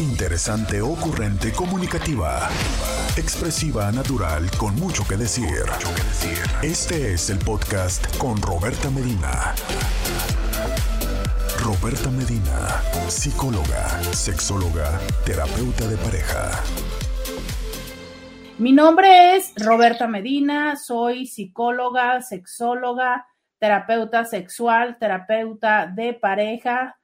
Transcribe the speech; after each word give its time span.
Interesante, 0.00 0.80
ocurrente, 0.80 1.52
comunicativa. 1.52 2.48
Expresiva, 3.18 3.92
natural, 3.92 4.50
con 4.56 4.74
mucho 4.76 5.06
que 5.06 5.18
decir. 5.18 5.66
Este 6.62 7.12
es 7.12 7.28
el 7.28 7.38
podcast 7.38 8.16
con 8.16 8.40
Roberta 8.40 8.88
Medina. 8.88 9.54
Roberta 11.62 12.08
Medina, 12.10 12.80
psicóloga, 13.08 14.02
sexóloga, 14.14 14.98
terapeuta 15.26 15.86
de 15.86 15.98
pareja. 15.98 16.50
Mi 18.56 18.72
nombre 18.72 19.36
es 19.36 19.52
Roberta 19.58 20.08
Medina, 20.08 20.76
soy 20.76 21.26
psicóloga, 21.26 22.22
sexóloga, 22.22 23.26
terapeuta 23.58 24.24
sexual, 24.24 24.96
terapeuta 24.98 25.86
de 25.86 26.14
pareja, 26.14 26.98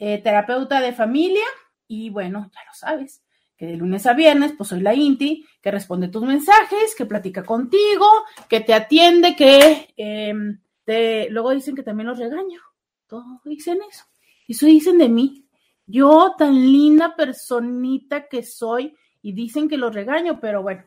eh, 0.00 0.18
terapeuta 0.18 0.80
de 0.80 0.92
familia 0.92 1.46
y 1.90 2.08
bueno, 2.08 2.48
ya 2.54 2.60
lo 2.64 2.72
sabes, 2.72 3.20
que 3.56 3.66
de 3.66 3.76
lunes 3.76 4.06
a 4.06 4.14
viernes 4.14 4.54
pues 4.56 4.68
soy 4.68 4.80
la 4.80 4.94
Inti, 4.94 5.44
que 5.60 5.72
responde 5.72 6.06
tus 6.06 6.22
mensajes, 6.22 6.94
que 6.96 7.04
platica 7.04 7.42
contigo, 7.42 8.06
que 8.48 8.60
te 8.60 8.72
atiende, 8.72 9.34
que 9.34 9.92
em, 9.96 10.60
te... 10.84 11.28
luego 11.30 11.50
dicen 11.50 11.74
que 11.74 11.82
también 11.82 12.06
los 12.06 12.18
regaño, 12.18 12.60
todos 13.08 13.42
dicen 13.44 13.80
eso, 13.90 14.04
eso 14.46 14.66
dicen 14.66 14.98
de 14.98 15.08
mí. 15.08 15.48
Yo 15.84 16.36
tan 16.38 16.54
linda 16.54 17.16
personita 17.16 18.28
que 18.28 18.44
soy 18.44 18.96
y 19.20 19.32
dicen 19.32 19.68
que 19.68 19.76
los 19.76 19.92
regaño, 19.92 20.38
pero 20.38 20.62
bueno, 20.62 20.84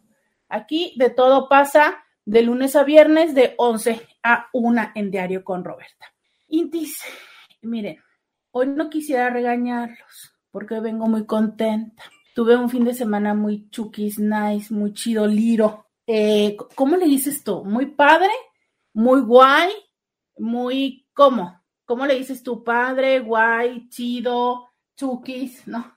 aquí 0.48 0.94
de 0.96 1.10
todo 1.10 1.50
pasa 1.50 2.02
de 2.24 2.44
lunes 2.44 2.78
a 2.78 2.86
viernes 2.86 3.36
de 3.36 3.56
11 3.58 4.08
a 4.24 4.48
1 4.54 4.92
en 4.96 5.12
Diario 5.12 5.44
con 5.44 5.66
Roberta. 5.66 6.14
Intis, 6.48 7.04
miren, 7.62 8.02
hoy 8.52 8.68
no 8.68 8.90
quisiera 8.90 9.30
regañarlos 9.30 10.33
porque 10.54 10.80
vengo 10.80 11.08
muy 11.08 11.26
contenta. 11.26 12.04
Tuve 12.36 12.56
un 12.56 12.70
fin 12.70 12.86
de 12.86 12.94
semana 12.94 13.34
muy 13.34 13.70
chukis, 13.72 14.20
nice, 14.20 14.72
muy 14.72 14.94
chido, 14.94 15.26
liro. 15.28 15.88
Eh, 16.06 16.56
¿Cómo 16.76 16.96
le 16.96 17.08
dices 17.08 17.44
tú? 17.44 17.66
¿Muy 17.66 17.88
padre? 17.88 18.32
¿Muy 18.94 19.22
guay? 19.22 19.72
¿Muy 20.38 21.08
cómo? 21.14 21.60
¿Cómo 21.86 22.06
le 22.06 22.14
dices 22.16 22.44
tu 22.44 22.64
padre? 22.64 23.20
Guay, 23.20 23.90
chido, 23.90 24.70
chukis, 24.96 25.68
¿no? 25.68 25.94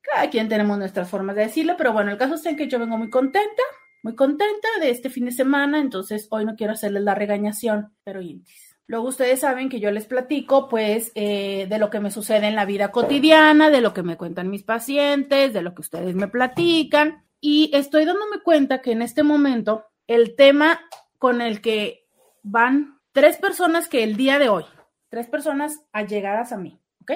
Cada 0.00 0.30
quien 0.30 0.48
tenemos 0.48 0.78
nuestras 0.78 1.10
formas 1.10 1.34
de 1.34 1.42
decirlo, 1.42 1.74
pero 1.76 1.92
bueno, 1.92 2.12
el 2.12 2.18
caso 2.18 2.36
es 2.36 2.56
que 2.56 2.68
yo 2.68 2.78
vengo 2.78 2.96
muy 2.96 3.10
contenta 3.10 3.62
muy 4.06 4.14
contenta 4.14 4.68
de 4.80 4.90
este 4.90 5.10
fin 5.10 5.24
de 5.24 5.32
semana, 5.32 5.80
entonces 5.80 6.28
hoy 6.30 6.44
no 6.44 6.54
quiero 6.54 6.74
hacerles 6.74 7.02
la 7.02 7.16
regañación, 7.16 7.92
pero 8.04 8.20
intis. 8.20 8.65
Luego 8.86 9.08
ustedes 9.08 9.40
saben 9.40 9.68
que 9.68 9.80
yo 9.80 9.90
les 9.90 10.06
platico 10.06 10.68
pues 10.68 11.10
eh, 11.14 11.66
de 11.68 11.78
lo 11.78 11.90
que 11.90 12.00
me 12.00 12.10
sucede 12.10 12.46
en 12.46 12.54
la 12.54 12.64
vida 12.64 12.92
cotidiana, 12.92 13.70
de 13.70 13.80
lo 13.80 13.92
que 13.92 14.02
me 14.02 14.16
cuentan 14.16 14.48
mis 14.48 14.62
pacientes, 14.62 15.52
de 15.52 15.62
lo 15.62 15.74
que 15.74 15.80
ustedes 15.80 16.14
me 16.14 16.28
platican 16.28 17.24
y 17.40 17.70
estoy 17.74 18.04
dándome 18.04 18.40
cuenta 18.44 18.80
que 18.80 18.92
en 18.92 19.02
este 19.02 19.22
momento 19.22 19.86
el 20.06 20.36
tema 20.36 20.80
con 21.18 21.40
el 21.40 21.60
que 21.60 22.06
van 22.42 23.00
tres 23.12 23.38
personas 23.38 23.88
que 23.88 24.04
el 24.04 24.16
día 24.16 24.38
de 24.38 24.48
hoy, 24.48 24.64
tres 25.08 25.26
personas 25.26 25.80
allegadas 25.92 26.52
a 26.52 26.56
mí, 26.56 26.80
¿ok? 27.02 27.12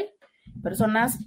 Personas, 0.63 1.19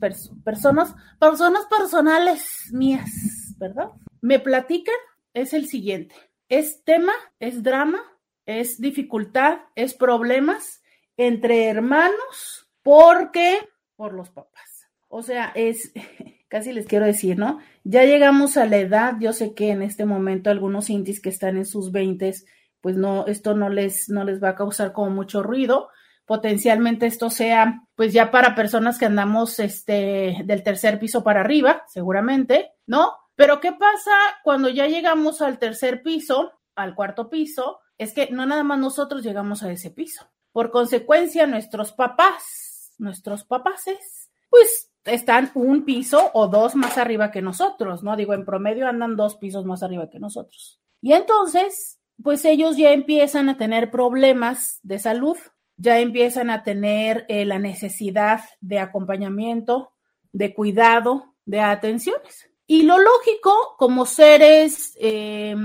personas, 0.44 0.94
personas 1.20 1.66
personales 1.68 2.70
mías, 2.72 3.56
¿verdad? 3.58 3.92
Me 4.22 4.40
platican 4.40 4.96
es 5.34 5.54
el 5.54 5.68
siguiente. 5.68 6.16
Es 6.50 6.84
tema, 6.84 7.14
es 7.40 7.64
drama, 7.64 8.00
es 8.46 8.80
dificultad, 8.80 9.60
es 9.76 9.94
problemas 9.94 10.84
entre 11.18 11.68
hermanos 11.68 12.70
porque 12.82 13.60
por 13.96 14.14
los 14.14 14.30
papás. 14.30 14.88
O 15.08 15.22
sea, 15.22 15.52
es, 15.56 15.92
casi 16.50 16.74
les 16.74 16.86
quiero 16.86 17.06
decir, 17.06 17.38
¿no? 17.38 17.60
Ya 17.84 18.04
llegamos 18.04 18.58
a 18.58 18.66
la 18.66 18.78
edad, 18.78 19.16
yo 19.20 19.34
sé 19.34 19.54
que 19.54 19.72
en 19.72 19.82
este 19.82 20.06
momento 20.06 20.50
algunos 20.50 20.90
intis 20.90 21.22
que 21.22 21.30
están 21.30 21.58
en 21.58 21.66
sus 21.66 21.92
veintes, 21.92 22.46
pues 22.82 22.98
no, 22.98 23.28
esto 23.28 23.54
no 23.54 23.70
les, 23.70 24.10
no 24.10 24.24
les 24.24 24.44
va 24.44 24.50
a 24.50 24.56
causar 24.56 24.92
como 24.92 25.10
mucho 25.10 25.44
ruido. 25.44 25.90
Potencialmente 26.26 27.06
esto 27.06 27.30
sea, 27.30 27.82
pues 27.96 28.14
ya 28.14 28.32
para 28.32 28.56
personas 28.56 28.98
que 28.98 29.06
andamos, 29.06 29.60
este, 29.60 30.38
del 30.46 30.64
tercer 30.64 31.00
piso 31.00 31.24
para 31.24 31.42
arriba, 31.42 31.84
seguramente, 31.88 32.72
¿no? 32.88 33.14
Pero 33.36 33.60
¿qué 33.60 33.72
pasa 33.72 34.12
cuando 34.44 34.70
ya 34.70 34.88
llegamos 34.88 35.42
al 35.42 35.60
tercer 35.60 36.02
piso, 36.02 36.52
al 36.76 36.96
cuarto 36.96 37.30
piso? 37.30 37.80
Es 37.98 38.14
que 38.14 38.30
no 38.32 38.46
nada 38.46 38.64
más 38.64 38.80
nosotros 38.80 39.24
llegamos 39.24 39.64
a 39.64 39.72
ese 39.72 39.92
piso. 39.92 40.28
Por 40.52 40.72
consecuencia, 40.72 41.48
nuestros 41.48 41.94
papás, 41.94 42.94
nuestros 42.98 43.44
papaces, 43.44 44.30
pues 44.50 44.92
están 45.06 45.52
un 45.56 45.84
piso 45.84 46.32
o 46.34 46.48
dos 46.48 46.76
más 46.76 46.98
arriba 46.98 47.32
que 47.32 47.42
nosotros, 47.42 48.04
¿no? 48.04 48.16
Digo, 48.16 48.34
en 48.34 48.46
promedio 48.46 48.88
andan 48.88 49.16
dos 49.16 49.36
pisos 49.36 49.66
más 49.66 49.84
arriba 49.84 50.10
que 50.10 50.20
nosotros. 50.20 50.80
Y 51.02 51.14
entonces, 51.14 52.00
pues 52.22 52.46
ellos 52.46 52.78
ya 52.78 52.92
empiezan 52.92 53.50
a 53.50 53.58
tener 53.58 53.92
problemas 53.92 54.80
de 54.84 55.00
salud, 55.00 55.38
ya 55.78 56.00
empiezan 56.00 56.50
a 56.50 56.64
tener 56.64 57.26
eh, 57.28 57.46
la 57.46 57.60
necesidad 57.60 58.42
de 58.62 58.80
acompañamiento, 58.80 59.92
de 60.32 60.54
cuidado, 60.54 61.34
de 61.46 61.60
atenciones. 61.60 62.50
Y 62.66 62.84
lo 62.84 62.98
lógico, 62.98 63.76
como 63.78 64.06
seres 64.06 64.96
eh, 65.00 65.56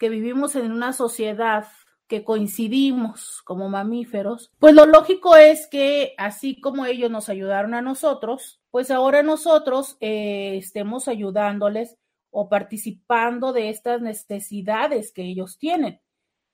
que 0.00 0.08
vivimos 0.08 0.56
en 0.56 0.72
una 0.72 0.94
sociedad 0.94 1.66
que 2.08 2.24
coincidimos 2.24 3.42
como 3.42 3.68
mamíferos, 3.68 4.50
pues 4.58 4.74
lo 4.74 4.86
lógico 4.86 5.36
es 5.36 5.68
que 5.68 6.14
así 6.16 6.58
como 6.58 6.86
ellos 6.86 7.10
nos 7.10 7.28
ayudaron 7.28 7.74
a 7.74 7.82
nosotros, 7.82 8.62
pues 8.70 8.90
ahora 8.90 9.22
nosotros 9.22 9.98
eh, 10.00 10.56
estemos 10.56 11.06
ayudándoles 11.06 11.98
o 12.30 12.48
participando 12.48 13.52
de 13.52 13.68
estas 13.68 14.00
necesidades 14.00 15.12
que 15.12 15.22
ellos 15.22 15.58
tienen. 15.58 16.00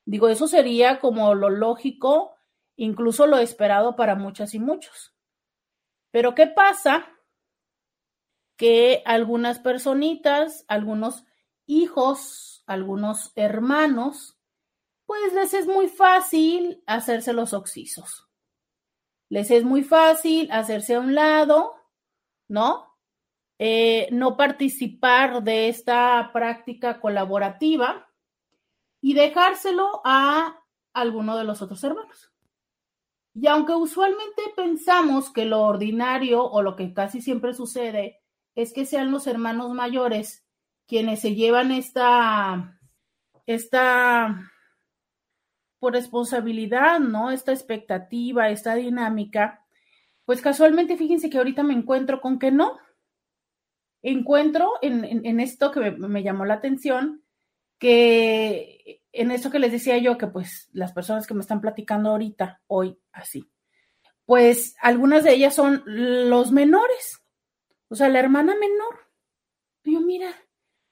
Digo, 0.04 0.28
eso 0.28 0.48
sería 0.48 0.98
como 0.98 1.34
lo 1.36 1.48
lógico, 1.48 2.34
incluso 2.74 3.28
lo 3.28 3.38
esperado 3.38 3.94
para 3.94 4.16
muchas 4.16 4.54
y 4.54 4.58
muchos. 4.58 5.14
Pero 6.10 6.34
¿qué 6.34 6.48
pasa 6.48 7.06
que 8.56 9.02
algunas 9.04 9.60
personitas, 9.60 10.64
algunos 10.66 11.24
hijos, 11.66 12.55
algunos 12.66 13.32
hermanos, 13.36 14.38
pues 15.06 15.32
les 15.32 15.54
es 15.54 15.66
muy 15.66 15.88
fácil 15.88 16.82
hacerse 16.86 17.32
los 17.32 17.52
oxisos. 17.52 18.28
Les 19.28 19.50
es 19.50 19.64
muy 19.64 19.82
fácil 19.82 20.50
hacerse 20.52 20.94
a 20.94 21.00
un 21.00 21.14
lado, 21.14 21.74
¿no? 22.48 22.96
Eh, 23.58 24.08
no 24.12 24.36
participar 24.36 25.42
de 25.42 25.68
esta 25.68 26.30
práctica 26.32 27.00
colaborativa 27.00 28.08
y 29.00 29.14
dejárselo 29.14 30.02
a 30.04 30.62
alguno 30.92 31.36
de 31.38 31.44
los 31.44 31.62
otros 31.62 31.82
hermanos. 31.82 32.32
Y 33.34 33.46
aunque 33.48 33.74
usualmente 33.74 34.42
pensamos 34.54 35.30
que 35.30 35.44
lo 35.44 35.62
ordinario 35.62 36.42
o 36.42 36.62
lo 36.62 36.74
que 36.74 36.94
casi 36.94 37.20
siempre 37.20 37.54
sucede 37.54 38.22
es 38.54 38.72
que 38.72 38.86
sean 38.86 39.10
los 39.10 39.26
hermanos 39.26 39.72
mayores 39.72 40.45
quienes 40.86 41.20
se 41.20 41.34
llevan 41.34 41.72
esta, 41.72 42.78
esta, 43.46 44.50
por 45.78 45.92
responsabilidad, 45.92 47.00
¿no? 47.00 47.30
Esta 47.30 47.52
expectativa, 47.52 48.50
esta 48.50 48.74
dinámica, 48.74 49.64
pues 50.24 50.40
casualmente 50.40 50.96
fíjense 50.96 51.30
que 51.30 51.38
ahorita 51.38 51.62
me 51.62 51.74
encuentro 51.74 52.20
con 52.20 52.38
que 52.38 52.50
no. 52.50 52.78
Encuentro 54.02 54.72
en, 54.82 55.40
esto 55.40 55.72
que 55.72 55.80
me, 55.80 55.90
me, 55.90 56.22
llamó 56.22 56.44
la 56.44 56.54
atención, 56.54 57.24
que 57.78 59.02
en 59.12 59.30
esto 59.30 59.50
que 59.50 59.58
les 59.58 59.72
decía 59.72 59.98
yo, 59.98 60.16
que 60.16 60.26
pues 60.26 60.68
las 60.72 60.92
personas 60.92 61.26
que 61.26 61.34
me 61.34 61.40
están 61.40 61.60
platicando 61.60 62.10
ahorita, 62.10 62.60
hoy, 62.68 62.98
así, 63.12 63.50
pues 64.24 64.76
algunas 64.80 65.24
de 65.24 65.32
ellas 65.32 65.54
son 65.54 65.82
los 65.86 66.52
menores, 66.52 67.22
o 67.88 67.94
sea, 67.94 68.08
la 68.08 68.18
hermana 68.18 68.54
menor. 68.56 69.06
Yo, 69.84 70.00
mira, 70.00 70.34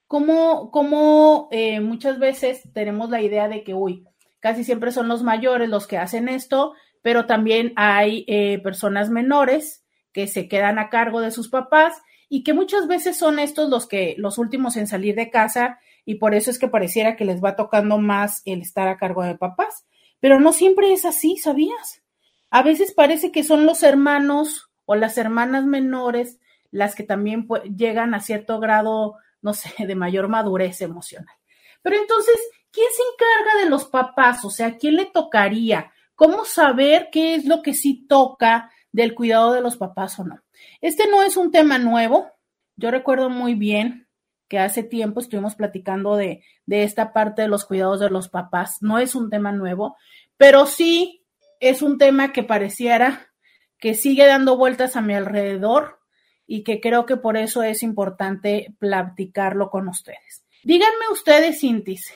como, 0.06 0.70
como 0.70 1.48
eh, 1.50 1.80
muchas 1.80 2.18
veces 2.18 2.62
tenemos 2.72 3.10
la 3.10 3.20
idea 3.20 3.48
de 3.48 3.64
que, 3.64 3.74
uy, 3.74 4.04
casi 4.40 4.64
siempre 4.64 4.92
son 4.92 5.08
los 5.08 5.22
mayores 5.22 5.68
los 5.68 5.86
que 5.86 5.98
hacen 5.98 6.28
esto, 6.28 6.74
pero 7.02 7.26
también 7.26 7.72
hay 7.76 8.24
eh, 8.28 8.58
personas 8.62 9.10
menores 9.10 9.84
que 10.12 10.26
se 10.26 10.48
quedan 10.48 10.78
a 10.78 10.90
cargo 10.90 11.20
de 11.20 11.30
sus 11.30 11.48
papás 11.48 11.94
y 12.28 12.42
que 12.44 12.54
muchas 12.54 12.86
veces 12.86 13.16
son 13.16 13.38
estos 13.38 13.68
los 13.68 13.86
que 13.86 14.14
los 14.18 14.38
últimos 14.38 14.76
en 14.76 14.86
salir 14.86 15.14
de 15.14 15.30
casa 15.30 15.78
y 16.04 16.16
por 16.16 16.34
eso 16.34 16.50
es 16.50 16.58
que 16.58 16.68
pareciera 16.68 17.16
que 17.16 17.24
les 17.24 17.42
va 17.42 17.56
tocando 17.56 17.98
más 17.98 18.42
el 18.44 18.60
estar 18.60 18.88
a 18.88 18.96
cargo 18.96 19.22
de 19.22 19.36
papás. 19.36 19.86
Pero 20.20 20.40
no 20.40 20.52
siempre 20.52 20.92
es 20.92 21.04
así, 21.04 21.36
¿sabías? 21.36 22.02
A 22.50 22.62
veces 22.62 22.92
parece 22.94 23.32
que 23.32 23.42
son 23.42 23.66
los 23.66 23.82
hermanos 23.82 24.70
o 24.84 24.94
las 24.94 25.18
hermanas 25.18 25.64
menores 25.64 26.38
las 26.70 26.94
que 26.94 27.04
también 27.04 27.46
llegan 27.76 28.14
a 28.14 28.20
cierto 28.20 28.58
grado, 28.58 29.14
no 29.44 29.54
sé, 29.54 29.70
de 29.86 29.94
mayor 29.94 30.26
madurez 30.28 30.80
emocional. 30.80 31.36
Pero 31.82 31.96
entonces, 31.96 32.34
¿quién 32.72 32.88
se 32.90 33.02
encarga 33.12 33.62
de 33.62 33.70
los 33.70 33.84
papás? 33.84 34.44
O 34.44 34.50
sea, 34.50 34.76
¿quién 34.76 34.96
le 34.96 35.06
tocaría? 35.06 35.92
¿Cómo 36.16 36.44
saber 36.44 37.08
qué 37.12 37.34
es 37.34 37.44
lo 37.44 37.62
que 37.62 37.74
sí 37.74 38.06
toca 38.08 38.70
del 38.90 39.14
cuidado 39.14 39.52
de 39.52 39.60
los 39.60 39.76
papás 39.76 40.18
o 40.18 40.24
no? 40.24 40.42
Este 40.80 41.06
no 41.08 41.22
es 41.22 41.36
un 41.36 41.50
tema 41.50 41.78
nuevo. 41.78 42.32
Yo 42.76 42.90
recuerdo 42.90 43.28
muy 43.30 43.54
bien 43.54 44.08
que 44.48 44.58
hace 44.58 44.82
tiempo 44.82 45.20
estuvimos 45.20 45.56
platicando 45.56 46.16
de, 46.16 46.42
de 46.66 46.84
esta 46.84 47.12
parte 47.12 47.42
de 47.42 47.48
los 47.48 47.64
cuidados 47.64 48.00
de 48.00 48.10
los 48.10 48.28
papás. 48.28 48.78
No 48.80 48.98
es 48.98 49.14
un 49.14 49.28
tema 49.28 49.52
nuevo, 49.52 49.96
pero 50.36 50.66
sí 50.66 51.26
es 51.60 51.82
un 51.82 51.98
tema 51.98 52.32
que 52.32 52.42
pareciera 52.42 53.28
que 53.78 53.94
sigue 53.94 54.26
dando 54.26 54.56
vueltas 54.56 54.96
a 54.96 55.02
mi 55.02 55.14
alrededor 55.14 56.00
y 56.46 56.62
que 56.62 56.80
creo 56.80 57.06
que 57.06 57.16
por 57.16 57.36
eso 57.36 57.62
es 57.62 57.82
importante 57.82 58.74
platicarlo 58.78 59.70
con 59.70 59.88
ustedes. 59.88 60.44
Díganme 60.62 61.08
ustedes, 61.12 61.60
Cintis, 61.60 62.12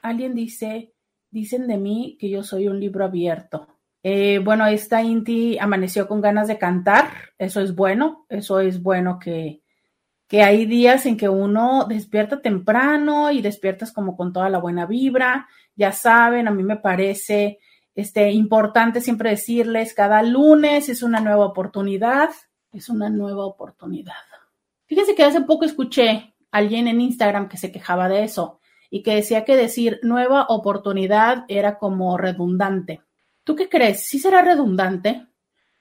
alguien 0.01 0.33
dice, 0.33 0.93
dicen 1.29 1.67
de 1.67 1.77
mí 1.77 2.15
que 2.17 2.29
yo 2.29 2.41
soy 2.41 2.69
un 2.69 2.79
libro 2.79 3.03
abierto. 3.03 3.67
Eh, 4.01 4.39
bueno, 4.39 4.65
esta 4.65 5.01
Inti 5.01 5.57
amaneció 5.59 6.07
con 6.07 6.21
ganas 6.21 6.47
de 6.47 6.57
cantar, 6.57 7.09
eso 7.37 7.59
es 7.59 7.75
bueno, 7.75 8.25
eso 8.29 8.61
es 8.61 8.81
bueno 8.81 9.19
que, 9.19 9.61
que 10.29 10.41
hay 10.41 10.65
días 10.65 11.05
en 11.05 11.17
que 11.17 11.27
uno 11.27 11.85
despierta 11.87 12.41
temprano 12.41 13.29
y 13.29 13.41
despiertas 13.41 13.91
como 13.91 14.15
con 14.15 14.31
toda 14.31 14.47
la 14.49 14.59
buena 14.59 14.85
vibra, 14.85 15.49
ya 15.75 15.91
saben, 15.91 16.47
a 16.47 16.51
mí 16.51 16.63
me 16.63 16.77
parece 16.77 17.59
este, 17.95 18.31
importante 18.31 19.01
siempre 19.01 19.31
decirles, 19.31 19.93
cada 19.93 20.23
lunes 20.23 20.89
es 20.89 21.03
una 21.03 21.19
nueva 21.19 21.45
oportunidad, 21.45 22.29
es 22.71 22.89
una 22.89 23.09
nueva 23.09 23.45
oportunidad. 23.45 24.13
Fíjense 24.85 25.15
que 25.15 25.23
hace 25.23 25.41
poco 25.41 25.65
escuché 25.65 26.09
a 26.51 26.57
alguien 26.57 26.87
en 26.87 27.01
Instagram 27.01 27.49
que 27.49 27.57
se 27.57 27.71
quejaba 27.71 28.09
de 28.09 28.23
eso 28.23 28.59
y 28.89 29.03
que 29.03 29.15
decía 29.15 29.45
que 29.45 29.55
decir 29.55 29.99
nueva 30.03 30.45
oportunidad 30.49 31.45
era 31.47 31.77
como 31.77 32.17
redundante. 32.17 33.01
¿Tú 33.43 33.55
qué 33.55 33.69
crees? 33.69 34.05
¿Sí 34.05 34.19
será 34.19 34.41
redundante? 34.41 35.27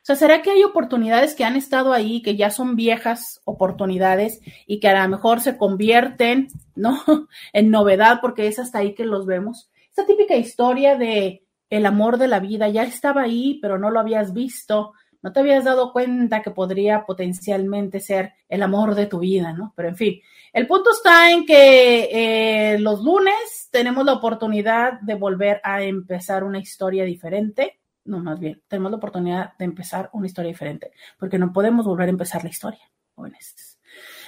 O 0.02 0.04
sea, 0.04 0.16
¿será 0.16 0.42
que 0.42 0.50
hay 0.50 0.64
oportunidades 0.64 1.34
que 1.34 1.44
han 1.44 1.54
estado 1.54 1.92
ahí, 1.92 2.22
que 2.22 2.36
ya 2.36 2.50
son 2.50 2.74
viejas 2.74 3.40
oportunidades 3.44 4.40
y 4.66 4.80
que 4.80 4.88
a 4.88 5.02
lo 5.02 5.08
mejor 5.08 5.40
se 5.40 5.56
convierten, 5.56 6.48
¿no? 6.74 7.00
en 7.52 7.70
novedad 7.70 8.18
porque 8.20 8.48
es 8.48 8.58
hasta 8.58 8.78
ahí 8.78 8.94
que 8.94 9.04
los 9.04 9.26
vemos. 9.26 9.70
Esta 9.90 10.06
típica 10.06 10.34
historia 10.34 10.96
de 10.96 11.44
el 11.72 11.86
amor 11.86 12.18
de 12.18 12.28
la 12.28 12.38
vida 12.38 12.68
ya 12.68 12.82
estaba 12.82 13.22
ahí, 13.22 13.58
pero 13.62 13.78
no 13.78 13.90
lo 13.90 13.98
habías 13.98 14.34
visto, 14.34 14.92
no 15.22 15.32
te 15.32 15.40
habías 15.40 15.64
dado 15.64 15.90
cuenta 15.90 16.42
que 16.42 16.50
podría 16.50 17.06
potencialmente 17.06 17.98
ser 17.98 18.34
el 18.46 18.62
amor 18.62 18.94
de 18.94 19.06
tu 19.06 19.20
vida, 19.20 19.54
¿no? 19.54 19.72
Pero 19.74 19.88
en 19.88 19.96
fin, 19.96 20.20
el 20.52 20.66
punto 20.66 20.90
está 20.90 21.32
en 21.32 21.46
que 21.46 22.10
eh, 22.12 22.78
los 22.78 23.02
lunes 23.02 23.68
tenemos 23.70 24.04
la 24.04 24.12
oportunidad 24.12 25.00
de 25.00 25.14
volver 25.14 25.62
a 25.64 25.82
empezar 25.82 26.44
una 26.44 26.58
historia 26.58 27.04
diferente. 27.04 27.80
No, 28.04 28.18
más 28.18 28.38
bien, 28.38 28.62
tenemos 28.68 28.90
la 28.90 28.98
oportunidad 28.98 29.56
de 29.56 29.64
empezar 29.64 30.10
una 30.12 30.26
historia 30.26 30.50
diferente, 30.50 30.92
porque 31.18 31.38
no 31.38 31.54
podemos 31.54 31.86
volver 31.86 32.08
a 32.08 32.10
empezar 32.10 32.44
la 32.44 32.50
historia, 32.50 32.82
jóvenes. 33.14 33.78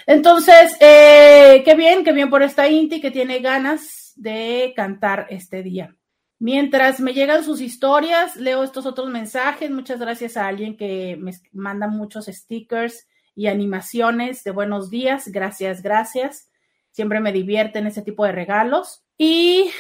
Entonces, 0.07 0.79
eh, 0.81 1.61
qué 1.63 1.75
bien, 1.75 2.05
qué 2.05 2.13
bien 2.13 2.31
por 2.31 2.43
esta 2.43 2.69
Inti 2.69 3.03
que 3.03 3.11
tiene 3.11 3.41
ganas 3.41 4.15
de 4.17 4.73
cantar 4.75 5.27
este 5.29 5.63
día. 5.63 5.95
Mientras 6.39 7.01
me 7.01 7.15
llegan 7.15 7.45
sus 7.45 7.61
historias, 7.61 8.37
leo 8.37 8.65
estos 8.65 8.87
otros 8.87 9.09
mensajes. 9.09 9.71
Muchas 9.71 10.01
gracias 10.01 10.37
a 10.37 10.47
alguien 10.47 10.77
que 10.77 11.17
me 11.19 11.33
manda 11.53 11.87
muchos 11.89 12.27
stickers 12.27 13.07
y 13.35 13.47
animaciones 13.47 14.45
de 14.45 14.51
buenos 14.51 14.91
días. 14.91 15.29
Gracias, 15.29 15.83
gracias. 15.83 16.51
Siempre 16.91 17.21
me 17.21 17.33
divierten 17.33 17.87
ese 17.87 18.03
tipo 18.03 18.25
de 18.25 18.33
regalos. 18.33 19.05
Y 19.17 19.71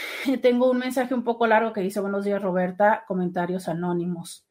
tengo 0.42 0.70
un 0.70 0.78
mensaje 0.78 1.14
un 1.14 1.24
poco 1.24 1.46
largo 1.46 1.72
que 1.72 1.80
dice, 1.80 2.00
buenos 2.00 2.24
días 2.24 2.42
Roberta, 2.42 3.04
comentarios 3.06 3.68
anónimos. 3.68 4.46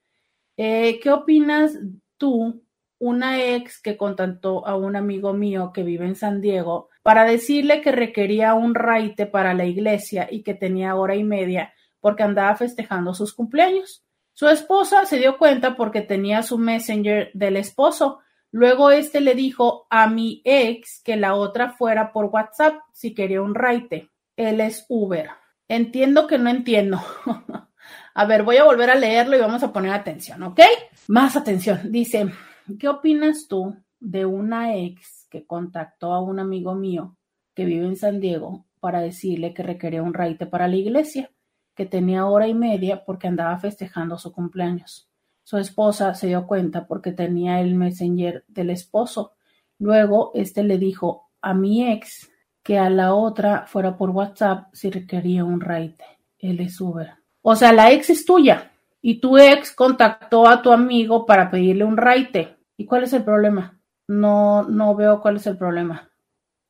Eh, 0.57 0.99
¿Qué 1.01 1.09
opinas 1.09 1.77
tú, 2.17 2.63
una 2.99 3.41
ex 3.43 3.81
que 3.81 3.97
contactó 3.97 4.67
a 4.67 4.75
un 4.75 4.95
amigo 4.95 5.33
mío 5.33 5.71
que 5.73 5.83
vive 5.83 6.05
en 6.05 6.15
San 6.15 6.41
Diego 6.41 6.89
para 7.01 7.25
decirle 7.25 7.81
que 7.81 7.91
requería 7.91 8.53
un 8.53 8.75
raite 8.75 9.25
para 9.25 9.53
la 9.53 9.65
iglesia 9.65 10.27
y 10.29 10.43
que 10.43 10.53
tenía 10.53 10.95
hora 10.95 11.15
y 11.15 11.23
media 11.23 11.73
porque 12.03 12.23
andaba 12.23 12.53
festejando 12.57 13.13
sus 13.13 13.33
cumpleaños. 13.33 14.03
Su 14.33 14.49
esposa 14.49 15.05
se 15.05 15.19
dio 15.19 15.37
cuenta 15.37 15.77
porque 15.77 16.01
tenía 16.01 16.43
su 16.43 16.57
messenger 16.57 17.31
del 17.33 17.55
esposo. 17.55 18.19
Luego 18.51 18.91
este 18.91 19.21
le 19.21 19.35
dijo 19.35 19.87
a 19.89 20.09
mi 20.09 20.41
ex 20.43 21.01
que 21.01 21.15
la 21.15 21.35
otra 21.35 21.69
fuera 21.69 22.11
por 22.11 22.25
WhatsApp 22.25 22.75
si 22.91 23.13
quería 23.13 23.41
un 23.41 23.55
raite. 23.55 24.09
Él 24.35 24.59
es 24.59 24.85
Uber. 24.89 25.29
Entiendo 25.69 26.27
que 26.27 26.37
no 26.37 26.49
entiendo. 26.49 26.99
a 28.13 28.25
ver, 28.25 28.43
voy 28.43 28.57
a 28.57 28.65
volver 28.65 28.89
a 28.89 28.95
leerlo 28.95 29.37
y 29.37 29.39
vamos 29.39 29.63
a 29.63 29.71
poner 29.71 29.93
atención, 29.93 30.43
¿ok? 30.43 30.59
Más 31.07 31.37
atención. 31.37 31.89
Dice, 31.89 32.29
¿qué 32.77 32.89
opinas 32.89 33.47
tú 33.47 33.77
de 34.01 34.25
una 34.25 34.75
ex 34.75 35.25
que 35.29 35.47
contactó 35.47 36.11
a 36.11 36.21
un 36.21 36.41
amigo 36.41 36.75
mío 36.75 37.15
que 37.55 37.63
vive 37.63 37.85
en 37.85 37.95
San 37.95 38.19
Diego 38.19 38.65
para 38.81 38.99
decirle 38.99 39.53
que 39.53 39.63
requería 39.63 40.03
un 40.03 40.13
raite 40.13 40.47
para 40.47 40.67
la 40.67 40.75
iglesia? 40.75 41.31
Que 41.75 41.85
tenía 41.85 42.25
hora 42.25 42.47
y 42.47 42.53
media 42.53 43.03
porque 43.05 43.27
andaba 43.27 43.57
festejando 43.57 44.17
su 44.17 44.31
cumpleaños. 44.31 45.09
Su 45.43 45.57
esposa 45.57 46.13
se 46.13 46.27
dio 46.27 46.47
cuenta 46.47 46.87
porque 46.87 47.11
tenía 47.11 47.59
el 47.59 47.75
messenger 47.75 48.45
del 48.47 48.69
esposo. 48.69 49.33
Luego, 49.79 50.31
este 50.33 50.63
le 50.63 50.77
dijo 50.77 51.29
a 51.41 51.53
mi 51.53 51.91
ex 51.91 52.29
que 52.63 52.79
a 52.79 52.89
la 52.89 53.13
otra 53.13 53.65
fuera 53.67 53.97
por 53.97 54.11
WhatsApp 54.11 54.69
si 54.73 54.89
requería 54.89 55.43
un 55.43 55.59
raite. 55.59 56.05
Él 56.39 56.61
es 56.61 56.79
Uber. 56.79 57.11
O 57.41 57.55
sea, 57.55 57.73
la 57.73 57.91
ex 57.91 58.09
es 58.09 58.25
tuya 58.25 58.71
y 59.01 59.19
tu 59.19 59.37
ex 59.37 59.73
contactó 59.73 60.47
a 60.47 60.61
tu 60.61 60.71
amigo 60.71 61.25
para 61.25 61.51
pedirle 61.51 61.83
un 61.83 61.97
raite. 61.97 62.55
¿Y 62.77 62.85
cuál 62.85 63.03
es 63.03 63.13
el 63.13 63.23
problema? 63.23 63.77
No, 64.07 64.63
no 64.63 64.95
veo 64.95 65.21
cuál 65.21 65.35
es 65.35 65.47
el 65.47 65.57
problema. 65.57 66.09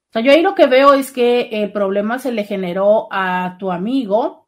O 0.09 0.13
sea, 0.13 0.21
yo 0.23 0.31
ahí 0.31 0.41
lo 0.41 0.55
que 0.55 0.65
veo 0.65 0.93
es 0.93 1.11
que 1.11 1.49
el 1.51 1.71
problema 1.71 2.17
se 2.19 2.31
le 2.31 2.43
generó 2.43 3.07
a 3.11 3.55
tu 3.59 3.71
amigo 3.71 4.42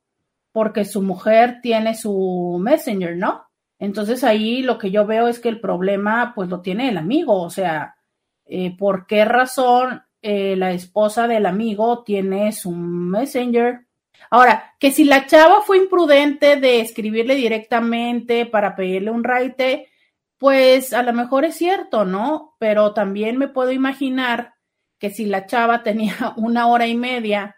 porque 0.55 0.85
su 0.85 1.01
mujer 1.01 1.59
tiene 1.61 1.95
su 1.95 2.57
messenger, 2.61 3.17
¿no? 3.17 3.43
Entonces 3.77 4.23
ahí 4.23 4.61
lo 4.61 4.77
que 4.77 4.89
yo 4.89 5.05
veo 5.05 5.27
es 5.27 5.39
que 5.39 5.49
el 5.49 5.59
problema 5.59 6.31
pues 6.33 6.47
lo 6.47 6.61
tiene 6.61 6.87
el 6.87 6.97
amigo, 6.97 7.41
o 7.41 7.49
sea, 7.49 7.97
eh, 8.45 8.73
¿por 8.77 9.05
qué 9.05 9.25
razón 9.25 10.03
eh, 10.21 10.55
la 10.55 10.71
esposa 10.71 11.27
del 11.27 11.45
amigo 11.45 12.05
tiene 12.05 12.53
su 12.53 12.71
messenger? 12.71 13.81
Ahora, 14.29 14.75
que 14.79 14.93
si 14.93 15.03
la 15.03 15.25
chava 15.25 15.59
fue 15.59 15.75
imprudente 15.75 16.55
de 16.55 16.79
escribirle 16.79 17.35
directamente 17.35 18.45
para 18.45 18.77
pedirle 18.77 19.11
un 19.11 19.25
raite, 19.25 19.89
pues 20.37 20.93
a 20.93 21.03
lo 21.03 21.11
mejor 21.11 21.43
es 21.43 21.55
cierto, 21.55 22.05
¿no? 22.05 22.55
Pero 22.59 22.93
también 22.93 23.37
me 23.37 23.49
puedo 23.49 23.73
imaginar 23.73 24.53
que 24.99 25.09
si 25.09 25.25
la 25.25 25.47
chava 25.47 25.83
tenía 25.83 26.15
una 26.37 26.67
hora 26.67 26.87
y 26.87 26.95
media 26.95 27.54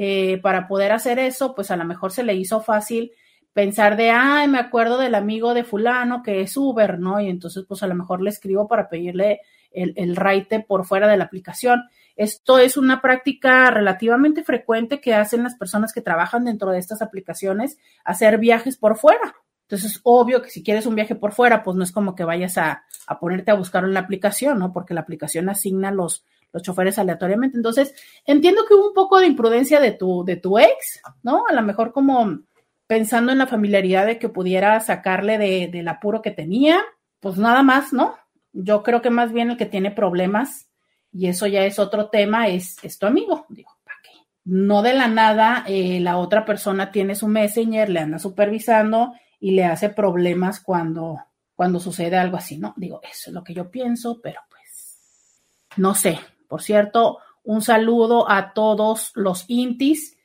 eh, 0.00 0.38
para 0.38 0.68
poder 0.68 0.92
hacer 0.92 1.18
eso, 1.18 1.56
pues 1.56 1.72
a 1.72 1.76
lo 1.76 1.84
mejor 1.84 2.12
se 2.12 2.22
le 2.22 2.36
hizo 2.36 2.60
fácil 2.60 3.10
pensar 3.52 3.96
de, 3.96 4.10
ay, 4.12 4.46
me 4.46 4.60
acuerdo 4.60 4.96
del 4.96 5.16
amigo 5.16 5.54
de 5.54 5.64
fulano 5.64 6.22
que 6.22 6.40
es 6.40 6.56
Uber, 6.56 7.00
¿no? 7.00 7.18
Y 7.20 7.28
entonces, 7.28 7.64
pues 7.66 7.82
a 7.82 7.88
lo 7.88 7.96
mejor 7.96 8.22
le 8.22 8.30
escribo 8.30 8.68
para 8.68 8.88
pedirle 8.88 9.40
el, 9.72 9.94
el 9.96 10.14
raite 10.14 10.60
por 10.60 10.84
fuera 10.84 11.08
de 11.08 11.16
la 11.16 11.24
aplicación. 11.24 11.82
Esto 12.14 12.60
es 12.60 12.76
una 12.76 13.02
práctica 13.02 13.72
relativamente 13.72 14.44
frecuente 14.44 15.00
que 15.00 15.14
hacen 15.14 15.42
las 15.42 15.56
personas 15.56 15.92
que 15.92 16.00
trabajan 16.00 16.44
dentro 16.44 16.70
de 16.70 16.78
estas 16.78 17.02
aplicaciones, 17.02 17.76
hacer 18.04 18.38
viajes 18.38 18.76
por 18.76 18.98
fuera. 18.98 19.34
Entonces, 19.62 19.96
es 19.96 20.00
obvio 20.04 20.42
que 20.42 20.50
si 20.50 20.62
quieres 20.62 20.86
un 20.86 20.94
viaje 20.94 21.16
por 21.16 21.32
fuera, 21.32 21.64
pues 21.64 21.76
no 21.76 21.82
es 21.82 21.90
como 21.90 22.14
que 22.14 22.22
vayas 22.22 22.56
a, 22.56 22.84
a 23.08 23.18
ponerte 23.18 23.50
a 23.50 23.54
buscarlo 23.54 23.88
en 23.88 23.94
la 23.94 24.00
aplicación, 24.00 24.60
¿no? 24.60 24.72
Porque 24.72 24.94
la 24.94 25.00
aplicación 25.00 25.48
asigna 25.48 25.90
los, 25.90 26.24
los 26.52 26.62
choferes 26.62 26.98
aleatoriamente. 26.98 27.56
Entonces, 27.56 27.94
entiendo 28.24 28.64
que 28.66 28.74
hubo 28.74 28.88
un 28.88 28.94
poco 28.94 29.18
de 29.18 29.26
imprudencia 29.26 29.80
de 29.80 29.92
tu, 29.92 30.24
de 30.24 30.36
tu 30.36 30.58
ex, 30.58 31.00
¿no? 31.22 31.44
A 31.48 31.52
lo 31.52 31.62
mejor 31.62 31.92
como 31.92 32.40
pensando 32.86 33.32
en 33.32 33.38
la 33.38 33.46
familiaridad 33.46 34.06
de 34.06 34.18
que 34.18 34.28
pudiera 34.28 34.80
sacarle 34.80 35.38
de, 35.38 35.68
del 35.68 35.88
apuro 35.88 36.22
que 36.22 36.30
tenía, 36.30 36.80
pues 37.20 37.36
nada 37.36 37.62
más, 37.62 37.92
¿no? 37.92 38.16
Yo 38.52 38.82
creo 38.82 39.02
que 39.02 39.10
más 39.10 39.32
bien 39.32 39.50
el 39.50 39.56
que 39.56 39.66
tiene 39.66 39.90
problemas, 39.90 40.68
y 41.12 41.28
eso 41.28 41.46
ya 41.46 41.64
es 41.64 41.78
otro 41.78 42.08
tema, 42.08 42.48
es, 42.48 42.76
es 42.82 42.98
tu 42.98 43.06
amigo. 43.06 43.46
Digo, 43.48 43.70
¿para 43.84 43.96
qué? 44.02 44.10
No 44.44 44.82
de 44.82 44.94
la 44.94 45.08
nada, 45.08 45.64
eh, 45.66 46.00
la 46.00 46.16
otra 46.16 46.44
persona 46.44 46.90
tiene 46.90 47.14
su 47.14 47.28
messenger, 47.28 47.90
le 47.90 48.00
anda 48.00 48.18
supervisando 48.18 49.12
y 49.38 49.52
le 49.52 49.64
hace 49.64 49.90
problemas 49.90 50.60
cuando, 50.60 51.18
cuando 51.54 51.80
sucede 51.80 52.16
algo 52.16 52.36
así, 52.36 52.58
¿no? 52.58 52.74
Digo, 52.76 53.00
eso 53.02 53.30
es 53.30 53.34
lo 53.34 53.44
que 53.44 53.54
yo 53.54 53.70
pienso, 53.70 54.20
pero 54.22 54.40
pues 54.48 54.58
no 55.76 55.94
sé. 55.94 56.18
Por 56.48 56.62
cierto, 56.62 57.18
un 57.44 57.62
saludo 57.62 58.30
a 58.30 58.52
todos 58.52 59.12
los 59.14 59.44
intis 59.48 60.16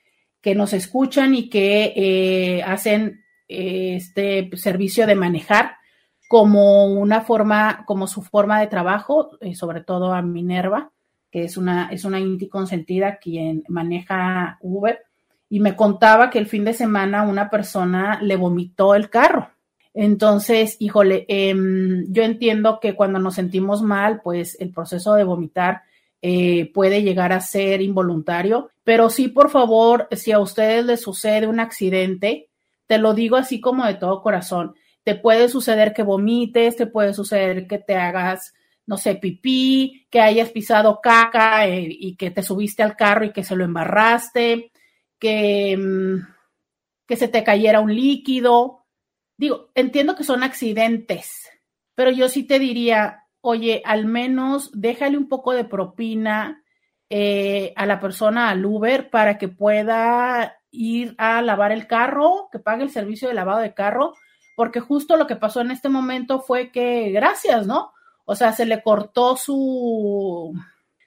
que 0.41 0.55
nos 0.55 0.73
escuchan 0.73 1.35
y 1.35 1.49
que 1.49 1.93
eh, 1.95 2.63
hacen 2.63 3.23
eh, 3.47 3.95
este 3.95 4.49
servicio 4.57 5.05
de 5.05 5.15
manejar 5.15 5.77
como 6.27 6.85
una 6.85 7.21
forma, 7.21 7.83
como 7.85 8.07
su 8.07 8.23
forma 8.23 8.59
de 8.59 8.67
trabajo, 8.67 9.37
eh, 9.39 9.55
sobre 9.55 9.81
todo 9.81 10.13
a 10.13 10.21
Minerva, 10.21 10.91
que 11.31 11.43
es 11.43 11.57
una, 11.57 11.89
es 11.91 12.05
una 12.05 12.19
inti 12.19 12.47
consentida 12.47 13.17
quien 13.17 13.63
maneja 13.67 14.57
Uber, 14.61 14.99
y 15.49 15.59
me 15.59 15.75
contaba 15.75 16.29
que 16.29 16.39
el 16.39 16.47
fin 16.47 16.65
de 16.65 16.73
semana 16.73 17.21
una 17.21 17.49
persona 17.49 18.19
le 18.21 18.35
vomitó 18.35 18.95
el 18.95 19.09
carro. 19.09 19.51
Entonces, 19.93 20.77
híjole, 20.79 21.25
em, 21.27 22.11
yo 22.11 22.23
entiendo 22.23 22.79
que 22.79 22.95
cuando 22.95 23.19
nos 23.19 23.35
sentimos 23.35 23.83
mal, 23.83 24.21
pues 24.23 24.57
el 24.59 24.71
proceso 24.71 25.13
de 25.13 25.23
vomitar 25.23 25.83
eh, 26.25 26.71
puede 26.73 27.03
llegar 27.03 27.33
a 27.33 27.41
ser 27.41 27.81
involuntario, 27.81 28.69
pero 28.85 29.09
sí, 29.09 29.27
por 29.27 29.49
favor, 29.49 30.07
si 30.11 30.31
a 30.31 30.39
ustedes 30.39 30.85
les 30.85 31.01
sucede 31.01 31.47
un 31.47 31.59
accidente, 31.59 32.49
te 32.87 32.97
lo 32.97 33.13
digo 33.13 33.35
así 33.35 33.59
como 33.59 33.85
de 33.85 33.95
todo 33.95 34.21
corazón, 34.21 34.73
te 35.03 35.15
puede 35.15 35.49
suceder 35.49 35.93
que 35.93 36.01
vomites, 36.01 36.77
te 36.77 36.87
puede 36.87 37.13
suceder 37.13 37.67
que 37.67 37.77
te 37.77 37.95
hagas, 37.95 38.53
no 38.85 38.95
sé, 38.95 39.15
pipí, 39.15 40.07
que 40.09 40.21
hayas 40.21 40.49
pisado 40.51 41.01
caca 41.03 41.67
eh, 41.67 41.89
y 41.89 42.15
que 42.15 42.31
te 42.31 42.41
subiste 42.41 42.83
al 42.83 42.95
carro 42.95 43.25
y 43.25 43.33
que 43.33 43.43
se 43.43 43.57
lo 43.57 43.65
embarraste, 43.65 44.71
que, 45.19 45.75
mm, 45.75 46.25
que 47.05 47.17
se 47.17 47.27
te 47.27 47.43
cayera 47.43 47.81
un 47.81 47.93
líquido. 47.93 48.85
Digo, 49.35 49.71
entiendo 49.75 50.15
que 50.15 50.23
son 50.23 50.41
accidentes, 50.41 51.49
pero 51.95 52.11
yo 52.11 52.29
sí 52.29 52.43
te 52.43 52.59
diría, 52.59 53.22
oye, 53.45 53.81
al 53.85 54.05
menos 54.05 54.71
déjale 54.73 55.17
un 55.17 55.27
poco 55.27 55.51
de 55.51 55.65
propina 55.65 56.63
eh, 57.09 57.73
a 57.75 57.85
la 57.85 57.99
persona, 57.99 58.49
al 58.49 58.65
Uber, 58.65 59.09
para 59.09 59.37
que 59.37 59.49
pueda 59.49 60.59
ir 60.71 61.13
a 61.17 61.41
lavar 61.41 61.73
el 61.73 61.85
carro, 61.85 62.47
que 62.53 62.59
pague 62.59 62.83
el 62.83 62.89
servicio 62.89 63.27
de 63.27 63.33
lavado 63.33 63.59
de 63.59 63.73
carro, 63.73 64.13
porque 64.55 64.79
justo 64.79 65.17
lo 65.17 65.27
que 65.27 65.35
pasó 65.35 65.59
en 65.59 65.71
este 65.71 65.89
momento 65.89 66.39
fue 66.39 66.71
que, 66.71 67.11
gracias, 67.11 67.67
¿no? 67.67 67.91
O 68.23 68.33
sea, 68.33 68.53
se 68.53 68.65
le 68.65 68.81
cortó 68.81 69.35
su, 69.35 70.53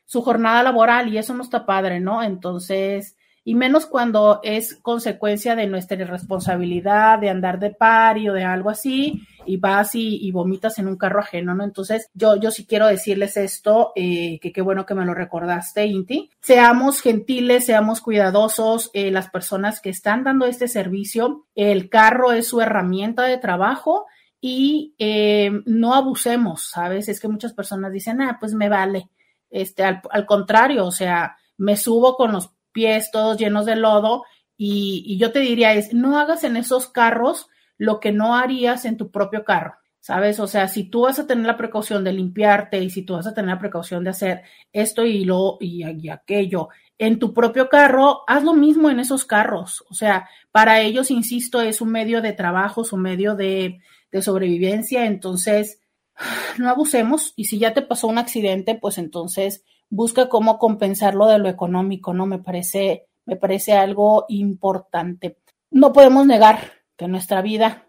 su 0.05 0.21
jornada 0.21 0.63
laboral 0.63 1.09
y 1.09 1.17
eso 1.17 1.33
no 1.33 1.43
está 1.43 1.65
padre, 1.65 2.01
¿no? 2.01 2.23
Entonces, 2.23 3.17
y 3.49 3.55
menos 3.55 3.87
cuando 3.87 4.41
es 4.43 4.75
consecuencia 4.83 5.55
de 5.55 5.69
nuestra 5.69 5.97
irresponsabilidad 5.97 7.21
de 7.21 7.31
andar 7.31 7.61
de 7.61 7.71
pari 7.71 8.29
o 8.29 8.33
de 8.33 8.43
algo 8.43 8.71
así 8.71 9.23
y 9.47 9.57
vas 9.57 9.95
y, 9.95 10.29
vomitas 10.33 10.81
en 10.81 10.89
un 10.89 10.97
carro 10.97 11.21
ajeno, 11.21 11.55
¿no? 11.55 11.63
Entonces, 11.63 12.11
yo, 12.13 12.35
yo 12.35 12.51
sí 12.51 12.67
quiero 12.67 12.89
decirles 12.89 13.37
esto, 13.37 13.93
eh, 13.95 14.41
que 14.41 14.53
qué 14.53 14.63
bueno 14.63 14.85
que 14.85 14.97
me 14.97 15.05
lo 15.05 15.15
recordaste, 15.15 15.87
Inti. 15.87 16.29
Seamos 16.41 17.01
gentiles, 17.01 17.65
seamos 17.65 18.01
cuidadosos, 18.01 18.91
eh, 18.95 19.13
las 19.13 19.31
personas 19.31 19.81
que 19.81 19.91
están 19.91 20.25
dando 20.25 20.47
este 20.47 20.67
servicio, 20.67 21.47
el 21.55 21.89
carro 21.89 22.33
es 22.33 22.49
su 22.49 22.61
herramienta 22.61 23.23
de 23.23 23.39
trabajo 23.39 24.07
y 24.41 24.97
eh, 24.99 25.53
no 25.67 25.95
abusemos, 25.95 26.69
¿sabes? 26.71 27.09
Es 27.09 27.21
que 27.21 27.29
muchas 27.29 27.53
personas 27.53 27.93
dicen, 27.93 28.21
ah, 28.23 28.39
pues 28.41 28.55
me 28.55 28.69
vale. 28.69 29.09
Este, 29.51 29.85
al, 29.85 30.03
al 30.11 30.27
contrario, 30.27 30.85
o 30.85 30.91
sea, 30.91 31.37
me 31.59 31.77
subo 31.77 32.17
con 32.17 32.33
los 32.33 32.56
pies 32.77 33.11
todos 33.11 33.39
llenos 33.39 33.65
de 33.65 33.75
lodo 33.75 34.25
y, 34.59 35.17
yo 35.19 35.33
te 35.33 35.41
diría 35.41 35.73
es, 35.73 35.95
no 35.95 36.19
hagas 36.19 36.45
en 36.45 36.57
esos 36.57 36.89
carros 36.89 37.49
lo 37.79 38.01
que 38.01 38.13
no 38.13 38.35
harías 38.37 38.85
en 38.85 38.99
tu 38.99 39.11
propio 39.11 39.45
carro. 39.45 39.75
¿Sabes? 40.01 40.39
O 40.39 40.47
sea, 40.47 40.69
si 40.69 40.85
tú 40.85 41.01
vas 41.01 41.19
a 41.19 41.27
tener 41.27 41.47
la 41.47 41.57
precaución 41.57 42.05
de 42.05 42.13
limpiarte 42.13 42.79
y 42.81 42.91
si 42.91 43.03
tú 43.03 43.15
vas 43.15 43.27
a 43.27 43.35
tener 43.35 43.51
la 43.51 43.59
precaución 43.59 44.05
de 44.05 44.11
hacer 44.11 44.43
esto 44.73 45.05
y 45.05 45.25
lo 45.25 45.57
y, 45.59 45.83
aquello 46.09 46.69
en 46.97 47.19
tu 47.19 47.35
propio 47.35 47.69
carro, 47.69 48.23
haz 48.29 48.45
lo 48.45 48.55
mismo 48.55 48.89
en 48.89 49.01
esos 49.01 49.25
carros. 49.25 49.85
O 49.91 49.95
sea, 49.95 50.29
para 50.53 50.81
ellos, 50.81 51.11
insisto, 51.11 51.61
es 51.61 51.81
un 51.81 51.91
medio 51.91 52.23
de 52.23 52.35
trabajo, 52.35 52.83
es 52.83 52.93
un 52.93 53.03
medio 53.03 53.35
de, 53.35 53.81
de 54.13 54.23
sobrevivencia. 54.23 55.07
Entonces, 55.07 55.81
no 56.59 56.71
abusemos. 56.71 57.33
Y 57.35 57.47
si 57.47 57.59
ya 57.59 57.75
te 57.75 57.83
pasó 57.83 58.07
un 58.07 58.19
accidente, 58.19 58.77
pues 58.77 58.99
entonces 58.99 59.65
busca 59.89 60.29
cómo 60.29 60.59
compensarlo 60.59 61.27
de 61.27 61.39
lo 61.39 61.49
económico, 61.49 62.15
¿no? 62.15 62.27
Me 62.27 62.39
parece, 62.39 63.07
me 63.25 63.37
parece 63.37 63.75
algo 63.75 64.25
importante. 64.29 65.39
No 65.71 65.93
podemos 65.93 66.27
negar 66.27 66.73
que 66.97 67.09
nuestra 67.09 67.43
vida 67.43 67.89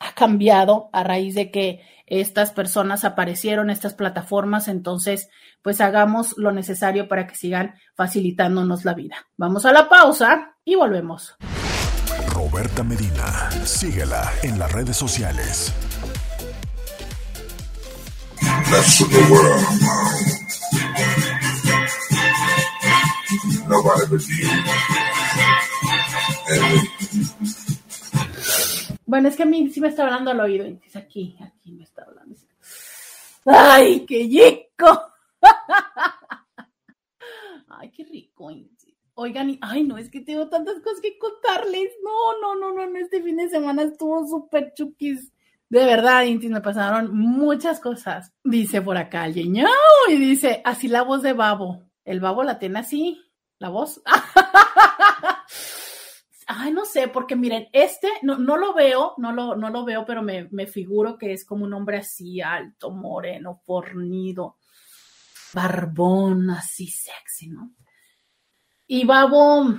ha 0.00 0.14
cambiado 0.14 0.90
a 0.92 1.02
raíz 1.02 1.34
de 1.34 1.50
que 1.50 1.80
estas 2.06 2.52
personas 2.52 3.04
aparecieron, 3.04 3.70
estas 3.70 3.94
plataformas, 3.94 4.68
entonces 4.68 5.28
pues 5.62 5.80
hagamos 5.80 6.36
lo 6.38 6.52
necesario 6.52 7.08
para 7.08 7.26
que 7.26 7.34
sigan 7.34 7.74
facilitándonos 7.94 8.84
la 8.84 8.94
vida. 8.94 9.16
Vamos 9.36 9.66
a 9.66 9.72
la 9.72 9.88
pausa 9.88 10.56
y 10.64 10.76
volvemos. 10.76 11.36
Roberta 12.28 12.82
Medina, 12.82 13.50
síguela 13.64 14.30
en 14.42 14.58
las 14.58 14.72
redes 14.72 14.96
sociales. 14.96 15.74
Bueno, 29.06 29.28
es 29.28 29.36
que 29.36 29.42
a 29.42 29.46
mí 29.46 29.70
sí 29.70 29.80
me 29.80 29.88
está 29.88 30.04
hablando 30.04 30.30
al 30.30 30.40
oído. 30.40 30.66
Aquí, 30.94 31.36
aquí 31.40 31.72
me 31.72 31.84
está 31.84 32.04
hablando. 32.04 32.36
¡Ay, 33.46 34.04
qué 34.06 34.18
rico! 34.18 35.12
¡Ay, 37.68 37.90
qué 37.90 38.04
rico! 38.04 38.50
Oigan, 39.14 39.58
ay, 39.62 39.84
no, 39.84 39.98
es 39.98 40.10
que 40.10 40.20
tengo 40.20 40.48
tantas 40.48 40.80
cosas 40.80 41.00
que 41.00 41.18
contarles. 41.18 41.90
No, 42.04 42.40
no, 42.40 42.54
no, 42.54 42.74
no, 42.74 42.88
no, 42.88 42.98
este 42.98 43.22
fin 43.22 43.36
de 43.36 43.48
semana 43.48 43.82
estuvo 43.82 44.26
súper 44.26 44.72
chuquis. 44.74 45.32
De 45.68 45.84
verdad, 45.84 46.24
Inti, 46.24 46.48
me 46.48 46.60
pasaron 46.60 47.16
muchas 47.16 47.80
cosas. 47.80 48.32
Dice 48.44 48.80
por 48.80 48.96
acá 48.96 49.24
alguien, 49.24 49.56
y 50.08 50.16
dice, 50.16 50.62
así 50.64 50.88
la 50.88 51.02
voz 51.02 51.22
de 51.22 51.32
Babo. 51.32 51.82
El 52.04 52.20
Babo 52.20 52.42
la 52.42 52.58
tiene 52.58 52.78
así, 52.78 53.20
la 53.58 53.68
voz. 53.68 54.00
Ay, 56.46 56.72
no 56.72 56.86
sé, 56.86 57.08
porque 57.08 57.36
miren, 57.36 57.68
este 57.72 58.08
no, 58.22 58.38
no 58.38 58.56
lo 58.56 58.72
veo, 58.72 59.12
no 59.18 59.32
lo, 59.32 59.54
no 59.54 59.68
lo 59.68 59.84
veo, 59.84 60.06
pero 60.06 60.22
me, 60.22 60.48
me, 60.50 60.66
figuro 60.66 61.18
que 61.18 61.34
es 61.34 61.44
como 61.44 61.66
un 61.66 61.74
hombre 61.74 61.98
así 61.98 62.40
alto, 62.40 62.90
moreno, 62.90 63.60
fornido, 63.66 64.56
barbón, 65.52 66.48
así 66.50 66.86
sexy, 66.86 67.48
¿no? 67.48 67.74
Y 68.86 69.04
Babo, 69.04 69.74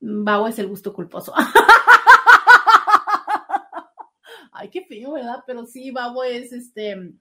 Babo 0.00 0.48
es 0.48 0.58
el 0.58 0.66
gusto 0.66 0.92
culposo. 0.92 1.32
Ay, 4.52 4.68
qué 4.70 4.84
feo, 4.84 5.12
¿verdad? 5.12 5.44
Pero 5.46 5.64
sí, 5.64 5.92
Babo 5.92 6.24
es 6.24 6.52
este. 6.52 7.12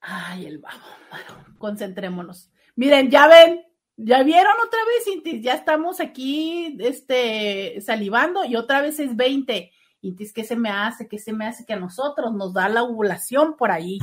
Ay, 0.00 0.44
el 0.44 0.58
Babo. 0.58 0.84
Bueno, 1.10 1.46
concentrémonos. 1.56 2.50
Miren, 2.76 3.10
ya 3.10 3.26
ven, 3.26 3.64
ya 3.96 4.22
vieron 4.22 4.52
otra 4.66 4.78
vez, 4.86 5.14
Intis, 5.14 5.42
ya 5.42 5.54
estamos 5.54 6.00
aquí, 6.00 6.76
este, 6.80 7.80
salivando 7.80 8.44
y 8.44 8.56
otra 8.56 8.80
vez 8.80 8.98
es 8.98 9.14
20. 9.14 9.70
Intis, 10.00 10.32
¿qué 10.32 10.44
se 10.44 10.56
me 10.56 10.70
hace? 10.70 11.08
¿Qué 11.08 11.18
se 11.18 11.32
me 11.32 11.46
hace 11.46 11.64
que 11.64 11.72
a 11.72 11.80
nosotros 11.80 12.32
nos 12.34 12.52
da 12.52 12.68
la 12.68 12.82
ovulación 12.82 13.56
por 13.56 13.70
ahí? 13.70 13.98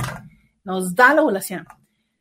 Nos 0.64 0.94
da 0.94 1.14
la 1.14 1.22
ovulación. 1.22 1.66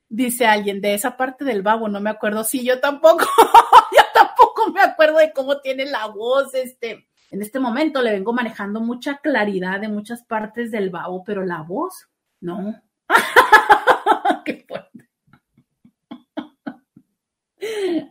Dice 0.10 0.46
alguien, 0.46 0.82
de 0.82 0.94
esa 0.94 1.16
parte 1.16 1.46
del 1.46 1.62
babo, 1.62 1.88
no 1.88 2.02
me 2.02 2.10
acuerdo. 2.10 2.44
Sí, 2.44 2.66
yo 2.66 2.80
tampoco, 2.80 3.26
yo 3.98 4.04
tampoco 4.14 4.72
me 4.72 4.82
acuerdo 4.82 5.18
de 5.18 5.32
cómo 5.32 5.62
tiene 5.62 5.86
la 5.86 6.08
voz, 6.08 6.54
este, 6.54 7.08
en 7.32 7.42
este 7.42 7.60
momento 7.60 8.02
le 8.02 8.12
vengo 8.12 8.34
manejando 8.34 8.82
mucha 8.82 9.18
claridad 9.20 9.80
de 9.80 9.88
muchas 9.88 10.24
partes 10.24 10.70
del 10.70 10.90
babo, 10.90 11.24
pero 11.24 11.46
la 11.46 11.62
voz, 11.62 12.10
no. 12.42 12.76
Qué 14.46 14.66
fuerte. 14.68 14.91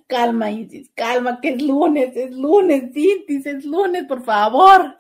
Calma, 0.07 0.51
Isis, 0.51 0.91
calma, 0.95 1.41
que 1.41 1.51
es 1.51 1.63
lunes, 1.63 2.17
es 2.17 2.35
lunes, 2.35 2.95
Isis, 2.95 3.47
es 3.47 3.65
lunes, 3.65 4.05
por 4.05 4.23
favor. 4.23 4.97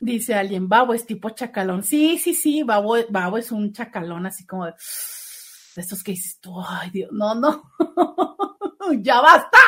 Dice 0.00 0.34
alguien, 0.34 0.68
Babo 0.68 0.94
es 0.94 1.06
tipo 1.06 1.30
chacalón. 1.30 1.82
Sí, 1.82 2.18
sí, 2.18 2.34
sí, 2.34 2.62
Babo, 2.62 2.96
Babo 3.08 3.38
es 3.38 3.50
un 3.50 3.72
chacalón 3.72 4.26
así 4.26 4.46
como 4.46 4.66
de, 4.66 4.72
de 4.72 5.82
estos 5.82 6.02
que 6.02 6.12
dices 6.12 6.38
tú, 6.40 6.54
ay 6.60 6.90
Dios, 6.90 7.10
no, 7.12 7.34
no, 7.34 7.72
ya 9.00 9.20
basta, 9.20 9.58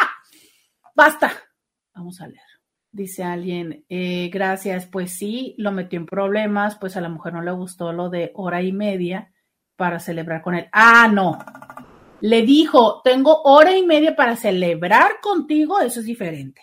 basta. 0.95 1.33
Vamos 1.95 2.21
a 2.21 2.29
leer. 2.29 2.41
Dice 2.93 3.23
alguien, 3.23 3.85
eh, 3.89 4.31
gracias, 4.33 4.87
pues 4.87 5.13
sí, 5.13 5.55
lo 5.59 5.71
metió 5.71 5.99
en 5.99 6.07
problemas, 6.07 6.77
pues 6.77 6.97
a 6.97 7.01
la 7.01 7.09
mujer 7.09 7.33
no 7.33 7.43
le 7.43 7.53
gustó 7.53 7.93
lo 7.93 8.11
de 8.11 8.33
hora 8.35 8.63
y 8.63 8.73
media 8.73 9.33
para 9.77 10.01
celebrar 10.01 10.43
con 10.43 10.57
él. 10.57 10.69
Ah, 10.73 11.09
no. 11.13 11.39
Le 12.21 12.43
dijo, 12.43 13.01
tengo 13.03 13.43
hora 13.43 13.77
y 13.77 13.85
media 13.85 14.15
para 14.15 14.37
celebrar 14.37 15.21
contigo, 15.21 15.81
eso 15.81 16.01
es 16.01 16.07
diferente. 16.07 16.63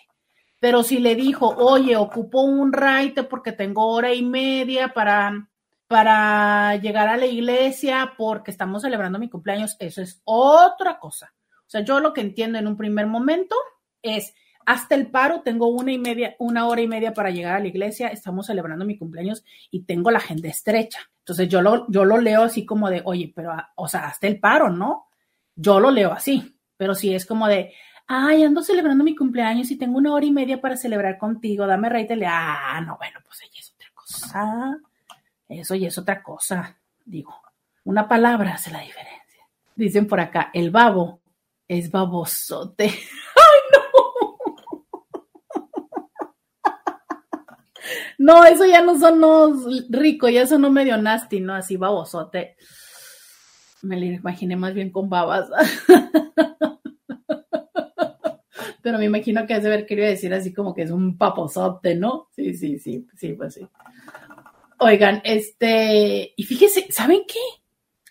Pero 0.60 0.82
si 0.82 0.98
le 0.98 1.14
dijo, 1.14 1.48
oye, 1.48 1.96
ocupo 1.96 2.42
un 2.42 2.72
raite 2.72 3.22
porque 3.22 3.52
tengo 3.52 3.86
hora 3.86 4.12
y 4.12 4.22
media 4.22 4.88
para, 4.88 5.48
para 5.86 6.76
llegar 6.76 7.08
a 7.08 7.16
la 7.16 7.26
iglesia 7.26 8.14
porque 8.16 8.50
estamos 8.50 8.82
celebrando 8.82 9.18
mi 9.18 9.28
cumpleaños, 9.28 9.76
eso 9.78 10.02
es 10.02 10.20
otra 10.24 10.98
cosa. 10.98 11.32
O 11.66 11.70
sea, 11.70 11.82
yo 11.82 12.00
lo 12.00 12.12
que 12.12 12.22
entiendo 12.22 12.58
en 12.58 12.66
un 12.66 12.76
primer 12.76 13.06
momento 13.06 13.54
es 14.02 14.34
hasta 14.68 14.94
el 14.94 15.10
paro, 15.10 15.40
tengo 15.40 15.68
una 15.68 15.92
y 15.92 15.98
media, 15.98 16.36
una 16.38 16.66
hora 16.66 16.82
y 16.82 16.88
media 16.88 17.14
para 17.14 17.30
llegar 17.30 17.56
a 17.56 17.60
la 17.60 17.68
iglesia, 17.68 18.08
estamos 18.08 18.46
celebrando 18.46 18.84
mi 18.84 18.98
cumpleaños 18.98 19.42
y 19.70 19.84
tengo 19.84 20.10
la 20.10 20.18
agenda 20.18 20.48
estrecha. 20.48 21.00
Entonces 21.20 21.48
yo 21.48 21.62
lo, 21.62 21.86
yo 21.90 22.04
lo 22.04 22.18
leo 22.18 22.42
así 22.42 22.66
como 22.66 22.90
de, 22.90 23.00
oye, 23.04 23.32
pero, 23.34 23.52
o 23.76 23.88
sea, 23.88 24.08
hasta 24.08 24.26
el 24.26 24.40
paro, 24.40 24.68
¿no? 24.68 25.07
Yo 25.60 25.80
lo 25.80 25.90
leo 25.90 26.12
así, 26.12 26.56
pero 26.76 26.94
si 26.94 27.12
es 27.12 27.26
como 27.26 27.48
de, 27.48 27.74
ay, 28.06 28.44
ando 28.44 28.62
celebrando 28.62 29.02
mi 29.02 29.16
cumpleaños 29.16 29.72
y 29.72 29.76
tengo 29.76 29.98
una 29.98 30.12
hora 30.14 30.24
y 30.24 30.30
media 30.30 30.60
para 30.60 30.76
celebrar 30.76 31.18
contigo, 31.18 31.66
dame 31.66 31.88
rey, 31.88 32.06
le, 32.06 32.26
ah, 32.26 32.80
no, 32.86 32.96
bueno, 32.96 33.18
pues 33.26 33.42
ahí 33.42 33.50
es 33.58 33.74
otra 33.74 33.88
cosa. 33.92 34.78
Eso 35.48 35.74
ya 35.74 35.88
es 35.88 35.98
otra 35.98 36.22
cosa, 36.22 36.78
digo. 37.04 37.34
Una 37.82 38.06
palabra 38.06 38.54
hace 38.54 38.70
la 38.70 38.82
diferencia. 38.82 39.48
Dicen 39.74 40.06
por 40.06 40.20
acá, 40.20 40.50
el 40.54 40.70
babo 40.70 41.22
es 41.66 41.90
babosote. 41.90 42.84
¡Ay, 42.86 43.60
no! 43.72 43.80
No, 48.18 48.44
eso 48.44 48.66
ya 48.66 48.82
no 48.82 48.98
son 48.98 49.22
rico, 49.88 50.28
ya 50.28 50.46
son 50.46 50.70
medio 50.72 50.96
nasty, 50.98 51.40
¿no? 51.40 51.54
Así 51.54 51.76
babosote. 51.76 52.56
Me 53.82 53.98
lo 53.98 54.04
imaginé 54.06 54.56
más 54.56 54.74
bien 54.74 54.90
con 54.90 55.08
babas. 55.08 55.48
Pero 58.82 58.98
me 58.98 59.04
imagino 59.04 59.46
que 59.46 59.54
hace 59.54 59.68
ver 59.68 59.86
quería 59.86 60.06
decir 60.06 60.32
así 60.32 60.52
como 60.52 60.74
que 60.74 60.82
es 60.82 60.90
un 60.90 61.18
paposote, 61.18 61.94
¿no? 61.94 62.28
Sí, 62.34 62.54
sí, 62.54 62.78
sí, 62.78 63.06
sí, 63.16 63.32
pues 63.34 63.54
sí. 63.54 63.68
Oigan, 64.78 65.20
este, 65.24 66.32
y 66.36 66.42
fíjese, 66.44 66.86
¿saben 66.90 67.22
qué? 67.26 67.40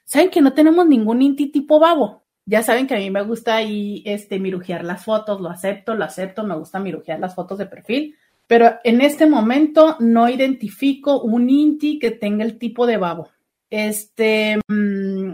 ¿Saben 0.03 0.29
que 0.29 0.41
no 0.41 0.53
tenemos 0.53 0.85
ningún 0.85 1.21
inti 1.21 1.47
tipo 1.47 1.79
babo? 1.79 2.23
Ya 2.45 2.63
saben 2.63 2.87
que 2.87 2.95
a 2.95 2.99
mí 2.99 3.09
me 3.09 3.23
gusta 3.23 3.55
ahí, 3.55 4.03
este, 4.05 4.39
mirujear 4.39 4.83
las 4.85 5.03
fotos, 5.03 5.41
lo 5.41 5.49
acepto, 5.49 5.95
lo 5.95 6.05
acepto, 6.05 6.43
me 6.43 6.55
gusta 6.55 6.79
mirujear 6.79 7.19
las 7.19 7.35
fotos 7.35 7.57
de 7.57 7.65
perfil, 7.65 8.15
pero 8.47 8.75
en 8.83 9.01
este 9.01 9.27
momento 9.27 9.97
no 9.99 10.29
identifico 10.29 11.21
un 11.21 11.49
inti 11.49 11.99
que 11.99 12.11
tenga 12.11 12.45
el 12.45 12.57
tipo 12.57 12.85
de 12.85 12.97
babo. 12.97 13.29
Este, 13.69 14.59
mm, 14.67 15.33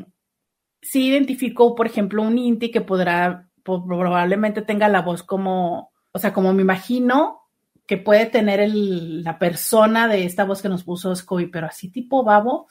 sí 0.84 1.08
identifico, 1.08 1.76
por 1.76 1.88
ejemplo, 1.88 2.22
un 2.22 2.38
inti 2.38 2.72
que 2.72 2.82
podrá, 2.82 3.48
probablemente 3.64 4.62
tenga 4.62 4.88
la 4.88 5.02
voz 5.02 5.24
como, 5.24 5.92
o 6.12 6.20
sea, 6.20 6.34
como 6.34 6.54
me 6.54 6.62
imagino, 6.62 7.42
que 7.86 7.98
puede 7.98 8.28
tener 8.28 8.70
la 8.74 9.38
persona 9.40 10.08
de 10.08 10.26
esta 10.26 10.46
voz 10.46 10.62
que 10.62 10.70
nos 10.70 10.84
puso 10.84 11.16
Scooby, 11.16 11.48
pero 11.48 11.68
así 11.68 11.90
tipo 11.90 12.24
babo. 12.24 12.68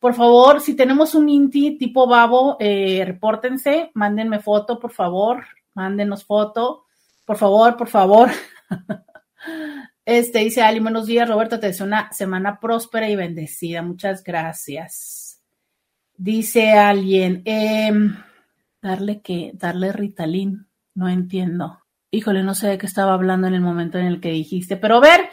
Por 0.00 0.14
favor, 0.14 0.60
si 0.60 0.74
tenemos 0.74 1.14
un 1.14 1.28
Inti 1.28 1.78
tipo 1.78 2.06
babo, 2.06 2.56
eh, 2.60 3.02
repórtense, 3.04 3.90
mándenme 3.94 4.40
foto, 4.40 4.78
por 4.78 4.92
favor, 4.92 5.44
mándenos 5.74 6.24
foto, 6.24 6.84
por 7.24 7.36
favor, 7.36 7.76
por 7.76 7.88
favor. 7.88 8.30
Este 10.04 10.38
dice 10.38 10.62
Ali, 10.62 10.78
buenos 10.78 11.06
días, 11.06 11.28
Roberto, 11.28 11.58
te 11.58 11.66
deseo 11.66 11.84
una 11.84 12.12
semana 12.12 12.60
próspera 12.60 13.08
y 13.08 13.16
bendecida. 13.16 13.82
Muchas 13.82 14.22
gracias. 14.22 15.25
Dice 16.18 16.72
alguien, 16.72 17.42
em, 17.44 18.16
darle 18.80 19.20
que, 19.20 19.52
darle 19.54 19.92
Ritalin, 19.92 20.66
no 20.94 21.08
entiendo. 21.08 21.80
Híjole, 22.10 22.42
no 22.42 22.54
sé 22.54 22.68
de 22.68 22.78
qué 22.78 22.86
estaba 22.86 23.12
hablando 23.12 23.46
en 23.46 23.54
el 23.54 23.60
momento 23.60 23.98
en 23.98 24.06
el 24.06 24.20
que 24.20 24.30
dijiste, 24.30 24.76
pero 24.76 24.96
a 24.96 25.00
ver, 25.00 25.28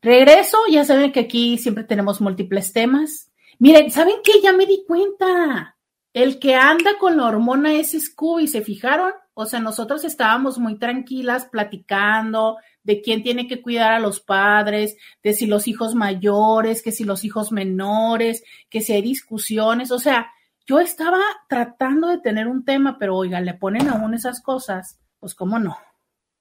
regreso, 0.00 0.58
ya 0.70 0.84
saben 0.84 1.10
que 1.10 1.20
aquí 1.20 1.58
siempre 1.58 1.84
tenemos 1.84 2.20
múltiples 2.20 2.72
temas. 2.72 3.32
Miren, 3.58 3.90
¿saben 3.90 4.16
qué? 4.22 4.40
Ya 4.42 4.52
me 4.52 4.66
di 4.66 4.84
cuenta. 4.86 5.76
El 6.12 6.38
que 6.38 6.54
anda 6.54 6.98
con 6.98 7.16
la 7.16 7.26
hormona 7.26 7.74
es 7.74 7.92
Scooby, 7.92 8.46
¿se 8.46 8.62
fijaron? 8.62 9.12
O 9.34 9.46
sea, 9.46 9.60
nosotros 9.60 10.04
estábamos 10.04 10.58
muy 10.58 10.78
tranquilas 10.78 11.46
platicando 11.46 12.58
de 12.82 13.00
quién 13.02 13.22
tiene 13.22 13.46
que 13.46 13.62
cuidar 13.62 13.92
a 13.92 14.00
los 14.00 14.20
padres, 14.20 14.96
de 15.22 15.34
si 15.34 15.46
los 15.46 15.68
hijos 15.68 15.94
mayores, 15.94 16.82
que 16.82 16.92
si 16.92 17.04
los 17.04 17.24
hijos 17.24 17.52
menores, 17.52 18.42
que 18.68 18.80
si 18.80 18.92
hay 18.92 19.02
discusiones. 19.02 19.90
O 19.90 19.98
sea, 19.98 20.30
yo 20.66 20.80
estaba 20.80 21.20
tratando 21.48 22.08
de 22.08 22.18
tener 22.18 22.48
un 22.48 22.64
tema, 22.64 22.96
pero 22.98 23.16
oigan, 23.16 23.44
le 23.44 23.54
ponen 23.54 23.88
aún 23.88 24.14
esas 24.14 24.40
cosas, 24.40 24.98
pues 25.18 25.34
cómo 25.34 25.58
no. 25.58 25.76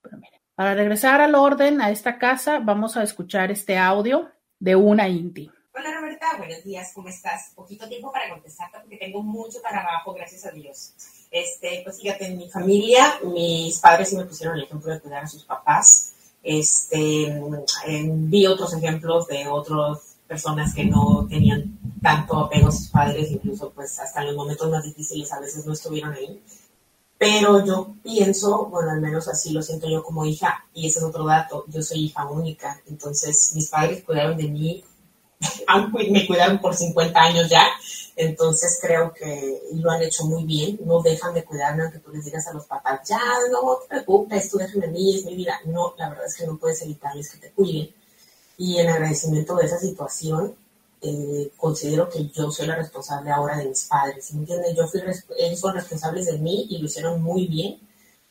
Pero 0.02 0.18
miren, 0.18 0.40
para 0.56 0.76
regresar 0.76 1.22
al 1.22 1.36
orden 1.36 1.82
a 1.82 1.90
esta 1.90 2.18
casa, 2.18 2.60
vamos 2.60 2.98
a 2.98 3.04
escuchar 3.04 3.52
este 3.52 3.78
audio 3.78 4.30
de 4.60 4.76
una 4.76 5.08
Inti. 5.08 5.50
Hola 5.74 5.98
Roberta, 5.98 6.36
buenos 6.38 6.64
días, 6.64 6.92
¿cómo 6.94 7.08
estás? 7.08 7.54
Poquito 7.56 7.88
tiempo 7.88 8.12
para 8.12 8.30
contestarte 8.30 8.80
porque 8.80 8.98
tengo 8.98 9.24
mucho 9.24 9.62
trabajo, 9.62 10.14
gracias 10.14 10.46
a 10.46 10.52
Dios. 10.52 10.94
Este, 11.32 11.82
pues 11.84 12.02
fíjate, 12.02 12.26
en 12.26 12.38
mi 12.38 12.50
familia, 12.50 13.20
mis 13.24 13.80
padres 13.80 14.10
sí 14.10 14.18
me 14.18 14.26
pusieron 14.26 14.58
el 14.58 14.64
ejemplo 14.64 14.92
de 14.92 15.00
cuidar 15.00 15.24
a 15.24 15.28
sus 15.28 15.46
papás. 15.46 16.16
Este, 16.42 17.42
vi 18.06 18.48
otros 18.48 18.74
ejemplos 18.74 19.28
de 19.28 19.48
otras 19.48 20.16
personas 20.28 20.74
que 20.74 20.86
no 20.86 21.28
tenían 21.30 21.78
tanto 22.02 22.38
apego 22.38 22.68
a 22.68 22.72
sus 22.72 22.88
padres, 22.90 23.32
incluso 23.32 23.72
pues 23.72 24.00
hasta 24.00 24.22
en 24.22 24.28
los 24.28 24.36
momentos 24.36 24.70
más 24.70 24.84
difíciles 24.84 25.32
a 25.34 25.40
veces 25.40 25.66
no 25.66 25.74
estuvieron 25.74 26.14
ahí. 26.14 26.42
Pero 27.18 27.66
yo 27.66 27.96
pienso, 28.02 28.68
bueno, 28.68 28.92
al 28.92 29.02
menos 29.02 29.28
así 29.28 29.52
lo 29.52 29.62
siento 29.62 29.90
yo 29.90 30.02
como 30.02 30.26
hija, 30.26 30.66
y 30.74 30.88
ese 30.88 31.00
es 31.00 31.06
otro 31.06 31.26
dato, 31.26 31.66
yo 31.68 31.82
soy 31.82 32.06
hija 32.06 32.26
única, 32.26 32.82
entonces 32.88 33.52
mis 33.56 33.70
padres 33.70 34.04
cuidaron 34.06 34.38
de 34.38 34.48
mí, 34.48 34.84
me 36.10 36.26
cuidaron 36.26 36.60
por 36.60 36.74
50 36.74 37.20
años 37.20 37.50
ya, 37.50 37.68
entonces 38.20 38.80
creo 38.82 39.14
que 39.14 39.62
lo 39.76 39.90
han 39.90 40.02
hecho 40.02 40.26
muy 40.26 40.44
bien, 40.44 40.78
no 40.84 41.02
dejan 41.02 41.34
de 41.34 41.46
cuidarme 41.46 41.84
aunque 41.84 42.00
tú 42.00 42.12
les 42.12 42.26
digas 42.26 42.46
a 42.48 42.54
los 42.54 42.66
papás, 42.66 43.08
ya 43.08 43.22
no 43.50 43.78
te 43.78 43.88
preocupes, 43.88 44.50
tú 44.50 44.58
déjame 44.58 44.88
a 44.88 44.90
mí, 44.90 45.16
es 45.16 45.26
mi 45.26 45.36
vida. 45.36 45.58
No, 45.64 45.94
la 45.98 46.10
verdad 46.10 46.26
es 46.26 46.36
que 46.36 46.46
no 46.46 46.58
puedes 46.58 46.82
evitarles 46.82 47.32
que 47.32 47.38
te 47.38 47.52
cuiden. 47.52 47.96
Y 48.58 48.78
en 48.78 48.90
agradecimiento 48.90 49.56
de 49.56 49.66
esa 49.68 49.80
situación, 49.80 50.54
eh, 51.02 51.50
considero 51.56 52.10
que 52.10 52.28
yo 52.28 52.52
soy 52.52 52.68
la 52.68 52.76
responsable 52.76 53.32
ahora 53.32 53.58
de 53.58 53.70
mis 53.70 53.86
padres, 53.86 54.34
¿me 54.34 54.42
entiendes? 54.42 54.76
Yo 54.76 54.86
fui, 54.90 55.02
ellos 55.38 55.60
son 55.60 55.76
responsables 55.76 56.26
de 56.26 56.40
mí 56.40 56.68
y 56.70 56.78
lo 56.78 56.88
hicieron 56.88 57.22
muy 57.22 57.48
bien, 57.48 57.80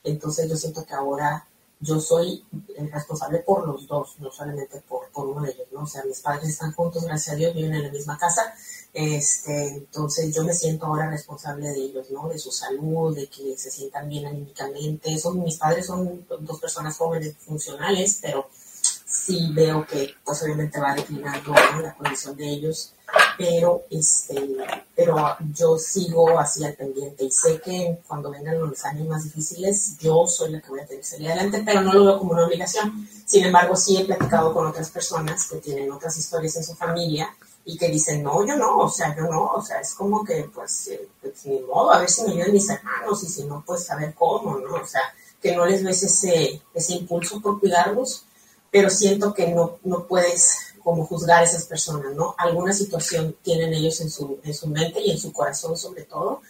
entonces 0.05 0.51
yo 0.51 0.57
siento 0.57 0.85
que 0.85 0.93
ahora 0.93 1.47
yo 1.81 1.99
soy 1.99 2.45
el 2.77 2.93
responsable 2.93 3.39
por 3.39 3.67
los 3.67 3.87
dos, 3.87 4.17
no 4.19 4.31
solamente 4.31 4.83
por, 4.87 5.09
por 5.13 5.29
uno 5.29 5.41
de 5.41 5.53
ellos, 5.53 5.69
¿no? 5.73 5.85
O 5.85 5.87
sea, 5.87 6.05
mis 6.05 6.21
padres 6.21 6.51
están 6.51 6.73
juntos, 6.73 7.05
gracias 7.05 7.35
a 7.35 7.39
Dios, 7.39 7.55
viven 7.55 7.75
en 7.75 7.85
la 7.85 7.91
misma 7.91 8.19
casa, 8.19 8.55
este, 8.93 9.69
entonces 9.69 10.35
yo 10.35 10.45
me 10.45 10.55
siento 10.55 10.87
ahora 10.87 11.11
responsable 11.11 11.69
de 11.69 11.79
ellos, 11.79 12.11
¿no? 12.11 12.29
De 12.29 12.39
su 12.39 12.51
salud, 12.51 13.15
de 13.15 13.29
que 13.29 13.57
se 13.57 13.71
sientan 13.71 14.09
bien 14.09 14.27
anímicamente. 14.27 15.17
Son, 15.19 15.43
mis 15.43 15.57
padres 15.57 15.87
son 15.87 16.27
dos 16.41 16.61
personas 16.61 16.97
jóvenes 16.97 17.37
funcionales, 17.39 18.19
pero 18.21 18.49
sí 19.09 19.51
veo 19.53 19.87
que 19.87 20.15
pues 20.25 20.43
va 20.43 20.95
declinando 20.95 21.53
la 21.53 21.95
condición 21.95 22.37
de 22.37 22.49
ellos, 22.49 22.93
pero 23.39 23.85
este, 23.91 24.57
pero 24.95 25.37
yo 25.55 25.79
sigo 25.79 26.39
así 26.39 26.65
al 26.65 26.75
pendiente 26.75 27.25
y 27.25 27.31
sé 27.31 27.61
que 27.61 28.01
cuando 28.07 28.31
vengan 28.31 28.59
los 28.59 28.85
años 28.85 29.09
más 29.09 29.25
difíciles 29.25 29.97
yo 29.99 30.27
soy 30.27 30.53
la 30.53 30.61
que 30.61 30.69
voy 30.69 30.81
a 30.81 30.87
tener 30.87 31.01
que 31.01 31.09
salir 31.09 31.31
adelante, 31.31 31.63
pero 31.65 31.83
no 31.83 31.93
lo 31.93 32.05
veo 32.05 32.19
como 32.19 32.33
una 32.33 32.47
obligación. 32.47 33.09
Sin 33.25 33.45
embargo, 33.45 33.77
sí 33.77 33.97
he 33.97 34.05
platicado 34.05 34.53
con 34.53 34.67
otras 34.67 34.91
personas 34.91 35.49
que 35.49 35.57
tienen 35.57 35.91
otras 35.91 36.17
historias 36.17 36.57
en 36.57 36.65
su 36.65 36.75
familia 36.75 37.35
y 37.69 37.77
que 37.77 37.89
dicen, 37.89 38.23
no, 38.23 38.45
yo 38.45 38.57
no, 38.57 38.79
o 38.79 38.91
sea, 38.91 39.15
yo 39.17 39.25
no, 39.25 39.53
o 39.53 39.63
sea, 39.63 39.81
es 39.81 39.95
como 39.95 40.25
que, 40.25 40.51
pues, 40.55 40.89
eh, 40.89 41.09
pues 41.21 41.47
ni 41.47 41.61
modo, 41.61 41.93
a 41.93 41.99
ver 42.01 42.11
si 42.11 42.23
me 42.23 42.33
ayudan 42.33 42.53
mis 42.53 42.69
hermanos 42.69 43.23
y 43.23 43.29
si 43.29 43.45
no, 43.45 43.63
pues, 43.65 43.91
a 43.91 43.97
ver 43.97 44.15
cómo, 44.15 44.59
¿no? 44.59 44.75
O 44.77 44.87
sea, 44.87 45.03
que 45.41 45.55
no 45.55 45.67
les 45.67 45.85
ves 45.85 46.03
ese, 46.03 46.63
ese 46.75 46.93
impulso 46.95 47.41
por 47.41 47.61
cuidarlos 47.61 48.25
pero 48.71 48.91
siento 48.91 49.33
que 49.33 49.49
no, 49.49 49.79
no 49.85 50.07
puedes 50.07 50.75
como 50.83 51.05
juzgar 51.07 51.41
a 51.41 51.45
esas 51.45 51.65
personas, 51.65 52.15
¿no? 52.15 52.35
Alguna 52.39 52.73
situación 52.73 53.37
tienen 53.43 53.73
ellos 53.75 54.01
en 54.01 54.11
su, 54.11 54.39
en 54.43 54.55
su 54.55 54.69
mente 54.69 55.01
y 55.01 55.11
en 55.11 55.19
su 55.19 55.33
corazón 55.33 55.77
sobre 55.77 56.05
todo, 56.05 56.43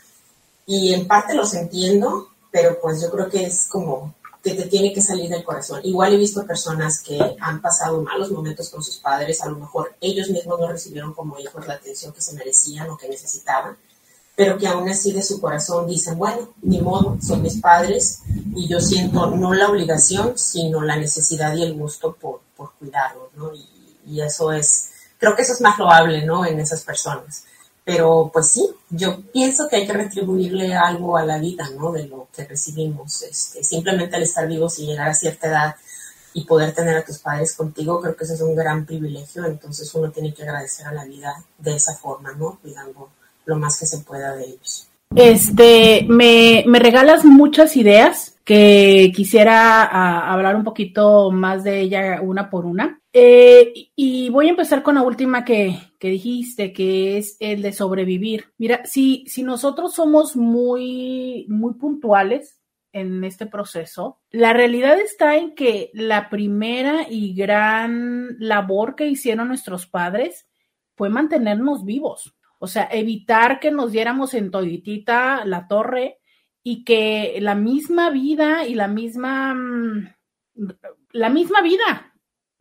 y 0.66 0.92
en 0.92 1.06
parte 1.06 1.34
los 1.34 1.54
entiendo, 1.54 2.28
pero 2.50 2.78
pues 2.80 3.00
yo 3.00 3.10
creo 3.10 3.28
que 3.28 3.44
es 3.44 3.66
como 3.66 4.14
que 4.42 4.54
te 4.54 4.66
tiene 4.66 4.92
que 4.92 5.02
salir 5.02 5.28
del 5.28 5.44
corazón. 5.44 5.80
Igual 5.82 6.14
he 6.14 6.16
visto 6.16 6.46
personas 6.46 7.00
que 7.00 7.36
han 7.40 7.60
pasado 7.60 8.02
malos 8.02 8.30
momentos 8.30 8.70
con 8.70 8.82
sus 8.82 8.98
padres, 8.98 9.42
a 9.42 9.48
lo 9.48 9.56
mejor 9.56 9.96
ellos 10.00 10.30
mismos 10.30 10.60
no 10.60 10.68
recibieron 10.68 11.12
como 11.12 11.38
hijos 11.38 11.66
la 11.66 11.74
atención 11.74 12.12
que 12.12 12.20
se 12.20 12.34
merecían 12.34 12.88
o 12.90 12.96
que 12.96 13.08
necesitaban, 13.08 13.76
pero 14.36 14.56
que 14.56 14.68
aún 14.68 14.88
así 14.88 15.12
de 15.12 15.22
su 15.22 15.40
corazón 15.40 15.88
dicen, 15.88 16.16
bueno, 16.16 16.54
ni 16.62 16.80
modo, 16.80 17.18
son 17.20 17.42
mis 17.42 17.60
padres 17.60 18.20
y 18.54 18.68
yo 18.68 18.80
siento 18.80 19.30
no 19.30 19.52
la 19.52 19.68
obligación, 19.68 20.38
sino 20.38 20.80
la 20.82 20.96
necesidad 20.96 21.56
y 21.56 21.64
el 21.64 21.74
gusto 21.74 22.14
por, 22.14 22.42
por 22.56 22.72
cuidarlos, 22.74 23.34
¿no? 23.34 23.52
Y, 23.52 23.66
y, 24.06 24.20
eso 24.20 24.52
es, 24.52 24.90
creo 25.18 25.34
que 25.34 25.42
eso 25.42 25.54
es 25.54 25.60
más 25.60 25.76
loable, 25.76 26.24
¿no? 26.24 26.46
En 26.46 26.60
esas 26.60 26.84
personas. 26.84 27.42
Pero 27.88 28.30
pues 28.30 28.50
sí, 28.50 28.68
yo 28.90 29.22
pienso 29.32 29.66
que 29.66 29.76
hay 29.76 29.86
que 29.86 29.94
retribuirle 29.94 30.74
algo 30.74 31.16
a 31.16 31.24
la 31.24 31.38
vida, 31.38 31.70
¿no? 31.74 31.90
De 31.90 32.06
lo 32.06 32.28
que 32.36 32.44
recibimos. 32.44 33.22
Este, 33.22 33.64
simplemente 33.64 34.14
al 34.14 34.24
estar 34.24 34.46
vivos 34.46 34.78
y 34.78 34.86
llegar 34.86 35.08
a 35.08 35.14
cierta 35.14 35.48
edad, 35.48 35.76
y 36.34 36.44
poder 36.44 36.74
tener 36.74 36.96
a 36.96 37.04
tus 37.04 37.18
padres 37.18 37.54
contigo, 37.54 38.00
creo 38.00 38.14
que 38.14 38.24
ese 38.24 38.34
es 38.34 38.40
un 38.42 38.54
gran 38.54 38.84
privilegio, 38.84 39.44
entonces 39.46 39.92
uno 39.94 40.10
tiene 40.10 40.32
que 40.34 40.42
agradecer 40.42 40.86
a 40.86 40.92
la 40.92 41.04
vida 41.04 41.42
de 41.56 41.74
esa 41.74 41.96
forma, 41.96 42.32
¿no? 42.32 42.58
Cuidando 42.60 43.08
lo 43.46 43.56
más 43.56 43.78
que 43.78 43.86
se 43.86 43.98
pueda 43.98 44.36
de 44.36 44.44
ellos. 44.44 44.86
Este, 45.16 46.04
me, 46.08 46.64
me 46.66 46.78
regalas 46.78 47.24
muchas 47.24 47.76
ideas 47.76 48.34
que 48.48 49.12
quisiera 49.14 49.82
ah, 49.82 50.32
hablar 50.32 50.56
un 50.56 50.64
poquito 50.64 51.30
más 51.30 51.64
de 51.64 51.80
ella 51.80 52.20
una 52.22 52.48
por 52.48 52.64
una. 52.64 52.98
Eh, 53.12 53.90
y 53.94 54.30
voy 54.30 54.46
a 54.46 54.50
empezar 54.50 54.82
con 54.82 54.94
la 54.94 55.02
última 55.02 55.44
que, 55.44 55.78
que, 55.98 56.08
dijiste, 56.08 56.72
que 56.72 57.18
es 57.18 57.36
el 57.40 57.60
de 57.60 57.74
sobrevivir. 57.74 58.46
Mira, 58.56 58.86
si, 58.86 59.26
si 59.26 59.42
nosotros 59.42 59.92
somos 59.92 60.34
muy, 60.34 61.44
muy 61.50 61.74
puntuales 61.74 62.58
en 62.90 63.22
este 63.22 63.44
proceso, 63.44 64.22
la 64.30 64.54
realidad 64.54 64.98
está 64.98 65.36
en 65.36 65.54
que 65.54 65.90
la 65.92 66.30
primera 66.30 67.06
y 67.06 67.34
gran 67.34 68.38
labor 68.38 68.96
que 68.96 69.08
hicieron 69.08 69.48
nuestros 69.48 69.86
padres 69.86 70.48
fue 70.94 71.10
mantenernos 71.10 71.84
vivos. 71.84 72.34
O 72.58 72.66
sea, 72.66 72.88
evitar 72.90 73.60
que 73.60 73.70
nos 73.70 73.92
diéramos 73.92 74.32
en 74.32 74.50
toditita 74.50 75.44
la 75.44 75.68
torre 75.68 76.17
y 76.70 76.84
que 76.84 77.38
la 77.40 77.54
misma 77.54 78.10
vida 78.10 78.66
y 78.66 78.74
la 78.74 78.88
misma, 78.88 79.54
mm, 79.54 80.14
la 81.12 81.30
misma 81.30 81.62
vida, 81.62 82.12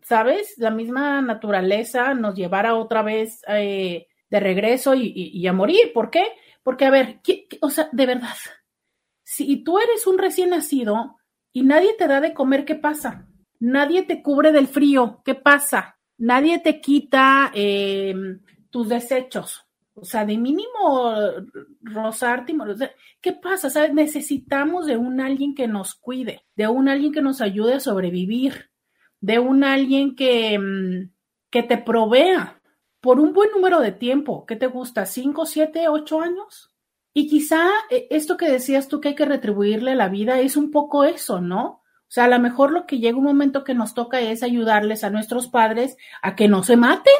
¿sabes? 0.02 0.54
La 0.58 0.72
misma 0.72 1.22
naturaleza 1.22 2.14
nos 2.14 2.34
llevara 2.34 2.76
otra 2.76 3.02
vez 3.02 3.42
eh, 3.50 4.08
de 4.30 4.40
regreso 4.40 4.94
y, 4.96 5.46
a 5.46 5.52
morir. 5.52 5.92
¿Por 5.94 6.10
qué? 6.10 6.24
Porque, 6.64 6.86
a 6.86 6.90
ver, 6.90 7.20
o 7.60 7.70
sea, 7.70 7.90
de 7.92 8.06
verdad, 8.06 8.38
si 9.24 9.62
tú 9.66 9.78
eres 9.78 10.08
un 10.08 10.18
recién 10.18 10.52
nacido 10.52 11.18
y 11.52 11.64
nadie 11.64 11.94
te 11.98 12.08
da 12.08 12.22
de 12.22 12.34
comer, 12.34 12.64
¿qué 12.64 12.76
pasa? 12.76 13.28
Nadie 13.60 14.04
te 14.04 14.24
cubre 14.24 14.54
del 14.54 14.68
frío, 14.68 15.22
¿qué 15.26 15.36
pasa? 15.36 16.00
Nadie 16.18 16.60
te 16.60 16.80
quita 16.80 17.52
em, 17.54 18.40
tus 18.70 18.88
desechos, 18.88 19.67
o 20.00 20.06
sea, 20.06 20.26
de 20.26 20.38
mínimo 20.38 21.12
rozarte, 21.82 22.56
¿qué 23.20 23.34
pasa? 23.34 23.70
¿Sabes? 23.70 23.94
Necesitamos 23.94 24.86
de 24.86 24.96
un 24.96 25.20
alguien 25.20 25.56
que 25.56 25.68
nos 25.68 25.96
cuide, 25.96 26.46
de 26.56 26.68
un 26.68 26.88
alguien 26.88 27.12
que 27.12 27.22
nos 27.22 27.42
ayude 27.42 27.74
a 27.74 27.80
sobrevivir, 27.80 28.70
de 29.22 29.40
un 29.40 29.64
alguien 29.64 30.16
que, 30.16 30.60
mm, 30.60 31.12
que 31.50 31.64
te 31.64 31.80
provea 31.80 32.62
por 33.02 33.20
un 33.20 33.34
buen 33.34 33.50
número 33.52 33.80
de 33.80 33.92
tiempo. 33.92 34.46
¿Qué 34.46 34.56
te 34.56 34.68
gusta? 34.68 35.06
¿Cinco, 35.08 35.48
siete, 35.48 35.88
ocho 35.88 36.22
años? 36.22 36.72
Y 37.14 37.28
quizá 37.28 37.68
eh, 37.90 38.08
esto 38.12 38.38
que 38.38 38.52
decías 38.52 38.88
tú 38.88 39.02
que 39.02 39.10
hay 39.10 39.16
que 39.16 39.26
retribuirle 39.26 39.94
a 39.94 39.96
la 39.96 40.10
vida 40.10 40.40
es 40.40 40.58
un 40.58 40.70
poco 40.70 41.06
eso, 41.06 41.42
¿no? 41.42 41.66
O 41.66 42.10
sea, 42.10 42.26
a 42.26 42.30
lo 42.30 42.40
mejor 42.40 42.72
lo 42.72 42.86
que 42.86 43.00
llega 43.00 43.18
un 43.18 43.24
momento 43.24 43.64
que 43.64 43.74
nos 43.74 43.96
toca 43.96 44.22
es 44.22 44.44
ayudarles 44.44 45.04
a 45.04 45.10
nuestros 45.10 45.48
padres 45.48 45.98
a 46.22 46.36
que 46.36 46.48
no 46.48 46.62
se 46.62 46.78
maten 46.78 47.14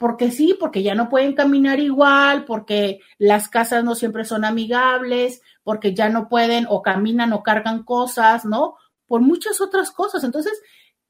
porque 0.00 0.30
sí, 0.30 0.56
porque 0.58 0.82
ya 0.82 0.94
no 0.94 1.10
pueden 1.10 1.34
caminar 1.34 1.78
igual, 1.78 2.46
porque 2.46 3.00
las 3.18 3.50
casas 3.50 3.84
no 3.84 3.94
siempre 3.94 4.24
son 4.24 4.46
amigables, 4.46 5.42
porque 5.62 5.94
ya 5.94 6.08
no 6.08 6.26
pueden 6.30 6.64
o 6.70 6.80
caminan 6.80 7.34
o 7.34 7.42
cargan 7.42 7.82
cosas, 7.82 8.46
¿no? 8.46 8.76
Por 9.04 9.20
muchas 9.20 9.60
otras 9.60 9.90
cosas. 9.90 10.24
Entonces, 10.24 10.58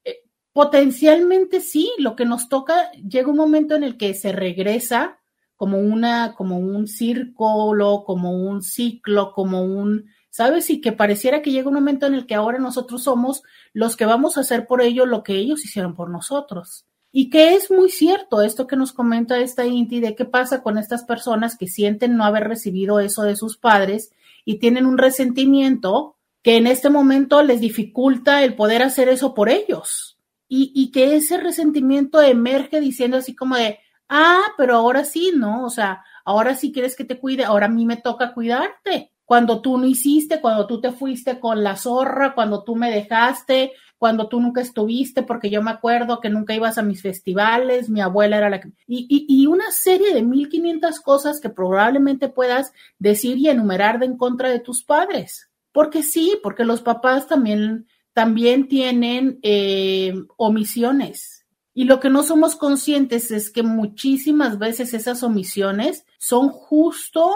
eh, 0.03 0.17
potencialmente 0.51 1.61
sí, 1.61 1.89
lo 1.99 2.17
que 2.17 2.25
nos 2.25 2.49
toca 2.49 2.91
llega 2.91 3.29
un 3.29 3.37
momento 3.37 3.75
en 3.75 3.85
el 3.85 3.95
que 3.95 4.13
se 4.13 4.33
regresa 4.33 5.21
como 5.55 5.77
una, 5.77 6.35
como 6.35 6.59
un 6.59 6.85
círculo, 6.85 8.03
como 8.05 8.33
un 8.33 8.61
ciclo, 8.61 9.31
como 9.31 9.63
un, 9.63 10.09
¿sabes? 10.31 10.69
Y 10.69 10.81
que 10.81 10.91
pareciera 10.91 11.41
que 11.41 11.51
llega 11.51 11.69
un 11.69 11.75
momento 11.75 12.07
en 12.07 12.13
el 12.13 12.25
que 12.25 12.35
ahora 12.35 12.59
nosotros 12.59 13.03
somos 13.03 13.41
los 13.71 13.95
que 13.95 14.05
vamos 14.05 14.35
a 14.35 14.41
hacer 14.41 14.67
por 14.67 14.81
ellos 14.81 15.07
lo 15.07 15.23
que 15.23 15.35
ellos 15.35 15.63
hicieron 15.63 15.95
por 15.95 16.09
nosotros. 16.09 16.87
Y 17.11 17.29
que 17.29 17.55
es 17.55 17.69
muy 17.69 17.89
cierto 17.89 18.41
esto 18.41 18.67
que 18.67 18.77
nos 18.77 18.93
comenta 18.93 19.37
esta 19.39 19.65
Inti 19.65 19.99
de 19.99 20.15
qué 20.15 20.25
pasa 20.25 20.63
con 20.63 20.77
estas 20.77 21.03
personas 21.03 21.57
que 21.57 21.67
sienten 21.67 22.15
no 22.15 22.23
haber 22.23 22.47
recibido 22.47 22.99
eso 22.99 23.23
de 23.23 23.35
sus 23.35 23.57
padres 23.57 24.11
y 24.45 24.59
tienen 24.59 24.85
un 24.85 24.97
resentimiento 24.97 26.15
que 26.41 26.57
en 26.57 26.67
este 26.67 26.89
momento 26.89 27.43
les 27.43 27.59
dificulta 27.59 28.43
el 28.43 28.55
poder 28.55 28.81
hacer 28.81 29.09
eso 29.09 29.33
por 29.33 29.49
ellos. 29.49 30.17
Y, 30.53 30.91
que 30.91 31.15
ese 31.15 31.37
resentimiento 31.37 32.21
emerge 32.21 32.81
diciendo 32.81 33.15
así 33.15 33.33
como 33.33 33.55
de, 33.55 33.79
ah, 34.09 34.41
pero 34.57 34.75
ahora 34.75 35.05
sí, 35.05 35.31
¿no? 35.33 35.63
O 35.63 35.69
sea, 35.69 36.03
ahora 36.25 36.55
sí 36.55 36.73
quieres 36.73 36.97
que 36.97 37.05
te 37.05 37.17
cuide, 37.17 37.45
ahora 37.45 37.67
a 37.67 37.69
mí 37.69 37.85
me 37.85 37.95
toca 37.95 38.33
cuidarte. 38.33 39.11
Cuando 39.23 39.61
tú 39.61 39.77
no 39.77 39.85
hiciste, 39.85 40.41
cuando 40.41 40.67
tú 40.67 40.81
te 40.81 40.91
fuiste 40.91 41.39
con 41.39 41.63
la 41.63 41.77
zorra, 41.77 42.35
cuando 42.35 42.65
tú 42.65 42.75
me 42.75 42.91
dejaste, 42.91 43.71
cuando 44.01 44.27
tú 44.27 44.41
nunca 44.41 44.61
estuviste, 44.61 45.21
porque 45.21 45.51
yo 45.51 45.61
me 45.61 45.69
acuerdo 45.69 46.19
que 46.19 46.31
nunca 46.31 46.55
ibas 46.55 46.79
a 46.79 46.81
mis 46.81 47.03
festivales, 47.03 47.87
mi 47.87 48.01
abuela 48.01 48.37
era 48.37 48.49
la 48.49 48.59
que... 48.59 48.71
Y, 48.87 49.45
una 49.45 49.69
serie 49.69 50.11
de 50.11 50.23
1500 50.23 50.99
cosas 51.01 51.39
que 51.39 51.49
probablemente 51.49 52.27
puedas 52.27 52.73
decir 52.97 53.37
y 53.37 53.47
enumerar 53.47 53.99
de 53.99 54.07
en 54.07 54.17
contra 54.17 54.49
de 54.49 54.57
tus 54.57 54.83
padres. 54.83 55.51
Porque 55.71 56.01
sí, 56.01 56.39
porque 56.41 56.63
los 56.63 56.81
papás 56.81 57.27
también, 57.27 57.85
también 58.11 58.67
tienen 58.67 59.37
eh, 59.43 60.15
omisiones. 60.35 61.45
Y 61.75 61.83
lo 61.83 61.99
que 61.99 62.09
no 62.09 62.23
somos 62.23 62.55
conscientes 62.55 63.29
es 63.29 63.51
que 63.51 63.61
muchísimas 63.61 64.57
veces 64.57 64.95
esas 64.95 65.21
omisiones 65.21 66.07
son 66.17 66.49
justo 66.49 67.35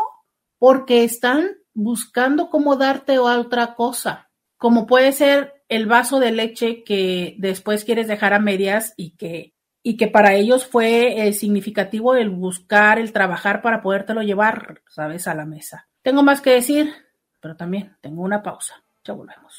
porque 0.57 1.03
están 1.03 1.45
buscando 1.75 2.49
cómo 2.49 2.75
darte 2.75 3.19
otra 3.19 3.75
cosa, 3.75 4.31
como 4.57 4.87
puede 4.87 5.11
ser 5.11 5.54
el 5.69 5.85
vaso 5.87 6.19
de 6.19 6.31
leche 6.31 6.83
que 6.83 7.35
después 7.37 7.85
quieres 7.85 8.07
dejar 8.07 8.33
a 8.33 8.39
medias 8.39 8.93
y 8.97 9.15
que, 9.17 9.53
y 9.83 9.97
que 9.97 10.07
para 10.07 10.33
ellos 10.33 10.65
fue 10.65 11.27
eh, 11.27 11.33
significativo 11.33 12.15
el 12.15 12.29
buscar, 12.29 12.99
el 12.99 13.11
trabajar 13.13 13.61
para 13.61 13.81
podértelo 13.81 14.21
llevar, 14.21 14.81
sabes, 14.89 15.27
a 15.27 15.35
la 15.35 15.45
mesa. 15.45 15.87
Tengo 16.01 16.23
más 16.23 16.41
que 16.41 16.51
decir, 16.51 16.93
pero 17.41 17.55
también 17.55 17.95
tengo 18.01 18.21
una 18.21 18.43
pausa. 18.43 18.83
Ya 19.03 19.13
volvemos. 19.13 19.57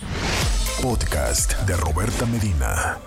Podcast 0.82 1.58
de 1.66 1.76
Roberta 1.76 2.26
Medina. 2.26 2.98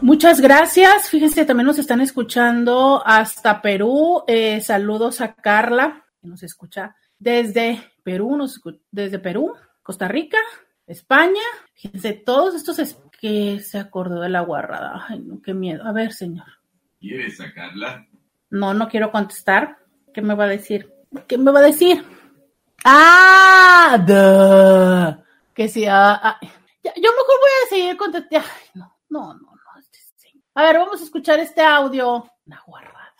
Muchas 0.00 0.40
gracias. 0.40 1.08
Fíjense, 1.08 1.44
también 1.46 1.66
nos 1.66 1.78
están 1.78 2.00
escuchando 2.00 3.02
hasta 3.04 3.62
Perú. 3.62 4.22
Eh, 4.26 4.60
saludos 4.60 5.20
a 5.20 5.34
Carla, 5.34 6.04
que 6.20 6.28
nos 6.28 6.42
escucha 6.42 6.94
desde 7.18 7.82
Perú, 8.02 8.36
nos, 8.36 8.60
desde 8.90 9.18
Perú, 9.18 9.54
Costa 9.82 10.06
Rica, 10.06 10.38
España, 10.86 11.42
fíjense, 11.74 12.12
todos 12.12 12.54
estos 12.54 12.78
es 12.78 12.96
que 13.20 13.58
se 13.60 13.78
acordó 13.78 14.20
de 14.20 14.28
la 14.28 14.40
guarrada. 14.40 15.04
Ay, 15.08 15.18
no, 15.20 15.42
qué 15.42 15.52
miedo. 15.52 15.84
A 15.84 15.92
ver, 15.92 16.12
señor. 16.12 16.46
¿Quieres 17.00 17.38
sacarla? 17.38 18.06
No, 18.50 18.72
no 18.72 18.88
quiero 18.88 19.10
contestar. 19.10 19.78
¿Qué 20.14 20.22
me 20.22 20.34
va 20.34 20.44
a 20.44 20.48
decir? 20.48 20.92
¿Qué 21.26 21.38
me 21.38 21.50
va 21.50 21.58
a 21.58 21.64
decir? 21.64 22.04
¡Ah! 22.84 23.96
Duh. 23.98 25.22
Que 25.54 25.68
sí, 25.68 25.86
ah, 25.86 26.20
ah. 26.22 26.38
yo 26.40 26.92
mejor 26.92 27.40
voy 27.40 27.50
a 27.64 27.68
seguir 27.68 27.96
contestando. 27.96 28.46
no, 28.74 28.96
no, 29.10 29.34
no, 29.34 29.40
no. 29.40 29.80
Este, 29.80 30.32
a 30.54 30.62
ver, 30.62 30.78
vamos 30.78 31.00
a 31.00 31.04
escuchar 31.04 31.40
este 31.40 31.62
audio. 31.62 32.30
Una 32.46 32.62
guarrada. 32.64 33.14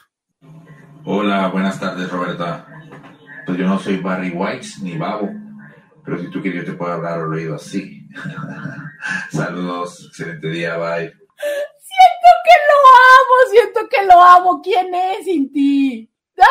Hola, 1.05 1.48
buenas 1.48 1.81
tardes, 1.81 2.09
Roberta. 2.11 2.66
Pues 3.44 3.59
yo 3.59 3.66
no 3.66 3.79
soy 3.79 3.96
Barry 3.96 4.31
White 4.31 4.66
ni 4.83 4.96
Babo 4.96 5.46
pero 6.07 6.21
si 6.21 6.31
tú 6.31 6.40
quieres, 6.40 6.64
yo 6.64 6.73
te 6.73 6.79
puedo 6.79 6.92
hablar 6.92 7.14
al 7.19 7.33
oído 7.33 7.57
así. 7.57 8.09
Saludos, 9.33 10.07
excelente 10.07 10.49
día, 10.51 10.77
bye. 10.77 11.11
Siento 11.11 12.31
que 12.45 12.57
lo 12.69 12.79
amo, 13.11 13.35
siento 13.51 13.88
que 13.88 14.07
lo 14.07 14.23
amo. 14.23 14.62
¿Quién 14.62 14.95
es 14.95 15.27
Inti? 15.27 16.09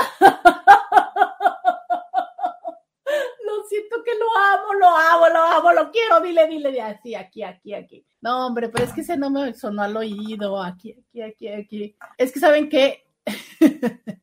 Lo 3.45 3.63
siento 3.69 3.97
que 4.03 4.11
lo 4.15 4.25
amo, 4.35 4.73
lo 4.73 4.87
amo, 4.87 5.29
lo 5.29 5.39
amo, 5.39 5.73
lo 5.73 5.91
quiero. 5.91 6.19
Dile, 6.19 6.47
dile, 6.47 6.71
de 6.71 6.81
así, 6.81 7.15
aquí, 7.15 7.43
aquí, 7.43 7.73
aquí. 7.73 8.05
No, 8.19 8.47
hombre, 8.47 8.69
pero 8.69 8.83
es 8.83 8.93
que 8.93 9.01
ese 9.01 9.15
no 9.15 9.29
me 9.29 9.53
sonó 9.53 9.83
al 9.83 9.95
oído. 9.95 10.61
Aquí, 10.61 10.91
aquí, 10.91 11.21
aquí, 11.21 11.47
aquí. 11.47 11.97
Es 12.17 12.31
que, 12.31 12.39
¿saben 12.39 12.67
qué? 12.67 13.05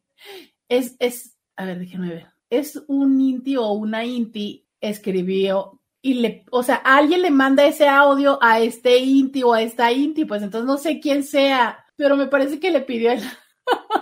es, 0.68 0.97
es, 0.99 1.38
a 1.57 1.64
ver, 1.64 1.79
déjenme 1.79 2.09
ver. 2.09 2.33
Es 2.51 2.83
un 2.88 3.21
Inti 3.21 3.57
o 3.57 3.71
una 3.71 4.05
Inti 4.05 4.62
escribió 4.83 5.81
y 6.03 6.14
le, 6.14 6.45
o 6.51 6.62
sea, 6.64 6.75
alguien 6.75 7.23
le 7.23 7.31
manda 7.31 7.64
ese 7.64 7.88
audio 7.88 8.38
a 8.42 8.59
este 8.59 8.99
Inti 8.99 9.45
o 9.45 9.55
a 9.55 9.62
esta 9.62 9.92
Inti, 9.92 10.25
pues 10.25 10.42
entonces 10.42 10.66
no 10.66 10.77
sé 10.77 10.99
quién 10.99 11.23
sea, 11.23 11.87
pero 11.97 12.16
me 12.16 12.27
parece 12.27 12.59
que 12.59 12.73
le 12.73 12.81
pidió 12.81 13.12
el 13.12 13.23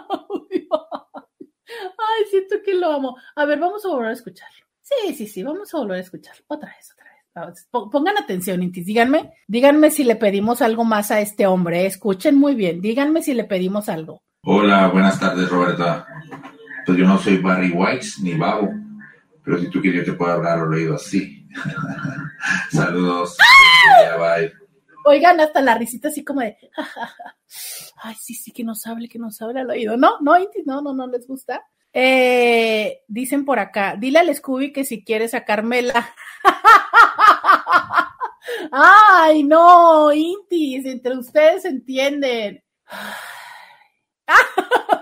audio. 0.09 0.69
Ay, 1.69 2.25
siento 2.31 2.57
que 2.65 2.75
lo 2.75 2.91
amo. 2.91 3.17
A 3.37 3.45
ver, 3.45 3.61
vamos 3.61 3.85
a 3.85 3.89
volver 3.89 4.09
a 4.09 4.15
escucharlo. 4.15 4.67
Sí, 4.81 5.15
sí, 5.15 5.27
sí, 5.27 5.43
vamos 5.43 5.73
a 5.75 5.79
volver 5.79 5.99
a 5.99 6.01
escucharlo. 6.01 6.43
Otra 6.49 6.75
vez, 6.75 6.91
otra 6.93 7.47
vez. 7.47 7.69
Pongan 7.71 8.17
atención, 8.17 8.63
Inti. 8.63 8.83
Díganme, 8.83 9.35
díganme 9.47 9.91
si 9.91 10.03
le 10.03 10.17
pedimos 10.17 10.63
algo 10.63 10.85
más 10.85 11.11
a 11.11 11.21
este 11.21 11.47
hombre. 11.47 11.85
Escuchen 11.85 12.37
muy 12.37 12.55
bien. 12.55 12.81
Díganme 12.81 13.23
si 13.23 13.35
le 13.35 13.45
pedimos 13.45 13.89
algo. 13.89 14.23
Hola, 14.43 14.89
buenas 14.89 15.21
tardes, 15.21 15.49
Roberta. 15.51 16.07
Pues 16.87 16.99
yo 16.99 17.07
no 17.07 17.19
soy 17.19 17.37
Barry 17.37 17.71
White 17.71 18.07
ni 18.23 18.35
Babo 18.35 18.71
pero 19.45 19.59
si 19.59 19.69
tú 19.69 19.81
quieres, 19.81 20.05
yo 20.05 20.13
te 20.13 20.19
puedo 20.19 20.33
hablar 20.33 20.59
al 20.59 20.73
oído 20.73 20.97
así. 20.97 21.47
Saludos. 22.71 23.37
Bye. 24.19 24.53
Oigan, 25.05 25.41
hasta 25.41 25.63
la 25.63 25.77
risita 25.77 26.09
así 26.09 26.25
como 26.25 26.41
de, 26.41 26.57
ay, 28.03 28.15
sí, 28.21 28.35
sí, 28.35 28.53
que 28.53 28.65
nos 28.65 28.87
hable, 28.87 29.09
que 29.09 29.19
nos 29.19 29.41
hable 29.41 29.61
al 29.61 29.71
oído. 29.71 29.97
No, 29.97 30.21
no, 30.21 30.37
no, 30.67 30.83
no, 30.83 30.95
no 30.95 31.07
les 31.07 31.27
gusta. 31.27 31.63
Eh, 31.93 33.01
dicen 33.09 33.45
por 33.45 33.59
acá, 33.59 33.97
dile 33.99 34.21
al 34.21 34.35
Scooby 34.35 34.73
que 34.73 34.85
si 34.85 35.05
quiere 35.05 35.29
sacármela. 35.29 36.15
Ay, 38.73 39.43
no, 39.43 40.13
Intis, 40.13 40.87
entre 40.87 41.17
ustedes 41.17 41.65
entienden. 41.65 42.63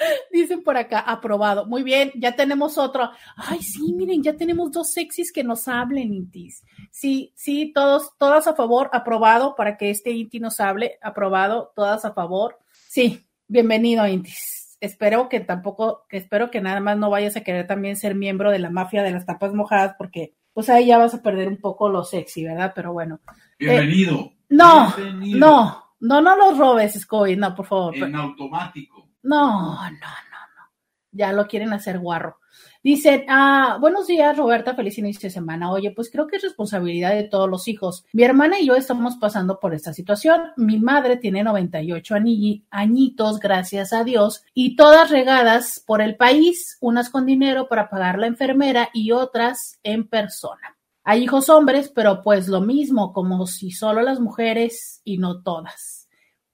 Dicen 0.32 0.62
por 0.62 0.76
acá, 0.76 1.00
aprobado. 1.00 1.66
Muy 1.66 1.82
bien, 1.82 2.12
ya 2.14 2.34
tenemos 2.36 2.78
otro. 2.78 3.10
Ay, 3.36 3.62
sí, 3.62 3.92
miren, 3.94 4.22
ya 4.22 4.36
tenemos 4.36 4.70
dos 4.72 4.92
sexys 4.92 5.32
que 5.32 5.44
nos 5.44 5.68
hablen, 5.68 6.12
Intis. 6.12 6.64
Sí, 6.90 7.32
sí, 7.36 7.72
todos, 7.74 8.16
todas 8.18 8.46
a 8.46 8.54
favor, 8.54 8.90
aprobado 8.92 9.54
para 9.56 9.76
que 9.76 9.90
este 9.90 10.10
Inti 10.10 10.40
nos 10.40 10.60
hable, 10.60 10.98
aprobado, 11.02 11.72
todas 11.74 12.04
a 12.04 12.12
favor. 12.12 12.58
Sí, 12.88 13.26
bienvenido, 13.46 14.06
Intis. 14.06 14.78
Espero 14.80 15.28
que 15.28 15.40
tampoco, 15.40 16.06
que 16.08 16.16
espero 16.16 16.50
que 16.50 16.62
nada 16.62 16.80
más 16.80 16.96
no 16.96 17.10
vayas 17.10 17.36
a 17.36 17.42
querer 17.42 17.66
también 17.66 17.96
ser 17.96 18.14
miembro 18.14 18.50
de 18.50 18.58
la 18.58 18.70
mafia 18.70 19.02
de 19.02 19.12
las 19.12 19.26
tapas 19.26 19.52
mojadas, 19.52 19.94
porque 19.98 20.34
pues 20.54 20.70
ahí 20.70 20.86
ya 20.86 20.98
vas 20.98 21.14
a 21.14 21.22
perder 21.22 21.48
un 21.48 21.58
poco 21.58 21.90
lo 21.90 22.02
sexy, 22.02 22.44
¿verdad? 22.44 22.72
Pero 22.74 22.92
bueno. 22.92 23.20
Bienvenido. 23.58 24.14
Eh, 24.18 24.36
no, 24.48 24.94
no, 25.36 25.84
no, 26.00 26.20
no 26.22 26.36
los 26.36 26.58
robes, 26.58 26.98
Scooby, 26.98 27.36
no, 27.36 27.54
por 27.54 27.66
favor. 27.66 27.96
En 27.96 28.14
automático. 28.14 29.09
No, 29.22 29.74
no, 29.74 29.90
no, 29.90 29.90
no. 29.90 30.70
Ya 31.12 31.32
lo 31.32 31.46
quieren 31.46 31.72
hacer 31.72 31.98
guarro. 31.98 32.38
Dicen, 32.82 33.26
ah, 33.28 33.76
buenos 33.78 34.06
días, 34.06 34.34
Roberta, 34.36 34.74
feliz 34.74 34.96
inicio 34.96 35.28
de 35.28 35.32
semana. 35.32 35.70
Oye, 35.70 35.90
pues 35.90 36.10
creo 36.10 36.26
que 36.26 36.36
es 36.36 36.42
responsabilidad 36.42 37.10
de 37.10 37.24
todos 37.24 37.48
los 37.48 37.68
hijos. 37.68 38.06
Mi 38.14 38.22
hermana 38.22 38.58
y 38.58 38.66
yo 38.66 38.74
estamos 38.74 39.16
pasando 39.16 39.60
por 39.60 39.74
esta 39.74 39.92
situación. 39.92 40.40
Mi 40.56 40.78
madre 40.78 41.18
tiene 41.18 41.44
98 41.44 42.14
añitos, 42.70 43.38
gracias 43.38 43.92
a 43.92 44.02
Dios, 44.04 44.44
y 44.54 44.76
todas 44.76 45.10
regadas 45.10 45.84
por 45.86 46.00
el 46.00 46.16
país, 46.16 46.78
unas 46.80 47.10
con 47.10 47.26
dinero 47.26 47.68
para 47.68 47.90
pagar 47.90 48.18
la 48.18 48.26
enfermera 48.26 48.88
y 48.94 49.12
otras 49.12 49.78
en 49.82 50.08
persona. 50.08 50.78
Hay 51.04 51.24
hijos 51.24 51.50
hombres, 51.50 51.90
pero 51.94 52.22
pues 52.22 52.48
lo 52.48 52.62
mismo, 52.62 53.12
como 53.12 53.46
si 53.46 53.72
solo 53.72 54.00
las 54.00 54.20
mujeres 54.20 55.02
y 55.04 55.18
no 55.18 55.42
todas. 55.42 56.08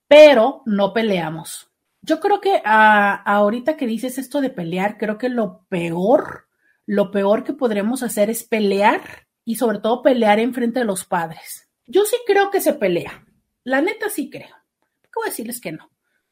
Pero 0.09 0.61
no 0.65 0.91
peleamos 0.93 1.69
yo 2.07 2.21
creo 2.21 2.39
que 2.39 2.61
ah, 2.63 3.21
ahorita 3.25 3.75
que 3.75 3.85
dices 3.85 4.17
esto 4.17 4.39
de 4.39 4.49
pelear, 4.49 4.97
creo 4.97 5.17
que 5.17 5.27
lo 5.27 5.65
peor, 5.67 6.47
lo 6.85 7.11
peor 7.11 7.43
que 7.43 7.51
podremos 7.51 8.01
hacer 8.01 8.29
es 8.29 8.45
pelear 8.45 9.01
y 9.43 9.55
sobre 9.55 9.79
todo 9.79 10.01
pelear 10.01 10.39
en 10.39 10.53
frente 10.53 10.79
de 10.79 10.85
los 10.85 11.03
padres. 11.03 11.69
Yo 11.85 12.05
sí 12.05 12.15
creo 12.25 12.49
que 12.49 12.61
se 12.61 12.73
pelea. 12.73 13.25
La 13.65 13.81
neta 13.81 14.09
sí 14.09 14.29
creo. 14.29 14.55
¿Qué 15.03 15.11
voy 15.15 15.27
a 15.27 15.29
decirles 15.31 15.59
que 15.59 15.73
no? 15.73 15.91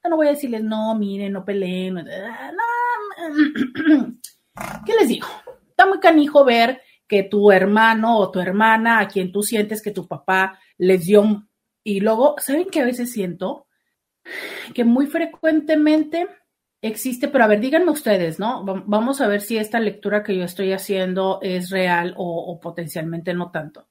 no 0.10 0.16
voy 0.16 0.28
a 0.28 0.32
decirles, 0.32 0.64
no, 0.64 0.96
miren, 0.96 1.34
no 1.34 1.44
peleen. 1.44 1.98
¿Qué 4.86 4.94
les 4.98 5.10
digo? 5.10 5.28
Está 5.70 5.86
muy 5.88 6.00
canijo 6.00 6.46
ver 6.46 6.82
que 7.08 7.24
tu 7.24 7.52
hermano 7.52 8.18
o 8.18 8.32
tu 8.32 8.40
hermana, 8.40 9.00
a 9.00 9.08
quien 9.08 9.32
tú 9.32 9.44
sientes 9.44 9.82
que 9.82 9.92
tu 9.92 10.08
papá 10.08 10.60
les 10.78 11.06
dio, 11.06 11.48
y 11.84 12.00
luego, 12.00 12.36
¿saben 12.40 12.68
qué 12.72 12.82
a 12.82 12.86
veces 12.86 13.12
siento? 13.12 13.65
Que 14.74 14.84
muy 14.84 15.08
frecuentemente 15.08 16.28
existe, 16.82 17.28
pero 17.28 17.44
a 17.44 17.48
ver, 17.48 17.60
díganme 17.60 17.92
ustedes, 17.92 18.40
¿no? 18.40 18.64
Vamos 18.64 19.22
a 19.22 19.28
ver 19.28 19.42
si 19.42 19.58
esta 19.58 19.80
lectura 19.80 20.24
que 20.24 20.36
yo 20.36 20.44
estoy 20.44 20.72
haciendo 20.72 21.40
es 21.42 21.70
real 21.70 22.14
o, 22.18 22.60
potencialmente 22.62 23.34
no 23.34 23.52
tanto. 23.52 23.88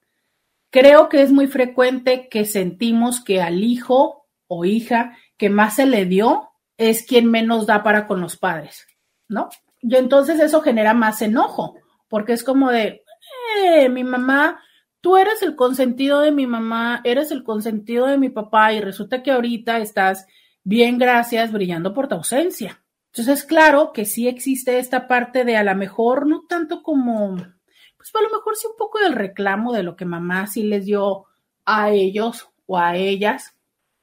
Creo 0.69 1.09
que 1.09 1.21
es 1.21 1.31
muy 1.31 1.47
frecuente 1.47 2.27
que 2.29 2.45
sentimos 2.45 3.23
que 3.23 3.41
al 3.41 3.63
hijo 3.63 4.27
o 4.47 4.65
hija 4.65 5.17
que 5.37 5.49
más 5.49 5.75
se 5.75 5.85
le 5.85 6.05
dio 6.05 6.51
es 6.77 7.05
quien 7.05 7.29
menos 7.29 7.65
da 7.65 7.83
para 7.83 8.07
con 8.07 8.21
los 8.21 8.37
padres, 8.37 8.85
¿no? 9.27 9.49
Y 9.81 9.95
entonces 9.95 10.39
eso 10.39 10.61
genera 10.61 10.93
más 10.93 11.21
enojo, 11.21 11.75
porque 12.07 12.33
es 12.33 12.43
como 12.43 12.71
de, 12.71 13.03
eh, 13.63 13.89
mi 13.89 14.03
mamá, 14.03 14.59
tú 15.05 15.17
eres 15.17 15.43
el 15.43 15.55
consentido 15.55 16.21
de 16.21 16.31
mi 16.31 16.47
mamá, 16.47 17.01
eres 17.03 17.29
el 17.29 17.43
consentido 17.43 18.07
de 18.07 18.17
mi 18.17 18.29
papá 18.29 18.73
y 18.73 18.81
resulta 18.81 19.21
que 19.21 19.29
ahorita 19.29 19.77
estás 19.77 20.25
bien, 20.63 20.97
gracias, 20.97 21.51
brillando 21.51 21.93
por 21.93 22.07
tu 22.07 22.15
ausencia. 22.15 22.83
Entonces, 23.13 23.43
claro 23.43 23.91
que 23.93 24.05
sí 24.05 24.27
existe 24.27 24.79
esta 24.79 25.07
parte 25.07 25.45
de 25.45 25.57
a 25.57 25.63
lo 25.63 25.75
mejor 25.75 26.25
no 26.25 26.47
tanto 26.49 26.81
como, 26.81 27.35
pues 27.35 28.15
a 28.15 28.21
lo 28.23 28.31
mejor 28.31 28.55
sí 28.55 28.65
un 28.65 28.75
poco 28.79 28.97
del 28.97 29.13
reclamo 29.13 29.73
de 29.73 29.83
lo 29.83 29.95
que 29.95 30.05
mamá 30.05 30.47
sí 30.47 30.63
les 30.63 30.85
dio 30.85 31.25
a 31.65 31.91
ellos 31.91 32.49
o 32.65 32.79
a 32.79 32.95
ellas, 32.95 33.55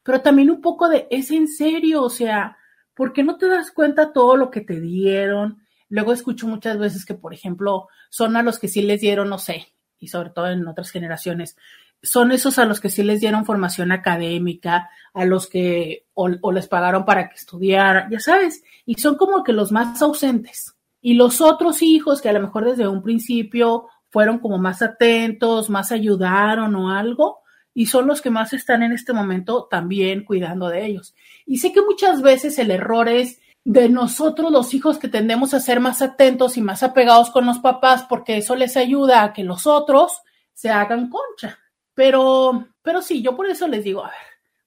pero 0.04 0.20
también 0.20 0.52
un 0.52 0.60
poco 0.60 0.88
de, 0.88 1.08
es 1.10 1.32
en 1.32 1.48
serio, 1.48 2.04
o 2.04 2.10
sea, 2.10 2.58
¿por 2.94 3.12
qué 3.12 3.24
no 3.24 3.38
te 3.38 3.48
das 3.48 3.72
cuenta 3.72 4.12
todo 4.12 4.36
lo 4.36 4.52
que 4.52 4.60
te 4.60 4.80
dieron? 4.80 5.64
Luego 5.88 6.12
escucho 6.12 6.46
muchas 6.46 6.78
veces 6.78 7.04
que, 7.04 7.14
por 7.14 7.34
ejemplo, 7.34 7.88
son 8.08 8.36
a 8.36 8.44
los 8.44 8.60
que 8.60 8.68
sí 8.68 8.82
les 8.82 9.00
dieron, 9.00 9.30
no 9.30 9.38
sé, 9.38 9.66
y 10.02 10.08
sobre 10.08 10.30
todo 10.30 10.48
en 10.48 10.66
otras 10.66 10.90
generaciones, 10.90 11.56
son 12.02 12.32
esos 12.32 12.58
a 12.58 12.64
los 12.64 12.80
que 12.80 12.88
sí 12.88 13.04
les 13.04 13.20
dieron 13.20 13.46
formación 13.46 13.92
académica, 13.92 14.90
a 15.14 15.24
los 15.24 15.46
que 15.46 16.06
o, 16.14 16.28
les 16.52 16.66
pagaron 16.66 17.04
para 17.04 17.28
que 17.28 17.36
estudiaran, 17.36 18.10
ya 18.10 18.18
sabes, 18.18 18.64
y 18.84 18.94
son 18.94 19.16
como 19.16 19.44
que 19.44 19.52
los 19.52 19.70
más 19.70 20.02
ausentes. 20.02 20.74
Y 21.00 21.14
los 21.14 21.40
otros 21.40 21.82
hijos 21.82 22.20
que 22.20 22.28
a 22.28 22.32
lo 22.32 22.40
mejor 22.40 22.64
desde 22.64 22.88
un 22.88 23.02
principio 23.02 23.86
fueron 24.10 24.40
como 24.40 24.58
más 24.58 24.82
atentos, 24.82 25.70
más 25.70 25.92
ayudaron 25.92 26.74
o 26.74 26.90
algo, 26.90 27.42
y 27.72 27.86
son 27.86 28.08
los 28.08 28.20
que 28.20 28.30
más 28.30 28.52
están 28.52 28.82
en 28.82 28.92
este 28.92 29.12
momento 29.12 29.68
también 29.70 30.24
cuidando 30.24 30.68
de 30.68 30.84
ellos. 30.84 31.14
Y 31.46 31.58
sé 31.58 31.72
que 31.72 31.82
muchas 31.82 32.20
veces 32.20 32.58
el 32.58 32.72
error 32.72 33.08
es 33.08 33.40
de 33.64 33.88
nosotros 33.88 34.50
los 34.50 34.74
hijos 34.74 34.98
que 34.98 35.08
tendemos 35.08 35.54
a 35.54 35.60
ser 35.60 35.80
más 35.80 36.02
atentos 36.02 36.56
y 36.56 36.62
más 36.62 36.82
apegados 36.82 37.30
con 37.30 37.46
los 37.46 37.60
papás 37.60 38.04
porque 38.08 38.36
eso 38.36 38.56
les 38.56 38.76
ayuda 38.76 39.22
a 39.22 39.32
que 39.32 39.44
los 39.44 39.66
otros 39.66 40.22
se 40.52 40.70
hagan 40.70 41.08
concha. 41.08 41.58
Pero, 41.94 42.68
pero 42.82 43.02
sí, 43.02 43.22
yo 43.22 43.36
por 43.36 43.46
eso 43.46 43.68
les 43.68 43.84
digo, 43.84 44.04
a 44.04 44.08
ver, 44.08 44.16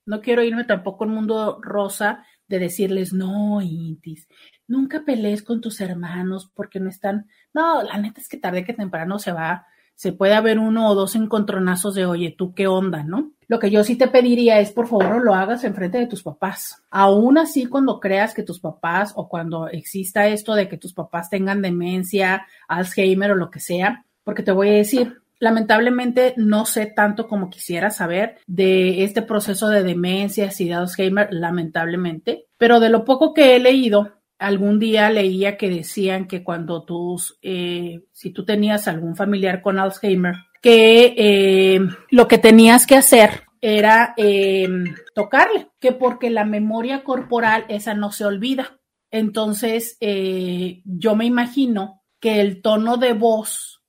no 0.05 0.21
quiero 0.21 0.43
irme 0.43 0.63
tampoco 0.63 1.03
en 1.03 1.12
mundo 1.12 1.60
rosa 1.62 2.25
de 2.47 2.60
decirles, 2.60 3.12
no, 3.12 3.62
Intis, 3.62 4.27
nunca 4.67 5.03
pelees 5.03 5.41
con 5.43 5.62
tus 5.62 5.81
hermanos 5.81 6.51
porque 6.53 6.79
no 6.79 6.89
están, 6.89 7.27
no, 7.53 7.81
la 7.84 7.97
neta 7.97 8.21
es 8.21 8.29
que 8.29 8.38
tarde 8.38 8.63
que 8.63 8.73
temprano 8.73 9.17
se 9.17 9.31
va, 9.31 9.65
se 9.95 10.12
puede 10.12 10.34
haber 10.34 10.60
uno 10.60 10.89
o 10.89 10.95
dos 10.95 11.15
encontronazos 11.15 11.95
de, 11.95 12.05
oye, 12.05 12.36
tú 12.38 12.53
qué 12.53 12.67
onda, 12.67 13.03
¿no? 13.03 13.31
Lo 13.47 13.60
que 13.60 13.69
yo 13.69 13.84
sí 13.84 13.95
te 13.95 14.08
pediría 14.08 14.60
es, 14.60 14.71
por 14.71 14.88
favor, 14.88 15.10
no 15.10 15.19
lo 15.19 15.34
hagas 15.36 15.63
en 15.63 15.75
frente 15.75 15.97
de 15.97 16.08
tus 16.08 16.23
papás. 16.23 16.84
Aún 16.89 17.38
así, 17.38 17.65
cuando 17.67 17.99
creas 17.99 18.34
que 18.34 18.43
tus 18.43 18.60
papás 18.60 19.13
o 19.15 19.29
cuando 19.29 19.67
exista 19.67 20.27
esto 20.27 20.55
de 20.55 20.67
que 20.67 20.77
tus 20.77 20.93
papás 20.93 21.29
tengan 21.29 21.62
demencia, 21.62 22.47
Alzheimer 22.67 23.31
o 23.31 23.36
lo 23.36 23.51
que 23.51 23.60
sea, 23.60 24.05
porque 24.23 24.43
te 24.43 24.51
voy 24.51 24.69
a 24.69 24.73
decir, 24.73 25.21
Lamentablemente 25.39 26.34
no 26.38 26.65
sé 26.65 26.86
tanto 26.86 27.27
como 27.27 27.49
quisiera 27.49 27.89
saber 27.89 28.38
de 28.47 29.03
este 29.03 29.21
proceso 29.21 29.67
de 29.67 29.84
demencia 29.84 30.49
y 30.58 30.65
de 30.65 30.73
Alzheimer, 30.73 31.27
lamentablemente, 31.31 32.45
pero 32.58 32.79
de 32.79 32.89
lo 32.89 33.03
poco 33.03 33.34
que 33.34 33.55
he 33.55 33.60
leído, 33.60 34.13
algún 34.38 34.80
día 34.80 35.10
leía 35.10 35.58
que 35.58 35.69
decían 35.69 36.28
que 36.28 36.43
cuando 36.43 36.84
tus, 36.84 37.38
eh, 37.41 38.06
si 38.12 38.32
tú 38.32 38.45
tenías 38.45 38.88
algún 38.88 39.15
familiar 39.15 39.62
con 39.62 39.80
Alzheimer, 39.80 40.36
que 40.62 41.13
eh, 41.17 41.80
lo 42.10 42.28
que 42.28 42.38
tenías 42.38 42.86
que 42.86 42.95
hacer 42.95 43.43
era 43.62 44.13
eh, 44.17 44.67
tocarle, 45.13 45.69
que 45.80 45.91
porque 45.91 46.30
la 46.30 46.45
memoria 46.45 47.04
corporal 47.04 47.65
esa 47.69 47.93
no 47.93 48.12
se 48.12 48.26
olvida. 48.26 48.80
Entonces, 49.12 49.98
yo 50.02 51.15
me 51.15 51.26
imagino 51.26 52.04
que 52.19 52.41
el 52.41 52.62
tono 52.62 52.98
de 52.98 53.13
voz 53.13 53.82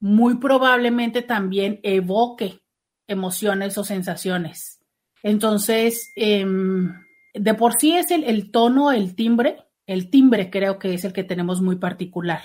muy 0.00 0.38
probablemente 0.38 1.22
también 1.22 1.80
evoque 1.82 2.62
emociones 3.06 3.76
o 3.76 3.84
sensaciones. 3.84 4.80
Entonces, 5.22 6.10
em, 6.16 6.94
de 7.34 7.54
por 7.54 7.74
sí 7.74 7.96
es 7.96 8.10
el, 8.10 8.50
tono, 8.50 8.92
el 8.92 9.14
timbre, 9.14 9.58
el 9.90 10.08
timbre 10.08 10.50
creo 10.50 10.78
que 10.78 10.94
es 10.94 11.04
el 11.04 11.12
que 11.12 11.24
tenemos 11.24 11.60
muy 11.60 11.74
particular, 11.74 12.42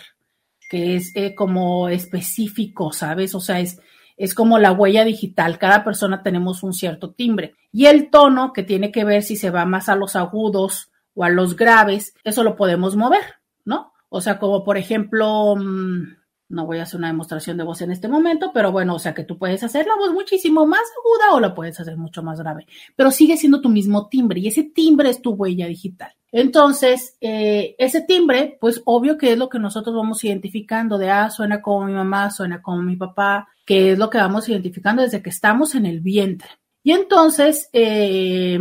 que 0.68 0.96
es 0.96 1.16
eh, 1.16 1.36
como 1.36 1.90
específico, 1.90 2.92
¿sabes? 2.92 3.36
O 3.36 3.40
sea, 3.40 3.60
es, 3.60 3.80
es 4.18 4.34
como 4.34 4.58
la 4.58 4.72
huella 4.72 5.06
digital, 5.06 5.60
cada 5.60 5.84
persona 5.84 6.24
tenemos 6.24 6.64
un 6.64 6.74
cierto 6.74 7.12
timbre. 7.12 7.54
Y 7.72 7.86
el 7.86 8.10
tono, 8.10 8.52
que 8.52 8.64
tiene 8.64 8.92
que 8.92 9.06
ver 9.06 9.22
si 9.22 9.36
se 9.36 9.52
va 9.52 9.64
más 9.66 9.90
a 9.90 9.96
los 9.96 10.16
agudos 10.16 10.92
o 11.14 11.24
a 11.24 11.30
los 11.30 11.56
graves, 11.56 12.16
eso 12.24 12.44
lo 12.44 12.56
podemos 12.56 12.96
mover, 12.96 13.36
¿no? 13.64 13.94
O 14.10 14.22
sea, 14.22 14.40
como 14.40 14.64
por 14.64 14.80
ejemplo, 14.80 15.56
mm, 15.56 16.02
no 16.50 16.66
voy 16.66 16.80
a 16.80 16.84
hacer 16.84 16.98
una 16.98 17.10
demostración 17.10 17.58
de 17.58 17.64
voz 17.64 17.80
en 17.84 17.92
este 17.92 18.08
momento, 18.08 18.50
pero 18.56 18.72
bueno, 18.72 18.96
o 18.96 19.00
sea 19.00 19.14
que 19.14 19.24
tú 19.24 19.38
puedes 19.38 19.64
hacer 19.64 19.86
la 19.86 19.96
voz 19.98 20.12
muchísimo 20.14 20.66
más 20.66 20.82
aguda 21.00 21.36
o 21.36 21.40
la 21.40 21.54
puedes 21.54 21.80
hacer 21.80 21.96
mucho 21.96 22.24
más 22.24 22.40
grave, 22.40 22.66
pero 22.96 23.12
sigue 23.12 23.38
siendo 23.38 23.62
tu 23.62 23.70
mismo 23.70 24.08
timbre 24.08 24.40
y 24.40 24.48
ese 24.48 24.64
timbre 24.64 25.12
es 25.12 25.22
tu 25.22 25.34
huella 25.34 25.68
digital. 25.68 26.12
Entonces, 26.38 27.16
eh, 27.22 27.76
ese 27.78 28.02
timbre, 28.02 28.58
pues 28.60 28.82
obvio 28.84 29.18
que 29.18 29.32
es 29.32 29.38
lo 29.38 29.48
que 29.48 29.58
nosotros 29.58 29.96
vamos 29.96 30.22
identificando 30.26 30.98
de, 30.98 31.10
ah, 31.10 31.30
suena 31.30 31.62
como 31.62 31.86
mi 31.86 31.94
mamá, 31.94 32.30
suena 32.30 32.62
como 32.62 32.82
mi 32.82 32.98
papá, 32.98 33.48
que 33.66 33.94
es 33.94 33.98
lo 33.98 34.10
que 34.10 34.18
vamos 34.18 34.50
identificando 34.50 35.02
desde 35.02 35.22
que 35.22 35.30
estamos 35.30 35.76
en 35.76 35.86
el 35.86 36.02
vientre. 36.02 36.50
Y 36.84 36.92
entonces, 36.92 37.70
eh, 37.72 38.60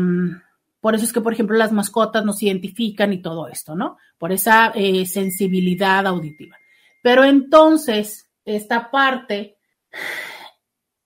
por 0.79 0.95
eso 0.95 1.05
es 1.05 1.13
que, 1.13 1.21
por 1.21 1.33
ejemplo, 1.33 1.57
las 1.57 1.73
mascotas 1.73 2.25
nos 2.25 2.41
identifican 2.45 3.13
y 3.13 3.21
todo 3.21 3.49
esto, 3.49 3.75
¿no? 3.75 3.99
Por 4.19 4.31
esa 4.31 4.71
eh, 4.77 5.05
sensibilidad 5.05 6.07
auditiva. 6.07 6.57
Pero 7.03 7.25
entonces, 7.25 8.31
esta 8.45 8.93
parte 8.93 9.57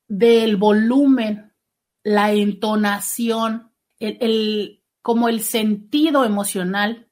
del 0.06 0.58
volumen, 0.58 1.50
la 2.02 2.30
entonación, 2.32 3.72
el, 3.98 4.77
como 5.02 5.28
el 5.28 5.40
sentido 5.40 6.24
emocional, 6.24 7.08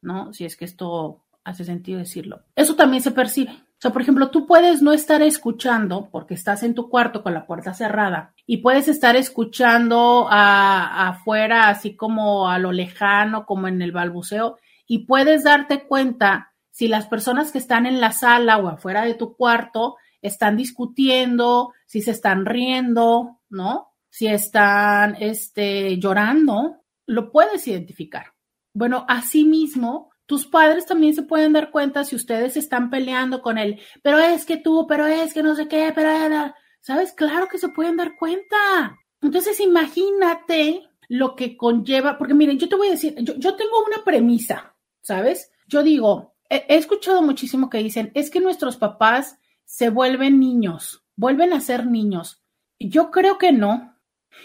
¿no? 0.00 0.32
Si 0.32 0.44
es 0.44 0.56
que 0.56 0.64
esto 0.64 1.24
hace 1.44 1.64
sentido 1.64 1.98
decirlo. 1.98 2.42
Eso 2.54 2.76
también 2.76 3.02
se 3.02 3.10
percibe. 3.10 3.50
O 3.50 3.80
sea, 3.80 3.92
por 3.92 4.02
ejemplo, 4.02 4.30
tú 4.30 4.44
puedes 4.44 4.82
no 4.82 4.92
estar 4.92 5.22
escuchando 5.22 6.08
porque 6.10 6.34
estás 6.34 6.64
en 6.64 6.74
tu 6.74 6.88
cuarto 6.88 7.22
con 7.22 7.32
la 7.32 7.46
puerta 7.46 7.74
cerrada 7.74 8.34
y 8.44 8.56
puedes 8.56 8.88
estar 8.88 9.14
escuchando 9.14 10.26
afuera, 10.28 11.68
así 11.68 11.94
como 11.94 12.48
a 12.48 12.58
lo 12.58 12.72
lejano, 12.72 13.46
como 13.46 13.68
en 13.68 13.80
el 13.80 13.92
balbuceo, 13.92 14.58
y 14.86 15.06
puedes 15.06 15.44
darte 15.44 15.86
cuenta 15.86 16.52
si 16.70 16.88
las 16.88 17.06
personas 17.06 17.52
que 17.52 17.58
están 17.58 17.86
en 17.86 18.00
la 18.00 18.10
sala 18.10 18.58
o 18.58 18.68
afuera 18.68 19.04
de 19.04 19.14
tu 19.14 19.36
cuarto 19.36 19.96
están 20.22 20.56
discutiendo, 20.56 21.72
si 21.86 22.00
se 22.02 22.10
están 22.10 22.46
riendo, 22.46 23.38
¿no? 23.48 23.92
Si 24.10 24.26
están 24.26 25.16
este, 25.20 25.98
llorando, 25.98 26.82
lo 27.08 27.32
puedes 27.32 27.66
identificar. 27.66 28.34
Bueno, 28.72 29.04
asimismo, 29.08 30.10
tus 30.26 30.46
padres 30.46 30.86
también 30.86 31.14
se 31.14 31.22
pueden 31.22 31.54
dar 31.54 31.72
cuenta 31.72 32.04
si 32.04 32.14
ustedes 32.14 32.56
están 32.56 32.90
peleando 32.90 33.42
con 33.42 33.58
él, 33.58 33.80
pero 34.02 34.18
es 34.18 34.44
que 34.44 34.58
tú, 34.58 34.86
pero 34.86 35.06
es 35.06 35.34
que 35.34 35.42
no 35.42 35.56
sé 35.56 35.66
qué, 35.66 35.90
pero... 35.92 36.54
¿Sabes? 36.80 37.12
Claro 37.12 37.48
que 37.48 37.58
se 37.58 37.70
pueden 37.70 37.96
dar 37.96 38.16
cuenta. 38.16 38.96
Entonces, 39.20 39.58
imagínate 39.60 40.88
lo 41.08 41.34
que 41.34 41.56
conlleva, 41.56 42.16
porque 42.16 42.34
miren, 42.34 42.58
yo 42.58 42.68
te 42.68 42.76
voy 42.76 42.88
a 42.88 42.92
decir, 42.92 43.14
yo, 43.18 43.56
tengo 43.56 43.84
una 43.86 44.04
premisa, 44.04 44.76
¿sabes? 45.00 45.50
Yo 45.66 45.82
digo, 45.82 46.36
he, 46.48 46.64
he 46.68 46.76
escuchado 46.76 47.20
muchísimo 47.20 47.68
que 47.68 47.78
dicen, 47.78 48.12
es 48.14 48.30
que 48.30 48.40
nuestros 48.40 48.76
papás 48.76 49.38
se 49.64 49.90
vuelven 49.90 50.38
niños, 50.38 51.04
vuelven 51.16 51.52
a 51.52 51.60
ser 51.60 51.86
niños. 51.86 52.42
Yo 52.78 53.10
creo 53.10 53.38
que 53.38 53.52
no. 53.52 53.97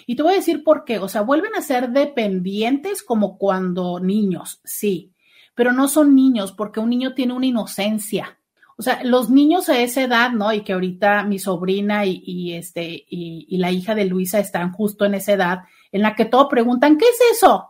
Y 0.05 0.15
te 0.15 0.23
voy 0.23 0.33
a 0.33 0.37
decir 0.37 0.63
por 0.63 0.85
qué. 0.85 0.99
O 0.99 1.07
sea, 1.07 1.21
vuelven 1.21 1.55
a 1.55 1.61
ser 1.61 1.89
dependientes 1.89 3.03
como 3.03 3.37
cuando 3.37 3.99
niños, 3.99 4.61
sí, 4.63 5.13
pero 5.55 5.71
no 5.71 5.87
son 5.87 6.15
niños 6.15 6.51
porque 6.51 6.79
un 6.79 6.89
niño 6.89 7.13
tiene 7.13 7.33
una 7.33 7.45
inocencia. 7.45 8.39
O 8.75 8.81
sea, 8.81 9.03
los 9.03 9.29
niños 9.29 9.69
a 9.69 9.79
esa 9.79 10.01
edad, 10.01 10.31
¿no? 10.31 10.51
Y 10.51 10.61
que 10.61 10.73
ahorita 10.73 11.23
mi 11.23 11.37
sobrina 11.37 12.05
y, 12.05 12.53
este 12.53 13.05
y, 13.07 13.45
y, 13.47 13.57
la 13.57 13.71
hija 13.71 13.93
de 13.93 14.05
Luisa 14.05 14.39
están 14.39 14.71
justo 14.71 15.05
en 15.05 15.13
esa 15.13 15.33
edad 15.33 15.59
en 15.91 16.01
la 16.01 16.15
que 16.15 16.25
todo 16.25 16.49
preguntan, 16.49 16.97
¿qué 16.97 17.05
es 17.05 17.19
eso? 17.37 17.69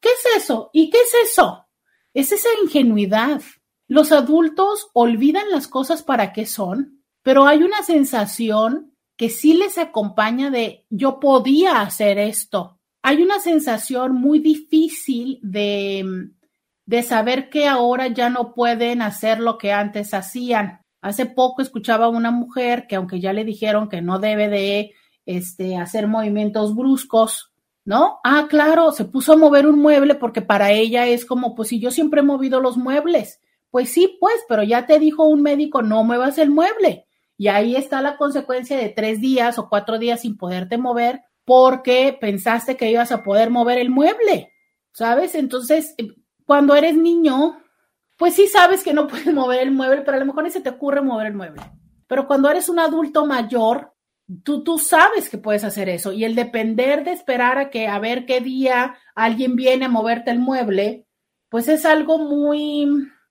¿Qué 0.00 0.10
es 0.10 0.42
eso? 0.42 0.68
¿Y 0.74 0.90
qué 0.90 0.98
es 0.98 1.30
eso? 1.30 1.66
Es 2.12 2.30
esa 2.30 2.48
ingenuidad. 2.62 3.40
Los 3.88 4.12
adultos 4.12 4.88
olvidan 4.92 5.50
las 5.50 5.66
cosas 5.66 6.02
para 6.02 6.32
qué 6.32 6.44
son, 6.44 7.02
pero 7.22 7.46
hay 7.46 7.62
una 7.62 7.82
sensación 7.82 8.93
que 9.16 9.28
sí 9.30 9.54
les 9.54 9.78
acompaña 9.78 10.50
de 10.50 10.86
yo 10.90 11.20
podía 11.20 11.80
hacer 11.80 12.18
esto. 12.18 12.78
Hay 13.02 13.22
una 13.22 13.38
sensación 13.38 14.14
muy 14.14 14.38
difícil 14.38 15.38
de, 15.42 16.30
de 16.86 17.02
saber 17.02 17.50
que 17.50 17.66
ahora 17.66 18.08
ya 18.08 18.30
no 18.30 18.54
pueden 18.54 19.02
hacer 19.02 19.40
lo 19.40 19.58
que 19.58 19.72
antes 19.72 20.14
hacían. 20.14 20.80
Hace 21.00 21.26
poco 21.26 21.62
escuchaba 21.62 22.06
a 22.06 22.10
una 22.10 22.30
mujer 22.30 22.86
que 22.86 22.96
aunque 22.96 23.20
ya 23.20 23.32
le 23.32 23.44
dijeron 23.44 23.88
que 23.88 24.00
no 24.00 24.18
debe 24.18 24.48
de 24.48 24.92
este, 25.26 25.76
hacer 25.76 26.06
movimientos 26.06 26.74
bruscos, 26.74 27.52
¿no? 27.84 28.20
Ah, 28.24 28.46
claro, 28.48 28.90
se 28.92 29.04
puso 29.04 29.34
a 29.34 29.36
mover 29.36 29.66
un 29.66 29.78
mueble 29.78 30.14
porque 30.14 30.42
para 30.42 30.72
ella 30.72 31.06
es 31.06 31.26
como, 31.26 31.54
pues 31.54 31.68
si 31.68 31.78
yo 31.80 31.90
siempre 31.90 32.20
he 32.20 32.24
movido 32.24 32.60
los 32.60 32.76
muebles. 32.76 33.40
Pues 33.70 33.90
sí, 33.90 34.16
pues, 34.20 34.36
pero 34.48 34.62
ya 34.62 34.86
te 34.86 34.98
dijo 34.98 35.24
un 35.24 35.42
médico, 35.42 35.82
no 35.82 36.04
muevas 36.04 36.38
el 36.38 36.50
mueble. 36.50 37.06
Y 37.36 37.48
ahí 37.48 37.76
está 37.76 38.00
la 38.00 38.16
consecuencia 38.16 38.76
de 38.76 38.90
tres 38.90 39.20
días 39.20 39.58
o 39.58 39.68
cuatro 39.68 39.98
días 39.98 40.20
sin 40.20 40.36
poderte 40.36 40.78
mover 40.78 41.22
porque 41.44 42.16
pensaste 42.18 42.76
que 42.76 42.90
ibas 42.90 43.12
a 43.12 43.22
poder 43.22 43.50
mover 43.50 43.78
el 43.78 43.90
mueble, 43.90 44.52
¿sabes? 44.92 45.34
Entonces, 45.34 45.94
eh, 45.98 46.08
cuando 46.46 46.74
eres 46.74 46.96
niño, 46.96 47.58
pues 48.16 48.34
sí 48.34 48.46
sabes 48.46 48.82
que 48.82 48.94
no 48.94 49.06
puedes 49.08 49.32
mover 49.32 49.60
el 49.60 49.72
mueble, 49.72 50.02
pero 50.02 50.16
a 50.16 50.20
lo 50.20 50.26
mejor 50.26 50.44
ni 50.44 50.50
se 50.50 50.60
te 50.60 50.70
ocurre 50.70 51.02
mover 51.02 51.26
el 51.26 51.34
mueble. 51.34 51.62
Pero 52.06 52.26
cuando 52.26 52.48
eres 52.50 52.68
un 52.68 52.78
adulto 52.78 53.26
mayor, 53.26 53.92
tú, 54.42 54.62
tú 54.62 54.78
sabes 54.78 55.28
que 55.28 55.38
puedes 55.38 55.64
hacer 55.64 55.88
eso. 55.88 56.12
Y 56.12 56.24
el 56.24 56.34
depender 56.34 57.04
de 57.04 57.12
esperar 57.12 57.58
a 57.58 57.70
que 57.70 57.88
a 57.88 57.98
ver 57.98 58.26
qué 58.26 58.40
día 58.40 58.96
alguien 59.14 59.56
viene 59.56 59.86
a 59.86 59.90
moverte 59.90 60.30
el 60.30 60.38
mueble, 60.38 61.06
pues 61.48 61.68
es 61.68 61.84
algo 61.84 62.18
muy, 62.18 62.88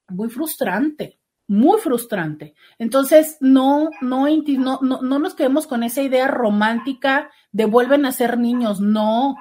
muy 0.10 0.30
frustrante 0.30 1.20
muy 1.48 1.80
frustrante. 1.80 2.56
Entonces, 2.80 3.38
no, 3.40 3.90
no, 4.02 4.28
no, 4.28 4.80
no, 4.82 5.20
nos 5.20 5.36
quedemos 5.36 5.68
con 5.68 5.84
esa 5.84 6.02
idea 6.02 6.28
romántica 6.28 7.30
de 7.52 7.66
vuelven 7.66 8.06
a 8.06 8.12
ser 8.12 8.38
niños, 8.38 8.80
no, 8.80 9.36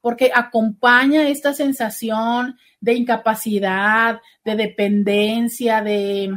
porque 0.00 0.30
acompaña 0.34 1.28
esta 1.28 1.52
sensación 1.52 2.56
de 2.80 2.94
incapacidad, 2.94 4.20
de 4.44 4.56
dependencia, 4.56 5.82
de 5.82 6.32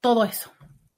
todo 0.00 0.24
eso. 0.24 0.52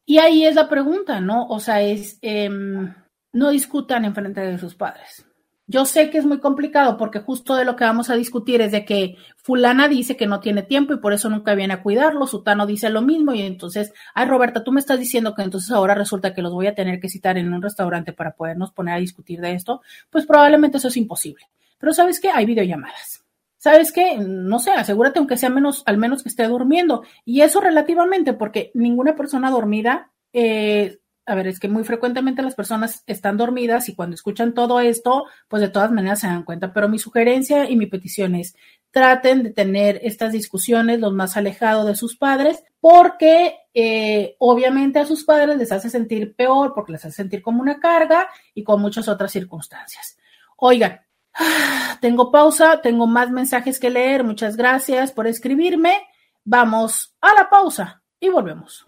Y 0.06 0.18
ahí 0.18 0.44
es 0.44 0.54
la 0.54 0.68
pregunta, 0.68 1.20
¿no? 1.20 1.46
O 1.46 1.60
sea, 1.60 1.82
es, 1.82 2.18
em, 2.22 2.94
no 3.32 3.50
discutan 3.50 4.04
en 4.04 4.14
frente 4.14 4.40
de 4.40 4.58
sus 4.58 4.74
padres. 4.74 5.26
Yo 5.66 5.86
sé 5.86 6.10
que 6.10 6.18
es 6.18 6.26
muy 6.26 6.40
complicado 6.40 6.98
porque 6.98 7.20
justo 7.20 7.56
de 7.56 7.64
lo 7.64 7.74
que 7.74 7.84
vamos 7.84 8.10
a 8.10 8.16
discutir 8.16 8.60
es 8.60 8.70
de 8.70 8.84
que 8.84 9.16
fulana 9.36 9.88
dice 9.88 10.14
que 10.14 10.26
no 10.26 10.40
tiene 10.40 10.62
tiempo 10.62 10.92
y 10.92 10.98
por 10.98 11.14
eso 11.14 11.30
nunca 11.30 11.54
viene 11.54 11.72
a 11.72 11.82
cuidarlo, 11.82 12.26
sutano 12.26 12.66
dice 12.66 12.90
lo 12.90 13.00
mismo 13.00 13.32
y 13.32 13.40
entonces, 13.40 13.92
ay 14.14 14.26
Roberta, 14.26 14.62
tú 14.62 14.72
me 14.72 14.80
estás 14.80 14.98
diciendo 14.98 15.34
que 15.34 15.42
entonces 15.42 15.70
ahora 15.70 15.94
resulta 15.94 16.34
que 16.34 16.42
los 16.42 16.52
voy 16.52 16.66
a 16.66 16.74
tener 16.74 17.00
que 17.00 17.08
citar 17.08 17.38
en 17.38 17.52
un 17.52 17.62
restaurante 17.62 18.12
para 18.12 18.32
podernos 18.32 18.72
poner 18.72 18.94
a 18.94 18.98
discutir 18.98 19.40
de 19.40 19.52
esto, 19.54 19.80
pues 20.10 20.26
probablemente 20.26 20.76
eso 20.76 20.88
es 20.88 20.98
imposible. 20.98 21.48
Pero 21.78 21.94
¿sabes 21.94 22.20
qué? 22.20 22.30
Hay 22.30 22.44
videollamadas. 22.44 23.24
¿Sabes 23.56 23.92
qué? 23.92 24.18
No 24.18 24.58
sé, 24.58 24.72
asegúrate 24.72 25.18
aunque 25.18 25.38
sea 25.38 25.48
menos, 25.48 25.82
al 25.86 25.96
menos 25.96 26.22
que 26.22 26.28
esté 26.28 26.46
durmiendo. 26.46 27.02
Y 27.24 27.40
eso 27.40 27.62
relativamente, 27.62 28.34
porque 28.34 28.70
ninguna 28.74 29.16
persona 29.16 29.50
dormida 29.50 30.10
eh, 30.34 30.98
a 31.26 31.34
ver, 31.34 31.46
es 31.46 31.58
que 31.58 31.68
muy 31.68 31.84
frecuentemente 31.84 32.42
las 32.42 32.54
personas 32.54 33.02
están 33.06 33.36
dormidas 33.36 33.88
y 33.88 33.94
cuando 33.94 34.14
escuchan 34.14 34.52
todo 34.52 34.80
esto, 34.80 35.24
pues 35.48 35.62
de 35.62 35.68
todas 35.68 35.90
maneras 35.90 36.20
se 36.20 36.26
dan 36.26 36.42
cuenta. 36.42 36.72
Pero 36.72 36.88
mi 36.88 36.98
sugerencia 36.98 37.68
y 37.68 37.76
mi 37.76 37.86
petición 37.86 38.34
es, 38.34 38.56
traten 38.90 39.42
de 39.42 39.50
tener 39.50 40.00
estas 40.02 40.32
discusiones 40.32 41.00
los 41.00 41.12
más 41.12 41.36
alejados 41.36 41.86
de 41.86 41.96
sus 41.96 42.16
padres, 42.16 42.62
porque 42.78 43.56
eh, 43.72 44.36
obviamente 44.38 44.98
a 44.98 45.06
sus 45.06 45.24
padres 45.24 45.56
les 45.56 45.72
hace 45.72 45.88
sentir 45.88 46.34
peor, 46.36 46.72
porque 46.74 46.92
les 46.92 47.04
hace 47.04 47.16
sentir 47.16 47.40
como 47.42 47.62
una 47.62 47.80
carga 47.80 48.28
y 48.54 48.62
con 48.62 48.80
muchas 48.80 49.08
otras 49.08 49.32
circunstancias. 49.32 50.18
Oigan, 50.56 51.00
tengo 52.00 52.30
pausa, 52.30 52.80
tengo 52.82 53.06
más 53.06 53.30
mensajes 53.30 53.80
que 53.80 53.90
leer. 53.90 54.24
Muchas 54.24 54.56
gracias 54.56 55.10
por 55.10 55.26
escribirme. 55.26 56.06
Vamos 56.44 57.14
a 57.22 57.32
la 57.34 57.48
pausa 57.48 58.02
y 58.20 58.28
volvemos. 58.28 58.84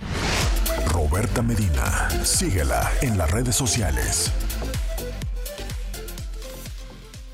Roberta 1.17 1.41
Medina. 1.41 2.11
Síguela 2.25 2.93
en 3.01 3.17
las 3.17 3.31
redes 3.31 3.57
sociales. 3.57 4.31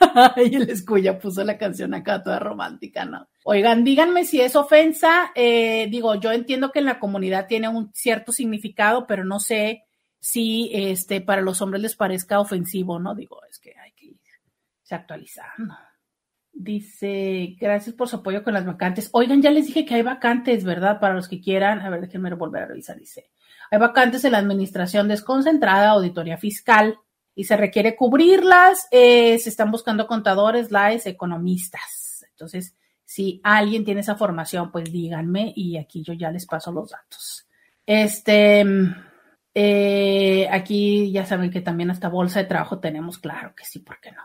y 0.36 0.54
el 0.54 0.70
escuya 0.70 1.18
puso 1.18 1.42
la 1.42 1.58
canción 1.58 1.94
acá 1.94 2.22
toda 2.22 2.38
romántica, 2.38 3.04
¿no? 3.04 3.28
Oigan, 3.44 3.82
díganme 3.82 4.24
si 4.24 4.40
es 4.40 4.54
ofensa. 4.54 5.32
Eh, 5.34 5.88
digo, 5.90 6.14
yo 6.14 6.30
entiendo 6.30 6.70
que 6.70 6.78
en 6.78 6.84
la 6.84 7.00
comunidad 7.00 7.48
tiene 7.48 7.68
un 7.68 7.92
cierto 7.94 8.30
significado, 8.30 9.04
pero 9.06 9.24
no 9.24 9.40
sé 9.40 9.84
si 10.20 10.70
este 10.72 11.20
para 11.20 11.42
los 11.42 11.60
hombres 11.60 11.82
les 11.82 11.96
parezca 11.96 12.38
ofensivo, 12.38 13.00
¿no? 13.00 13.16
Digo, 13.16 13.40
es 13.50 13.58
que 13.58 13.74
hay 13.78 13.92
que 13.92 14.06
irse 14.06 14.94
actualizando. 14.94 15.74
Dice, 16.60 17.56
gracias 17.60 17.94
por 17.94 18.08
su 18.08 18.16
apoyo 18.16 18.42
con 18.42 18.52
las 18.52 18.66
vacantes. 18.66 19.10
Oigan, 19.12 19.40
ya 19.40 19.52
les 19.52 19.68
dije 19.68 19.84
que 19.84 19.94
hay 19.94 20.02
vacantes, 20.02 20.64
¿verdad? 20.64 20.98
Para 20.98 21.14
los 21.14 21.28
que 21.28 21.40
quieran. 21.40 21.80
A 21.82 21.88
ver, 21.88 22.00
déjenme 22.00 22.34
volver 22.34 22.64
a 22.64 22.66
revisar. 22.66 22.98
Dice, 22.98 23.30
hay 23.70 23.78
vacantes 23.78 24.24
en 24.24 24.32
la 24.32 24.38
administración 24.38 25.06
desconcentrada, 25.06 25.90
auditoría 25.90 26.36
fiscal, 26.36 26.98
y 27.32 27.44
se 27.44 27.56
requiere 27.56 27.94
cubrirlas. 27.94 28.88
Eh, 28.90 29.38
se 29.38 29.50
están 29.50 29.70
buscando 29.70 30.08
contadores, 30.08 30.72
laes, 30.72 31.06
economistas. 31.06 32.26
Entonces, 32.32 32.74
si 33.04 33.40
alguien 33.44 33.84
tiene 33.84 34.00
esa 34.00 34.16
formación, 34.16 34.72
pues 34.72 34.90
díganme 34.90 35.52
y 35.54 35.76
aquí 35.76 36.02
yo 36.02 36.12
ya 36.12 36.32
les 36.32 36.44
paso 36.44 36.72
los 36.72 36.90
datos. 36.90 37.46
Este, 37.86 38.66
eh, 39.54 40.48
aquí 40.50 41.12
ya 41.12 41.24
saben 41.24 41.52
que 41.52 41.60
también 41.60 41.92
hasta 41.92 42.08
bolsa 42.08 42.40
de 42.40 42.46
trabajo 42.46 42.80
tenemos, 42.80 43.18
claro 43.18 43.54
que 43.54 43.64
sí, 43.64 43.78
¿por 43.78 44.00
qué 44.00 44.10
no? 44.10 44.22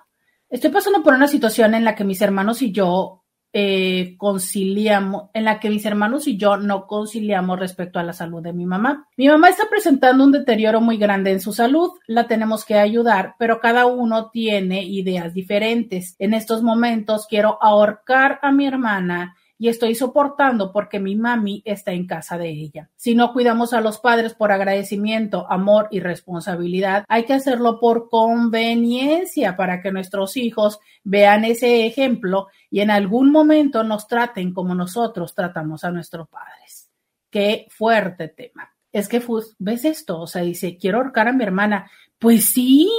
Estoy 0.53 0.69
pasando 0.69 1.01
por 1.01 1.15
una 1.15 1.27
situación 1.27 1.73
en 1.73 1.83
la 1.83 1.95
que 1.95 2.03
mis 2.03 2.21
hermanos 2.21 2.61
y 2.61 2.71
yo 2.71 3.23
eh, 3.53 4.13
conciliamos, 4.19 5.31
en 5.33 5.45
la 5.45 5.59
que 5.59 5.67
mis 5.71 5.83
hermanos 5.83 6.27
y 6.27 6.37
yo 6.37 6.57
no 6.57 6.85
conciliamos 6.85 7.59
respecto 7.59 7.97
a 7.97 8.03
la 8.03 8.13
salud 8.13 8.43
de 8.43 8.53
mi 8.53 8.67
mamá. 8.67 9.07
Mi 9.17 9.27
mamá 9.27 9.49
está 9.49 9.67
presentando 9.67 10.23
un 10.23 10.31
deterioro 10.31 10.79
muy 10.79 10.97
grande 10.97 11.31
en 11.31 11.39
su 11.39 11.53
salud, 11.53 11.89
la 12.05 12.27
tenemos 12.27 12.65
que 12.65 12.75
ayudar, 12.75 13.33
pero 13.39 13.59
cada 13.59 13.87
uno 13.87 14.29
tiene 14.29 14.83
ideas 14.83 15.33
diferentes. 15.33 16.15
En 16.19 16.35
estos 16.35 16.61
momentos 16.61 17.25
quiero 17.27 17.57
ahorcar 17.59 18.37
a 18.43 18.51
mi 18.51 18.67
hermana 18.67 19.35
y 19.63 19.69
estoy 19.69 19.95
soportando 19.95 20.73
porque 20.73 20.99
mi 20.99 21.15
mami 21.15 21.61
está 21.63 21.93
en 21.93 22.05
casa 22.05 22.37
de 22.37 22.49
ella. 22.49 22.89
Si 22.97 23.15
no 23.15 23.31
cuidamos 23.31 23.71
a 23.71 23.79
los 23.79 23.97
padres 23.97 24.33
por 24.33 24.51
agradecimiento, 24.51 25.49
amor 25.49 25.87
y 25.89 26.01
responsabilidad, 26.01 27.05
hay 27.07 27.23
que 27.23 27.31
hacerlo 27.31 27.79
por 27.79 28.09
conveniencia 28.09 29.55
para 29.55 29.81
que 29.81 29.93
nuestros 29.93 30.35
hijos 30.35 30.79
vean 31.05 31.45
ese 31.45 31.85
ejemplo 31.85 32.47
y 32.69 32.81
en 32.81 32.91
algún 32.91 33.31
momento 33.31 33.85
nos 33.85 34.09
traten 34.09 34.53
como 34.53 34.75
nosotros 34.75 35.33
tratamos 35.33 35.85
a 35.85 35.91
nuestros 35.91 36.27
padres. 36.27 36.91
Qué 37.29 37.65
fuerte 37.69 38.27
tema. 38.27 38.69
Es 38.91 39.07
que, 39.07 39.23
¿ves 39.59 39.85
esto? 39.85 40.19
O 40.19 40.27
sea, 40.27 40.41
dice, 40.41 40.75
quiero 40.75 40.97
ahorcar 40.97 41.29
a 41.29 41.31
mi 41.31 41.45
hermana. 41.45 41.89
Pues 42.19 42.47
sí, 42.47 42.89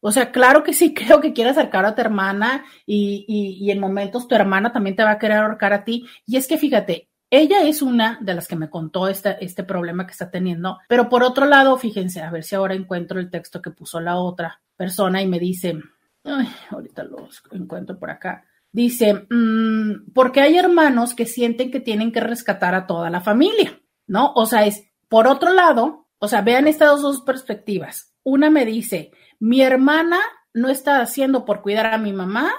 o 0.00 0.12
sea, 0.12 0.30
claro 0.30 0.62
que 0.62 0.72
sí, 0.72 0.94
creo 0.94 1.20
que 1.20 1.32
quiere 1.32 1.50
acercar 1.50 1.84
a 1.84 1.94
tu 1.94 2.00
hermana 2.00 2.64
y, 2.86 3.24
y, 3.28 3.70
en 3.70 3.80
momentos 3.80 4.28
tu 4.28 4.34
hermana 4.34 4.72
también 4.72 4.96
te 4.96 5.04
va 5.04 5.12
a 5.12 5.18
querer 5.18 5.38
ahorcar 5.38 5.72
a 5.72 5.84
ti. 5.84 6.06
Y 6.26 6.36
es 6.36 6.46
que 6.46 6.58
fíjate, 6.58 7.08
ella 7.30 7.62
es 7.62 7.82
una 7.82 8.18
de 8.22 8.34
las 8.34 8.48
que 8.48 8.56
me 8.56 8.70
contó 8.70 9.06
este, 9.08 9.36
este 9.44 9.62
problema 9.62 10.06
que 10.06 10.12
está 10.12 10.30
teniendo, 10.30 10.78
pero 10.88 11.08
por 11.08 11.22
otro 11.22 11.44
lado, 11.44 11.76
fíjense, 11.76 12.22
a 12.22 12.30
ver 12.30 12.42
si 12.42 12.54
ahora 12.54 12.74
encuentro 12.74 13.20
el 13.20 13.30
texto 13.30 13.60
que 13.60 13.70
puso 13.70 14.00
la 14.00 14.16
otra 14.16 14.62
persona 14.76 15.20
y 15.20 15.26
me 15.26 15.38
dice, 15.38 15.78
ay, 16.24 16.48
ahorita 16.70 17.04
lo 17.04 17.28
encuentro 17.52 17.98
por 17.98 18.10
acá. 18.10 18.44
Dice, 18.72 19.26
mmm, 19.28 20.12
porque 20.14 20.40
hay 20.40 20.56
hermanos 20.56 21.14
que 21.14 21.26
sienten 21.26 21.70
que 21.70 21.80
tienen 21.80 22.12
que 22.12 22.20
rescatar 22.20 22.74
a 22.74 22.86
toda 22.86 23.10
la 23.10 23.20
familia, 23.20 23.78
¿no? 24.06 24.32
O 24.34 24.46
sea, 24.46 24.64
es, 24.64 24.84
por 25.08 25.26
otro 25.26 25.52
lado, 25.52 26.06
o 26.18 26.28
sea, 26.28 26.42
vean 26.42 26.66
estas 26.66 27.02
dos 27.02 27.22
perspectivas. 27.22 28.14
Una 28.22 28.50
me 28.50 28.64
dice, 28.64 29.10
mi 29.38 29.62
hermana 29.62 30.20
no 30.52 30.68
está 30.68 31.00
haciendo 31.00 31.44
por 31.44 31.62
cuidar 31.62 31.86
a 31.86 31.98
mi 31.98 32.12
mamá, 32.12 32.52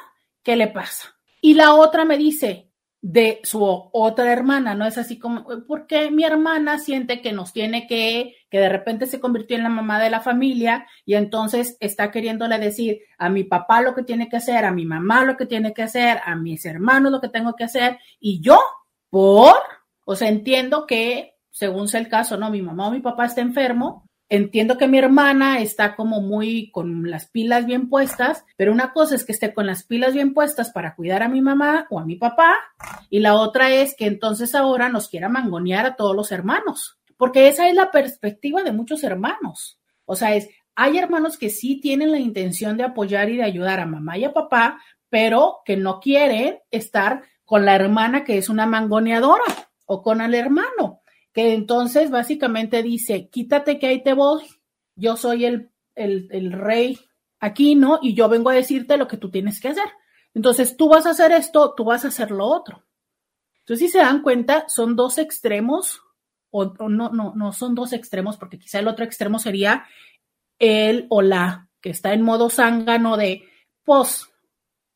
¿qué 0.44 0.56
le 0.56 0.68
pasa? 0.68 1.16
Y 1.42 1.54
la 1.54 1.74
otra 1.74 2.06
me 2.06 2.18
dice 2.18 2.70
de 3.02 3.40
su 3.44 3.64
otra 3.64 4.32
hermana, 4.32 4.76
no 4.76 4.86
es 4.86 4.98
así 4.98 5.18
como, 5.18 5.46
porque 5.68 6.12
mi 6.12 6.26
hermana 6.26 6.80
siente 6.80 7.22
que 7.22 7.32
nos 7.32 7.54
tiene 7.54 7.88
que, 7.88 8.36
que 8.50 8.60
de 8.60 8.68
repente 8.68 9.06
se 9.06 9.22
convirtió 9.22 9.56
en 9.56 9.64
la 9.64 9.70
mamá 9.70 10.02
de 10.02 10.10
la 10.10 10.20
familia 10.20 10.86
y 11.06 11.16
entonces 11.16 11.78
está 11.80 12.12
queriéndole 12.12 12.60
decir 12.60 13.00
a 13.18 13.30
mi 13.30 13.46
papá 13.46 13.82
lo 13.82 13.96
que 13.96 14.04
tiene 14.04 14.28
que 14.28 14.36
hacer, 14.36 14.66
a 14.66 14.72
mi 14.72 14.86
mamá 14.86 15.24
lo 15.24 15.38
que 15.38 15.46
tiene 15.46 15.74
que 15.74 15.84
hacer, 15.84 16.20
a 16.26 16.36
mis 16.36 16.66
hermanos 16.66 17.12
lo 17.12 17.22
que 17.22 17.30
tengo 17.30 17.56
que 17.56 17.64
hacer 17.64 18.00
y 18.20 18.42
yo, 18.42 18.60
por, 19.10 19.56
o 20.06 20.16
sea, 20.16 20.28
entiendo 20.28 20.86
que 20.86 21.36
según 21.52 21.88
sea 21.88 22.02
el 22.02 22.10
caso, 22.10 22.38
no, 22.38 22.50
mi 22.50 22.62
mamá 22.62 22.88
o 22.88 22.92
mi 22.92 23.00
papá 23.00 23.26
está 23.26 23.40
enfermo, 23.40 24.09
Entiendo 24.32 24.78
que 24.78 24.88
mi 24.88 25.00
hermana 25.00 25.60
está 25.60 25.96
como 25.96 26.22
muy 26.22 26.70
con 26.70 27.10
las 27.10 27.28
pilas 27.28 27.66
bien 27.66 27.90
puestas, 27.90 28.46
pero 28.58 28.72
una 28.72 28.94
cosa 28.94 29.16
es 29.16 29.26
que 29.26 29.32
esté 29.32 29.56
con 29.56 29.66
las 29.66 29.84
pilas 29.84 30.14
bien 30.14 30.36
puestas 30.36 30.70
para 30.72 30.94
cuidar 30.94 31.24
a 31.24 31.30
mi 31.30 31.42
mamá 31.42 31.88
o 31.90 32.00
a 32.00 32.06
mi 32.06 32.16
papá, 32.16 32.56
y 33.10 33.20
la 33.22 33.34
otra 33.34 33.72
es 33.72 33.96
que 33.98 34.06
entonces 34.06 34.54
ahora 34.54 34.88
nos 34.88 35.10
quiera 35.10 35.30
mangonear 35.30 35.88
a 35.88 35.96
todos 35.96 36.16
los 36.16 36.32
hermanos, 36.32 37.00
porque 37.18 37.48
esa 37.48 37.68
es 37.68 37.74
la 37.74 37.90
perspectiva 37.90 38.62
de 38.62 38.72
muchos 38.72 39.04
hermanos. 39.04 39.80
O 40.06 40.16
sea, 40.16 40.36
es, 40.36 40.48
hay 40.76 41.00
hermanos 41.00 41.40
que 41.40 41.50
sí 41.50 41.82
tienen 41.82 42.12
la 42.12 42.20
intención 42.20 42.78
de 42.78 42.84
apoyar 42.84 43.30
y 43.32 43.38
de 43.38 43.44
ayudar 43.44 43.80
a 43.80 43.88
mamá 43.88 44.20
y 44.20 44.26
a 44.26 44.34
papá, 44.34 44.80
pero 45.10 45.62
que 45.66 45.76
no 45.76 46.00
quieren 46.00 46.60
estar 46.70 47.24
con 47.46 47.66
la 47.66 47.74
hermana 47.74 48.24
que 48.24 48.38
es 48.38 48.48
una 48.48 48.68
mangoneadora 48.68 49.44
o 49.88 50.04
con 50.04 50.22
el 50.22 50.36
hermano 50.36 50.99
entonces 51.48 52.10
básicamente 52.10 52.84
dice, 52.84 53.30
quítate 53.30 53.80
que 53.80 53.88
ahí 53.88 54.04
te 54.04 54.14
voy, 54.14 54.44
yo 54.96 55.16
soy 55.16 55.46
el, 55.46 55.72
el, 55.96 56.52
rey 56.52 57.00
aquí, 57.40 57.76
¿no? 57.76 58.00
Y 58.02 58.14
yo 58.14 58.30
vengo 58.30 58.50
a 58.50 58.56
decirte 58.56 58.98
lo 58.98 59.08
que 59.08 59.18
tú 59.18 59.30
tienes 59.30 59.60
que 59.60 59.70
hacer. 59.70 59.88
Entonces 60.34 60.78
tú 60.78 60.90
vas 60.90 61.06
a 61.06 61.12
hacer 61.12 61.32
esto, 61.32 61.74
tú 61.76 61.84
vas 61.84 62.06
a 62.06 62.10
hacer 62.10 62.32
lo 62.32 62.46
otro. 62.46 62.84
Entonces, 63.60 63.88
si 63.88 63.92
se 63.92 64.00
dan 64.00 64.22
cuenta, 64.22 64.66
son 64.68 64.96
dos 64.96 65.18
extremos, 65.18 66.02
o, 66.52 66.66
no, 66.90 67.10
no, 67.10 67.34
no 67.36 67.52
son 67.54 67.76
dos 67.76 67.94
extremos, 67.94 68.38
porque 68.38 68.58
quizá 68.58 68.80
el 68.80 68.88
otro 68.88 69.06
extremo 69.06 69.38
sería 69.38 69.86
el 70.58 71.06
o 71.10 71.22
la, 71.22 71.70
que 71.82 71.92
está 71.92 72.14
en 72.14 72.24
modo 72.24 72.50
zángano 72.50 73.16
de, 73.16 73.44
pues, 73.84 74.30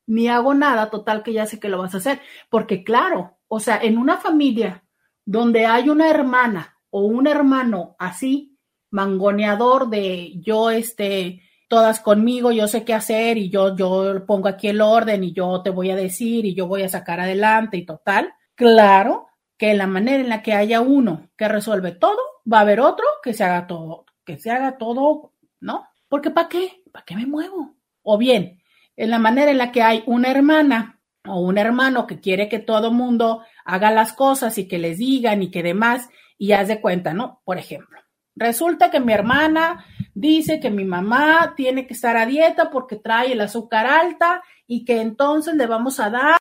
ni 0.06 0.28
hago 0.28 0.54
nada, 0.54 0.89
total 0.89 1.24
que 1.24 1.34
ya 1.34 1.46
sé 1.46 1.60
que 1.60 1.70
lo 1.70 1.78
vas 1.78 1.94
a 1.94 1.98
hacer. 1.98 2.22
Porque 2.50 2.84
claro, 2.84 3.38
o 3.48 3.60
sea, 3.60 3.78
en 3.78 3.98
una 3.98 4.18
familia 4.18 4.83
donde 5.26 5.66
hay 5.66 5.90
una 5.90 6.10
hermana 6.10 6.78
o 6.90 7.02
un 7.02 7.28
hermano 7.28 7.96
así, 8.00 8.58
mangoneador 8.92 9.90
de 9.90 10.34
yo, 10.40 10.70
este, 10.70 11.42
todas 11.68 12.00
conmigo, 12.00 12.52
yo 12.52 12.68
sé 12.68 12.84
qué 12.84 12.94
hacer 12.94 13.38
y 13.38 13.50
yo, 13.50 13.76
yo 13.76 14.26
pongo 14.28 14.48
aquí 14.48 14.68
el 14.68 14.82
orden 14.82 15.24
y 15.24 15.34
yo 15.34 15.62
te 15.64 15.72
voy 15.72 15.90
a 15.90 15.96
decir 15.96 16.46
y 16.46 16.54
yo 16.54 16.68
voy 16.68 16.84
a 16.84 16.90
sacar 16.90 17.20
adelante 17.20 17.78
y 17.78 17.86
total. 17.86 18.34
Claro 18.54 19.28
que 19.58 19.74
la 19.74 19.88
manera 19.88 20.22
en 20.22 20.30
la 20.30 20.44
que 20.44 20.54
haya 20.54 20.82
uno 20.82 21.30
que 21.36 21.48
resuelve 21.48 21.94
todo, 21.94 22.20
va 22.52 22.60
a 22.60 22.62
haber 22.62 22.80
otro 22.80 23.06
que 23.24 23.34
se 23.34 23.44
haga 23.44 23.66
todo, 23.66 24.06
que 24.26 24.38
se 24.38 24.52
haga 24.52 24.78
todo, 24.78 25.34
¿no? 25.60 25.88
Porque 26.08 26.30
¿para 26.30 26.50
qué? 26.50 26.84
¿Para 26.92 27.06
qué 27.06 27.16
me 27.16 27.26
muevo? 27.26 27.76
O 28.04 28.18
bien, 28.18 28.62
en 28.96 29.10
la 29.10 29.18
manera 29.18 29.50
en 29.50 29.58
la 29.58 29.72
que 29.72 29.82
hay 29.82 30.04
una 30.06 30.30
hermana 30.30 31.00
o 31.26 31.40
un 31.40 31.58
hermano 31.58 32.06
que 32.06 32.20
quiere 32.20 32.50
que 32.50 32.60
todo 32.60 32.92
mundo 32.92 33.44
haga 33.66 33.91
las 33.91 34.14
cosas 34.14 34.57
y 34.57 34.68
que 34.68 34.78
les 34.78 34.97
digan 34.97 35.41
y 35.43 35.51
que 35.51 35.64
demás, 35.64 36.09
y 36.38 36.51
haz 36.51 36.68
de 36.68 36.82
cuenta, 36.82 37.14
¿no? 37.14 37.41
Por 37.45 37.57
ejemplo, 37.57 37.99
resulta 38.36 38.91
que 38.91 38.99
mi 38.99 39.14
hermana 39.14 39.86
dice 40.14 40.59
que 40.59 40.70
mi 40.70 40.86
mamá 40.86 41.53
tiene 41.55 41.88
que 41.88 41.93
estar 41.93 42.18
a 42.18 42.26
dieta 42.26 42.70
porque 42.70 42.97
trae 42.97 43.34
el 43.34 43.41
azúcar 43.41 43.86
alta 43.86 44.43
y 44.68 44.86
que 44.86 45.01
entonces 45.01 45.55
le 45.55 45.68
vamos 45.68 45.99
a 45.99 46.09
dar 46.09 46.39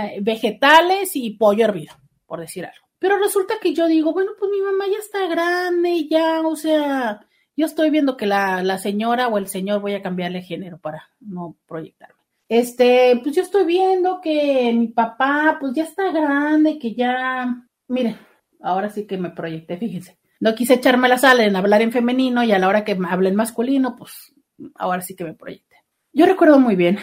eh, 0.00 0.18
vegetales 0.20 1.16
y 1.16 1.36
pollo 1.36 1.64
hervido, 1.64 1.94
por 2.26 2.40
decir 2.40 2.64
algo. 2.64 2.86
Pero 2.98 3.18
resulta 3.18 3.54
que 3.60 3.74
yo 3.74 3.86
digo, 3.86 4.12
bueno, 4.12 4.32
pues 4.38 4.50
mi 4.50 4.60
mamá 4.60 4.86
ya 4.90 4.98
está 4.98 5.26
grande, 5.26 6.08
ya, 6.08 6.40
o 6.40 6.56
sea, 6.56 7.20
Yo 7.56 7.66
estoy 7.66 7.90
viendo 7.90 8.16
que 8.16 8.26
la, 8.26 8.62
la 8.62 8.78
señora 8.78 9.28
o 9.28 9.38
el 9.38 9.46
señor, 9.46 9.80
voy 9.80 9.94
a 9.94 10.02
cambiarle 10.02 10.42
género 10.42 10.78
para 10.78 11.10
no 11.20 11.56
proyectarme. 11.68 12.23
Este, 12.48 13.18
pues 13.22 13.34
yo 13.34 13.42
estoy 13.42 13.64
viendo 13.64 14.20
que 14.20 14.72
mi 14.74 14.88
papá, 14.88 15.56
pues 15.58 15.72
ya 15.74 15.84
está 15.84 16.12
grande, 16.12 16.78
que 16.78 16.94
ya, 16.94 17.66
mire, 17.88 18.18
ahora 18.60 18.90
sí 18.90 19.06
que 19.06 19.16
me 19.16 19.30
proyecté, 19.30 19.76
fíjense. 19.78 20.18
No 20.40 20.54
quise 20.54 20.74
echarme 20.74 21.08
la 21.08 21.16
sala 21.16 21.44
en 21.44 21.56
hablar 21.56 21.80
en 21.80 21.92
femenino 21.92 22.44
y 22.44 22.52
a 22.52 22.58
la 22.58 22.68
hora 22.68 22.84
que 22.84 22.98
hable 23.08 23.30
en 23.30 23.36
masculino, 23.36 23.96
pues 23.96 24.34
ahora 24.74 25.00
sí 25.00 25.16
que 25.16 25.24
me 25.24 25.34
proyecté. 25.34 25.76
Yo 26.12 26.26
recuerdo 26.26 26.60
muy 26.60 26.76
bien, 26.76 26.98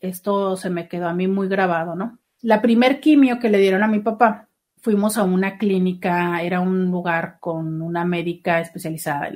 esto 0.00 0.56
se 0.56 0.70
me 0.70 0.88
quedó 0.88 1.08
a 1.08 1.14
mí 1.14 1.26
muy 1.26 1.48
grabado, 1.48 1.96
¿no? 1.96 2.18
La 2.40 2.62
primer 2.62 3.00
quimio 3.00 3.40
que 3.40 3.50
le 3.50 3.58
dieron 3.58 3.82
a 3.82 3.88
mi 3.88 3.98
papá, 3.98 4.48
fuimos 4.80 5.18
a 5.18 5.24
una 5.24 5.58
clínica, 5.58 6.40
era 6.42 6.60
un 6.60 6.84
lugar 6.86 7.38
con 7.40 7.82
una 7.82 8.04
médica 8.04 8.60
especializada. 8.60 9.28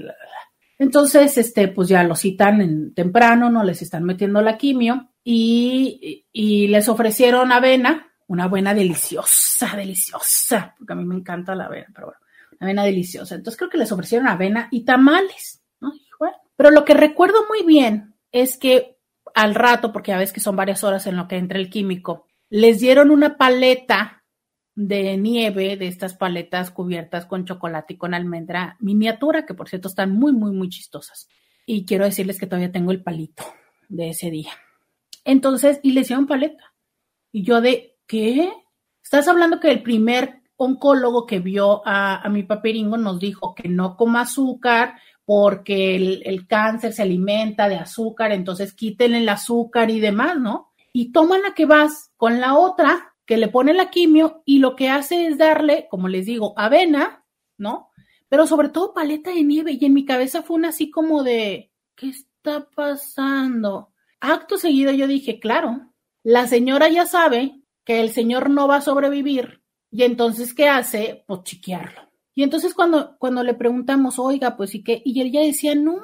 Entonces, 0.79 1.37
este, 1.37 1.67
pues 1.67 1.89
ya 1.89 2.05
lo 2.05 2.15
citan 2.15 2.61
en 2.61 2.95
temprano, 2.95 3.51
no 3.51 3.65
les 3.65 3.83
están 3.83 4.05
metiendo 4.05 4.41
la 4.41 4.57
quimio 4.57 5.12
y, 5.25 6.27
y 6.33 6.69
les 6.69 6.89
ofrecieron 6.89 7.53
avena, 7.53 8.13
una 8.27 8.45
avena 8.45 8.75
deliciosa, 8.75 9.77
deliciosa, 9.77 10.75
porque 10.79 10.93
a 10.93 10.97
mí 10.97 11.05
me 11.05 11.17
encanta 11.17 11.55
la 11.55 11.67
avena, 11.67 11.89
pero 11.95 12.09
bueno, 12.09 12.21
avena 12.61 12.85
deliciosa. 12.85 13.35
Entonces 13.35 13.59
creo 13.59 13.71
que 13.71 13.79
les 13.79 13.93
ofrecieron 13.93 14.29
avena 14.29 14.69
y 14.71 14.85
tamales, 14.85 15.63
¿no? 15.81 15.93
pero 16.57 16.71
lo 16.71 16.85
que 16.85 16.95
recuerdo 16.95 17.47
muy 17.49 17.65
bien 17.65 18.15
es 18.31 18.57
que 18.57 18.97
al 19.35 19.55
rato, 19.55 19.93
porque 19.93 20.13
a 20.13 20.19
veces 20.19 20.33
que 20.33 20.41
son 20.41 20.57
varias 20.57 20.85
horas 20.85 21.07
en 21.07 21.17
lo 21.17 21.29
que 21.29 21.37
entra 21.37 21.59
el 21.59 21.71
químico, 21.71 22.27
les 22.51 22.81
dieron 22.81 23.11
una 23.11 23.37
paleta 23.37 24.25
de 24.75 25.17
nieve, 25.17 25.77
de 25.77 25.87
estas 25.87 26.15
paletas 26.15 26.71
cubiertas 26.71 27.27
con 27.27 27.45
chocolate 27.45 27.95
y 27.95 27.99
con 27.99 28.15
almendra 28.15 28.77
miniatura, 28.81 29.45
que 29.45 29.55
por 29.55 29.69
cierto 29.69 29.89
están 29.89 30.13
muy, 30.13 30.33
muy, 30.33 30.53
muy 30.53 30.69
chistosas. 30.69 31.29
Y 31.67 31.85
quiero 31.85 32.05
decirles 32.05 32.39
que 32.39 32.47
todavía 32.47 32.73
tengo 32.73 32.91
el 32.91 33.03
palito 33.03 33.45
de 33.89 34.11
ese 34.11 34.31
día. 34.31 34.53
Entonces, 35.25 35.81
y 35.83 35.93
les 35.93 36.09
dieron 36.09 36.27
paleta. 36.27 36.75
Y 37.33 37.45
yo 37.45 37.61
de, 37.61 37.97
¿qué? 38.07 38.53
Estás 39.03 39.29
hablando 39.29 39.61
que 39.61 39.71
el 39.71 39.83
primer 39.83 40.43
oncólogo 40.57 41.27
que 41.27 41.41
vio 41.41 41.87
a, 41.87 42.23
a 42.23 42.29
mi 42.29 42.43
paperingo 42.43 42.97
nos 42.97 43.19
dijo 43.19 43.55
que 43.55 43.69
no 43.69 43.97
coma 43.97 44.23
azúcar 44.23 44.95
porque 45.25 45.97
el, 45.97 46.23
el, 46.25 46.47
cáncer 46.47 46.93
se 46.93 47.03
alimenta 47.03 47.69
de 47.69 47.77
azúcar, 47.77 48.33
entonces 48.33 48.75
quítenle 48.75 49.19
el 49.19 49.29
azúcar 49.29 49.91
y 49.91 50.01
demás, 50.01 50.39
¿no? 50.39 50.73
y 50.93 51.13
toman 51.13 51.43
la 51.43 51.55
que 51.55 51.67
vas 51.67 52.13
con 52.17 52.41
la 52.41 52.57
otra 52.57 53.15
que 53.25 53.37
le 53.37 53.49
pone 53.49 53.73
la 53.73 53.91
quimio 53.91 54.43
y 54.45 54.59
lo 54.59 54.77
que 54.77 54.91
hace 54.91 55.27
es 55.27 55.39
darle, 55.39 55.87
como 55.91 56.09
les 56.09 56.27
digo, 56.27 56.55
avena, 56.57 57.25
¿no? 57.57 57.91
Pero 58.29 58.47
sobre 58.47 58.69
todo 58.69 58.93
paleta 58.93 59.31
de 59.31 59.43
nieve 59.43 59.73
y 59.73 59.85
en 59.85 59.95
mi 59.95 60.05
cabeza 60.05 60.43
fue 60.43 60.57
una 60.57 60.69
así 60.69 60.91
como 60.91 61.23
de, 61.23 61.73
¿qué 61.95 62.09
está 62.09 62.69
pasando? 62.71 63.92
Acto 64.25 64.57
seguido 64.57 64.93
yo 64.93 65.09
dije, 65.09 65.41
claro, 65.41 65.93
la 66.23 66.47
señora 66.47 66.89
ya 66.89 67.07
sabe 67.07 67.61
que 67.85 68.01
el 68.01 68.11
señor 68.11 68.51
no 68.51 68.69
va 68.69 68.77
a 68.77 68.81
sobrevivir 68.81 69.65
y 69.91 70.05
entonces, 70.05 70.55
¿qué 70.55 70.69
hace? 70.69 71.25
Pues 71.27 71.43
chiquearlo. 71.43 72.09
Y 72.33 72.45
entonces 72.45 72.73
cuando, 72.73 73.17
cuando 73.19 73.43
le 73.43 73.55
preguntamos, 73.55 74.21
oiga, 74.21 74.57
pues 74.57 74.77
y 74.77 74.85
qué, 74.85 75.03
y 75.05 75.21
ella 75.21 75.41
decía, 75.41 75.75
no, 75.75 75.99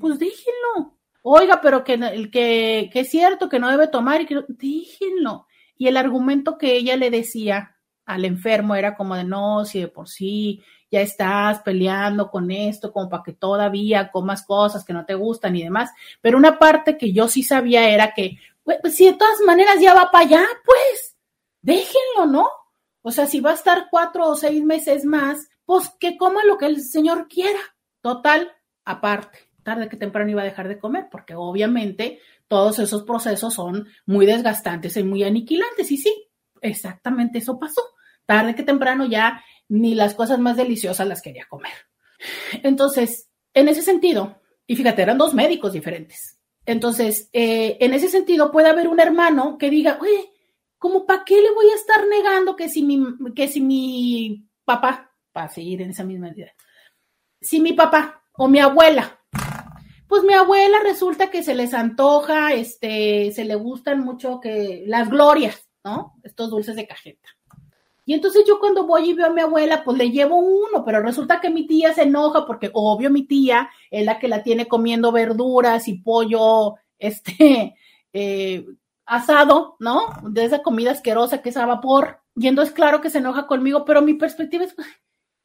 pues 0.00 0.20
déjenlo, 0.20 0.96
oiga, 1.22 1.60
pero 1.60 1.82
que, 1.82 1.98
que, 2.30 2.90
que 2.92 3.00
es 3.00 3.10
cierto 3.10 3.48
que 3.48 3.58
no 3.58 3.68
debe 3.68 3.88
tomar 3.88 4.20
y 4.20 4.26
que 4.26 4.44
déjenlo. 4.46 5.48
Y 5.76 5.88
el 5.88 5.96
argumento 5.96 6.58
que 6.58 6.76
ella 6.76 6.96
le 6.96 7.10
decía 7.10 7.76
al 8.06 8.24
enfermo 8.24 8.76
era 8.76 8.96
como 8.96 9.16
de 9.16 9.24
no, 9.24 9.64
si 9.64 9.80
de 9.80 9.88
por 9.88 10.08
sí 10.08 10.62
ya 10.90 11.00
estás 11.00 11.60
peleando 11.60 12.30
con 12.30 12.50
esto, 12.50 12.92
como 12.92 13.08
para 13.08 13.22
que 13.22 13.32
todavía 13.32 14.10
comas 14.10 14.44
cosas 14.44 14.84
que 14.84 14.92
no 14.92 15.04
te 15.04 15.14
gustan 15.14 15.56
y 15.56 15.62
demás. 15.62 15.90
Pero 16.20 16.38
una 16.38 16.58
parte 16.58 16.96
que 16.96 17.12
yo 17.12 17.28
sí 17.28 17.42
sabía 17.42 17.88
era 17.88 18.14
que, 18.14 18.38
pues, 18.64 18.94
si 18.94 19.06
de 19.06 19.14
todas 19.14 19.40
maneras 19.46 19.80
ya 19.80 19.94
va 19.94 20.10
para 20.10 20.24
allá, 20.24 20.44
pues 20.64 21.16
déjenlo, 21.62 22.26
¿no? 22.26 22.48
O 23.02 23.10
sea, 23.10 23.26
si 23.26 23.40
va 23.40 23.50
a 23.50 23.54
estar 23.54 23.88
cuatro 23.90 24.28
o 24.28 24.36
seis 24.36 24.62
meses 24.64 25.04
más, 25.04 25.48
pues 25.64 25.90
que 26.00 26.16
coma 26.16 26.44
lo 26.44 26.58
que 26.58 26.66
el 26.66 26.80
señor 26.82 27.28
quiera. 27.28 27.58
Total, 28.00 28.52
aparte 28.84 29.54
tarde 29.64 29.88
que 29.88 29.96
temprano 29.96 30.30
iba 30.30 30.42
a 30.42 30.44
dejar 30.44 30.68
de 30.68 30.78
comer, 30.78 31.08
porque 31.10 31.34
obviamente 31.34 32.20
todos 32.46 32.78
esos 32.78 33.02
procesos 33.02 33.54
son 33.54 33.88
muy 34.06 34.26
desgastantes 34.26 34.96
y 34.96 35.02
muy 35.02 35.24
aniquilantes. 35.24 35.90
Y 35.90 35.96
sí, 35.96 36.28
exactamente 36.60 37.38
eso 37.38 37.58
pasó. 37.58 37.82
Tarde 38.26 38.54
que 38.54 38.62
temprano 38.62 39.06
ya 39.06 39.42
ni 39.68 39.94
las 39.94 40.14
cosas 40.14 40.38
más 40.38 40.56
deliciosas 40.56 41.06
las 41.06 41.22
quería 41.22 41.46
comer. 41.48 41.72
Entonces, 42.62 43.28
en 43.52 43.68
ese 43.68 43.82
sentido, 43.82 44.40
y 44.66 44.76
fíjate, 44.76 45.02
eran 45.02 45.18
dos 45.18 45.34
médicos 45.34 45.72
diferentes. 45.72 46.38
Entonces, 46.66 47.28
eh, 47.32 47.76
en 47.80 47.92
ese 47.92 48.08
sentido, 48.08 48.50
puede 48.50 48.68
haber 48.68 48.88
un 48.88 49.00
hermano 49.00 49.58
que 49.58 49.70
diga, 49.70 49.98
oye, 50.00 50.32
¿cómo 50.78 51.06
para 51.06 51.24
qué 51.24 51.40
le 51.40 51.52
voy 51.52 51.66
a 51.70 51.74
estar 51.74 52.06
negando 52.06 52.56
que 52.56 52.68
si 52.68 52.82
mi, 52.82 53.02
que 53.34 53.48
si 53.48 53.60
mi 53.60 54.48
papá, 54.64 55.12
para 55.32 55.48
seguir 55.48 55.82
en 55.82 55.90
esa 55.90 56.04
misma 56.04 56.30
idea, 56.30 56.54
si 57.40 57.60
mi 57.60 57.72
papá 57.72 58.22
o 58.32 58.48
mi 58.48 58.60
abuela 58.60 59.20
pues 60.14 60.22
mi 60.22 60.34
abuela 60.34 60.78
resulta 60.80 61.28
que 61.28 61.42
se 61.42 61.56
les 61.56 61.74
antoja, 61.74 62.52
este, 62.52 63.32
se 63.32 63.44
le 63.44 63.56
gustan 63.56 64.00
mucho 64.00 64.38
que 64.40 64.84
las 64.86 65.10
glorias, 65.10 65.68
¿no? 65.82 66.14
Estos 66.22 66.50
dulces 66.50 66.76
de 66.76 66.86
cajeta. 66.86 67.28
Y 68.06 68.12
entonces 68.12 68.44
yo 68.46 68.58
cuando 68.58 68.86
voy 68.86 69.10
y 69.10 69.14
veo 69.14 69.26
a 69.26 69.30
mi 69.30 69.40
abuela, 69.40 69.82
pues 69.82 69.96
le 69.96 70.10
llevo 70.10 70.36
uno, 70.36 70.84
pero 70.84 71.00
resulta 71.00 71.40
que 71.40 71.48
mi 71.48 71.66
tía 71.66 71.94
se 71.94 72.02
enoja 72.02 72.46
porque 72.46 72.70
obvio 72.74 73.10
mi 73.10 73.22
tía 73.22 73.70
es 73.90 74.04
la 74.04 74.18
que 74.18 74.28
la 74.28 74.42
tiene 74.42 74.68
comiendo 74.68 75.10
verduras 75.10 75.88
y 75.88 75.94
pollo, 75.94 76.74
este, 76.98 77.74
eh, 78.12 78.66
asado, 79.06 79.76
¿no? 79.78 80.06
De 80.22 80.44
esa 80.44 80.62
comida 80.62 80.90
asquerosa 80.90 81.40
que 81.40 81.48
es 81.48 81.56
a 81.56 81.66
vapor. 81.66 82.20
Y 82.36 82.48
entonces 82.48 82.74
claro 82.74 83.00
que 83.00 83.10
se 83.10 83.18
enoja 83.18 83.46
conmigo, 83.46 83.84
pero 83.84 84.02
mi 84.02 84.14
perspectiva 84.14 84.64
es, 84.64 84.74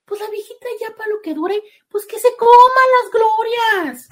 pues 0.06 0.20
la 0.20 0.30
viejita 0.30 0.68
ya 0.82 0.96
para 0.96 1.10
lo 1.10 1.22
que 1.22 1.34
dure, 1.34 1.62
pues 1.88 2.06
que 2.06 2.20
se 2.20 2.30
coma 2.38 2.82
las 3.02 3.12
glorias. 3.12 4.10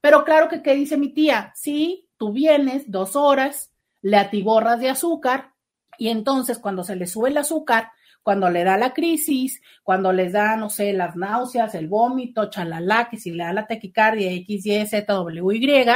Pero 0.00 0.24
claro 0.24 0.48
que, 0.48 0.62
¿qué 0.62 0.74
dice 0.74 0.96
mi 0.96 1.12
tía? 1.12 1.52
Sí, 1.54 2.08
tú 2.16 2.32
vienes 2.32 2.90
dos 2.90 3.14
horas, 3.14 3.72
le 4.00 4.16
atiborras 4.16 4.80
de 4.80 4.88
azúcar 4.88 5.52
y 5.98 6.08
entonces 6.08 6.58
cuando 6.58 6.84
se 6.84 6.96
le 6.96 7.06
sube 7.06 7.28
el 7.28 7.36
azúcar, 7.36 7.90
cuando 8.22 8.50
le 8.50 8.64
da 8.64 8.76
la 8.76 8.92
crisis, 8.92 9.62
cuando 9.82 10.12
les 10.12 10.32
da, 10.32 10.56
no 10.56 10.70
sé, 10.70 10.92
las 10.92 11.16
náuseas, 11.16 11.74
el 11.74 11.88
vómito, 11.88 12.50
chalala, 12.50 13.08
que 13.10 13.16
si 13.16 13.30
le 13.30 13.44
da 13.44 13.52
la 13.52 13.66
taquicardia 13.66 14.30
X, 14.32 14.66
Y, 14.66 14.86
Z, 14.86 15.12
W, 15.12 15.56
Y, 15.56 15.86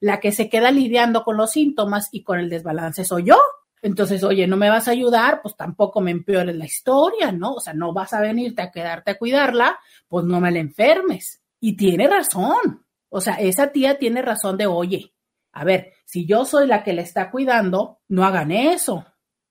la 0.00 0.20
que 0.20 0.32
se 0.32 0.48
queda 0.48 0.70
lidiando 0.70 1.24
con 1.24 1.36
los 1.36 1.52
síntomas 1.52 2.08
y 2.12 2.22
con 2.22 2.38
el 2.38 2.48
desbalance 2.48 3.04
soy 3.04 3.24
yo. 3.24 3.36
Entonces, 3.82 4.22
oye, 4.22 4.46
no 4.46 4.56
me 4.56 4.70
vas 4.70 4.86
a 4.86 4.92
ayudar, 4.92 5.42
pues 5.42 5.56
tampoco 5.56 6.00
me 6.00 6.12
empeores 6.12 6.54
la 6.54 6.66
historia, 6.66 7.32
¿no? 7.32 7.54
O 7.54 7.60
sea, 7.60 7.74
no 7.74 7.92
vas 7.92 8.12
a 8.12 8.20
venirte 8.20 8.62
a 8.62 8.70
quedarte 8.70 9.12
a 9.12 9.18
cuidarla, 9.18 9.78
pues 10.06 10.24
no 10.24 10.40
me 10.40 10.52
la 10.52 10.60
enfermes. 10.60 11.42
Y 11.58 11.76
tiene 11.76 12.06
razón. 12.06 12.86
O 13.08 13.20
sea, 13.20 13.34
esa 13.34 13.72
tía 13.72 13.98
tiene 13.98 14.22
razón 14.22 14.56
de, 14.56 14.66
oye, 14.66 15.12
a 15.52 15.64
ver, 15.64 15.92
si 16.04 16.26
yo 16.26 16.44
soy 16.44 16.66
la 16.66 16.84
que 16.84 16.92
le 16.92 17.02
está 17.02 17.30
cuidando, 17.30 17.98
no 18.08 18.24
hagan 18.24 18.52
eso. 18.52 19.04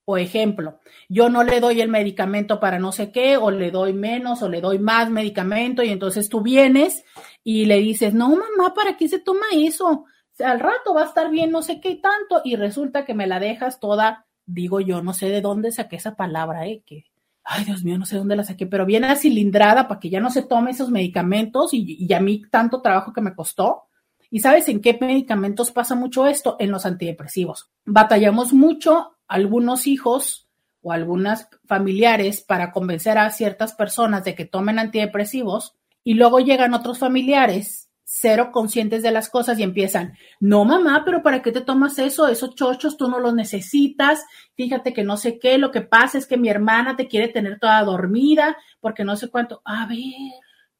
O 0.05 0.17
ejemplo, 0.17 0.79
yo 1.09 1.29
no 1.29 1.43
le 1.43 1.59
doy 1.59 1.79
el 1.79 1.89
medicamento 1.89 2.59
para 2.59 2.79
no 2.79 2.91
sé 2.91 3.11
qué, 3.11 3.37
o 3.37 3.51
le 3.51 3.71
doy 3.71 3.93
menos, 3.93 4.41
o 4.41 4.49
le 4.49 4.59
doy 4.59 4.79
más 4.79 5.09
medicamento, 5.09 5.83
y 5.83 5.89
entonces 5.89 6.27
tú 6.27 6.41
vienes 6.41 7.05
y 7.43 7.65
le 7.65 7.77
dices, 7.77 8.13
no, 8.13 8.29
mamá, 8.29 8.73
¿para 8.73 8.97
qué 8.97 9.07
se 9.07 9.19
toma 9.19 9.45
eso? 9.53 10.05
al 10.39 10.59
rato 10.59 10.93
va 10.95 11.03
a 11.03 11.05
estar 11.05 11.29
bien, 11.29 11.51
no 11.51 11.61
sé 11.61 11.79
qué 11.79 11.95
tanto, 11.95 12.41
y 12.43 12.55
resulta 12.55 13.05
que 13.05 13.13
me 13.13 13.27
la 13.27 13.39
dejas 13.39 13.79
toda, 13.79 14.25
digo 14.45 14.79
yo, 14.79 15.03
no 15.03 15.13
sé 15.13 15.29
de 15.29 15.41
dónde 15.41 15.71
saqué 15.71 15.97
esa 15.97 16.15
palabra, 16.15 16.65
¿eh? 16.67 16.83
Que 16.85 17.05
ay 17.43 17.65
Dios 17.65 17.83
mío, 17.83 17.97
no 17.97 18.05
sé 18.05 18.17
dónde 18.17 18.35
la 18.35 18.43
saqué, 18.43 18.65
pero 18.67 18.85
viene 18.85 19.07
a 19.07 19.15
cilindrada 19.15 19.87
para 19.87 19.99
que 19.99 20.09
ya 20.09 20.19
no 20.19 20.29
se 20.29 20.43
tome 20.43 20.71
esos 20.71 20.89
medicamentos 20.89 21.73
y, 21.73 21.97
y, 21.99 22.13
a 22.13 22.19
mí 22.19 22.43
tanto 22.49 22.81
trabajo 22.81 23.13
que 23.13 23.21
me 23.21 23.35
costó. 23.35 23.83
¿Y 24.29 24.39
sabes 24.39 24.69
en 24.69 24.79
qué 24.79 24.97
medicamentos 24.99 25.71
pasa 25.71 25.93
mucho 25.93 26.25
esto? 26.25 26.55
En 26.59 26.71
los 26.71 26.85
antidepresivos. 26.85 27.69
Batallamos 27.83 28.53
mucho 28.53 29.17
algunos 29.31 29.87
hijos 29.87 30.49
o 30.81 30.91
algunas 30.91 31.47
familiares 31.65 32.41
para 32.41 32.71
convencer 32.71 33.17
a 33.17 33.29
ciertas 33.29 33.73
personas 33.73 34.25
de 34.25 34.35
que 34.35 34.45
tomen 34.45 34.77
antidepresivos 34.77 35.75
y 36.03 36.15
luego 36.15 36.39
llegan 36.39 36.73
otros 36.73 36.99
familiares 36.99 37.89
cero 38.03 38.49
conscientes 38.51 39.03
de 39.03 39.11
las 39.11 39.29
cosas 39.29 39.57
y 39.57 39.63
empiezan, 39.63 40.17
no 40.41 40.65
mamá, 40.65 41.03
pero 41.05 41.23
¿para 41.23 41.41
qué 41.41 41.53
te 41.53 41.61
tomas 41.61 41.97
eso? 41.97 42.27
Esos 42.27 42.55
chochos 42.55 42.97
tú 42.97 43.07
no 43.07 43.19
los 43.19 43.33
necesitas, 43.33 44.25
fíjate 44.55 44.91
que 44.91 45.05
no 45.05 45.15
sé 45.15 45.39
qué, 45.39 45.57
lo 45.57 45.71
que 45.71 45.79
pasa 45.79 46.17
es 46.17 46.27
que 46.27 46.35
mi 46.35 46.49
hermana 46.49 46.97
te 46.97 47.07
quiere 47.07 47.29
tener 47.29 47.57
toda 47.57 47.81
dormida, 47.85 48.57
porque 48.81 49.05
no 49.05 49.15
sé 49.15 49.29
cuánto. 49.29 49.61
A 49.63 49.85
ver, 49.85 49.97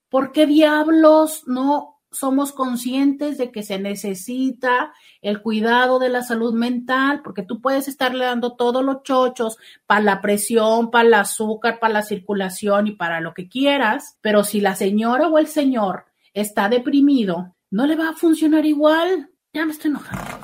¿por 0.09 0.33
qué 0.33 0.45
diablos 0.45 1.43
no 1.47 2.00
somos 2.11 2.51
conscientes 2.51 3.37
de 3.37 3.51
que 3.51 3.63
se 3.63 3.79
necesita 3.79 4.93
el 5.21 5.41
cuidado 5.41 5.99
de 5.99 6.09
la 6.09 6.23
salud 6.23 6.53
mental? 6.53 7.21
Porque 7.23 7.43
tú 7.43 7.61
puedes 7.61 7.87
estarle 7.87 8.25
dando 8.25 8.55
todos 8.55 8.83
los 8.83 9.03
chochos 9.03 9.57
para 9.85 10.01
la 10.01 10.21
presión, 10.21 10.91
para 10.91 11.07
el 11.07 11.13
azúcar, 11.13 11.79
para 11.79 11.93
la 11.93 12.03
circulación 12.03 12.87
y 12.87 12.91
para 12.91 13.21
lo 13.21 13.33
que 13.33 13.47
quieras, 13.47 14.17
pero 14.21 14.43
si 14.43 14.61
la 14.61 14.75
señora 14.75 15.27
o 15.27 15.37
el 15.37 15.47
señor 15.47 16.05
está 16.33 16.69
deprimido, 16.69 17.55
no 17.69 17.85
le 17.85 17.95
va 17.95 18.09
a 18.09 18.13
funcionar 18.13 18.65
igual. 18.65 19.29
Ya 19.53 19.65
me 19.65 19.71
estoy 19.71 19.89
enojando. 19.89 20.39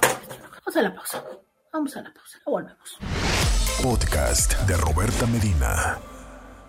Vamos 0.66 0.78
a 0.78 0.82
la 0.82 0.96
pausa. 0.96 1.24
Vamos 1.72 1.96
a 1.96 2.02
la 2.02 2.14
pausa. 2.14 2.40
volvemos. 2.46 2.98
Podcast 3.82 4.60
de 4.68 4.76
Roberta 4.78 5.26
Medina. 5.28 5.98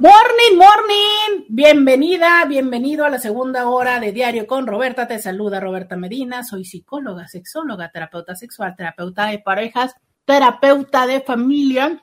Morning, 0.01 0.57
morning. 0.57 1.45
Bienvenida, 1.49 2.45
bienvenido 2.45 3.05
a 3.05 3.11
la 3.11 3.19
segunda 3.19 3.69
hora 3.69 3.99
de 3.99 4.13
Diario 4.13 4.47
con 4.47 4.69
Roberta. 4.69 5.09
Te 5.09 5.19
saluda 5.19 5.59
Roberta 5.59 5.97
Medina. 5.97 6.45
Soy 6.45 6.65
psicóloga, 6.65 7.27
sexóloga, 7.27 7.91
terapeuta 7.91 8.37
sexual, 8.37 8.77
terapeuta 8.77 9.27
de 9.27 9.41
parejas, 9.41 9.97
terapeuta 10.25 11.05
de 11.09 11.21
familia. 11.21 12.01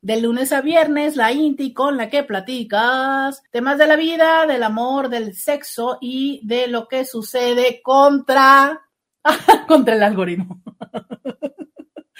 De 0.00 0.20
lunes 0.20 0.52
a 0.52 0.60
viernes, 0.60 1.14
la 1.14 1.30
INTI 1.30 1.72
con 1.72 1.96
la 1.96 2.08
que 2.08 2.24
platicas 2.24 3.40
temas 3.52 3.78
de 3.78 3.86
la 3.86 3.94
vida, 3.94 4.46
del 4.46 4.64
amor, 4.64 5.08
del 5.08 5.36
sexo 5.36 5.98
y 6.00 6.40
de 6.44 6.66
lo 6.66 6.88
que 6.88 7.04
sucede 7.04 7.80
contra 7.80 8.82
contra 9.68 9.94
el 9.94 10.02
algoritmo. 10.02 10.62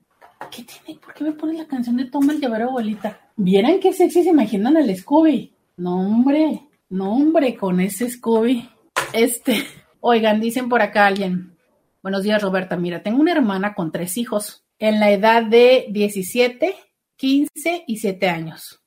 ¿Qué 0.50 0.64
tiene? 0.64 0.98
¿Por 0.98 1.14
qué 1.14 1.24
me 1.24 1.32
pones 1.32 1.58
la 1.58 1.66
canción 1.66 1.96
de 1.96 2.06
Toma 2.06 2.32
el 2.32 2.40
llavero, 2.40 2.68
abuelita? 2.68 3.20
¿Vieran 3.36 3.78
qué 3.78 3.92
sexy 3.92 4.22
se 4.22 4.30
imaginan 4.30 4.76
el 4.76 4.96
Scooby? 4.96 5.54
No, 5.76 6.00
hombre, 6.00 6.62
no, 6.88 7.12
hombre, 7.12 7.56
con 7.56 7.80
ese 7.80 8.08
Scooby. 8.10 8.68
Este, 9.12 9.64
oigan, 10.00 10.40
dicen 10.40 10.68
por 10.68 10.82
acá 10.82 11.06
alguien. 11.06 11.56
Buenos 12.02 12.22
días, 12.22 12.42
Roberta. 12.42 12.76
Mira, 12.76 13.02
tengo 13.02 13.20
una 13.20 13.32
hermana 13.32 13.74
con 13.74 13.92
tres 13.92 14.16
hijos 14.16 14.64
en 14.78 14.98
la 14.98 15.10
edad 15.10 15.44
de 15.44 15.86
17, 15.90 16.74
15 17.16 17.84
y 17.86 17.96
7 17.98 18.28
años. 18.28 18.82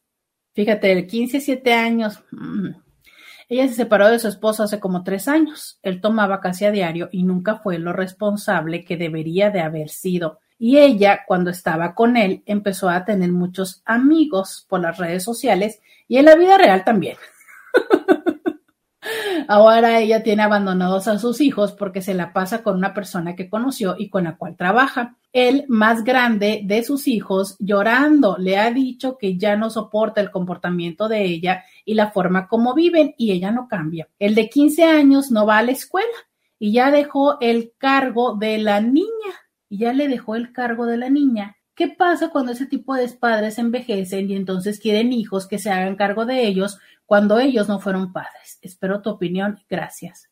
Fíjate, 0.56 0.92
el 0.92 1.08
15, 1.08 1.40
7 1.40 1.74
años. 1.74 2.24
Mm, 2.32 2.83
ella 3.50 3.68
se 3.68 3.76
separó 3.76 4.10
de 4.10 4.20
su 4.20 4.28
esposo 4.28 4.64
hace 4.64 4.80
como 4.80 5.04
tres 5.04 5.28
años. 5.28 5.80
Él 5.84 6.02
tomaba 6.02 6.42
casi 6.42 6.66
a 6.66 6.72
diario 6.72 7.10
y 7.12 7.24
nunca 7.24 7.58
fue 7.58 7.80
lo 7.80 7.94
responsable 7.94 8.84
que 8.86 8.98
debería 8.98 9.50
de 9.50 9.62
haber 9.62 9.90
sido. 9.90 10.40
Y 10.58 10.78
ella, 10.78 11.22
cuando 11.28 11.50
estaba 11.50 11.94
con 11.94 12.16
él, 12.16 12.44
empezó 12.46 12.90
a 12.90 13.06
tener 13.06 13.32
muchos 13.32 13.82
amigos 13.86 14.66
por 14.70 14.80
las 14.80 14.98
redes 14.98 15.24
sociales 15.24 15.82
y 16.08 16.18
en 16.18 16.26
la 16.26 16.36
vida 16.36 16.58
real 16.58 16.84
también. 16.84 17.18
Ahora 19.48 20.00
ella 20.00 20.24
tiene 20.24 20.44
abandonados 20.44 21.08
a 21.08 21.20
sus 21.20 21.42
hijos 21.42 21.74
porque 21.74 22.02
se 22.02 22.14
la 22.14 22.34
pasa 22.34 22.64
con 22.64 22.78
una 22.78 22.94
persona 22.94 23.36
que 23.36 23.50
conoció 23.50 23.96
y 23.98 24.10
con 24.10 24.26
la 24.26 24.38
cual 24.38 24.56
trabaja. 24.56 25.18
El 25.32 25.66
más 25.68 26.04
grande 26.04 26.62
de 26.64 26.84
sus 26.84 27.08
hijos, 27.08 27.56
llorando, 27.60 28.38
le 28.38 28.58
ha 28.58 28.72
dicho 28.72 29.18
que 29.18 29.38
ya 29.38 29.56
no 29.56 29.70
soporta 29.70 30.22
el 30.22 30.32
comportamiento 30.32 31.08
de 31.08 31.24
ella 31.24 31.64
y 31.86 31.96
la 31.96 32.12
forma 32.12 32.48
como 32.48 32.74
viven 32.74 33.16
y 33.18 33.32
ella 33.32 33.52
no 33.52 33.68
cambia. 33.68 34.08
El 34.20 34.36
de 34.36 34.50
15 34.50 34.84
años 34.84 35.32
no 35.32 35.46
va 35.46 35.58
a 35.58 35.64
la 35.64 35.72
escuela 35.72 36.08
y 36.60 36.74
ya 36.74 36.92
dejó 36.92 37.38
el 37.42 37.74
cargo 37.78 38.36
de 38.36 38.58
la 38.60 38.80
niña 38.82 39.10
y 39.70 39.80
ya 39.80 39.94
le 39.94 40.08
dejó 40.08 40.36
el 40.36 40.54
cargo 40.54 40.86
de 40.86 40.98
la 40.98 41.10
niña 41.10 41.58
¿Qué 41.76 41.88
pasa 41.88 42.30
cuando 42.30 42.52
ese 42.52 42.68
tipo 42.68 42.94
de 42.94 43.08
padres 43.10 43.58
envejecen 43.58 44.30
y 44.30 44.36
entonces 44.36 44.80
quieren 44.80 45.12
hijos 45.12 45.48
que 45.48 45.58
se 45.58 45.72
hagan 45.72 45.96
cargo 45.96 46.26
de 46.28 46.46
ellos 46.46 46.78
cuando 47.14 47.38
ellos 47.38 47.70
no 47.70 47.80
fueron 47.80 48.12
padres? 48.12 48.58
Espero 48.64 49.04
tu 49.04 49.12
opinión. 49.12 49.60
Gracias. 49.70 50.32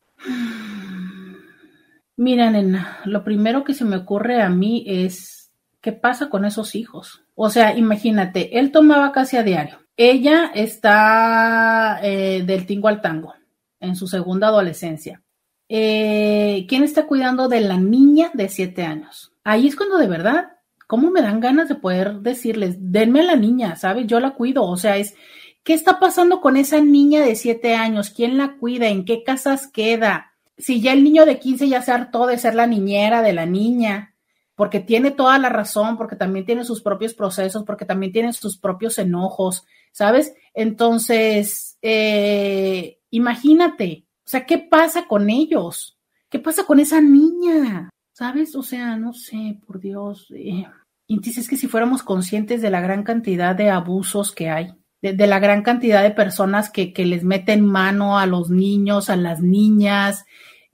Mira, 2.17 2.49
nena, 2.49 2.97
lo 3.05 3.23
primero 3.23 3.63
que 3.63 3.75
se 3.75 3.85
me 3.85 3.97
ocurre 3.97 4.41
a 4.41 4.49
mí 4.49 4.83
es, 4.87 5.51
¿qué 5.79 5.91
pasa 5.91 6.31
con 6.31 6.43
esos 6.43 6.73
hijos? 6.73 7.21
O 7.35 7.51
sea, 7.51 7.77
imagínate, 7.77 8.57
él 8.57 8.71
tomaba 8.71 9.11
casi 9.11 9.37
a 9.37 9.43
diario. 9.43 9.77
Ella 9.95 10.49
está 10.55 11.99
eh, 12.01 12.41
del 12.47 12.65
tingo 12.65 12.87
al 12.87 12.99
tango, 12.99 13.35
en 13.79 13.95
su 13.95 14.07
segunda 14.07 14.47
adolescencia. 14.47 15.21
Eh, 15.69 16.65
¿Quién 16.67 16.81
está 16.81 17.05
cuidando 17.05 17.47
de 17.47 17.61
la 17.61 17.77
niña 17.77 18.31
de 18.33 18.49
siete 18.49 18.85
años? 18.85 19.33
Ahí 19.43 19.67
es 19.67 19.75
cuando 19.75 19.99
de 19.99 20.07
verdad 20.07 20.47
¿cómo 20.91 21.09
me 21.09 21.21
dan 21.21 21.39
ganas 21.39 21.69
de 21.69 21.75
poder 21.75 22.15
decirles, 22.15 22.75
denme 22.77 23.21
a 23.21 23.23
la 23.23 23.35
niña, 23.37 23.77
¿sabes? 23.77 24.07
Yo 24.07 24.19
la 24.19 24.31
cuido, 24.31 24.65
o 24.65 24.75
sea, 24.75 24.97
es, 24.97 25.15
¿qué 25.63 25.73
está 25.73 25.99
pasando 25.99 26.41
con 26.41 26.57
esa 26.57 26.81
niña 26.81 27.21
de 27.21 27.35
siete 27.35 27.75
años? 27.75 28.09
¿Quién 28.09 28.37
la 28.37 28.57
cuida? 28.57 28.87
¿En 28.87 29.05
qué 29.05 29.23
casas 29.23 29.67
queda? 29.67 30.33
Si 30.57 30.81
ya 30.81 30.93
el 30.93 31.03
niño 31.03 31.25
de 31.25 31.39
15 31.39 31.67
ya 31.67 31.81
se 31.81 31.91
hartó 31.91 32.27
de 32.27 32.37
ser 32.37 32.55
la 32.55 32.67
niñera 32.67 33.21
de 33.21 33.33
la 33.33 33.45
niña, 33.45 34.15
porque 34.55 34.79
tiene 34.79 35.11
toda 35.11 35.39
la 35.39 35.49
razón, 35.49 35.97
porque 35.97 36.15
también 36.15 36.45
tiene 36.45 36.63
sus 36.63 36.81
propios 36.81 37.13
procesos, 37.13 37.63
porque 37.63 37.85
también 37.85 38.11
tiene 38.11 38.33
sus 38.33 38.57
propios 38.57 38.97
enojos, 38.99 39.65
¿sabes? 39.91 40.35
Entonces, 40.53 41.77
eh, 41.81 42.99
imagínate, 43.09 44.05
o 44.19 44.29
sea, 44.29 44.45
¿qué 44.45 44.59
pasa 44.59 45.07
con 45.07 45.29
ellos? 45.29 45.97
¿Qué 46.29 46.39
pasa 46.39 46.63
con 46.63 46.79
esa 46.79 47.01
niña? 47.01 47.89
¿Sabes? 48.13 48.55
O 48.55 48.61
sea, 48.61 48.95
no 48.97 49.13
sé, 49.13 49.57
por 49.65 49.79
Dios. 49.79 50.27
Eh, 50.31 50.65
y 51.07 51.19
dices 51.19 51.49
que 51.49 51.57
si 51.57 51.67
fuéramos 51.67 52.03
conscientes 52.03 52.61
de 52.61 52.69
la 52.69 52.81
gran 52.81 53.03
cantidad 53.03 53.55
de 53.55 53.69
abusos 53.69 54.31
que 54.31 54.49
hay, 54.49 54.73
de, 55.01 55.27
la 55.27 55.39
gran 55.39 55.63
cantidad 55.63 56.03
de 56.03 56.11
personas 56.11 56.69
que, 56.69 56.93
que, 56.93 57.05
les 57.05 57.23
meten 57.23 57.65
mano 57.65 58.19
a 58.19 58.25
los 58.25 58.49
niños, 58.49 59.09
a 59.09 59.15
las 59.15 59.41
niñas, 59.41 60.25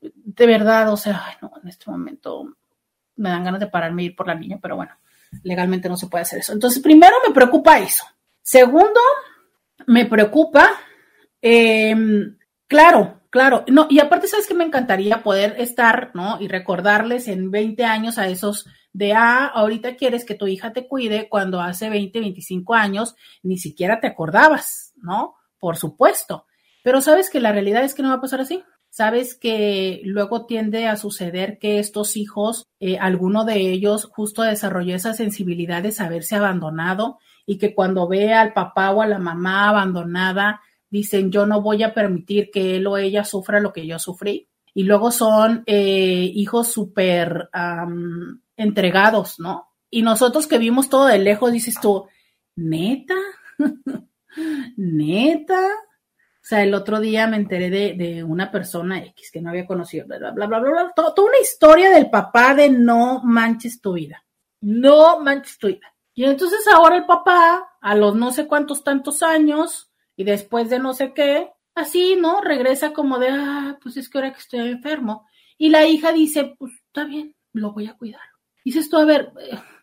de 0.01 0.45
verdad, 0.45 0.91
o 0.91 0.97
sea, 0.97 1.37
no, 1.41 1.51
en 1.61 1.69
este 1.69 1.89
momento 1.89 2.55
me 3.15 3.29
dan 3.29 3.43
ganas 3.43 3.59
de 3.59 3.67
pararme 3.67 4.03
y 4.03 4.05
ir 4.07 4.15
por 4.15 4.27
la 4.27 4.35
niña, 4.35 4.59
pero 4.61 4.75
bueno, 4.75 4.93
legalmente 5.43 5.89
no 5.89 5.97
se 5.97 6.07
puede 6.07 6.23
hacer 6.23 6.39
eso. 6.39 6.53
Entonces, 6.53 6.81
primero 6.81 7.15
me 7.27 7.33
preocupa 7.33 7.79
eso. 7.79 8.05
Segundo, 8.41 8.99
me 9.87 10.05
preocupa, 10.05 10.69
em, 11.41 12.37
claro, 12.67 13.17
Claro, 13.29 13.65
no, 13.67 13.87
y 13.89 13.99
aparte, 13.99 14.27
sabes 14.27 14.47
que 14.47 14.53
me 14.53 14.63
encantaría 14.63 15.21
poder 15.21 15.55
estar, 15.59 16.11
¿no? 16.13 16.39
Y 16.39 16.47
recordarles 16.47 17.27
en 17.27 17.51
20 17.51 17.83
años 17.83 18.17
a 18.17 18.27
esos 18.27 18.67
de, 18.97 19.13
ah, 19.13 19.45
ahorita 19.45 19.95
quieres 19.95 20.25
que 20.25 20.33
tu 20.33 20.47
hija 20.47 20.73
te 20.73 20.87
cuide 20.87 21.29
cuando 21.29 21.61
hace 21.61 21.87
20, 21.87 22.19
25 22.19 22.73
años 22.73 23.15
ni 23.43 23.59
siquiera 23.59 23.99
te 23.99 24.07
acordabas, 24.07 24.93
¿no? 24.95 25.35
Por 25.59 25.77
supuesto. 25.77 26.47
Pero 26.83 26.99
sabes 27.01 27.29
que 27.29 27.39
la 27.39 27.51
realidad 27.51 27.83
es 27.83 27.93
que 27.93 28.01
no 28.01 28.09
va 28.09 28.15
a 28.15 28.21
pasar 28.21 28.41
así. 28.41 28.63
Sabes 28.89 29.37
que 29.37 30.01
luego 30.03 30.47
tiende 30.47 30.87
a 30.87 30.95
suceder 30.95 31.59
que 31.59 31.77
estos 31.77 32.17
hijos, 32.17 32.65
eh, 32.79 32.97
alguno 32.97 33.45
de 33.45 33.57
ellos 33.71 34.05
justo 34.05 34.41
desarrolló 34.41 34.95
esa 34.95 35.13
sensibilidad 35.13 35.83
de 35.83 35.91
saberse 35.91 36.35
abandonado 36.35 37.19
y 37.45 37.59
que 37.59 37.75
cuando 37.75 38.07
ve 38.07 38.33
al 38.33 38.53
papá 38.53 38.89
o 38.89 39.03
a 39.03 39.07
la 39.07 39.19
mamá 39.19 39.69
abandonada, 39.69 40.61
dicen 40.89 41.29
yo 41.29 41.45
no 41.45 41.61
voy 41.61 41.83
a 41.83 41.93
permitir 41.93 42.49
que 42.51 42.77
él 42.77 42.87
o 42.87 42.97
ella 42.97 43.23
sufra 43.23 43.59
lo 43.59 43.71
que 43.73 43.85
yo 43.85 43.99
sufrí. 43.99 44.47
Y 44.73 44.83
luego 44.83 45.11
son 45.11 45.61
eh, 45.67 46.31
hijos 46.33 46.71
súper 46.71 47.49
entregados, 48.57 49.39
¿no? 49.39 49.69
Y 49.89 50.01
nosotros 50.01 50.47
que 50.47 50.57
vimos 50.57 50.89
todo 50.89 51.05
de 51.05 51.19
lejos, 51.19 51.51
dices 51.51 51.79
tú, 51.79 52.07
neta, 52.55 53.15
neta. 54.75 55.65
O 55.65 56.49
sea, 56.49 56.63
el 56.63 56.73
otro 56.73 56.99
día 56.99 57.27
me 57.27 57.37
enteré 57.37 57.69
de, 57.69 58.23
una 58.23 58.51
persona 58.51 58.99
X 58.99 59.31
que 59.31 59.41
no 59.41 59.49
había 59.49 59.65
conocido, 59.65 60.05
bla, 60.07 60.17
bla, 60.17 60.31
bla, 60.31 60.47
bla, 60.47 60.59
bla, 60.59 60.93
toda 60.95 61.27
una 61.27 61.39
historia 61.41 61.89
del 61.89 62.09
papá 62.09 62.55
de 62.55 62.69
no 62.69 63.21
manches 63.23 63.81
tu 63.81 63.93
vida. 63.93 64.25
No 64.61 65.19
manches 65.19 65.57
tu 65.57 65.67
vida. 65.67 65.93
Y 66.13 66.25
entonces 66.25 66.65
ahora 66.73 66.97
el 66.97 67.05
papá, 67.05 67.69
a 67.79 67.95
los 67.95 68.15
no 68.15 68.31
sé 68.31 68.47
cuántos 68.47 68.83
tantos 68.83 69.21
años, 69.23 69.91
y 70.15 70.23
después 70.23 70.69
de 70.69 70.79
no 70.79 70.93
sé 70.93 71.13
qué, 71.13 71.51
así, 71.75 72.15
¿no? 72.15 72.41
Regresa 72.41 72.91
como 72.91 73.19
de, 73.19 73.29
ah, 73.29 73.77
pues 73.81 73.97
es 73.97 74.09
que 74.09 74.17
ahora 74.17 74.33
que 74.33 74.39
estoy 74.39 74.59
enfermo. 74.61 75.27
Y 75.57 75.69
la 75.69 75.85
hija 75.85 76.11
dice, 76.11 76.55
pues 76.57 76.73
está 76.73 77.03
bien, 77.03 77.35
lo 77.53 77.71
voy 77.71 77.87
a 77.87 77.93
cuidar. 77.93 78.21
Dices 78.67 78.89
tú, 78.89 78.97
a 78.97 79.05
ver, 79.05 79.31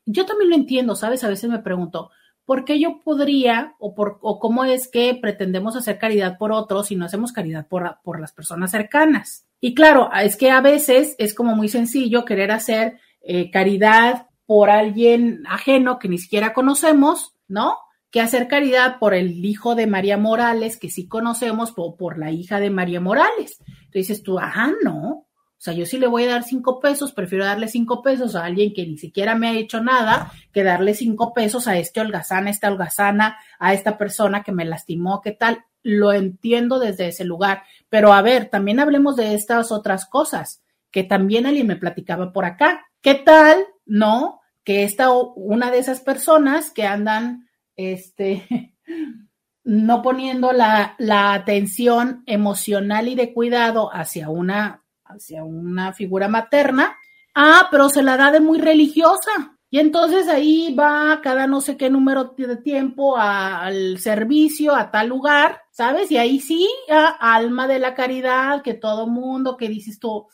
yo 0.05 0.27
también 0.27 0.51
lo 0.51 0.57
entiendo, 0.57 0.95
¿sabes? 0.95 1.25
A 1.25 1.29
veces 1.31 1.49
me 1.49 1.61
pregunto, 1.61 2.11
¿por 2.45 2.67
qué 2.67 2.79
yo 2.79 3.01
podría 3.03 3.77
o, 3.79 3.95
por, 3.95 4.19
o 4.21 4.39
cómo 4.39 4.63
es 4.67 4.89
que 4.89 5.15
pretendemos 5.15 5.75
hacer 5.75 5.99
caridad 5.99 6.37
por 6.37 6.53
otros 6.53 6.91
y 6.91 6.97
no 6.97 7.07
hacemos 7.07 7.33
caridad 7.33 7.67
por, 7.67 7.97
por 8.05 8.21
las 8.21 8.35
personas 8.35 8.73
cercanas? 8.73 9.47
Y 9.59 9.75
claro, 9.75 10.11
es 10.13 10.37
que 10.37 10.51
a 10.51 10.61
veces 10.61 11.17
es 11.17 11.33
como 11.33 11.57
muy 11.57 11.71
sencillo 11.71 12.27
querer 12.27 12.51
hacer 12.51 12.99
eh, 13.23 13.51
caridad 13.51 14.27
por 14.45 14.69
alguien 14.69 15.45
ajeno 15.49 15.99
que 15.99 16.11
ni 16.11 16.19
siquiera 16.19 16.53
conocemos, 16.53 17.33
¿no? 17.49 17.79
Que 18.11 18.21
hacer 18.21 18.49
caridad 18.49 18.99
por 18.99 19.15
el 19.15 19.47
hijo 19.47 19.75
de 19.75 19.87
María 19.87 20.19
Morales, 20.19 20.77
que 20.77 20.91
sí 20.91 21.09
conocemos, 21.09 21.73
o 21.79 21.97
por 21.97 22.19
la 22.19 22.33
hija 22.33 22.61
de 22.61 22.69
María 22.69 23.01
Morales. 23.01 23.57
Entonces 23.87 24.23
tú, 24.23 24.39
ajá, 24.39 24.75
no. 24.83 25.25
O 25.65 25.71
sea, 25.71 25.73
yo 25.73 25.87
sí 25.87 25.97
le 25.97 26.07
voy 26.07 26.25
a 26.25 26.29
dar 26.29 26.43
cinco 26.43 26.79
pesos, 26.79 27.13
prefiero 27.13 27.47
darle 27.47 27.69
cinco 27.69 28.03
pesos 28.03 28.37
a 28.37 28.45
alguien 28.45 28.75
que 28.75 28.87
ni 28.87 28.99
siquiera 28.99 29.35
me 29.35 29.49
ha 29.49 29.53
hecho 29.55 29.83
nada 29.83 30.31
que 30.53 30.63
darle 30.63 30.93
cinco 30.93 31.33
pesos 31.33 31.67
a 31.69 31.79
este 31.79 32.03
holgazán, 32.03 32.47
a 32.47 32.51
esta 32.51 32.69
holgazana, 32.69 33.39
a 33.59 33.73
esta 33.73 33.97
persona 33.97 34.43
que 34.43 34.53
me 34.53 34.67
lastimó, 34.67 35.23
¿qué 35.23 35.33
tal? 35.33 35.65
Lo 35.83 36.13
entiendo 36.13 36.79
desde 36.79 37.09
ese 37.09 37.25
lugar. 37.25 37.63
Pero 37.89 38.13
a 38.13 38.21
ver, 38.21 38.51
también 38.51 38.79
hablemos 38.79 39.17
de 39.17 39.33
estas 39.33 39.73
otras 39.73 40.05
cosas 40.05 40.63
que 40.91 41.03
también 41.03 41.47
alguien 41.47 41.67
me 41.67 41.77
platicaba 41.77 42.31
por 42.31 42.45
acá. 42.45 42.85
¿Qué 43.01 43.15
tal 43.15 43.65
¿no? 43.87 44.43
Que 44.65 44.85
esta, 44.85 45.11
una 45.13 45.71
de 45.71 45.79
esas 45.79 46.01
personas 46.01 46.71
que 46.71 46.87
andan, 46.87 47.49
este, 47.75 48.75
no 49.65 50.03
poniendo 50.03 50.53
la, 50.53 50.95
la, 50.99 51.33
atención 51.33 52.23
emocional 52.27 53.09
y 53.09 53.15
de 53.15 53.33
cuidado 53.33 53.91
hacia 53.91 54.29
una, 54.29 54.84
hacia 55.15 55.45
una 55.45 55.93
figura 55.93 56.29
materna, 56.29 56.97
ah, 57.35 57.69
pero 57.71 57.89
se 57.89 58.03
la 58.03 58.17
da 58.17 58.31
de 58.31 58.41
muy 58.41 58.59
religiosa. 58.59 59.59
Y 59.71 59.81
entonces 59.81 60.29
ahí 60.29 60.73
va 60.73 61.21
cada 61.21 61.49
no 61.49 61.61
sé 61.61 61.77
qué 61.77 61.91
número 61.91 62.35
de 62.37 62.57
tiempo 62.59 63.17
al 63.17 63.99
servicio, 63.99 64.73
a 64.73 64.93
tal 64.93 65.09
lugar, 65.09 65.63
¿sabes? 65.73 66.13
Y 66.13 66.17
ahí 66.17 66.39
sí, 66.39 66.69
alma 67.19 67.67
de 67.67 67.81
la 67.81 67.95
caridad, 67.95 68.63
que 68.63 68.75
todo 68.75 69.09
mundo, 69.09 69.57
que 69.57 69.69
dices 69.69 69.99
tú, 69.99 70.29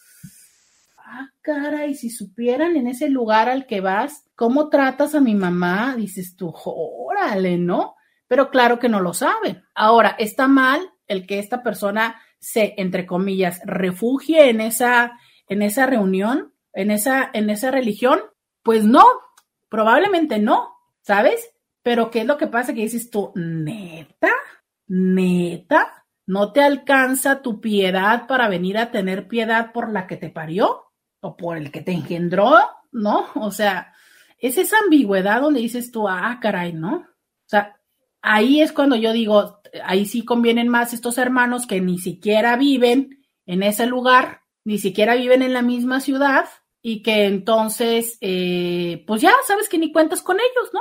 ah, 0.99 1.31
cara, 1.41 1.87
y 1.87 1.95
si 1.95 2.11
supieran 2.11 2.77
en 2.77 2.87
ese 2.87 3.09
lugar 3.09 3.49
al 3.49 3.67
que 3.67 3.81
vas, 3.81 4.27
cómo 4.35 4.69
tratas 4.69 5.15
a 5.15 5.21
mi 5.21 5.35
mamá, 5.35 5.95
dices 5.97 6.37
tú, 6.37 6.53
órale, 6.65 7.57
¿no? 7.57 7.95
Pero 8.29 8.51
claro 8.51 8.79
que 8.79 8.91
no 8.91 9.01
lo 9.01 9.15
saben. 9.15 9.65
Ahora, 9.75 10.17
está 10.19 10.49
mal 10.49 10.89
el 11.07 11.27
que 11.27 11.39
esta 11.39 11.63
persona 11.63 12.21
se, 12.41 12.75
entre 12.79 13.07
comillas, 13.07 13.61
refugie 13.65 14.51
en 14.51 14.61
esa, 14.61 15.19
en 15.47 15.63
esa 15.63 15.87
reunión, 15.87 16.53
en 16.73 16.91
esa, 16.91 17.31
en 17.33 17.51
esa 17.51 17.71
religión. 17.71 18.21
Pues 18.63 18.85
no, 18.85 19.05
probablemente 19.69 20.39
no, 20.39 20.75
¿sabes? 21.03 21.53
Pero 21.83 22.11
¿qué 22.11 22.21
es 22.21 22.27
lo 22.27 22.37
que 22.37 22.47
pasa? 22.47 22.75
Que 22.75 22.83
dices 22.83 23.11
tú, 23.11 23.33
neta, 23.35 24.33
neta, 24.89 26.05
¿no 26.27 26.53
te 26.53 26.63
alcanza 26.63 27.43
tu 27.43 27.61
piedad 27.61 28.27
para 28.27 28.49
venir 28.49 28.79
a 28.79 28.91
tener 28.91 29.29
piedad 29.29 29.73
por 29.73 29.93
la 29.93 30.07
que 30.07 30.17
te 30.17 30.31
parió? 30.31 30.91
o 31.21 31.37
por 31.37 31.57
el 31.57 31.71
que 31.71 31.83
te 31.83 31.93
engendró, 31.93 32.59
¿no? 32.93 33.27
O 33.37 33.51
sea, 33.51 33.95
es 34.39 34.59
esa 34.59 34.79
ambigüedad 34.79 35.41
donde 35.41 35.61
dices 35.61 35.91
tú, 35.91 36.09
ah, 36.09 36.39
caray, 36.41 36.73
¿no? 36.73 36.97
O 36.97 37.47
sea, 37.47 37.77
ahí 38.23 38.61
es 38.61 38.73
cuando 38.73 38.97
yo 38.97 39.13
digo, 39.13 39.60
ahí 39.85 40.07
sí 40.07 40.25
convienen 40.25 40.69
más 40.69 40.93
estos 40.93 41.19
hermanos 41.19 41.67
que 41.67 41.81
ni 41.81 41.99
siquiera 41.99 42.57
viven 42.57 43.25
en 43.47 43.63
ese 43.63 43.87
lugar, 43.87 44.43
ni 44.65 44.79
siquiera 44.79 45.15
viven 45.15 45.43
en 45.43 45.53
la 45.53 45.63
misma 45.63 46.01
ciudad 46.01 46.47
y 46.83 47.03
que 47.03 47.27
entonces, 47.27 48.17
eh, 48.21 49.05
pues 49.07 49.21
ya 49.21 49.33
sabes 49.47 49.69
que 49.69 49.79
ni 49.79 49.93
cuentas 49.93 50.23
con 50.23 50.37
ellos, 50.37 50.71
¿no? 50.73 50.81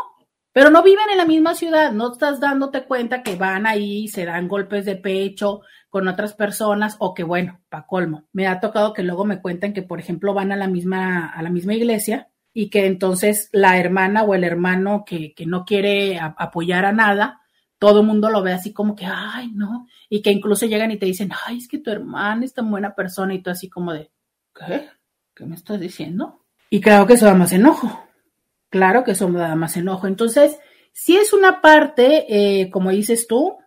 Pero 0.52 0.70
no 0.70 0.82
viven 0.82 1.10
en 1.12 1.18
la 1.18 1.26
misma 1.26 1.56
ciudad, 1.56 1.92
no 1.92 2.12
estás 2.12 2.40
dándote 2.40 2.86
cuenta 2.86 3.22
que 3.22 3.36
van 3.36 3.68
ahí, 3.68 4.08
se 4.08 4.26
dan 4.26 4.48
golpes 4.48 4.86
de 4.86 4.96
pecho, 4.96 5.62
con 5.90 6.08
otras 6.08 6.34
personas 6.34 6.96
o 7.00 7.14
que 7.14 7.24
bueno, 7.24 7.62
pa' 7.70 7.86
colmo. 7.86 8.28
Me 8.32 8.48
ha 8.48 8.60
tocado 8.60 8.94
que 8.94 9.04
luego 9.04 9.26
me 9.26 9.42
cuenten 9.42 9.74
que, 9.74 9.82
por 9.82 10.00
ejemplo, 10.00 10.34
van 10.34 10.52
a 10.52 10.56
la 10.56 10.68
misma, 10.68 11.28
a 11.28 11.42
la 11.42 11.50
misma 11.50 11.74
iglesia 11.74 12.30
y 12.54 12.70
que 12.70 12.86
entonces 12.86 13.50
la 13.52 13.78
hermana 13.78 14.24
o 14.24 14.34
el 14.34 14.44
hermano 14.44 15.04
que, 15.06 15.34
que 15.34 15.46
no 15.46 15.66
quiere 15.66 16.20
apoyar 16.20 16.86
a 16.86 16.92
nada, 16.92 17.42
todo 17.80 18.02
el 18.02 18.06
mundo 18.06 18.30
lo 18.30 18.44
ve 18.44 18.54
así 18.54 18.74
como 18.74 18.96
que, 18.96 19.06
ay, 19.06 19.52
no, 19.54 19.88
y 20.10 20.22
que 20.22 20.32
incluso 20.32 20.66
llegan 20.66 20.92
y 20.92 20.98
te 20.98 21.06
dicen, 21.06 21.32
ay, 21.46 21.58
es 21.58 21.68
que 21.68 21.80
tu 21.80 21.90
hermana 21.90 22.46
es 22.46 22.54
tan 22.54 22.70
buena 22.70 22.94
persona 22.94 23.34
y 23.34 23.42
tú 23.42 23.50
así 23.50 23.70
como 23.70 23.94
de, 23.94 24.12
¿qué? 24.54 24.90
¿Qué 25.34 25.46
me 25.46 25.56
estás 25.56 25.80
diciendo? 25.80 26.46
Y 26.70 26.82
claro 26.82 27.08
que 27.08 27.14
eso 27.14 27.26
da 27.26 27.34
más 27.34 27.54
enojo, 27.54 28.06
claro 28.70 29.04
que 29.04 29.12
eso 29.12 29.32
da 29.32 29.56
más 29.56 29.78
enojo. 29.78 30.06
Entonces, 30.06 30.60
si 30.92 31.16
es 31.16 31.34
una 31.34 31.62
parte, 31.62 32.26
eh, 32.30 32.70
como 32.70 32.92
dices 32.92 33.28
tú, 33.28 33.58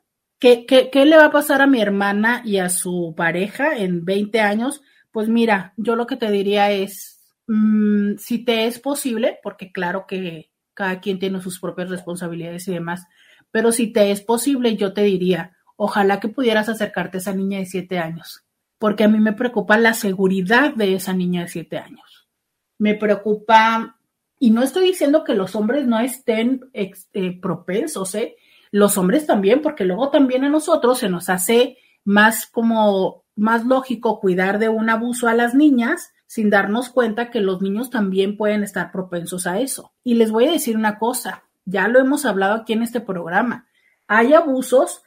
¿Qué, 0.42 0.90
le 1.06 1.16
va 1.16 1.26
a 1.26 1.30
pasar 1.30 1.62
a 1.62 1.68
mi 1.68 1.80
hermana 1.80 2.42
y 2.44 2.58
a 2.58 2.68
su 2.68 3.14
pareja 3.16 3.76
en 3.76 4.04
20 4.04 4.40
años? 4.40 4.82
Pues 5.12 5.28
mira, 5.28 5.72
yo 5.76 5.94
lo 5.94 6.08
que 6.08 6.16
te 6.16 6.32
diría 6.32 6.72
es, 6.72 7.20
mm, 7.46 8.16
si 8.16 8.44
te 8.44 8.66
es 8.66 8.80
posible, 8.80 9.38
porque 9.40 9.70
claro 9.70 10.04
que 10.04 10.50
cada 10.74 10.98
quien 10.98 11.20
tiene 11.20 11.40
sus 11.40 11.60
propias 11.60 11.90
responsabilidades 11.90 12.66
y 12.66 12.72
demás, 12.72 13.06
pero 13.52 13.70
si 13.70 13.92
te 13.92 14.10
es 14.10 14.20
posible, 14.20 14.76
yo 14.76 14.92
te 14.92 15.02
diría, 15.02 15.56
ojalá 15.76 16.18
que 16.18 16.28
pudieras 16.28 16.68
acercarte 16.68 17.18
a 17.18 17.20
esa 17.20 17.34
niña 17.34 17.58
de 17.58 17.66
7 17.66 17.98
años, 18.00 18.44
porque 18.78 19.04
a 19.04 19.08
mí 19.08 19.20
me 19.20 19.32
preocupa 19.34 19.78
la 19.78 19.94
seguridad 19.94 20.74
de 20.74 20.94
esa 20.94 21.12
niña 21.12 21.42
de 21.42 21.48
7 21.48 21.78
años. 21.78 22.28
Me 22.78 22.94
preocupa, 22.94 23.98
y 24.40 24.50
no 24.50 24.62
estoy 24.62 24.86
diciendo 24.86 25.22
que 25.22 25.34
los 25.34 25.54
hombres 25.54 25.86
no 25.86 26.00
estén 26.00 26.62
eh, 26.72 27.40
propensos, 27.40 28.16
¿eh? 28.16 28.34
los 28.72 28.98
hombres 28.98 29.26
también, 29.26 29.62
porque 29.62 29.84
luego 29.84 30.10
también 30.10 30.44
a 30.44 30.48
nosotros 30.48 30.98
se 30.98 31.08
nos 31.08 31.28
hace 31.28 31.76
más 32.04 32.46
como 32.46 33.22
más 33.36 33.64
lógico 33.64 34.20
cuidar 34.20 34.58
de 34.58 34.68
un 34.68 34.90
abuso 34.90 35.28
a 35.28 35.34
las 35.34 35.54
niñas 35.54 36.12
sin 36.26 36.50
darnos 36.50 36.88
cuenta 36.88 37.30
que 37.30 37.40
los 37.40 37.60
niños 37.60 37.90
también 37.90 38.36
pueden 38.36 38.62
estar 38.62 38.90
propensos 38.90 39.46
a 39.46 39.60
eso. 39.60 39.92
Y 40.02 40.14
les 40.14 40.30
voy 40.30 40.46
a 40.46 40.52
decir 40.52 40.76
una 40.76 40.98
cosa, 40.98 41.44
ya 41.64 41.88
lo 41.88 42.00
hemos 42.00 42.24
hablado 42.24 42.54
aquí 42.54 42.72
en 42.72 42.82
este 42.82 43.00
programa, 43.00 43.66
hay 44.08 44.34
abusos 44.34 45.02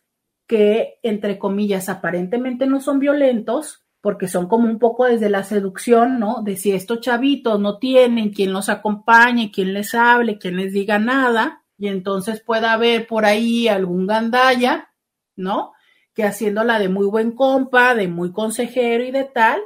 que, 0.47 0.99
entre 1.03 1.37
comillas, 1.37 1.89
aparentemente 1.89 2.67
no 2.67 2.79
son 2.79 2.99
violentos, 2.99 3.85
porque 4.01 4.27
son 4.27 4.47
como 4.47 4.69
un 4.69 4.77
poco 4.77 5.05
desde 5.05 5.29
la 5.29 5.43
seducción, 5.43 6.19
¿no? 6.19 6.43
De 6.43 6.57
si 6.57 6.71
estos 6.71 7.01
chavitos 7.01 7.59
no 7.59 7.79
tienen 7.79 8.29
quien 8.29 8.53
los 8.53 8.69
acompañe, 8.69 9.51
quien 9.51 9.73
les 9.73 9.95
hable, 9.95 10.37
quien 10.37 10.57
les 10.57 10.73
diga 10.73 10.99
nada, 10.99 11.63
y 11.77 11.87
entonces 11.87 12.39
pueda 12.39 12.73
haber 12.73 13.07
por 13.07 13.25
ahí 13.25 13.67
algún 13.67 14.05
gandaya, 14.05 14.91
¿no? 15.35 15.73
Que 16.13 16.23
haciéndola 16.23 16.77
de 16.77 16.87
muy 16.87 17.07
buen 17.07 17.31
compa, 17.31 17.95
de 17.95 18.07
muy 18.07 18.31
consejero 18.31 19.03
y 19.03 19.09
de 19.09 19.23
tal, 19.23 19.59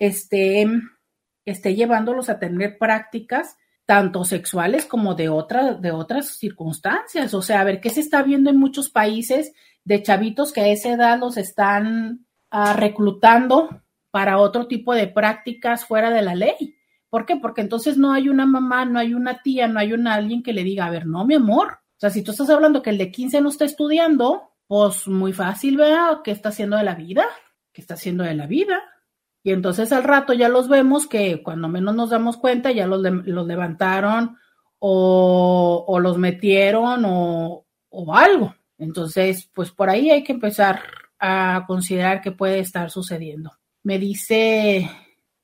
esté, 0.00 0.66
esté 1.44 1.76
llevándolos 1.76 2.28
a 2.28 2.40
tener 2.40 2.78
prácticas 2.78 3.56
tanto 3.86 4.24
sexuales 4.24 4.84
como 4.84 5.14
de, 5.14 5.28
otras 5.28 5.80
de 5.80 5.92
otras 5.92 6.36
circunstancias. 6.36 7.32
O 7.32 7.40
sea, 7.40 7.60
a 7.60 7.64
ver, 7.64 7.80
¿qué 7.80 7.90
se 7.90 8.00
está 8.00 8.22
viendo 8.22 8.50
en 8.50 8.58
muchos 8.58 8.90
países 8.90 9.52
de 9.84 10.02
chavitos 10.02 10.52
que 10.52 10.60
a 10.60 10.68
esa 10.68 10.90
edad 10.90 11.18
los 11.18 11.36
están 11.36 12.26
ah, 12.50 12.72
reclutando 12.74 13.82
para 14.10 14.38
otro 14.38 14.66
tipo 14.66 14.92
de 14.92 15.06
prácticas 15.06 15.86
fuera 15.86 16.10
de 16.10 16.22
la 16.22 16.34
ley? 16.34 16.76
¿Por 17.08 17.24
qué? 17.24 17.36
Porque 17.36 17.60
entonces 17.60 17.96
no 17.96 18.12
hay 18.12 18.28
una 18.28 18.44
mamá, 18.44 18.84
no 18.84 18.98
hay 18.98 19.14
una 19.14 19.40
tía, 19.40 19.68
no 19.68 19.78
hay 19.78 19.92
un 19.92 20.08
alguien 20.08 20.42
que 20.42 20.52
le 20.52 20.64
diga, 20.64 20.86
a 20.86 20.90
ver, 20.90 21.06
no, 21.06 21.24
mi 21.24 21.34
amor. 21.34 21.78
O 21.96 22.00
sea, 22.00 22.10
si 22.10 22.22
tú 22.22 22.32
estás 22.32 22.50
hablando 22.50 22.82
que 22.82 22.90
el 22.90 22.98
de 22.98 23.12
15 23.12 23.40
no 23.40 23.48
está 23.48 23.64
estudiando, 23.64 24.50
pues 24.66 25.06
muy 25.06 25.32
fácil, 25.32 25.76
vea, 25.76 26.20
¿qué 26.24 26.32
está 26.32 26.48
haciendo 26.48 26.76
de 26.76 26.82
la 26.82 26.96
vida? 26.96 27.24
¿Qué 27.72 27.80
está 27.80 27.94
haciendo 27.94 28.24
de 28.24 28.34
la 28.34 28.46
vida? 28.46 28.82
Y 29.46 29.52
entonces 29.52 29.92
al 29.92 30.02
rato 30.02 30.32
ya 30.32 30.48
los 30.48 30.68
vemos 30.68 31.06
que 31.06 31.40
cuando 31.40 31.68
menos 31.68 31.94
nos 31.94 32.10
damos 32.10 32.36
cuenta 32.36 32.72
ya 32.72 32.88
los, 32.88 33.00
los 33.00 33.46
levantaron 33.46 34.36
o, 34.80 35.84
o, 35.86 36.00
los 36.00 36.18
metieron 36.18 37.04
o, 37.06 37.64
o 37.88 38.14
algo. 38.16 38.56
Entonces, 38.76 39.48
pues 39.54 39.70
por 39.70 39.88
ahí 39.88 40.10
hay 40.10 40.24
que 40.24 40.32
empezar 40.32 40.80
a 41.20 41.62
considerar 41.68 42.22
qué 42.22 42.32
puede 42.32 42.58
estar 42.58 42.90
sucediendo. 42.90 43.52
Me 43.84 44.00
dice 44.00 44.90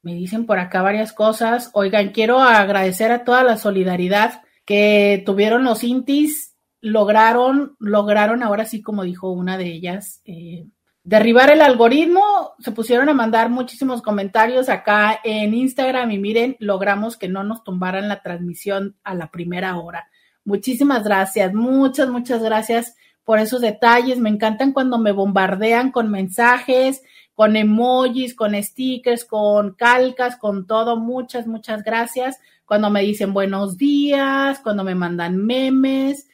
me 0.03 0.14
dicen 0.14 0.46
por 0.46 0.59
acá 0.59 0.82
varias 0.82 1.12
cosas. 1.12 1.70
Oigan, 1.72 2.11
quiero 2.11 2.40
agradecer 2.40 3.12
a 3.12 3.22
toda 3.22 3.44
la 3.44 3.57
solidaridad 3.57 4.42
que 4.64 5.22
tuvieron 5.24 5.62
los 5.62 5.84
intis. 5.84 6.57
Lograron, 6.80 7.76
lograron, 7.78 8.42
ahora 8.42 8.64
sí, 8.64 8.82
como 8.82 9.05
dijo 9.05 9.30
una 9.30 9.59
de 9.59 9.66
ellas, 9.66 10.22
eh, 10.24 10.66
derribar 11.05 11.50
el 11.50 11.62
algoritmo. 11.62 12.55
Se 12.59 12.72
pusieron 12.72 13.09
a 13.09 13.14
mandar 13.14 13.50
muchísimos 13.50 14.03
comentarios 14.03 14.68
acá 14.68 15.20
en 15.24 15.55
Instagram 15.55 16.11
y 16.11 16.18
miren, 16.18 16.57
logramos 16.59 17.16
que 17.16 17.28
no 17.28 17.44
nos 17.44 17.64
tumbaran 17.64 18.09
la 18.09 18.22
transmisión 18.22 18.96
a 19.05 19.14
la 19.14 19.30
primera 19.30 19.76
hora. 19.78 20.09
Muchísimas 20.44 21.05
gracias, 21.05 21.55
muchas, 21.55 22.09
muchas 22.09 22.42
gracias 22.42 22.96
por 23.24 23.38
esos 23.38 23.61
detalles. 23.61 24.18
Me 24.18 24.30
encantan 24.30 24.72
cuando 24.72 24.98
me 24.98 25.12
bombardean 25.12 25.92
con 25.92 26.11
mensajes, 26.11 27.03
con 27.34 27.57
emojis, 27.57 28.34
con 28.34 28.61
stickers, 28.61 29.24
con 29.24 29.74
calcas, 29.74 30.36
con 30.36 30.66
todo. 30.66 30.96
Muchas, 30.96 31.46
muchas 31.46 31.82
gracias. 31.84 32.38
Cuando 32.64 32.90
me 32.90 33.03
dicen 33.03 33.32
buenos 33.32 33.76
días, 33.76 34.61
cuando 34.61 34.82
me 34.82 34.94
mandan 34.94 35.36
memes. 35.36 36.28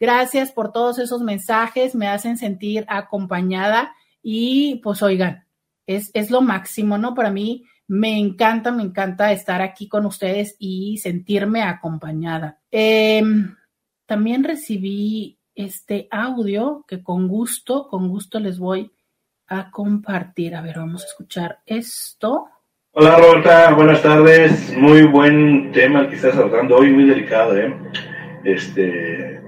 Gracias 0.00 0.50
por 0.50 0.72
todos 0.72 0.98
esos 0.98 1.22
mensajes, 1.22 1.94
me 1.94 2.08
hacen 2.08 2.36
sentir 2.36 2.84
acompañada 2.88 3.92
y 4.22 4.76
pues 4.82 5.02
oigan, 5.02 5.46
es, 5.86 6.10
es 6.14 6.30
lo 6.30 6.40
máximo, 6.40 6.96
¿no? 6.98 7.14
Para 7.14 7.30
mí 7.30 7.64
me 7.88 8.18
encanta, 8.18 8.70
me 8.72 8.82
encanta 8.82 9.32
estar 9.32 9.60
aquí 9.60 9.88
con 9.88 10.06
ustedes 10.06 10.56
y 10.58 10.98
sentirme 10.98 11.62
acompañada. 11.62 12.60
Em, 12.70 13.54
también 14.06 14.44
recibí 14.44 15.38
este 15.54 16.08
audio 16.10 16.84
que 16.88 17.02
con 17.02 17.28
gusto, 17.28 17.88
con 17.88 18.08
gusto 18.08 18.40
les 18.40 18.58
voy 18.58 18.90
a 19.48 19.70
compartir. 19.70 20.54
A 20.54 20.62
ver, 20.62 20.78
vamos 20.78 21.02
a 21.02 21.06
escuchar 21.08 21.58
esto. 21.66 22.46
Hola 22.92 23.16
Roberta, 23.16 23.74
buenas 23.74 24.02
tardes. 24.02 24.76
Muy 24.76 25.02
buen 25.02 25.72
tema 25.72 26.08
que 26.08 26.16
estás 26.16 26.34
tratando 26.34 26.76
hoy, 26.76 26.90
muy 26.90 27.04
delicado, 27.04 27.56
¿eh? 27.58 27.74
Este, 28.44 29.40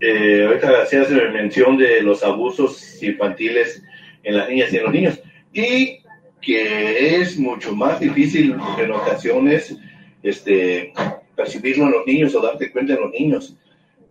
eh, 0.00 0.44
ahorita 0.46 0.82
hacías 0.82 1.10
mención 1.10 1.76
de 1.76 2.02
los 2.02 2.22
abusos 2.22 3.02
infantiles 3.02 3.82
en 4.22 4.36
las 4.36 4.48
niñas 4.48 4.72
y 4.72 4.76
en 4.76 4.82
los 4.82 4.92
niños, 4.92 5.20
y 5.52 5.98
que 6.40 7.20
es 7.20 7.38
mucho 7.38 7.74
más 7.74 8.00
difícil 8.00 8.56
en 8.78 8.90
ocasiones 8.92 9.76
este, 10.22 10.92
percibirlo 11.34 11.86
en 11.86 11.92
los 11.92 12.06
niños 12.06 12.34
o 12.34 12.40
darte 12.40 12.70
cuenta 12.70 12.94
en 12.94 13.00
los 13.00 13.10
niños, 13.10 13.56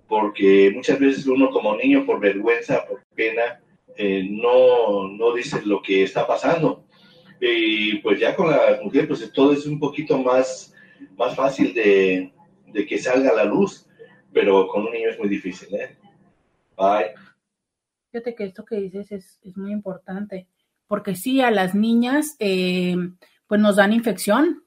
porque 0.07 0.71
muchas 0.73 0.99
veces 0.99 1.27
uno 1.27 1.49
como 1.49 1.75
niño 1.75 2.05
por 2.05 2.19
vergüenza, 2.19 2.85
por 2.85 3.03
pena, 3.15 3.61
eh, 3.95 4.25
no, 4.29 5.07
no 5.09 5.33
dice 5.33 5.61
lo 5.65 5.81
que 5.81 6.03
está 6.03 6.25
pasando. 6.25 6.83
Y 7.39 7.95
pues 7.97 8.19
ya 8.19 8.35
con 8.35 8.49
la 8.49 8.79
mujer, 8.83 9.07
pues 9.07 9.31
todo 9.31 9.53
es 9.53 9.65
un 9.65 9.79
poquito 9.79 10.17
más, 10.17 10.73
más 11.17 11.35
fácil 11.35 11.73
de, 11.73 12.31
de 12.67 12.85
que 12.85 12.97
salga 12.97 13.31
a 13.31 13.35
la 13.35 13.43
luz 13.43 13.87
pero 14.37 14.67
con 14.67 14.85
un 14.85 14.91
niño 14.91 15.09
es 15.09 15.17
muy 15.17 15.29
difícil, 15.29 15.73
¿eh? 15.73 15.97
Bye. 16.77 17.26
Fíjate 18.11 18.35
que 18.35 18.45
esto 18.45 18.65
que 18.65 18.77
dices 18.77 19.11
es, 19.11 19.57
muy 19.57 19.71
importante, 19.71 20.47
porque 20.87 21.15
sí, 21.15 21.41
a 21.41 21.51
las 21.51 21.75
niñas, 21.75 22.35
eh, 22.39 22.95
pues 23.47 23.59
nos 23.59 23.75
dan 23.75 23.93
infección 23.93 24.63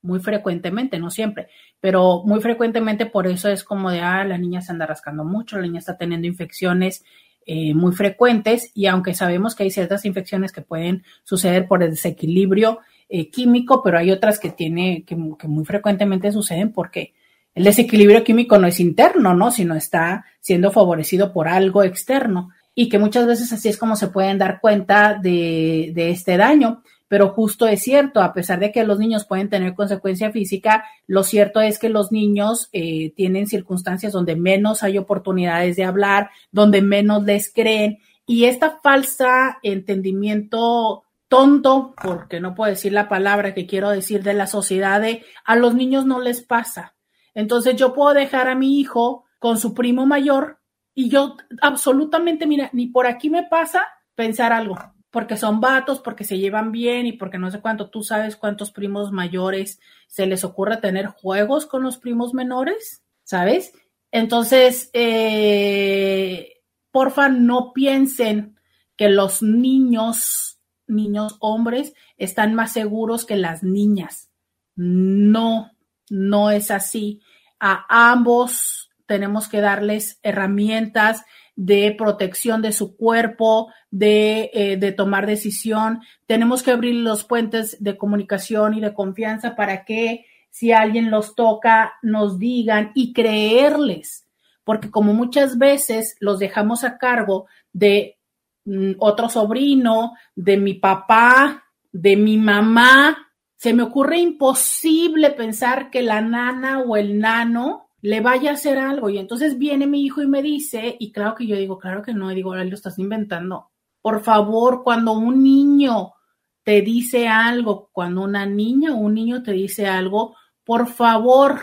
muy 0.00 0.20
frecuentemente, 0.20 0.98
no 0.98 1.10
siempre, 1.10 1.48
pero 1.80 2.22
muy 2.24 2.40
frecuentemente 2.40 3.06
por 3.06 3.26
eso 3.26 3.48
es 3.48 3.64
como 3.64 3.90
de, 3.90 4.00
ah, 4.00 4.24
la 4.24 4.38
niña 4.38 4.60
se 4.62 4.72
anda 4.72 4.86
rascando 4.86 5.24
mucho, 5.24 5.56
la 5.56 5.62
niña 5.62 5.80
está 5.80 5.96
teniendo 5.96 6.26
infecciones 6.26 7.04
eh, 7.44 7.74
muy 7.74 7.92
frecuentes 7.92 8.70
y 8.74 8.86
aunque 8.86 9.14
sabemos 9.14 9.54
que 9.54 9.64
hay 9.64 9.70
ciertas 9.70 10.04
infecciones 10.04 10.52
que 10.52 10.62
pueden 10.62 11.02
suceder 11.24 11.66
por 11.66 11.82
el 11.82 11.90
desequilibrio 11.90 12.80
eh, 13.08 13.30
químico, 13.30 13.82
pero 13.82 13.98
hay 13.98 14.10
otras 14.10 14.38
que 14.38 14.50
tiene, 14.50 15.04
que, 15.04 15.16
que 15.38 15.48
muy 15.48 15.64
frecuentemente 15.64 16.30
suceden 16.30 16.72
porque 16.72 17.14
el 17.54 17.64
desequilibrio 17.64 18.22
químico 18.22 18.58
no 18.58 18.66
es 18.66 18.78
interno, 18.78 19.34
¿no? 19.34 19.50
Sino 19.50 19.74
está 19.74 20.26
siendo 20.40 20.70
favorecido 20.70 21.32
por 21.32 21.48
algo 21.48 21.82
externo 21.82 22.50
y 22.80 22.88
que 22.88 23.00
muchas 23.00 23.26
veces 23.26 23.52
así 23.52 23.68
es 23.68 23.76
como 23.76 23.96
se 23.96 24.06
pueden 24.06 24.38
dar 24.38 24.60
cuenta 24.60 25.18
de, 25.20 25.92
este 25.96 26.36
daño. 26.36 26.84
Pero 27.08 27.30
justo 27.30 27.66
es 27.66 27.82
cierto, 27.82 28.22
a 28.22 28.32
pesar 28.32 28.60
de 28.60 28.70
que 28.70 28.84
los 28.84 29.00
niños 29.00 29.24
pueden 29.26 29.48
tener 29.48 29.74
consecuencia 29.74 30.30
física, 30.30 30.84
lo 31.08 31.24
cierto 31.24 31.60
es 31.60 31.80
que 31.80 31.88
los 31.88 32.12
niños 32.12 32.68
eh, 32.72 33.12
tienen 33.16 33.48
circunstancias 33.48 34.12
donde 34.12 34.36
menos 34.36 34.84
hay 34.84 34.96
oportunidades 34.96 35.74
de 35.74 35.82
hablar, 35.82 36.30
donde 36.52 36.80
menos 36.80 37.24
les 37.24 37.52
creen 37.52 37.98
y 38.26 38.44
esta 38.44 38.78
falsa 38.80 39.58
entendimiento 39.64 41.02
tonto, 41.26 41.96
porque 42.00 42.38
no 42.38 42.54
puedo 42.54 42.70
decir 42.70 42.92
la 42.92 43.08
palabra 43.08 43.54
que 43.54 43.66
quiero 43.66 43.90
decir 43.90 44.22
de 44.22 44.34
la 44.34 44.46
sociedad, 44.46 45.00
de 45.00 45.24
a 45.44 45.56
los 45.56 45.74
niños 45.74 46.06
no 46.06 46.20
les 46.20 46.42
pasa. 46.42 46.94
Entonces 47.34 47.74
yo 47.74 47.92
puedo 47.92 48.14
dejar 48.14 48.46
a 48.46 48.54
mi 48.54 48.78
hijo 48.78 49.24
con 49.40 49.58
su 49.58 49.74
primo 49.74 50.06
mayor 50.06 50.57
y 50.98 51.10
yo 51.10 51.36
absolutamente, 51.62 52.44
mira, 52.44 52.70
ni 52.72 52.88
por 52.88 53.06
aquí 53.06 53.30
me 53.30 53.44
pasa 53.44 53.86
pensar 54.16 54.52
algo, 54.52 54.76
porque 55.12 55.36
son 55.36 55.60
vatos, 55.60 56.00
porque 56.00 56.24
se 56.24 56.38
llevan 56.38 56.72
bien 56.72 57.06
y 57.06 57.12
porque 57.12 57.38
no 57.38 57.52
sé 57.52 57.60
cuánto, 57.60 57.88
tú 57.88 58.02
sabes 58.02 58.34
cuántos 58.34 58.72
primos 58.72 59.12
mayores 59.12 59.78
se 60.08 60.26
les 60.26 60.42
ocurre 60.42 60.78
tener 60.78 61.06
juegos 61.06 61.66
con 61.66 61.84
los 61.84 61.98
primos 61.98 62.34
menores, 62.34 63.04
¿sabes? 63.22 63.74
Entonces, 64.10 64.90
eh, 64.92 66.62
porfa, 66.90 67.28
no 67.28 67.72
piensen 67.72 68.58
que 68.96 69.08
los 69.08 69.40
niños, 69.40 70.58
niños 70.88 71.36
hombres, 71.38 71.94
están 72.16 72.56
más 72.56 72.72
seguros 72.72 73.24
que 73.24 73.36
las 73.36 73.62
niñas. 73.62 74.32
No, 74.74 75.70
no 76.10 76.50
es 76.50 76.72
así 76.72 77.20
a 77.60 77.86
ambos 78.10 78.87
tenemos 79.08 79.48
que 79.48 79.60
darles 79.60 80.20
herramientas 80.22 81.24
de 81.56 81.92
protección 81.98 82.62
de 82.62 82.70
su 82.70 82.96
cuerpo, 82.96 83.72
de, 83.90 84.50
eh, 84.54 84.76
de, 84.76 84.92
tomar 84.92 85.26
decisión. 85.26 86.02
Tenemos 86.26 86.62
que 86.62 86.70
abrir 86.70 86.94
los 86.94 87.24
puentes 87.24 87.82
de 87.82 87.96
comunicación 87.96 88.74
y 88.74 88.80
de 88.80 88.94
confianza 88.94 89.56
para 89.56 89.84
que 89.84 90.26
si 90.50 90.72
alguien 90.72 91.10
los 91.10 91.34
toca, 91.34 91.94
nos 92.02 92.38
digan 92.38 92.92
y 92.94 93.12
creerles, 93.12 94.28
porque 94.62 94.90
como 94.90 95.14
muchas 95.14 95.58
veces 95.58 96.16
los 96.20 96.38
dejamos 96.38 96.84
a 96.84 96.98
cargo 96.98 97.46
de 97.72 98.18
mm, 98.66 98.92
otro 98.98 99.28
sobrino, 99.28 100.12
de 100.36 100.58
mi 100.58 100.74
papá, 100.74 101.64
de 101.90 102.16
mi 102.16 102.36
mamá, 102.36 103.16
se 103.56 103.72
me 103.72 103.82
ocurre 103.82 104.18
imposible 104.18 105.30
pensar 105.30 105.90
que 105.90 106.02
la 106.02 106.20
nana 106.20 106.80
o 106.80 106.96
el 106.96 107.18
nano 107.18 107.87
le 108.00 108.20
vaya 108.20 108.50
a 108.50 108.54
hacer 108.54 108.78
algo. 108.78 109.10
Y 109.10 109.18
entonces 109.18 109.58
viene 109.58 109.86
mi 109.86 110.02
hijo 110.02 110.22
y 110.22 110.26
me 110.26 110.42
dice, 110.42 110.96
y 110.98 111.12
claro 111.12 111.34
que 111.34 111.46
yo 111.46 111.56
digo, 111.56 111.78
claro 111.78 112.02
que 112.02 112.14
no, 112.14 112.30
y 112.30 112.34
digo, 112.34 112.54
lo 112.54 112.74
estás 112.74 112.98
inventando. 112.98 113.70
Por 114.00 114.22
favor, 114.22 114.82
cuando 114.84 115.12
un 115.12 115.42
niño 115.42 116.14
te 116.62 116.82
dice 116.82 117.28
algo, 117.28 117.90
cuando 117.92 118.22
una 118.22 118.46
niña 118.46 118.92
o 118.92 118.98
un 118.98 119.14
niño 119.14 119.42
te 119.42 119.52
dice 119.52 119.86
algo, 119.86 120.36
por 120.64 120.86
favor, 120.88 121.60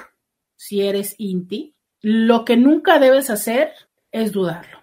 si 0.55 0.81
eres 0.81 1.15
inti, 1.19 1.75
lo 2.01 2.43
que 2.43 2.57
nunca 2.57 2.99
debes 2.99 3.29
hacer 3.29 3.71
es 4.11 4.31
dudarlo. 4.31 4.79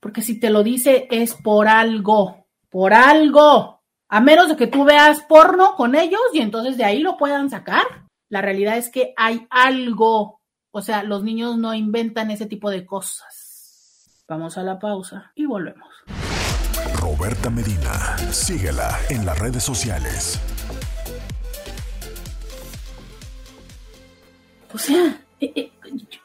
Porque 0.00 0.22
si 0.22 0.38
te 0.38 0.50
lo 0.50 0.62
dice 0.62 1.08
es 1.10 1.34
por 1.34 1.68
algo, 1.68 2.46
por 2.68 2.94
algo. 2.94 3.82
A 4.08 4.20
menos 4.20 4.48
de 4.48 4.56
que 4.56 4.66
tú 4.66 4.84
veas 4.84 5.22
porno 5.22 5.74
con 5.76 5.94
ellos 5.94 6.20
y 6.32 6.40
entonces 6.40 6.76
de 6.76 6.84
ahí 6.84 7.00
lo 7.00 7.16
puedan 7.16 7.50
sacar. 7.50 7.84
La 8.28 8.42
realidad 8.42 8.76
es 8.76 8.90
que 8.90 9.12
hay 9.16 9.46
algo. 9.50 10.37
O 10.70 10.82
sea, 10.82 11.02
los 11.02 11.24
niños 11.24 11.56
no 11.56 11.74
inventan 11.74 12.30
ese 12.30 12.46
tipo 12.46 12.70
de 12.70 12.84
cosas. 12.84 14.24
Vamos 14.28 14.58
a 14.58 14.62
la 14.62 14.78
pausa 14.78 15.32
y 15.34 15.46
volvemos. 15.46 15.88
Roberta 16.94 17.48
Medina, 17.48 18.18
síguela 18.30 18.98
en 19.08 19.24
las 19.24 19.38
redes 19.38 19.64
sociales. 19.64 20.38
O 24.74 24.76
sea, 24.76 25.22
eh, 25.40 25.52
eh, 25.54 25.72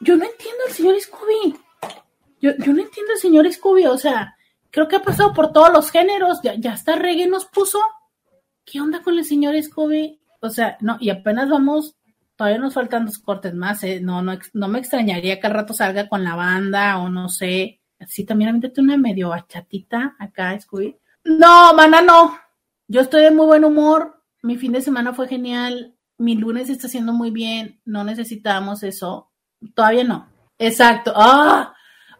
yo 0.00 0.16
no 0.16 0.24
entiendo 0.24 0.64
al 0.66 0.72
señor 0.74 1.00
Scooby. 1.00 1.58
Yo, 2.42 2.50
yo 2.58 2.72
no 2.74 2.82
entiendo 2.82 3.12
al 3.14 3.18
señor 3.18 3.50
Scooby. 3.50 3.86
O 3.86 3.96
sea, 3.96 4.36
creo 4.70 4.88
que 4.88 4.96
ha 4.96 5.02
pasado 5.02 5.32
por 5.32 5.52
todos 5.52 5.72
los 5.72 5.90
géneros, 5.90 6.40
ya, 6.42 6.54
ya 6.54 6.72
hasta 6.72 6.96
reggae 6.96 7.26
nos 7.26 7.46
puso. 7.46 7.78
¿Qué 8.66 8.80
onda 8.80 9.02
con 9.02 9.16
el 9.16 9.24
señor 9.24 9.60
Scooby? 9.62 10.20
O 10.40 10.50
sea, 10.50 10.76
no, 10.80 10.98
y 11.00 11.08
apenas 11.08 11.48
vamos, 11.48 11.96
todavía 12.36 12.58
nos 12.58 12.74
faltan 12.74 13.06
dos 13.06 13.18
cortes 13.18 13.54
más, 13.54 13.82
¿eh? 13.84 14.00
no, 14.00 14.22
no, 14.22 14.38
no 14.52 14.68
me 14.68 14.78
extrañaría 14.78 15.40
que 15.40 15.46
al 15.46 15.54
rato 15.54 15.72
salga 15.74 16.08
con 16.08 16.24
la 16.24 16.34
banda 16.34 16.98
o 16.98 17.08
no 17.08 17.28
sé. 17.28 17.80
Así 17.98 18.24
también 18.24 18.50
avéntate 18.50 18.80
una 18.80 18.96
medio 18.96 19.30
bachatita 19.30 20.16
acá, 20.18 20.58
Scooby. 20.58 20.96
No, 21.24 21.74
mana, 21.74 22.02
no. 22.02 22.36
Yo 22.86 23.00
estoy 23.00 23.22
de 23.22 23.30
muy 23.30 23.46
buen 23.46 23.64
humor. 23.64 24.22
Mi 24.42 24.56
fin 24.56 24.72
de 24.72 24.82
semana 24.82 25.14
fue 25.14 25.28
genial. 25.28 25.94
Mi 26.18 26.34
lunes 26.34 26.68
está 26.68 26.86
haciendo 26.86 27.12
muy 27.12 27.30
bien. 27.30 27.80
No 27.84 28.04
necesitamos 28.04 28.82
eso. 28.82 29.30
Todavía 29.74 30.04
no. 30.04 30.28
Exacto. 30.58 31.12
¡Ah! 31.16 31.74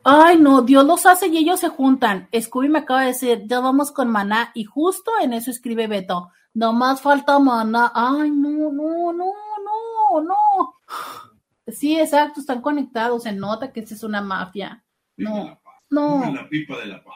Ay, 0.06 0.38
no, 0.38 0.60
Dios 0.60 0.84
los 0.84 1.06
hace 1.06 1.28
y 1.28 1.38
ellos 1.38 1.60
se 1.60 1.70
juntan. 1.70 2.28
Scooby 2.38 2.68
me 2.68 2.80
acaba 2.80 3.00
de 3.00 3.06
decir, 3.08 3.44
ya 3.46 3.60
vamos 3.60 3.90
con 3.90 4.10
Maná, 4.10 4.50
y 4.54 4.64
justo 4.64 5.10
en 5.22 5.32
eso 5.32 5.50
escribe 5.50 5.86
Beto, 5.86 6.30
no 6.52 6.74
más 6.74 7.00
falta 7.00 7.38
Maná. 7.38 7.90
Ay, 7.94 8.30
no, 8.30 8.70
no, 8.70 9.14
no, 9.14 9.32
no, 10.20 10.34
no. 10.58 10.74
Sí, 11.66 11.98
exacto, 11.98 12.40
están 12.40 12.60
conectados, 12.60 13.22
se 13.22 13.32
nota 13.32 13.72
que 13.72 13.80
esa 13.80 13.94
es 13.94 14.02
una 14.02 14.20
mafia. 14.20 14.84
No, 15.16 15.60
no. 15.90 16.32
La 16.32 16.48
pipa 16.48 16.78
de 16.78 16.86
la 16.86 17.02
paz. 17.02 17.14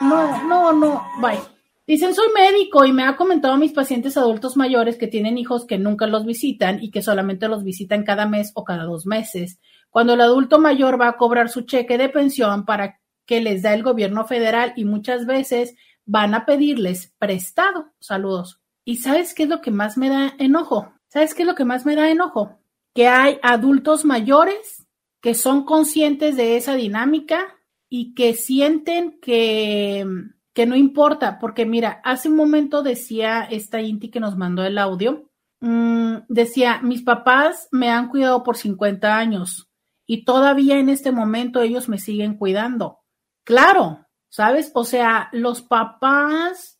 No, 0.00 0.48
no, 0.48 0.72
no, 0.72 1.02
bye. 1.20 1.40
Dicen, 1.86 2.14
soy 2.14 2.28
médico 2.32 2.84
y 2.84 2.92
me 2.92 3.02
ha 3.02 3.16
comentado 3.16 3.54
a 3.54 3.58
mis 3.58 3.72
pacientes 3.72 4.16
adultos 4.16 4.56
mayores 4.56 4.96
que 4.96 5.08
tienen 5.08 5.38
hijos 5.38 5.66
que 5.66 5.76
nunca 5.76 6.06
los 6.06 6.24
visitan 6.24 6.80
y 6.80 6.92
que 6.92 7.02
solamente 7.02 7.48
los 7.48 7.64
visitan 7.64 8.04
cada 8.04 8.26
mes 8.26 8.52
o 8.54 8.62
cada 8.62 8.84
dos 8.84 9.06
meses 9.06 9.58
cuando 9.90 10.14
el 10.14 10.20
adulto 10.20 10.58
mayor 10.58 11.00
va 11.00 11.08
a 11.08 11.16
cobrar 11.16 11.48
su 11.48 11.62
cheque 11.62 11.98
de 11.98 12.08
pensión 12.08 12.64
para 12.64 13.00
que 13.26 13.40
les 13.40 13.62
da 13.62 13.74
el 13.74 13.82
gobierno 13.82 14.24
federal 14.24 14.72
y 14.76 14.84
muchas 14.84 15.26
veces 15.26 15.74
van 16.06 16.34
a 16.34 16.46
pedirles 16.46 17.12
prestado. 17.18 17.92
Saludos. 18.00 18.60
¿Y 18.84 18.96
sabes 18.96 19.34
qué 19.34 19.44
es 19.44 19.48
lo 19.48 19.60
que 19.60 19.70
más 19.70 19.98
me 19.98 20.08
da 20.08 20.34
enojo? 20.38 20.92
¿Sabes 21.10 21.34
qué 21.34 21.42
es 21.42 21.48
lo 21.48 21.56
que 21.56 21.64
más 21.64 21.84
me 21.84 21.96
da 21.96 22.08
enojo? 22.08 22.60
Que 22.94 23.08
hay 23.08 23.38
adultos 23.42 24.04
mayores 24.04 24.86
que 25.20 25.34
son 25.34 25.64
conscientes 25.64 26.36
de 26.36 26.56
esa 26.56 26.74
dinámica 26.76 27.58
y 27.88 28.14
que 28.14 28.34
sienten 28.34 29.18
que, 29.20 30.06
que 30.54 30.66
no 30.66 30.76
importa, 30.76 31.40
porque 31.40 31.66
mira, 31.66 32.00
hace 32.04 32.28
un 32.28 32.36
momento 32.36 32.84
decía 32.84 33.42
esta 33.42 33.82
Inti 33.82 34.10
que 34.10 34.20
nos 34.20 34.36
mandó 34.36 34.62
el 34.64 34.78
audio, 34.78 35.28
mmm, 35.60 36.18
decía, 36.28 36.80
mis 36.80 37.02
papás 37.02 37.68
me 37.72 37.90
han 37.90 38.08
cuidado 38.08 38.44
por 38.44 38.56
50 38.56 39.16
años 39.16 39.68
y 40.06 40.24
todavía 40.24 40.78
en 40.78 40.88
este 40.88 41.10
momento 41.10 41.60
ellos 41.60 41.88
me 41.88 41.98
siguen 41.98 42.36
cuidando. 42.36 43.00
Claro, 43.44 44.06
¿sabes? 44.28 44.70
O 44.74 44.84
sea, 44.84 45.28
los 45.32 45.60
papás, 45.60 46.78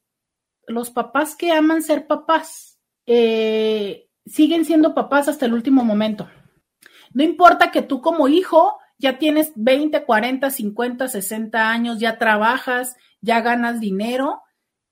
los 0.69 0.91
papás 0.91 1.35
que 1.35 1.51
aman 1.51 1.83
ser 1.83 2.07
papás, 2.07 2.79
eh, 3.07 4.10
siguen 4.31 4.65
siendo 4.65 4.95
papás 4.95 5.29
hasta 5.29 5.47
el 5.47 5.55
último 5.55 5.85
momento. 5.85 6.29
No 7.13 7.23
importa 7.23 7.71
que 7.71 7.83
tú 7.83 8.01
como 8.01 8.29
hijo 8.29 8.79
ya 8.99 9.19
tienes 9.19 9.53
20, 9.57 10.05
40, 10.05 10.51
50, 10.51 11.09
60 11.09 11.71
años, 11.71 11.99
ya 11.99 12.19
trabajas, 12.19 12.97
ya 13.21 13.41
ganas 13.41 13.81
dinero. 13.81 14.43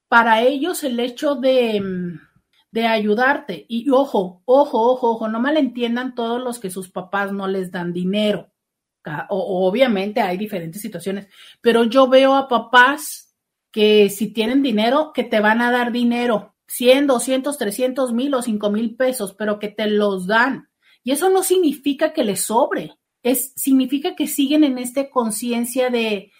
Para 0.08 0.40
ellos 0.40 0.82
el 0.82 0.98
hecho 0.98 1.34
de, 1.34 1.82
de 2.70 2.86
ayudarte, 2.86 3.66
y 3.68 3.90
ojo, 3.90 4.42
ojo, 4.46 4.80
ojo, 4.90 5.10
ojo, 5.10 5.28
no 5.28 5.38
malentiendan 5.38 6.14
todos 6.14 6.42
los 6.42 6.58
que 6.58 6.70
sus 6.70 6.90
papás 6.90 7.32
no 7.32 7.46
les 7.46 7.70
dan 7.70 7.92
dinero. 7.92 8.50
O, 9.28 9.68
obviamente 9.68 10.20
hay 10.20 10.36
diferentes 10.36 10.82
situaciones, 10.82 11.28
pero 11.60 11.84
yo 11.84 12.08
veo 12.08 12.34
a 12.34 12.48
papás 12.48 13.34
que 13.70 14.10
si 14.10 14.32
tienen 14.32 14.62
dinero, 14.62 15.12
que 15.12 15.24
te 15.24 15.40
van 15.40 15.60
a 15.60 15.70
dar 15.70 15.92
dinero, 15.92 16.54
100, 16.68 17.06
200, 17.08 17.58
300 17.58 18.12
mil 18.12 18.34
o 18.34 18.42
5 18.42 18.70
mil 18.70 18.94
pesos, 18.96 19.34
pero 19.34 19.58
que 19.58 19.68
te 19.68 19.88
los 19.88 20.26
dan. 20.26 20.68
Y 21.02 21.10
eso 21.10 21.28
no 21.30 21.42
significa 21.42 22.12
que 22.12 22.24
les 22.24 22.42
sobre 22.42 22.98
es, 23.22 23.52
significa 23.56 24.14
que 24.14 24.26
siguen 24.26 24.64
en 24.64 24.78
esta 24.78 25.10
conciencia 25.10 25.90
de 25.90 26.32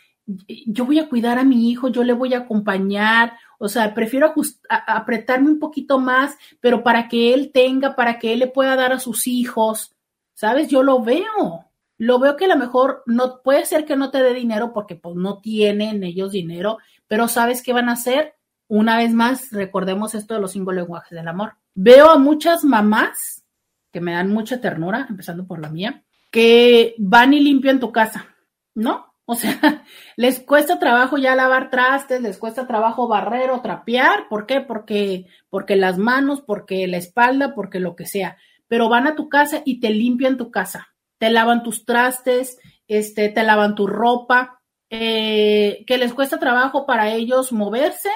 yo 0.66 0.84
voy 0.84 0.98
a 0.98 1.08
cuidar 1.08 1.38
a 1.38 1.44
mi 1.44 1.70
hijo, 1.70 1.88
yo 1.88 2.04
le 2.04 2.12
voy 2.12 2.34
a 2.34 2.40
acompañar, 2.40 3.32
o 3.58 3.66
sea, 3.66 3.94
prefiero 3.94 4.34
apretarme 4.68 5.48
un 5.48 5.58
poquito 5.58 5.98
más, 5.98 6.36
pero 6.60 6.82
para 6.82 7.08
que 7.08 7.32
él 7.32 7.50
tenga, 7.50 7.96
para 7.96 8.18
que 8.18 8.34
él 8.34 8.40
le 8.40 8.46
pueda 8.46 8.76
dar 8.76 8.92
a 8.92 8.98
sus 8.98 9.26
hijos, 9.26 9.96
¿sabes? 10.34 10.68
Yo 10.68 10.82
lo 10.82 11.02
veo, 11.02 11.64
lo 11.96 12.18
veo 12.18 12.36
que 12.36 12.44
a 12.44 12.48
lo 12.48 12.56
mejor 12.56 13.02
no 13.06 13.40
puede 13.42 13.64
ser 13.64 13.86
que 13.86 13.96
no 13.96 14.10
te 14.10 14.22
dé 14.22 14.34
dinero 14.34 14.74
porque 14.74 14.96
pues 14.96 15.16
no 15.16 15.40
tienen 15.40 16.04
ellos 16.04 16.32
dinero, 16.32 16.76
pero 17.06 17.26
¿sabes 17.26 17.62
qué 17.62 17.72
van 17.72 17.88
a 17.88 17.92
hacer? 17.92 18.34
Una 18.68 18.98
vez 18.98 19.12
más, 19.12 19.50
recordemos 19.50 20.14
esto 20.14 20.34
de 20.34 20.40
los 20.40 20.52
cinco 20.52 20.72
lenguajes 20.72 21.16
del 21.16 21.26
amor. 21.26 21.54
Veo 21.74 22.10
a 22.10 22.18
muchas 22.18 22.64
mamás 22.64 23.44
que 23.90 24.00
me 24.00 24.12
dan 24.12 24.30
mucha 24.30 24.60
ternura, 24.60 25.06
empezando 25.08 25.46
por 25.46 25.58
la 25.58 25.70
mía, 25.70 26.04
que 26.30 26.94
van 26.98 27.32
y 27.32 27.40
limpian 27.40 27.80
tu 27.80 27.90
casa, 27.92 28.26
¿no? 28.74 29.14
O 29.24 29.34
sea, 29.34 29.58
les 30.16 30.40
cuesta 30.40 30.78
trabajo 30.78 31.18
ya 31.18 31.34
lavar 31.34 31.70
trastes, 31.70 32.20
les 32.20 32.38
cuesta 32.38 32.66
trabajo 32.66 33.08
barrer 33.08 33.50
o 33.50 33.60
trapear, 33.60 34.28
¿por 34.28 34.46
qué? 34.46 34.60
Porque, 34.60 35.26
porque 35.50 35.76
las 35.76 35.98
manos, 35.98 36.42
porque 36.42 36.86
la 36.86 36.96
espalda, 36.96 37.54
porque 37.54 37.80
lo 37.80 37.96
que 37.96 38.06
sea. 38.06 38.36
Pero 38.68 38.88
van 38.88 39.06
a 39.06 39.14
tu 39.14 39.28
casa 39.28 39.62
y 39.64 39.80
te 39.80 39.90
limpian 39.90 40.36
tu 40.36 40.50
casa, 40.50 40.88
te 41.18 41.30
lavan 41.30 41.62
tus 41.62 41.84
trastes, 41.84 42.58
este, 42.86 43.28
te 43.30 43.42
lavan 43.42 43.74
tu 43.74 43.86
ropa, 43.86 44.60
eh, 44.90 45.84
que 45.86 45.98
les 45.98 46.14
cuesta 46.14 46.38
trabajo 46.38 46.86
para 46.86 47.12
ellos 47.12 47.52
moverse, 47.52 48.10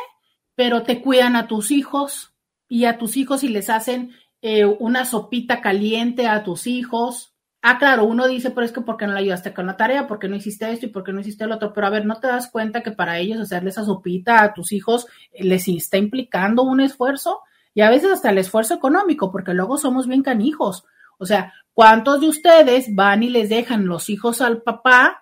pero 0.55 0.83
te 0.83 1.01
cuidan 1.01 1.37
a 1.37 1.47
tus 1.47 1.71
hijos 1.71 2.35
y 2.69 2.85
a 2.85 2.99
tus 2.99 3.17
hijos 3.17 3.45
y 3.45 3.49
les 3.49 3.71
hacen 3.71 4.13
eh, 4.41 4.65
una 4.65 5.05
sopita 5.05 5.61
caliente 5.61 6.27
a 6.27 6.43
tus 6.43 6.67
hijos, 6.67 7.33
Ah, 7.65 7.79
claro, 7.79 8.05
uno 8.07 8.27
dice, 8.27 8.51
pero 8.51 8.65
es 8.65 8.73
que 8.73 8.81
¿por 8.81 8.97
qué 8.97 9.07
no 9.07 9.13
le 9.13 9.21
ayudaste 9.21 9.55
con 9.55 9.67
la 9.67 9.77
tarea? 9.77 10.09
¿Por 10.09 10.19
qué 10.19 10.29
no 10.29 10.35
hiciste 10.35 10.69
esto 10.73 10.87
y 10.87 10.89
por 10.89 11.05
qué 11.05 11.13
no 11.13 11.21
hiciste 11.21 11.45
el 11.45 11.53
otro? 11.53 11.73
Pero 11.73 11.87
a 11.87 11.91
ver, 11.91 12.05
¿no 12.05 12.19
te 12.19 12.27
das 12.27 12.51
cuenta 12.51 12.83
que 12.83 12.91
para 12.91 13.19
ellos 13.19 13.39
hacerle 13.39 13.71
esa 13.71 13.85
sopita 13.85 14.43
a 14.43 14.53
tus 14.53 14.73
hijos 14.73 15.07
eh, 15.31 15.45
les 15.45 15.69
está 15.69 15.97
implicando 15.97 16.65
un 16.65 16.81
esfuerzo? 16.81 17.39
Y 17.73 17.83
a 17.83 17.89
veces 17.89 18.11
hasta 18.11 18.31
el 18.31 18.39
esfuerzo 18.39 18.75
económico, 18.75 19.31
porque 19.31 19.55
luego 19.55 19.79
somos 19.79 20.09
bien 20.09 20.25
canijos. 20.25 20.85
O 21.19 21.25
sea, 21.25 21.53
¿cuántos 21.73 22.21
de 22.21 22.29
ustedes 22.29 22.93
van 22.97 23.23
y 23.23 23.31
les 23.31 23.49
dejan 23.49 23.87
los 23.87 24.11
hijos 24.11 24.41
al 24.41 24.63
papá 24.63 25.22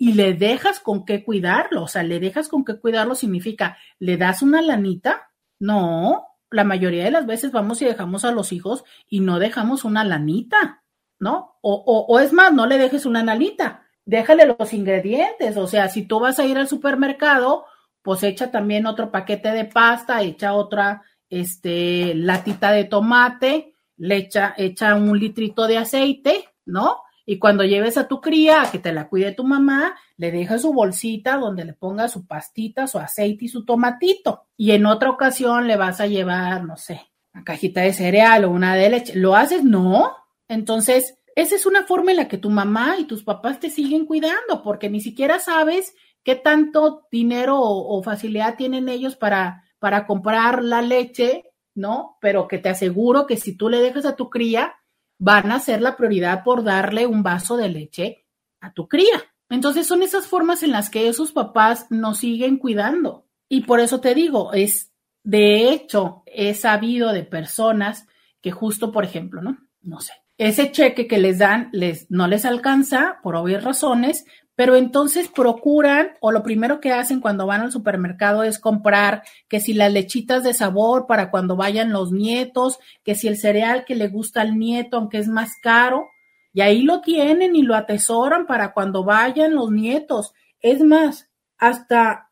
y 0.00 0.14
le 0.14 0.34
dejas 0.34 0.80
con 0.80 1.04
qué 1.04 1.22
cuidarlo? 1.22 1.82
O 1.82 1.88
sea, 1.88 2.02
le 2.02 2.18
dejas 2.18 2.48
con 2.48 2.64
qué 2.64 2.80
cuidarlo 2.80 3.14
significa, 3.14 3.76
¿le 3.98 4.16
das 4.16 4.42
una 4.42 4.62
lanita? 4.62 5.30
No, 5.58 6.26
la 6.50 6.64
mayoría 6.64 7.04
de 7.04 7.10
las 7.10 7.26
veces 7.26 7.52
vamos 7.52 7.82
y 7.82 7.84
dejamos 7.84 8.24
a 8.24 8.32
los 8.32 8.52
hijos 8.52 8.82
y 9.06 9.20
no 9.20 9.38
dejamos 9.38 9.84
una 9.84 10.02
lanita. 10.02 10.80
¿no? 11.20 11.58
O, 11.60 12.06
o, 12.08 12.18
es 12.18 12.32
más, 12.32 12.52
no 12.52 12.66
le 12.66 12.78
dejes 12.78 13.04
una 13.06 13.20
analita, 13.20 13.86
déjale 14.06 14.46
los 14.46 14.72
ingredientes, 14.72 15.56
o 15.56 15.66
sea, 15.66 15.88
si 15.88 16.06
tú 16.06 16.18
vas 16.18 16.38
a 16.38 16.46
ir 16.46 16.56
al 16.56 16.66
supermercado, 16.66 17.66
pues 18.02 18.22
echa 18.22 18.50
también 18.50 18.86
otro 18.86 19.12
paquete 19.12 19.52
de 19.52 19.66
pasta, 19.66 20.22
echa 20.22 20.54
otra, 20.54 21.02
este, 21.28 22.14
latita 22.14 22.72
de 22.72 22.84
tomate, 22.84 23.74
le 23.98 24.16
echa, 24.16 24.54
echa 24.56 24.94
un 24.94 25.18
litrito 25.18 25.66
de 25.66 25.76
aceite, 25.76 26.48
¿no? 26.64 27.02
Y 27.30 27.38
cuando 27.38 27.62
lleves 27.62 27.96
a 27.96 28.08
tu 28.08 28.20
cría 28.20 28.62
a 28.62 28.70
que 28.72 28.80
te 28.80 28.92
la 28.92 29.08
cuide 29.08 29.30
tu 29.30 29.44
mamá, 29.44 29.94
le 30.16 30.32
dejas 30.32 30.62
su 30.62 30.72
bolsita 30.72 31.36
donde 31.36 31.64
le 31.64 31.74
ponga 31.74 32.08
su 32.08 32.26
pastita, 32.26 32.88
su 32.88 32.98
aceite 32.98 33.44
y 33.44 33.48
su 33.48 33.64
tomatito. 33.64 34.48
Y 34.56 34.72
en 34.72 34.84
otra 34.84 35.10
ocasión 35.10 35.68
le 35.68 35.76
vas 35.76 36.00
a 36.00 36.08
llevar, 36.08 36.64
no 36.64 36.76
sé, 36.76 37.02
una 37.32 37.44
cajita 37.44 37.82
de 37.82 37.92
cereal 37.92 38.46
o 38.46 38.50
una 38.50 38.74
de 38.74 38.90
leche. 38.90 39.14
¿Lo 39.14 39.36
haces? 39.36 39.62
No, 39.62 40.10
entonces, 40.48 41.18
esa 41.36 41.54
es 41.54 41.66
una 41.66 41.84
forma 41.84 42.10
en 42.10 42.16
la 42.16 42.26
que 42.26 42.36
tu 42.36 42.50
mamá 42.50 42.96
y 42.98 43.04
tus 43.04 43.22
papás 43.22 43.60
te 43.60 43.70
siguen 43.70 44.06
cuidando, 44.06 44.64
porque 44.64 44.90
ni 44.90 45.00
siquiera 45.00 45.38
sabes 45.38 45.94
qué 46.24 46.34
tanto 46.34 47.06
dinero 47.12 47.60
o, 47.60 48.02
facilidad 48.02 48.56
tienen 48.56 48.88
ellos 48.88 49.14
para, 49.14 49.62
para 49.78 50.04
comprar 50.04 50.64
la 50.64 50.82
leche, 50.82 51.44
¿no? 51.76 52.18
Pero 52.20 52.48
que 52.48 52.58
te 52.58 52.70
aseguro 52.70 53.28
que 53.28 53.36
si 53.36 53.56
tú 53.56 53.68
le 53.68 53.80
dejas 53.80 54.04
a 54.04 54.16
tu 54.16 54.30
cría, 54.30 54.74
van 55.20 55.52
a 55.52 55.60
ser 55.60 55.82
la 55.82 55.96
prioridad 55.96 56.42
por 56.42 56.64
darle 56.64 57.06
un 57.06 57.22
vaso 57.22 57.56
de 57.58 57.68
leche 57.68 58.24
a 58.60 58.72
tu 58.72 58.88
cría. 58.88 59.22
Entonces 59.50 59.86
son 59.86 60.02
esas 60.02 60.26
formas 60.26 60.62
en 60.62 60.72
las 60.72 60.88
que 60.88 61.08
esos 61.08 61.32
papás 61.32 61.86
nos 61.90 62.18
siguen 62.18 62.56
cuidando. 62.56 63.26
Y 63.48 63.62
por 63.62 63.80
eso 63.80 64.00
te 64.00 64.14
digo, 64.14 64.52
es, 64.54 64.92
de 65.22 65.70
hecho, 65.70 66.22
he 66.24 66.54
sabido 66.54 67.12
de 67.12 67.22
personas 67.22 68.06
que 68.40 68.50
justo, 68.50 68.92
por 68.92 69.04
ejemplo, 69.04 69.42
¿no? 69.42 69.58
No 69.82 70.00
sé, 70.00 70.12
ese 70.38 70.72
cheque 70.72 71.06
que 71.06 71.18
les 71.18 71.38
dan 71.38 71.68
les, 71.72 72.10
no 72.10 72.26
les 72.26 72.46
alcanza 72.46 73.18
por 73.22 73.36
obvias 73.36 73.62
razones, 73.62 74.24
pero 74.54 74.76
entonces 74.76 75.28
procuran 75.28 76.12
o 76.20 76.32
lo 76.32 76.42
primero 76.42 76.80
que 76.80 76.92
hacen 76.92 77.20
cuando 77.20 77.46
van 77.46 77.62
al 77.62 77.72
supermercado 77.72 78.42
es 78.42 78.58
comprar 78.58 79.22
que 79.48 79.60
si 79.60 79.72
las 79.72 79.92
lechitas 79.92 80.42
de 80.42 80.54
sabor 80.54 81.06
para 81.06 81.30
cuando 81.30 81.56
vayan 81.56 81.92
los 81.92 82.12
nietos, 82.12 82.78
que 83.04 83.14
si 83.14 83.28
el 83.28 83.38
cereal 83.38 83.84
que 83.84 83.94
le 83.94 84.08
gusta 84.08 84.42
al 84.42 84.58
nieto, 84.58 84.96
aunque 84.96 85.18
es 85.18 85.28
más 85.28 85.52
caro, 85.62 86.08
y 86.52 86.60
ahí 86.60 86.82
lo 86.82 87.00
tienen 87.00 87.54
y 87.54 87.62
lo 87.62 87.74
atesoran 87.74 88.46
para 88.46 88.72
cuando 88.72 89.04
vayan 89.04 89.54
los 89.54 89.70
nietos. 89.70 90.34
Es 90.60 90.82
más, 90.82 91.30
hasta 91.56 92.30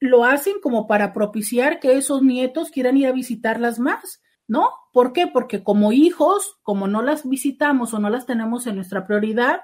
lo 0.00 0.24
hacen 0.24 0.54
como 0.62 0.86
para 0.86 1.12
propiciar 1.12 1.78
que 1.78 1.96
esos 1.96 2.22
nietos 2.22 2.70
quieran 2.70 2.96
ir 2.96 3.06
a 3.06 3.12
visitarlas 3.12 3.78
más. 3.78 4.20
¿no? 4.50 4.68
¿Por 4.92 5.12
qué? 5.12 5.28
Porque 5.28 5.62
como 5.62 5.92
hijos, 5.92 6.58
como 6.64 6.88
no 6.88 7.02
las 7.02 7.26
visitamos 7.26 7.94
o 7.94 8.00
no 8.00 8.10
las 8.10 8.26
tenemos 8.26 8.66
en 8.66 8.74
nuestra 8.74 9.06
prioridad, 9.06 9.60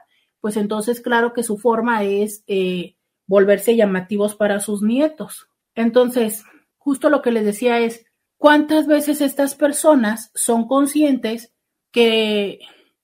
pues 0.46 0.56
entonces 0.56 1.00
claro 1.00 1.32
que 1.32 1.42
su 1.42 1.58
forma 1.58 2.04
es 2.04 2.44
eh, 2.46 2.94
volverse 3.26 3.74
llamativos 3.74 4.36
para 4.36 4.60
sus 4.60 4.80
nietos. 4.80 5.48
Entonces, 5.74 6.44
justo 6.76 7.10
lo 7.10 7.20
que 7.20 7.32
les 7.32 7.44
decía 7.44 7.80
es, 7.80 8.06
¿cuántas 8.36 8.86
veces 8.86 9.20
estas 9.20 9.56
personas 9.56 10.30
son 10.36 10.68
conscientes 10.68 11.52
que 11.90 12.60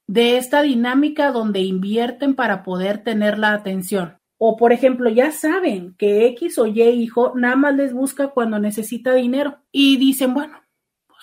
de 0.06 0.36
esta 0.36 0.62
dinámica 0.62 1.32
donde 1.32 1.62
invierten 1.62 2.36
para 2.36 2.62
poder 2.62 3.02
tener 3.02 3.38
la 3.38 3.54
atención? 3.54 4.18
O, 4.38 4.56
por 4.56 4.72
ejemplo, 4.72 5.10
ya 5.10 5.32
saben 5.32 5.96
que 5.98 6.26
X 6.26 6.60
o 6.60 6.66
Y 6.66 6.80
hijo 6.80 7.32
nada 7.34 7.56
más 7.56 7.74
les 7.74 7.92
busca 7.92 8.28
cuando 8.28 8.60
necesita 8.60 9.14
dinero 9.14 9.58
y 9.72 9.96
dicen, 9.96 10.32
bueno, 10.32 10.60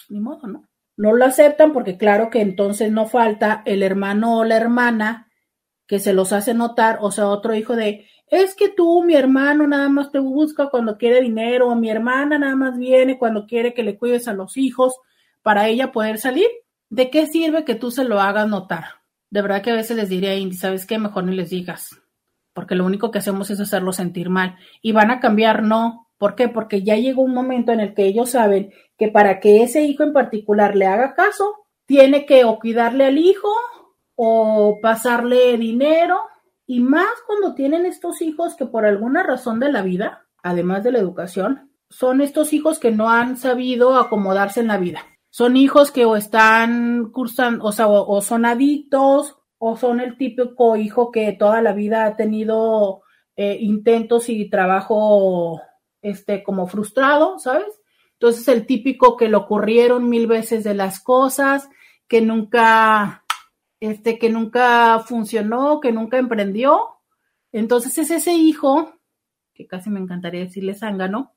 ni 0.09 0.19
modo, 0.19 0.47
¿no? 0.49 0.67
No 0.97 1.13
lo 1.13 1.23
aceptan 1.23 1.71
porque 1.71 1.97
claro 1.97 2.29
que 2.29 2.41
entonces 2.41 2.91
no 2.91 3.05
falta 3.05 3.63
el 3.65 3.83
hermano 3.83 4.39
o 4.39 4.43
la 4.43 4.57
hermana 4.57 5.27
que 5.89 5.97
se 5.97 6.13
los 6.13 6.33
hace 6.33 6.53
notar, 6.53 6.99
o 7.01 7.09
sea, 7.09 7.27
otro 7.27 7.55
hijo 7.55 7.75
de, 7.75 8.05
es 8.27 8.53
que 8.53 8.69
tú, 8.69 9.03
mi 9.03 9.15
hermano, 9.15 9.65
nada 9.65 9.89
más 9.89 10.11
te 10.11 10.19
busca 10.19 10.69
cuando 10.69 10.99
quiere 10.99 11.19
dinero, 11.19 11.67
o 11.67 11.75
mi 11.75 11.89
hermana 11.89 12.37
nada 12.37 12.55
más 12.55 12.77
viene 12.77 13.17
cuando 13.17 13.47
quiere 13.47 13.73
que 13.73 13.81
le 13.81 13.97
cuides 13.97 14.27
a 14.27 14.33
los 14.33 14.55
hijos 14.55 14.99
para 15.41 15.67
ella 15.67 15.91
poder 15.91 16.19
salir. 16.19 16.45
¿De 16.91 17.09
qué 17.09 17.25
sirve 17.25 17.65
que 17.65 17.73
tú 17.73 17.89
se 17.89 18.03
lo 18.03 18.21
hagas 18.21 18.47
notar? 18.47 18.83
De 19.31 19.41
verdad 19.41 19.63
que 19.63 19.71
a 19.71 19.75
veces 19.75 19.97
les 19.97 20.09
diría, 20.09 20.35
Indy, 20.35 20.55
¿sabes 20.55 20.85
qué? 20.85 20.99
Mejor 20.99 21.23
ni 21.23 21.35
les 21.35 21.49
digas, 21.49 21.99
porque 22.53 22.75
lo 22.75 22.85
único 22.85 23.09
que 23.09 23.17
hacemos 23.17 23.49
es 23.49 23.59
hacerlos 23.59 23.95
sentir 23.95 24.29
mal. 24.29 24.57
Y 24.83 24.91
van 24.91 25.09
a 25.09 25.19
cambiar, 25.19 25.63
no. 25.63 26.07
¿Por 26.19 26.35
qué? 26.35 26.49
Porque 26.49 26.83
ya 26.83 26.97
llegó 26.97 27.23
un 27.23 27.33
momento 27.33 27.71
en 27.71 27.79
el 27.79 27.95
que 27.95 28.05
ellos 28.05 28.29
saben 28.29 28.71
que 28.95 29.07
para 29.07 29.39
que 29.39 29.63
ese 29.63 29.81
hijo 29.85 30.03
en 30.03 30.13
particular 30.13 30.75
le 30.75 30.85
haga 30.85 31.15
caso, 31.15 31.65
tiene 31.87 32.27
que 32.27 32.43
o 32.43 32.59
cuidarle 32.59 33.05
al 33.05 33.17
hijo 33.17 33.49
o 34.21 34.79
pasarle 34.81 35.57
dinero. 35.57 36.19
Y 36.67 36.81
más 36.81 37.07
cuando 37.25 37.55
tienen 37.55 37.85
estos 37.85 38.21
hijos 38.21 38.55
que 38.55 38.65
por 38.65 38.85
alguna 38.85 39.23
razón 39.23 39.61
de 39.61 39.71
la 39.71 39.81
vida, 39.81 40.25
además 40.43 40.83
de 40.83 40.91
la 40.91 40.99
educación, 40.99 41.71
son 41.89 42.19
estos 42.19 42.51
hijos 42.51 42.79
que 42.79 42.91
no 42.91 43.09
han 43.09 43.37
sabido 43.37 43.95
acomodarse 43.95 44.59
en 44.59 44.67
la 44.67 44.77
vida. 44.77 44.99
Son 45.29 45.55
hijos 45.55 45.91
que 45.91 46.03
o 46.03 46.17
están 46.17 47.11
cursando, 47.11 47.63
o 47.63 47.71
sea, 47.71 47.87
o, 47.87 48.21
son 48.21 48.45
adictos, 48.45 49.37
o 49.57 49.77
son 49.77 50.01
el 50.01 50.17
típico 50.17 50.75
hijo 50.75 51.11
que 51.11 51.31
toda 51.31 51.61
la 51.61 51.71
vida 51.71 52.03
ha 52.03 52.17
tenido 52.17 53.03
eh, 53.37 53.57
intentos 53.61 54.27
y 54.27 54.49
trabajo 54.49 55.61
este 56.01 56.43
como 56.43 56.67
frustrado, 56.67 57.39
¿sabes? 57.39 57.79
Entonces 58.13 58.49
el 58.49 58.65
típico 58.65 59.15
que 59.15 59.29
lo 59.29 59.39
ocurrieron 59.39 60.09
mil 60.09 60.27
veces 60.27 60.65
de 60.65 60.73
las 60.73 60.99
cosas, 60.99 61.69
que 62.09 62.21
nunca, 62.21 63.23
este, 63.79 64.19
que 64.19 64.29
nunca 64.29 64.99
funcionó, 64.99 65.79
que 65.79 65.91
nunca 65.91 66.17
emprendió. 66.17 66.97
Entonces 67.51 67.97
es 67.97 68.11
ese 68.11 68.33
hijo, 68.33 68.93
que 69.53 69.67
casi 69.67 69.89
me 69.89 69.99
encantaría 69.99 70.41
decirle 70.41 70.75
zángano, 70.75 71.33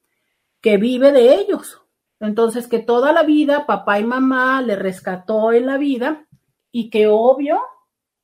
que 0.61 0.77
vive 0.77 1.13
de 1.13 1.35
ellos. 1.35 1.83
Entonces 2.21 2.69
que 2.69 2.79
toda 2.79 3.13
la 3.13 3.25
vida 3.25 3.67
papá 3.67 3.99
y 3.99 4.05
mamá 4.05 4.63
le 4.63 4.77
rescató 4.77 5.53
en 5.53 5.67
la 5.67 5.77
vida 5.77 6.27
y 6.71 6.89
que 6.91 7.09
obvio 7.09 7.61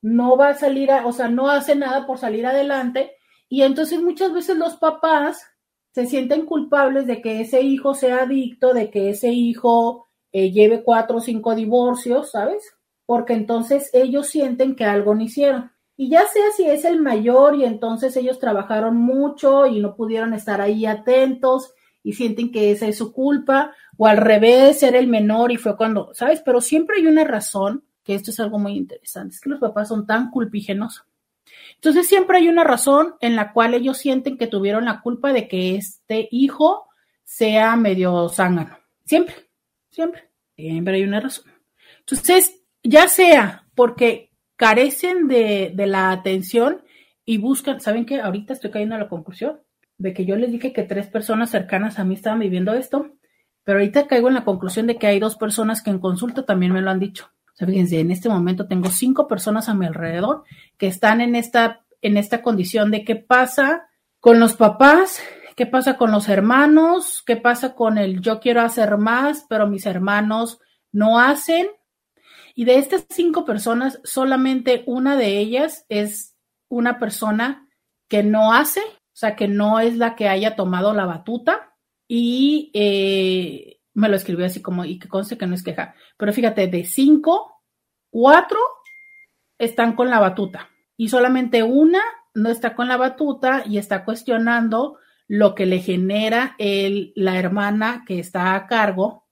no 0.01 0.37
va 0.37 0.49
a 0.49 0.53
salir, 0.53 0.91
a, 0.91 1.05
o 1.05 1.11
sea, 1.11 1.27
no 1.27 1.49
hace 1.49 1.75
nada 1.75 2.07
por 2.07 2.17
salir 2.17 2.45
adelante. 2.45 3.11
Y 3.49 3.63
entonces 3.63 4.01
muchas 4.01 4.33
veces 4.33 4.57
los 4.57 4.77
papás 4.77 5.41
se 5.91 6.05
sienten 6.05 6.45
culpables 6.45 7.07
de 7.07 7.21
que 7.21 7.41
ese 7.41 7.61
hijo 7.61 7.93
sea 7.93 8.23
adicto, 8.23 8.73
de 8.73 8.89
que 8.89 9.09
ese 9.09 9.29
hijo 9.33 10.07
eh, 10.31 10.51
lleve 10.51 10.83
cuatro 10.83 11.17
o 11.17 11.21
cinco 11.21 11.55
divorcios, 11.55 12.31
¿sabes? 12.31 12.78
Porque 13.09 13.33
entonces 13.33 13.89
ellos 13.91 14.27
sienten 14.27 14.75
que 14.75 14.85
algo 14.85 15.15
no 15.15 15.23
hicieron. 15.23 15.71
Y 15.97 16.11
ya 16.11 16.27
sea 16.27 16.51
si 16.55 16.69
es 16.69 16.85
el 16.85 17.01
mayor 17.01 17.55
y 17.55 17.65
entonces 17.65 18.15
ellos 18.15 18.37
trabajaron 18.37 18.97
mucho 18.97 19.65
y 19.65 19.79
no 19.79 19.95
pudieron 19.95 20.35
estar 20.35 20.61
ahí 20.61 20.85
atentos 20.85 21.73
y 22.03 22.13
sienten 22.13 22.51
que 22.51 22.69
esa 22.69 22.85
es 22.85 22.99
su 22.99 23.11
culpa, 23.11 23.73
o 23.97 24.05
al 24.05 24.17
revés, 24.17 24.77
ser 24.81 24.95
el 24.95 25.07
menor 25.07 25.51
y 25.51 25.57
fue 25.57 25.75
cuando, 25.75 26.13
¿sabes? 26.13 26.43
Pero 26.45 26.61
siempre 26.61 26.97
hay 26.97 27.07
una 27.07 27.23
razón, 27.23 27.83
que 28.03 28.13
esto 28.13 28.29
es 28.29 28.39
algo 28.39 28.59
muy 28.59 28.73
interesante, 28.73 29.33
es 29.33 29.41
que 29.41 29.49
los 29.49 29.59
papás 29.59 29.87
son 29.87 30.05
tan 30.05 30.29
culpígenos. 30.29 31.03
Entonces 31.73 32.07
siempre 32.07 32.37
hay 32.37 32.47
una 32.47 32.63
razón 32.63 33.15
en 33.21 33.35
la 33.35 33.53
cual 33.53 33.73
ellos 33.73 33.97
sienten 33.97 34.37
que 34.37 34.45
tuvieron 34.45 34.85
la 34.85 35.01
culpa 35.01 35.33
de 35.33 35.47
que 35.47 35.77
este 35.77 36.27
hijo 36.29 36.85
sea 37.23 37.75
medio 37.75 38.29
zángano. 38.29 38.77
Siempre. 39.03 39.33
Siempre, 39.89 40.29
siempre 40.55 40.97
hay 40.97 41.03
una 41.05 41.21
razón. 41.21 41.45
Entonces, 42.01 42.58
ya 42.83 43.07
sea 43.07 43.67
porque 43.75 44.31
carecen 44.55 45.27
de, 45.27 45.73
la 45.75 46.11
atención 46.11 46.83
y 47.25 47.37
buscan, 47.37 47.79
¿saben 47.79 48.05
qué? 48.05 48.21
Ahorita 48.21 48.53
estoy 48.53 48.71
cayendo 48.71 48.95
a 48.95 48.99
la 48.99 49.09
conclusión 49.09 49.61
de 49.97 50.13
que 50.13 50.25
yo 50.25 50.35
les 50.35 50.51
dije 50.51 50.73
que 50.73 50.83
tres 50.83 51.07
personas 51.07 51.49
cercanas 51.49 51.99
a 51.99 52.03
mí 52.03 52.15
estaban 52.15 52.39
viviendo 52.39 52.73
esto, 52.73 53.11
pero 53.63 53.79
ahorita 53.79 54.07
caigo 54.07 54.27
en 54.27 54.33
la 54.33 54.45
conclusión 54.45 54.87
de 54.87 54.97
que 54.97 55.07
hay 55.07 55.19
dos 55.19 55.35
personas 55.35 55.81
que 55.81 55.91
en 55.91 55.99
consulta 55.99 56.45
también 56.45 56.73
me 56.73 56.81
lo 56.81 56.89
han 56.89 56.99
dicho. 56.99 57.29
O 57.53 57.55
sea, 57.55 57.67
fíjense, 57.67 57.99
en 57.99 58.11
este 58.11 58.29
momento 58.29 58.67
tengo 58.67 58.89
cinco 58.89 59.27
personas 59.27 59.69
a 59.69 59.73
mi 59.73 59.85
alrededor 59.85 60.43
que 60.77 60.87
están 60.87 61.21
en 61.21 61.35
esta, 61.35 61.85
en 62.01 62.17
esta 62.17 62.41
condición 62.41 62.91
de 62.91 63.03
qué 63.03 63.15
pasa 63.15 63.87
con 64.19 64.39
los 64.39 64.55
papás 64.55 65.21
¿Qué 65.59 65.65
pasa 65.65 65.97
con 65.97 66.13
los 66.13 66.29
hermanos? 66.29 67.21
¿Qué 67.25 67.35
pasa 67.35 67.75
con 67.75 67.97
el 67.97 68.21
yo 68.21 68.39
quiero 68.39 68.61
hacer 68.61 68.97
más, 68.97 69.45
pero 69.49 69.67
mis 69.67 69.85
hermanos 69.85 70.61
no 70.93 71.19
hacen? 71.19 71.67
Y 72.59 72.65
de 72.65 72.77
estas 72.77 73.05
cinco 73.09 73.45
personas, 73.45 74.01
solamente 74.03 74.83
una 74.85 75.15
de 75.15 75.37
ellas 75.37 75.85
es 75.87 76.35
una 76.67 76.99
persona 76.99 77.69
que 78.09 78.21
no 78.21 78.51
hace, 78.51 78.81
o 78.81 79.13
sea, 79.13 79.37
que 79.37 79.47
no 79.47 79.79
es 79.79 79.95
la 79.95 80.17
que 80.17 80.27
haya 80.27 80.57
tomado 80.57 80.93
la 80.93 81.05
batuta. 81.05 81.73
Y 82.05 82.69
eh, 82.73 83.79
me 83.93 84.09
lo 84.09 84.17
escribió 84.17 84.45
así 84.45 84.61
como, 84.61 84.83
y 84.83 84.99
que 84.99 85.07
conste 85.07 85.37
que 85.37 85.47
no 85.47 85.55
es 85.55 85.63
queja. 85.63 85.95
Pero 86.17 86.33
fíjate, 86.33 86.67
de 86.67 86.83
cinco, 86.83 87.63
cuatro 88.09 88.59
están 89.57 89.95
con 89.95 90.09
la 90.09 90.19
batuta. 90.19 90.69
Y 90.97 91.07
solamente 91.07 91.63
una 91.63 92.01
no 92.33 92.49
está 92.49 92.75
con 92.75 92.89
la 92.89 92.97
batuta 92.97 93.63
y 93.65 93.77
está 93.77 94.03
cuestionando 94.03 94.97
lo 95.29 95.55
que 95.55 95.65
le 95.65 95.79
genera 95.79 96.55
el, 96.57 97.13
la 97.15 97.39
hermana 97.39 98.03
que 98.05 98.19
está 98.19 98.53
a 98.53 98.67
cargo. 98.67 99.28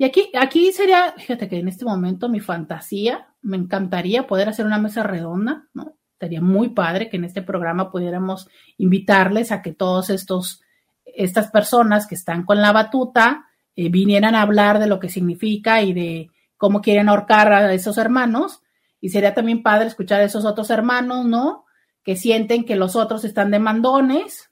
Y 0.00 0.04
aquí, 0.06 0.30
aquí 0.32 0.72
sería, 0.72 1.12
fíjate 1.18 1.46
que 1.46 1.58
en 1.58 1.68
este 1.68 1.84
momento 1.84 2.30
mi 2.30 2.40
fantasía, 2.40 3.28
me 3.42 3.58
encantaría 3.58 4.26
poder 4.26 4.48
hacer 4.48 4.64
una 4.64 4.78
mesa 4.78 5.02
redonda, 5.02 5.68
¿no? 5.74 5.98
Sería 6.18 6.40
muy 6.40 6.70
padre 6.70 7.10
que 7.10 7.18
en 7.18 7.24
este 7.24 7.42
programa 7.42 7.90
pudiéramos 7.90 8.48
invitarles 8.78 9.52
a 9.52 9.60
que 9.60 9.74
todos 9.74 10.08
estos, 10.08 10.62
estas 11.04 11.50
personas 11.50 12.06
que 12.06 12.14
están 12.14 12.46
con 12.46 12.62
la 12.62 12.72
batuta 12.72 13.44
eh, 13.76 13.90
vinieran 13.90 14.34
a 14.34 14.40
hablar 14.40 14.78
de 14.78 14.86
lo 14.86 15.00
que 15.00 15.10
significa 15.10 15.82
y 15.82 15.92
de 15.92 16.30
cómo 16.56 16.80
quieren 16.80 17.10
ahorcar 17.10 17.52
a 17.52 17.70
esos 17.74 17.98
hermanos. 17.98 18.62
Y 19.02 19.10
sería 19.10 19.34
también 19.34 19.62
padre 19.62 19.88
escuchar 19.88 20.22
a 20.22 20.24
esos 20.24 20.46
otros 20.46 20.70
hermanos, 20.70 21.26
¿no? 21.26 21.66
Que 22.04 22.16
sienten 22.16 22.64
que 22.64 22.76
los 22.76 22.96
otros 22.96 23.22
están 23.26 23.50
de 23.50 23.58
mandones, 23.58 24.50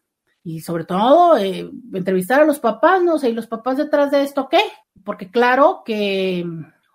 y 0.48 0.60
sobre 0.60 0.84
todo 0.84 1.36
eh, 1.36 1.70
entrevistar 1.92 2.40
a 2.40 2.46
los 2.46 2.58
papás, 2.58 3.02
no 3.02 3.16
y 3.22 3.32
los 3.32 3.46
papás 3.46 3.76
detrás 3.76 4.10
de 4.10 4.22
esto, 4.22 4.48
¿qué? 4.48 4.60
Porque 5.08 5.30
claro 5.30 5.84
que, 5.86 6.44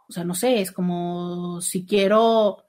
o 0.07 0.11
sea, 0.11 0.23
no 0.23 0.35
sé, 0.35 0.61
es 0.61 0.71
como 0.71 1.61
si 1.61 1.83
quiero, 1.83 2.63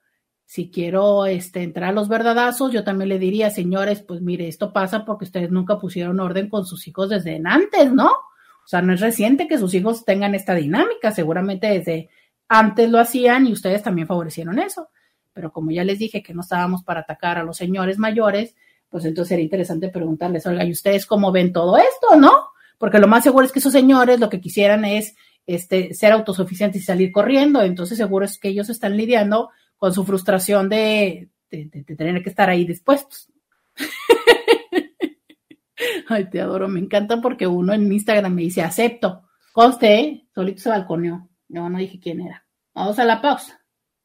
si 0.47 0.71
quiero 0.71 1.27
este, 1.27 1.63
entrar 1.63 1.91
a 1.91 1.93
los 1.93 2.09
verdadazos, 2.09 2.73
yo 2.73 2.83
también 2.83 3.11
le 3.11 3.19
diría, 3.19 3.51
señores, 3.51 4.01
pues 4.01 4.23
mire, 4.23 4.49
esto 4.49 4.73
pasa 4.73 5.05
porque 5.05 5.27
ustedes 5.27 5.51
nunca 5.51 5.79
pusieron 5.79 6.19
orden 6.19 6.49
con 6.49 6.65
sus 6.65 6.89
hijos 6.89 7.11
desde 7.11 7.43
antes, 7.45 7.93
¿no? 7.93 8.07
O 8.07 8.67
sea, 8.67 8.81
no 8.81 8.95
es 8.95 9.03
reciente 9.03 9.47
que 9.47 9.59
sus 9.59 9.75
hijos 9.75 10.07
tengan 10.07 10.35
esta 10.35 10.55
dinámica, 10.55 11.13
seguramente 11.13 11.67
desde 11.67 12.09
antes 12.49 12.89
lo 12.89 12.99
hacían 12.99 13.47
y 13.47 13.53
ustedes 13.53 13.83
también 13.83 14.09
favorecieron 14.09 14.59
eso. 14.59 14.89
Pero 15.35 15.53
como 15.53 15.73
ya 15.73 15.85
les 15.85 15.99
dije 15.99 16.23
que 16.23 16.33
no 16.33 16.41
estábamos 16.41 16.85
para 16.85 17.01
atacar 17.01 17.37
a 17.37 17.45
los 17.45 17.59
señores 17.59 17.99
mayores, 17.99 18.57
pues 18.89 19.05
entonces 19.05 19.29
sería 19.29 19.45
interesante 19.45 19.91
preguntarles, 19.91 20.47
oiga, 20.47 20.65
¿y 20.65 20.73
ustedes 20.73 21.05
cómo 21.05 21.33
ven 21.33 21.53
todo 21.53 21.77
esto, 21.77 22.17
no? 22.17 22.33
Porque 22.79 22.99
lo 22.99 23.09
más 23.09 23.25
seguro 23.25 23.45
es 23.47 23.53
que 23.53 23.59
esos 23.59 23.73
señores 23.73 24.21
lo 24.21 24.29
que 24.29 24.41
quisieran 24.41 24.85
es 24.85 25.15
este, 25.47 25.95
ser 25.95 26.13
autosuficientes 26.13 26.83
y 26.83 26.85
salir 26.85 27.13
corriendo, 27.13 27.63
entonces 27.63 27.99
seguro 27.99 28.25
es 28.25 28.39
que 28.39 28.49
ellos 28.49 28.71
están 28.71 28.97
lidiando 28.97 29.51
con 29.77 29.93
su 29.93 30.05
frustración 30.05 30.69
de, 30.69 31.29
tener 31.49 32.23
que 32.23 32.31
estar 32.31 32.51
ahí 32.51 32.65
dispuestos. 32.65 33.29
Ay, 36.09 36.31
te 36.31 36.41
adoro, 36.41 36.69
me 36.69 36.81
encanta 36.81 37.21
porque 37.21 37.47
uno 37.47 37.73
en 37.73 37.93
Instagram 37.93 38.35
me 38.35 38.43
dice 38.43 38.63
acepto. 38.63 39.23
Conste, 39.53 40.01
¿eh? 40.01 40.27
solito 40.35 40.63
se 40.63 40.71
balconeó. 40.71 41.29
Yo 41.49 41.69
no 41.69 41.79
dije 41.79 42.01
quién 42.01 42.21
era. 42.21 42.45
Vamos 42.75 42.99
a 42.99 43.05
la 43.05 43.21
pausa 43.21 43.61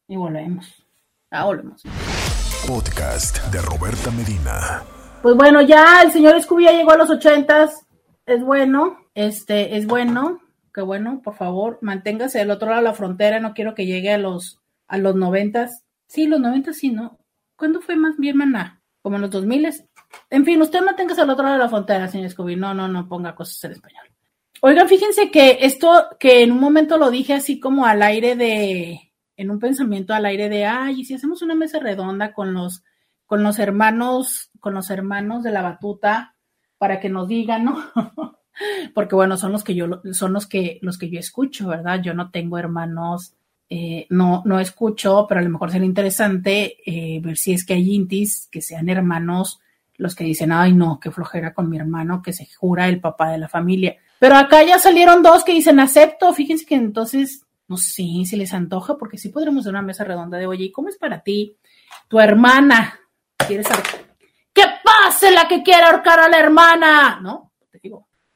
y 0.08 0.16
volvemos. 0.16 0.86
Ah, 1.32 1.46
volvemos 1.46 1.84
podcast 2.70 3.44
de 3.52 3.62
Roberta 3.62 4.12
Medina. 4.12 4.84
Pues 5.22 5.36
bueno, 5.36 5.62
ya 5.62 6.04
el 6.04 6.12
señor 6.12 6.40
Scooby 6.42 6.66
ya 6.66 6.72
llegó 6.72 6.92
a 6.92 6.98
los 6.98 7.10
ochentas. 7.10 7.86
Es 8.28 8.44
bueno, 8.44 8.98
este, 9.16 9.78
es 9.78 9.88
bueno. 9.88 10.40
Qué 10.74 10.82
bueno, 10.82 11.22
por 11.24 11.36
favor, 11.36 11.80
manténgase 11.82 12.40
del 12.40 12.52
otro 12.52 12.70
lado 12.70 12.82
de 12.82 12.88
la 12.88 12.94
frontera. 12.94 13.40
No 13.40 13.54
quiero 13.54 13.76
que 13.76 13.86
llegue 13.86 14.12
a 14.14 14.18
los, 14.18 14.60
a 14.88 14.98
los 14.98 15.16
noventas. 15.16 15.84
Sí, 16.08 16.28
los 16.28 16.40
noventas 16.40 16.78
sí, 16.78 16.90
¿no? 16.90 17.18
¿Cuándo 17.56 17.82
fue 17.82 17.96
más 17.96 18.18
bien, 18.18 18.38
maná? 18.38 18.82
Como 19.02 19.16
en 19.16 19.24
los 19.24 19.32
dos 19.32 19.46
miles. 19.46 19.86
En 20.30 20.46
fin, 20.46 20.62
usted 20.62 20.82
manténgase 20.82 21.22
al 21.22 21.30
otro 21.30 21.44
lado 21.44 21.58
de 21.58 21.64
la 21.64 21.70
frontera, 21.70 22.08
señor 22.08 22.30
Scooby. 22.30 22.56
No, 22.56 22.74
no, 22.74 22.88
no 22.88 23.08
ponga 23.08 23.36
cosas 23.36 23.64
en 23.66 23.72
español. 23.72 24.06
Oigan, 24.62 24.90
fíjense 24.90 25.32
que 25.32 25.60
esto, 25.62 26.08
que 26.20 26.44
en 26.44 26.52
un 26.52 26.60
momento 26.60 26.98
lo 26.98 27.10
dije 27.10 27.34
así 27.34 27.60
como 27.60 27.86
al 27.86 28.02
aire 28.02 28.36
de, 28.36 29.14
en 29.38 29.52
un 29.52 29.60
pensamiento 29.60 30.14
al 30.14 30.26
aire 30.26 30.50
de, 30.50 30.66
ay, 30.66 31.00
y 31.00 31.06
si 31.06 31.14
hacemos 31.14 31.42
una 31.42 31.56
mesa 31.56 31.80
redonda 31.80 32.34
con 32.34 32.54
los, 32.54 32.84
con 33.26 33.42
los 33.42 33.58
hermanos, 33.58 34.52
con 34.60 34.74
los 34.74 34.90
hermanos 34.90 35.44
de 35.44 35.52
la 35.52 35.62
batuta, 35.62 36.36
para 36.78 37.00
que 37.00 37.08
nos 37.08 37.30
digan, 37.30 37.64
¿no? 37.64 37.78
Porque 38.94 39.16
bueno, 39.16 39.38
son 39.38 39.52
los 39.52 39.64
que 39.64 39.76
yo, 39.76 40.02
son 40.14 40.34
los 40.34 40.48
que, 40.48 40.80
los 40.82 40.98
que 40.98 41.10
yo 41.10 41.20
escucho, 41.20 41.68
¿verdad? 41.68 42.02
Yo 42.02 42.14
no 42.14 42.32
tengo 42.32 42.58
hermanos, 42.58 43.34
eh, 43.70 44.08
no, 44.10 44.42
no 44.46 44.60
escucho, 44.60 45.26
pero 45.28 45.42
a 45.42 45.44
lo 45.44 45.50
mejor 45.50 45.72
sería 45.72 45.86
interesante 45.86 46.78
eh, 46.86 47.20
ver 47.22 47.38
si 47.38 47.54
es 47.54 47.66
que 47.66 47.74
hay 47.74 47.94
intis 47.94 48.48
que 48.52 48.62
sean 48.62 48.90
hermanos 48.90 49.60
los 49.96 50.16
que 50.16 50.24
dicen, 50.24 50.52
ay, 50.52 50.74
no, 50.74 51.00
qué 51.00 51.12
flojera 51.12 51.54
con 51.54 51.70
mi 51.70 51.78
hermano 51.78 52.22
que 52.22 52.32
se 52.32 52.48
jura 52.58 52.88
el 52.88 53.02
papá 53.02 53.32
de 53.32 53.38
la 53.38 53.50
familia. 53.50 53.98
Pero 54.18 54.38
acá 54.38 54.64
ya 54.64 54.80
salieron 54.80 55.22
dos 55.22 55.44
que 55.44 55.52
dicen 55.52 55.80
acepto, 55.80 56.34
fíjense 56.34 56.66
que 56.66 56.76
entonces 56.76 57.46
no 57.70 57.78
sé 57.78 58.04
si 58.26 58.36
les 58.36 58.54
antoja, 58.54 58.98
porque 58.98 59.20
sí 59.20 59.30
podremos 59.30 59.62
hacer 59.62 59.74
una 59.74 59.84
mesa 59.84 60.04
redonda 60.04 60.40
de, 60.40 60.48
oye, 60.48 60.66
¿y 60.66 60.72
cómo 60.72 60.90
es 60.90 60.98
para 60.98 61.22
ti? 61.22 61.56
Tu 62.08 62.20
hermana, 62.20 63.00
¿quieres 63.48 63.68
saber? 63.68 63.86
¿Qué 64.52 64.64
pase 64.84 65.32
la 65.32 65.48
que 65.48 65.62
quiera 65.62 65.92
ahorcar 65.92 66.20
a 66.20 66.30
la 66.30 66.40
hermana? 66.40 67.20
¿No? 67.22 67.49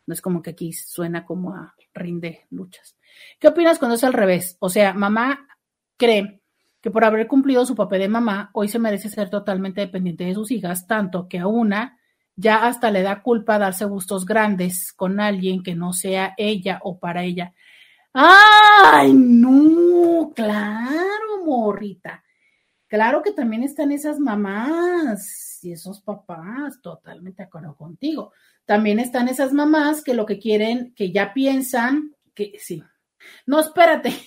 No 0.05 0.13
es 0.13 0.21
como 0.21 0.41
que 0.41 0.51
aquí 0.51 0.73
suena 0.73 1.25
como 1.25 1.55
a 1.55 1.75
rinde 1.93 2.45
luchas. 2.49 2.97
¿Qué 3.39 3.47
opinas 3.47 3.79
cuando 3.79 3.95
es 3.95 4.03
al 4.03 4.13
revés? 4.13 4.57
O 4.59 4.69
sea, 4.69 4.93
mamá 4.93 5.47
cree 5.97 6.41
que 6.81 6.91
por 6.91 7.05
haber 7.05 7.27
cumplido 7.27 7.65
su 7.65 7.75
papel 7.75 8.01
de 8.01 8.09
mamá, 8.09 8.49
hoy 8.53 8.67
se 8.67 8.79
merece 8.79 9.09
ser 9.09 9.29
totalmente 9.29 9.81
dependiente 9.81 10.25
de 10.25 10.33
sus 10.33 10.51
hijas, 10.51 10.85
tanto 10.85 11.29
que 11.29 11.39
a 11.39 11.47
una 11.47 11.97
ya 12.35 12.67
hasta 12.67 12.91
le 12.91 13.03
da 13.03 13.21
culpa 13.21 13.59
darse 13.59 13.85
gustos 13.85 14.25
grandes 14.25 14.91
con 14.91 15.19
alguien 15.19 15.63
que 15.63 15.75
no 15.75 15.93
sea 15.93 16.33
ella 16.37 16.79
o 16.83 16.99
para 16.99 17.23
ella. 17.23 17.53
¡Ay, 18.13 19.13
no! 19.13 20.31
Claro, 20.35 21.45
morrita. 21.45 22.23
Claro 22.87 23.23
que 23.23 23.31
también 23.31 23.63
están 23.63 23.91
esas 23.91 24.19
mamás 24.19 25.59
y 25.63 25.71
esos 25.71 26.01
papás, 26.01 26.81
totalmente 26.81 27.43
de 27.43 27.47
acuerdo 27.47 27.75
contigo. 27.75 28.33
También 28.65 28.99
están 28.99 29.27
esas 29.27 29.53
mamás 29.53 30.03
que 30.03 30.13
lo 30.13 30.25
que 30.25 30.39
quieren, 30.39 30.93
que 30.95 31.11
ya 31.11 31.33
piensan 31.33 32.15
que 32.33 32.53
sí. 32.59 32.83
No, 33.45 33.59
espérate. 33.59 34.13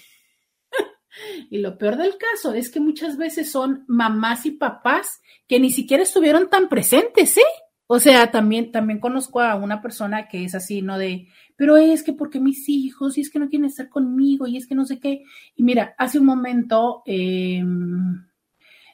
Y 1.48 1.58
lo 1.58 1.78
peor 1.78 1.96
del 1.96 2.18
caso 2.18 2.52
es 2.52 2.70
que 2.70 2.78
muchas 2.78 3.16
veces 3.16 3.50
son 3.50 3.84
mamás 3.88 4.44
y 4.44 4.50
papás 4.50 5.22
que 5.48 5.58
ni 5.58 5.70
siquiera 5.70 6.02
estuvieron 6.02 6.50
tan 6.50 6.68
presentes, 6.68 7.38
¿eh? 7.38 7.42
O 7.86 8.00
sea, 8.00 8.30
también, 8.32 8.72
también 8.72 8.98
conozco 8.98 9.40
a 9.40 9.54
una 9.54 9.80
persona 9.80 10.28
que 10.28 10.44
es 10.44 10.54
así, 10.54 10.82
¿no? 10.82 10.98
De, 10.98 11.28
pero 11.54 11.76
es 11.76 12.02
que 12.02 12.12
porque 12.12 12.40
mis 12.40 12.68
hijos, 12.68 13.16
y 13.16 13.20
es 13.20 13.30
que 13.30 13.38
no 13.38 13.48
quieren 13.48 13.66
estar 13.66 13.88
conmigo, 13.88 14.46
y 14.46 14.56
es 14.56 14.66
que 14.66 14.74
no 14.74 14.84
sé 14.84 14.98
qué. 14.98 15.22
Y 15.54 15.62
mira, 15.62 15.94
hace 15.96 16.18
un 16.18 16.26
momento 16.26 17.02
em, 17.06 18.26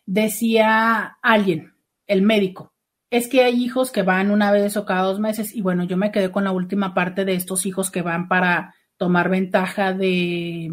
decía 0.04 1.16
alguien, 1.22 1.72
el 2.06 2.22
médico, 2.22 2.71
es 3.12 3.28
que 3.28 3.44
hay 3.44 3.62
hijos 3.62 3.92
que 3.92 4.00
van 4.00 4.30
una 4.30 4.50
vez 4.50 4.74
o 4.78 4.86
cada 4.86 5.02
dos 5.02 5.20
meses, 5.20 5.54
y 5.54 5.60
bueno, 5.60 5.84
yo 5.84 5.98
me 5.98 6.10
quedé 6.10 6.32
con 6.32 6.44
la 6.44 6.50
última 6.50 6.94
parte 6.94 7.26
de 7.26 7.34
estos 7.34 7.66
hijos 7.66 7.90
que 7.90 8.00
van 8.00 8.26
para 8.26 8.74
tomar 8.96 9.28
ventaja 9.28 9.92
de, 9.92 10.70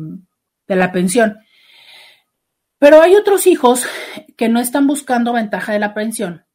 de 0.65 0.75
la 0.77 0.93
pensión. 0.93 1.37
Pero 2.77 3.01
hay 3.01 3.15
otros 3.15 3.45
hijos 3.45 3.85
que 4.37 4.47
no 4.47 4.61
están 4.61 4.87
buscando 4.87 5.33
ventaja 5.33 5.73
de 5.73 5.79
la 5.79 5.93
pensión 5.93 6.45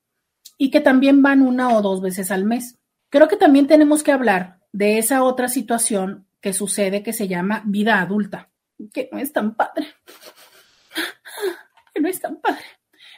y 0.56 0.70
que 0.70 0.80
también 0.80 1.20
van 1.20 1.42
una 1.42 1.68
o 1.76 1.82
dos 1.82 2.00
veces 2.00 2.30
al 2.30 2.46
mes. 2.46 2.78
Creo 3.10 3.28
que 3.28 3.36
también 3.36 3.66
tenemos 3.66 4.02
que 4.02 4.12
hablar 4.12 4.60
de 4.72 4.96
esa 4.96 5.22
otra 5.22 5.48
situación 5.48 6.26
que 6.40 6.54
sucede 6.54 7.02
que 7.02 7.12
se 7.12 7.28
llama 7.28 7.62
vida 7.66 8.00
adulta, 8.00 8.48
que 8.90 9.10
no 9.12 9.18
es 9.18 9.34
tan 9.34 9.54
padre, 9.54 9.88
que 11.94 12.00
no 12.00 12.08
es 12.08 12.18
tan 12.22 12.40
padre. 12.40 12.64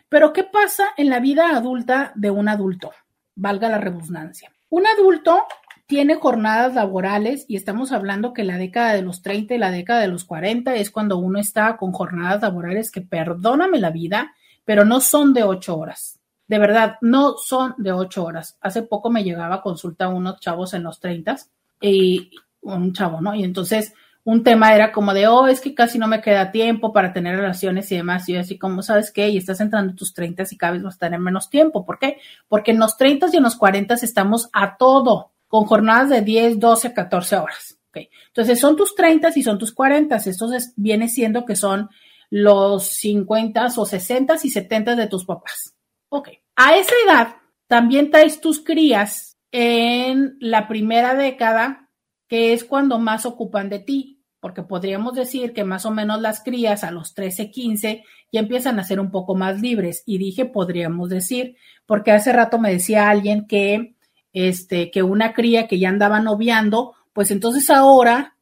Pero 0.09 0.33
¿qué 0.33 0.45
pasa 0.45 0.89
en 0.97 1.11
la 1.11 1.20
vida 1.20 1.57
adulta 1.57 2.12
de 2.15 2.31
un 2.31 2.49
adulto? 2.49 2.93
Valga 3.35 3.69
la 3.69 3.78
redundancia. 3.78 4.53
Un 4.69 4.87
adulto 4.87 5.45
tiene 5.87 6.16
jornadas 6.16 6.74
laborales 6.74 7.45
y 7.49 7.57
estamos 7.57 7.93
hablando 7.93 8.33
que 8.33 8.45
la 8.45 8.59
década 8.59 8.93
de 8.93 9.03
los 9.03 9.23
30 9.23 9.55
y 9.55 9.59
la 9.59 9.70
década 9.70 10.01
de 10.01 10.09
los 10.09 10.24
40 10.24 10.74
es 10.74 10.91
cuando 10.91 11.19
uno 11.19 11.39
está 11.39 11.77
con 11.77 11.93
jornadas 11.93 12.43
laborales 12.43 12.91
que, 12.91 13.01
perdóname 13.03 13.78
la 13.78 13.91
vida, 13.91 14.35
pero 14.65 14.85
no 14.85 15.01
son 15.01 15.33
de 15.33 15.45
ocho 15.45 15.77
horas. 15.78 16.19
De 16.49 16.59
verdad, 16.59 16.97
no 17.01 17.37
son 17.37 17.74
de 17.77 17.93
ocho 17.93 18.24
horas. 18.24 18.57
Hace 18.61 18.83
poco 18.83 19.11
me 19.11 19.24
llegaba 19.24 19.57
a 19.57 19.62
consulta 19.62 20.07
a 20.07 20.09
unos 20.09 20.41
chavos 20.41 20.74
en 20.74 20.83
los 20.83 21.01
30 21.01 21.37
y 21.81 22.31
un 22.62 22.93
chavo, 22.93 23.20
¿no? 23.20 23.35
Y 23.35 23.45
entonces 23.45 23.95
un 24.27 24.43
tema 24.43 24.74
era 24.74 24.90
como 24.90 25.15
de, 25.15 25.28
oh, 25.28 25.47
es 25.47 25.61
que 25.61 25.73
casi 25.73 26.01
no 26.01 26.09
me 26.09 26.20
queda 26.20 26.51
tiempo 26.51 26.93
para 26.93 27.12
tener 27.12 27.36
relaciones 27.36 27.93
y 27.93 27.97
demás. 27.97 28.28
Y 28.28 28.32
yo 28.32 28.40
así 28.40 28.59
como, 28.59 28.82
¿sabes 28.82 29.12
qué? 29.12 29.28
Y 29.28 29.36
estás 29.36 29.61
entrando 29.61 29.93
en 29.93 29.97
tus 29.97 30.15
30 30.15 30.43
y 30.51 30.57
cada 30.57 30.73
vez 30.73 30.82
vas 30.82 30.97
a 30.97 30.98
tener 30.98 31.20
menos 31.20 31.48
tiempo. 31.48 31.86
¿Por 31.86 32.01
qué? 32.01 32.19
Porque 32.48 32.73
en 32.73 32.81
los 32.81 32.97
30 32.97 33.28
y 33.32 33.36
en 33.36 33.44
los 33.44 33.55
40 33.55 33.94
estamos 33.94 34.51
a 34.53 34.77
todo 34.78 35.31
con 35.47 35.65
jornadas 35.66 36.11
de 36.11 36.23
10, 36.23 36.59
12, 36.59 36.93
14 36.93 37.36
horas. 37.36 37.78
Okay. 37.90 38.11
Entonces 38.27 38.59
son 38.59 38.74
tus 38.74 38.97
30 38.97 39.31
y 39.32 39.44
son 39.44 39.59
tus 39.59 39.73
40. 39.73 40.16
Esto 40.16 40.48
viene 40.74 41.09
siendo 41.09 41.44
que 41.44 41.55
son 41.55 41.89
los 42.28 42.89
50 42.89 43.66
o 43.77 43.86
60 43.86 44.35
y 44.43 44.51
70 44.51 44.97
de 44.97 45.07
tus 45.07 45.24
papás. 45.24 45.77
Ok. 46.09 46.31
A 46.57 46.77
esa 46.77 46.94
edad 47.07 47.36
también 47.69 48.11
traes 48.11 48.40
tus 48.40 48.59
crías 48.59 49.39
en 49.53 50.36
la 50.40 50.66
primera 50.66 51.15
década, 51.15 51.90
que 52.27 52.53
es 52.53 52.65
cuando 52.65 52.98
más 52.98 53.24
ocupan 53.24 53.69
de 53.69 53.78
ti, 53.78 54.15
porque 54.41 54.63
podríamos 54.63 55.15
decir 55.15 55.53
que 55.53 55.65
más 55.65 55.87
o 55.87 55.91
menos 55.91 56.21
las 56.21 56.43
crías 56.43 56.85
a 56.85 56.91
los 56.91 57.15
13, 57.15 57.51
15 57.51 58.05
ya 58.33 58.41
empiezan 58.41 58.79
a 58.79 58.85
ser 58.85 59.01
un 59.01 59.11
poco 59.11 59.35
más 59.35 59.61
libres. 59.61 60.03
Y 60.07 60.19
dije 60.19 60.45
podríamos 60.45 61.09
decir, 61.09 61.57
porque 61.87 62.13
hace 62.13 62.33
rato 62.33 62.59
me 62.59 62.71
decía 62.71 63.09
alguien 63.09 63.47
que 63.47 63.97
este, 64.33 64.91
que 64.91 65.03
una 65.03 65.33
cría 65.33 65.67
que 65.67 65.79
ya 65.79 65.89
andaba 65.89 66.21
noviando, 66.21 66.93
pues 67.15 67.31
entonces 67.31 67.71
ahora, 67.71 68.37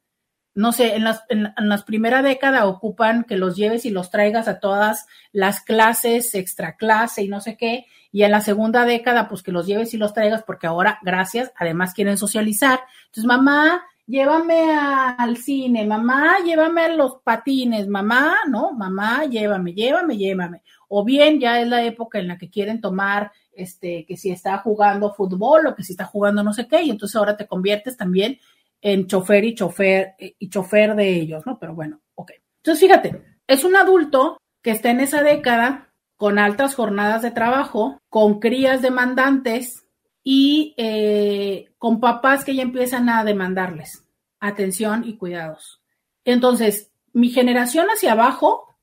no 0.53 0.73
sé, 0.73 0.95
en 0.95 1.05
las, 1.05 1.23
en, 1.29 1.53
las 1.55 1.83
primera 1.85 2.21
década 2.21 2.65
ocupan 2.65 3.23
que 3.23 3.37
los 3.37 3.55
lleves 3.55 3.85
y 3.85 3.91
los 3.91 4.09
traigas 4.09 4.49
a 4.49 4.59
todas 4.59 5.05
las 5.31 5.61
clases, 5.61 6.35
extra 6.35 6.75
clase 6.75 7.23
y 7.23 7.29
no 7.29 7.39
sé 7.39 7.55
qué, 7.55 7.85
y 8.11 8.23
en 8.23 8.31
la 8.31 8.41
segunda 8.41 8.83
década, 8.83 9.29
pues 9.29 9.41
que 9.41 9.53
los 9.53 9.67
lleves 9.67 9.93
y 9.93 9.97
los 9.97 10.13
traigas, 10.13 10.43
porque 10.43 10.67
ahora, 10.67 10.99
gracias, 11.01 11.53
además 11.57 11.93
quieren 11.93 12.17
socializar. 12.17 12.81
Entonces, 13.05 13.25
mamá, 13.25 13.83
llévame 14.07 14.73
al 14.73 15.37
cine, 15.37 15.85
mamá, 15.85 16.37
llévame 16.45 16.81
a 16.81 16.89
los 16.89 17.21
patines, 17.23 17.87
mamá, 17.87 18.35
no, 18.47 18.73
mamá, 18.73 19.25
llévame, 19.25 19.73
llévame, 19.73 20.17
llévame. 20.17 20.61
O 20.89 21.03
bien 21.03 21.39
ya 21.39 21.59
es 21.61 21.67
la 21.67 21.83
época 21.83 22.19
en 22.19 22.27
la 22.27 22.37
que 22.37 22.49
quieren 22.49 22.81
tomar 22.81 23.31
este, 23.51 24.05
que 24.05 24.17
si 24.17 24.31
está 24.31 24.57
jugando 24.59 25.13
fútbol 25.13 25.67
o 25.67 25.75
que 25.75 25.83
si 25.83 25.93
está 25.93 26.05
jugando 26.05 26.43
no 26.43 26.53
sé 26.53 26.67
qué, 26.67 26.83
y 26.83 26.89
entonces 26.89 27.15
ahora 27.15 27.37
te 27.37 27.47
conviertes 27.47 27.97
también 27.97 28.39
en 28.81 29.07
chofer 29.07 29.43
y 29.45 29.55
chofer 29.55 30.15
eh, 30.19 30.35
y 30.37 30.49
chofer 30.49 30.95
de 30.95 31.09
ellos, 31.09 31.45
¿no? 31.45 31.57
Pero 31.57 31.73
bueno, 31.73 32.01
ok. 32.15 32.31
Entonces, 32.57 32.79
fíjate, 32.79 33.21
es 33.47 33.63
un 33.63 33.75
adulto 33.75 34.37
que 34.61 34.71
está 34.71 34.91
en 34.91 34.99
esa 34.99 35.23
década 35.23 35.89
con 36.17 36.39
altas 36.39 36.75
jornadas 36.75 37.21
de 37.21 37.31
trabajo, 37.31 37.99
con 38.09 38.39
crías 38.39 38.81
demandantes 38.81 39.84
y 40.27 40.73
eh, 40.77 41.71
con 41.77 41.99
papás 41.99 42.43
que 42.43 42.55
ya 42.55 42.63
empiezan 42.63 43.09
a 43.09 43.23
demandarles 43.23 44.03
atención 44.39 45.03
y 45.05 45.17
cuidados. 45.17 45.83
Entonces, 46.25 46.91
mi 47.13 47.29
generación 47.29 47.87
hacia 47.87 48.13
abajo, 48.13 48.75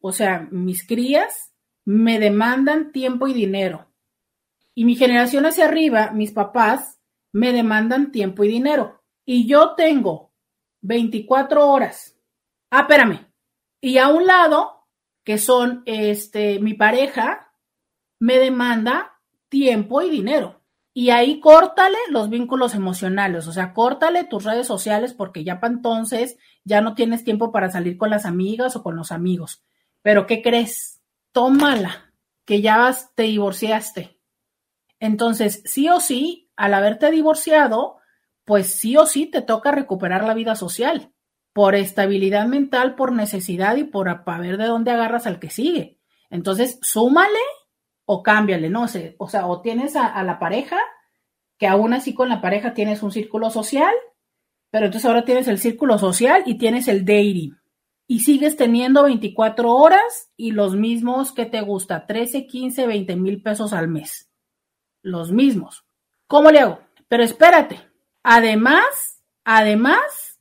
o 0.00 0.12
sea, 0.12 0.48
mis 0.50 0.86
crías, 0.86 1.52
me 1.84 2.18
demandan 2.18 2.92
tiempo 2.92 3.28
y 3.28 3.34
dinero. 3.34 3.88
Y 4.74 4.86
mi 4.86 4.96
generación 4.96 5.44
hacia 5.44 5.66
arriba, 5.66 6.12
mis 6.12 6.32
papás, 6.32 6.98
me 7.30 7.52
demandan 7.52 8.10
tiempo 8.10 8.44
y 8.44 8.48
dinero. 8.48 9.02
Y 9.26 9.46
yo 9.46 9.74
tengo 9.74 10.32
24 10.80 11.68
horas. 11.68 12.16
Ah, 12.70 12.80
espérame. 12.80 13.26
Y 13.82 13.98
a 13.98 14.08
un 14.08 14.26
lado, 14.26 14.86
que 15.24 15.36
son 15.36 15.82
este, 15.84 16.58
mi 16.58 16.72
pareja, 16.72 17.52
me 18.18 18.38
demanda 18.38 19.20
tiempo 19.50 20.00
y 20.00 20.08
dinero. 20.08 20.59
Y 20.92 21.10
ahí 21.10 21.40
córtale 21.40 21.98
los 22.10 22.30
vínculos 22.30 22.74
emocionales, 22.74 23.46
o 23.46 23.52
sea, 23.52 23.72
córtale 23.72 24.24
tus 24.24 24.44
redes 24.44 24.66
sociales 24.66 25.14
porque 25.14 25.44
ya 25.44 25.60
para 25.60 25.72
entonces 25.72 26.36
ya 26.64 26.80
no 26.80 26.94
tienes 26.94 27.22
tiempo 27.22 27.52
para 27.52 27.70
salir 27.70 27.96
con 27.96 28.10
las 28.10 28.26
amigas 28.26 28.74
o 28.76 28.82
con 28.82 28.96
los 28.96 29.12
amigos. 29.12 29.62
Pero 30.02 30.26
¿qué 30.26 30.42
crees? 30.42 31.00
Tómala, 31.32 32.12
que 32.44 32.60
ya 32.60 32.92
te 33.14 33.24
divorciaste 33.24 34.20
entonces, 35.00 35.62
sí 35.64 35.88
o 35.88 35.98
sí, 35.98 36.50
al 36.56 36.74
haberte 36.74 37.10
divorciado, 37.10 37.96
pues 38.44 38.66
sí 38.68 38.96
o 38.98 39.06
sí 39.06 39.26
te 39.26 39.40
toca 39.40 39.72
recuperar 39.72 40.24
la 40.24 40.34
vida 40.34 40.54
social, 40.54 41.12
por 41.54 41.74
estabilidad 41.74 42.46
mental, 42.46 42.94
por 42.94 43.12
necesidad 43.12 43.76
y 43.76 43.84
por 43.84 44.24
ver 44.24 44.58
de 44.58 44.66
dónde 44.66 44.90
agarras 44.90 45.26
al 45.26 45.40
que 45.40 45.50
sigue. 45.50 45.98
Entonces, 46.28 46.78
súmale 46.82 47.40
o 48.12 48.22
cámbiale, 48.22 48.70
¿no? 48.70 48.88
sé, 48.88 49.14
o 49.18 49.28
sea, 49.28 49.46
o 49.46 49.60
tienes 49.60 49.94
a, 49.96 50.06
a 50.06 50.24
la 50.24 50.38
pareja, 50.38 50.78
que 51.58 51.66
aún 51.66 51.92
así 51.92 52.14
con 52.14 52.28
la 52.28 52.40
pareja 52.40 52.74
tienes 52.74 53.02
un 53.02 53.12
círculo 53.12 53.50
social, 53.50 53.94
pero 54.70 54.86
entonces 54.86 55.06
ahora 55.06 55.24
tienes 55.24 55.46
el 55.48 55.58
círculo 55.58 55.98
social 55.98 56.42
y 56.46 56.58
tienes 56.58 56.88
el 56.88 57.04
dating. 57.04 57.56
Y 58.06 58.20
sigues 58.20 58.56
teniendo 58.56 59.04
24 59.04 59.72
horas 59.72 60.30
y 60.36 60.50
los 60.50 60.74
mismos 60.74 61.32
que 61.32 61.46
te 61.46 61.60
gusta, 61.60 62.06
13, 62.06 62.46
15, 62.46 62.86
20 62.86 63.16
mil 63.16 63.42
pesos 63.42 63.72
al 63.72 63.88
mes 63.88 64.30
los 65.02 65.32
mismos. 65.32 65.84
¿Cómo 66.26 66.50
le 66.50 66.60
hago? 66.60 66.80
Pero 67.08 67.22
espérate, 67.22 67.80
además, 68.22 69.22
además, 69.44 70.40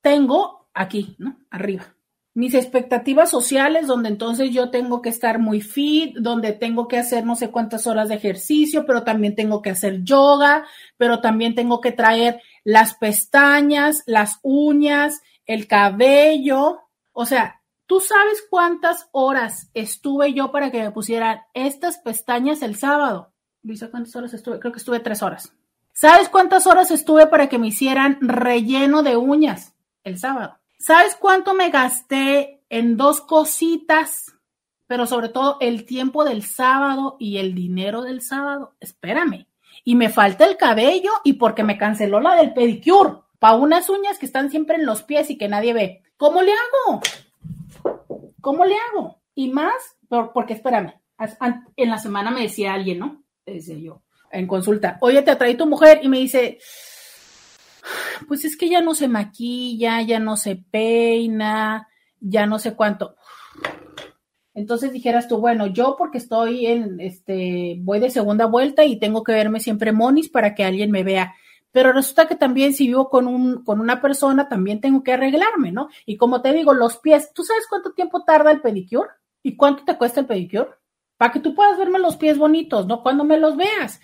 tengo 0.00 0.68
aquí, 0.74 1.16
¿no? 1.18 1.38
Arriba. 1.50 1.94
Mis 2.34 2.54
expectativas 2.54 3.30
sociales, 3.30 3.86
donde 3.86 4.08
entonces 4.08 4.50
yo 4.50 4.70
tengo 4.70 5.02
que 5.02 5.10
estar 5.10 5.38
muy 5.38 5.60
fit, 5.60 6.16
donde 6.16 6.52
tengo 6.52 6.88
que 6.88 6.98
hacer 6.98 7.26
no 7.26 7.36
sé 7.36 7.50
cuántas 7.50 7.86
horas 7.86 8.08
de 8.08 8.14
ejercicio, 8.14 8.86
pero 8.86 9.02
también 9.02 9.34
tengo 9.34 9.60
que 9.60 9.70
hacer 9.70 10.02
yoga, 10.02 10.64
pero 10.96 11.20
también 11.20 11.54
tengo 11.54 11.80
que 11.80 11.92
traer 11.92 12.40
las 12.64 12.94
pestañas, 12.94 14.02
las 14.06 14.38
uñas, 14.42 15.20
el 15.46 15.66
cabello, 15.66 16.80
o 17.12 17.26
sea, 17.26 17.60
¿tú 17.86 18.00
sabes 18.00 18.42
cuántas 18.48 19.08
horas 19.12 19.70
estuve 19.74 20.32
yo 20.32 20.50
para 20.50 20.70
que 20.70 20.82
me 20.82 20.90
pusieran 20.90 21.40
estas 21.52 21.98
pestañas 21.98 22.62
el 22.62 22.76
sábado? 22.76 23.32
Luisa, 23.62 23.90
¿cuántas 23.90 24.16
horas 24.16 24.34
estuve? 24.34 24.58
Creo 24.58 24.72
que 24.72 24.78
estuve 24.78 25.00
tres 25.00 25.22
horas. 25.22 25.54
¿Sabes 25.92 26.30
cuántas 26.30 26.66
horas 26.66 26.90
estuve 26.90 27.26
para 27.26 27.48
que 27.48 27.58
me 27.58 27.68
hicieran 27.68 28.18
relleno 28.20 29.02
de 29.02 29.16
uñas 29.16 29.74
el 30.04 30.18
sábado? 30.18 30.58
¿Sabes 30.84 31.14
cuánto 31.14 31.54
me 31.54 31.70
gasté 31.70 32.60
en 32.68 32.96
dos 32.96 33.20
cositas? 33.20 34.34
Pero 34.88 35.06
sobre 35.06 35.28
todo 35.28 35.56
el 35.60 35.84
tiempo 35.84 36.24
del 36.24 36.42
sábado 36.42 37.16
y 37.20 37.38
el 37.38 37.54
dinero 37.54 38.02
del 38.02 38.20
sábado. 38.20 38.74
Espérame. 38.80 39.46
Y 39.84 39.94
me 39.94 40.08
falta 40.08 40.44
el 40.44 40.56
cabello 40.56 41.12
y 41.22 41.34
porque 41.34 41.62
me 41.62 41.78
canceló 41.78 42.18
la 42.18 42.34
del 42.34 42.52
pedicure. 42.52 43.18
Para 43.38 43.54
unas 43.54 43.88
uñas 43.90 44.18
que 44.18 44.26
están 44.26 44.50
siempre 44.50 44.74
en 44.74 44.84
los 44.84 45.04
pies 45.04 45.30
y 45.30 45.38
que 45.38 45.46
nadie 45.46 45.72
ve. 45.72 46.02
¿Cómo 46.16 46.42
le 46.42 46.50
hago? 46.52 47.00
¿Cómo 48.40 48.64
le 48.64 48.74
hago? 48.74 49.20
Y 49.36 49.50
más, 49.50 49.74
porque 50.34 50.54
espérame, 50.54 50.94
en 51.76 51.90
la 51.90 51.98
semana 51.98 52.32
me 52.32 52.42
decía 52.42 52.74
alguien, 52.74 52.98
¿no? 52.98 53.22
Decía 53.46 53.76
yo, 53.78 54.02
en 54.32 54.48
consulta, 54.48 54.98
oye, 55.00 55.22
te 55.22 55.30
atraí 55.30 55.56
tu 55.56 55.66
mujer 55.66 56.00
y 56.02 56.08
me 56.08 56.18
dice, 56.18 56.58
pues 58.28 58.44
es 58.44 58.56
que 58.56 58.68
ya 58.68 58.80
no 58.80 58.94
se 58.94 59.08
maquilla, 59.08 60.02
ya 60.02 60.18
no 60.18 60.36
se 60.36 60.56
peina, 60.56 61.88
ya 62.20 62.46
no 62.46 62.58
sé 62.58 62.74
cuánto. 62.74 63.16
Entonces 64.54 64.92
dijeras 64.92 65.28
tú, 65.28 65.38
bueno, 65.38 65.66
yo 65.66 65.96
porque 65.96 66.18
estoy 66.18 66.66
en, 66.66 67.00
este, 67.00 67.76
voy 67.80 68.00
de 68.00 68.10
segunda 68.10 68.46
vuelta 68.46 68.84
y 68.84 68.98
tengo 68.98 69.22
que 69.22 69.32
verme 69.32 69.60
siempre 69.60 69.92
monis 69.92 70.28
para 70.28 70.54
que 70.54 70.64
alguien 70.64 70.90
me 70.90 71.04
vea. 71.04 71.34
Pero 71.70 71.92
resulta 71.92 72.28
que 72.28 72.36
también 72.36 72.74
si 72.74 72.86
vivo 72.86 73.08
con, 73.08 73.26
un, 73.26 73.64
con 73.64 73.80
una 73.80 74.02
persona, 74.02 74.48
también 74.48 74.80
tengo 74.80 75.02
que 75.02 75.14
arreglarme, 75.14 75.72
¿no? 75.72 75.88
Y 76.04 76.18
como 76.18 76.42
te 76.42 76.52
digo, 76.52 76.74
los 76.74 76.98
pies, 76.98 77.32
¿tú 77.32 77.44
sabes 77.44 77.66
cuánto 77.66 77.92
tiempo 77.92 78.24
tarda 78.24 78.50
el 78.50 78.60
pedicure? 78.60 79.08
¿Y 79.42 79.56
cuánto 79.56 79.84
te 79.84 79.96
cuesta 79.96 80.20
el 80.20 80.26
pedicure? 80.26 80.68
Para 81.16 81.32
que 81.32 81.40
tú 81.40 81.54
puedas 81.54 81.78
verme 81.78 81.98
los 81.98 82.16
pies 82.16 82.36
bonitos, 82.36 82.86
¿no? 82.86 83.02
Cuando 83.02 83.24
me 83.24 83.38
los 83.38 83.56
veas. 83.56 84.00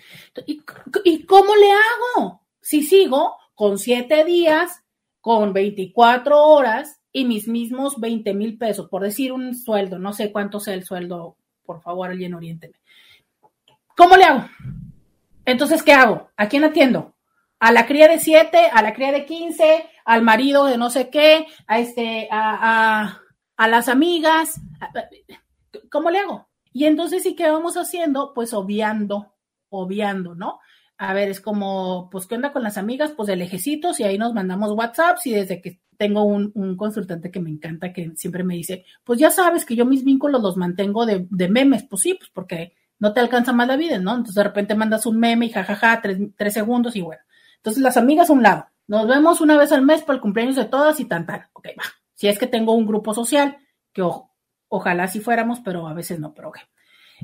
¿Y, 0.47 0.63
y 1.03 1.25
cómo 1.25 1.55
le 1.55 1.71
hago? 1.71 2.41
Si 2.59 2.81
sigo 2.81 3.37
con 3.59 3.77
siete 3.77 4.23
días, 4.23 4.85
con 5.19 5.51
24 5.51 6.41
horas 6.41 7.01
y 7.11 7.25
mis 7.25 7.49
mismos 7.49 7.99
20 7.99 8.33
mil 8.33 8.57
pesos, 8.57 8.87
por 8.87 9.01
decir 9.01 9.33
un 9.33 9.53
sueldo, 9.53 9.99
no 9.99 10.13
sé 10.13 10.31
cuánto 10.31 10.61
sea 10.61 10.75
el 10.75 10.85
sueldo, 10.85 11.35
por 11.65 11.81
favor, 11.81 12.09
alguien 12.09 12.35
oriénteme. 12.35 12.79
¿Cómo 13.97 14.15
le 14.15 14.23
hago? 14.23 14.45
Entonces, 15.43 15.83
¿qué 15.83 15.91
hago? 15.91 16.29
¿A 16.37 16.47
quién 16.47 16.63
atiendo? 16.63 17.17
a 17.59 17.73
la 17.73 17.85
cría 17.85 18.07
de 18.07 18.19
siete, 18.19 18.69
a 18.71 18.81
la 18.81 18.93
cría 18.93 19.11
de 19.11 19.25
quince, 19.25 19.89
al 20.05 20.21
marido 20.21 20.63
de 20.63 20.77
no 20.77 20.89
sé 20.89 21.09
qué, 21.09 21.45
a 21.67 21.79
este, 21.79 22.29
a, 22.31 23.19
a, 23.57 23.67
las 23.67 23.89
amigas. 23.89 24.61
¿Cómo 25.91 26.11
le 26.11 26.19
hago? 26.19 26.47
Y 26.71 26.85
entonces 26.85 27.23
sí 27.23 27.35
que 27.35 27.51
vamos 27.51 27.75
haciendo, 27.75 28.33
pues 28.33 28.53
obviando, 28.53 29.33
obviando, 29.67 30.33
¿no? 30.33 30.61
A 30.99 31.13
ver, 31.13 31.29
es 31.29 31.41
como, 31.41 32.09
pues, 32.11 32.27
¿qué 32.27 32.35
onda 32.35 32.51
con 32.51 32.61
las 32.61 32.77
amigas? 32.77 33.13
Pues 33.15 33.27
de 33.27 33.35
lejecitos 33.35 33.99
y 33.99 34.03
ahí 34.03 34.17
nos 34.17 34.33
mandamos 34.33 34.73
WhatsApps 34.73 35.25
y 35.27 35.31
desde 35.31 35.61
que 35.61 35.79
tengo 35.97 36.23
un, 36.23 36.51
un, 36.53 36.75
consultante 36.77 37.31
que 37.31 37.39
me 37.39 37.49
encanta, 37.49 37.91
que 37.91 38.11
siempre 38.15 38.43
me 38.43 38.55
dice, 38.55 38.85
pues 39.03 39.17
ya 39.17 39.31
sabes 39.31 39.65
que 39.65 39.75
yo 39.75 39.85
mis 39.85 40.03
vínculos 40.03 40.41
los 40.41 40.57
mantengo 40.57 41.05
de, 41.05 41.25
de 41.29 41.49
memes, 41.49 41.83
pues 41.89 42.01
sí, 42.03 42.13
pues 42.13 42.29
porque 42.33 42.73
no 42.99 43.13
te 43.13 43.21
alcanza 43.21 43.53
más 43.53 43.67
la 43.67 43.77
vida, 43.77 43.97
¿no? 43.97 44.11
Entonces 44.11 44.35
de 44.35 44.43
repente 44.43 44.75
mandas 44.75 45.05
un 45.05 45.17
meme 45.19 45.45
y 45.47 45.49
jajaja, 45.49 46.01
tres, 46.01 46.19
tres 46.37 46.53
segundos 46.53 46.95
y 46.95 47.01
bueno. 47.01 47.21
Entonces, 47.57 47.81
las 47.83 47.97
amigas 47.97 48.29
a 48.29 48.33
un 48.33 48.43
lado. 48.43 48.67
Nos 48.87 49.07
vemos 49.07 49.41
una 49.41 49.57
vez 49.57 49.71
al 49.71 49.83
mes 49.83 50.01
para 50.01 50.15
el 50.15 50.21
cumpleaños 50.21 50.55
de 50.55 50.65
todas 50.65 50.99
y 50.99 51.05
tan 51.05 51.25
tal. 51.25 51.47
Ok, 51.53 51.67
va. 51.77 51.83
Si 52.13 52.27
es 52.27 52.39
que 52.39 52.47
tengo 52.47 52.73
un 52.73 52.85
grupo 52.85 53.13
social, 53.13 53.57
que 53.93 54.03
ojalá 54.67 55.07
si 55.07 55.19
fuéramos, 55.19 55.59
pero 55.61 55.87
a 55.87 55.93
veces 55.93 56.19
no, 56.19 56.33
pero 56.33 56.49
ok. 56.49 56.57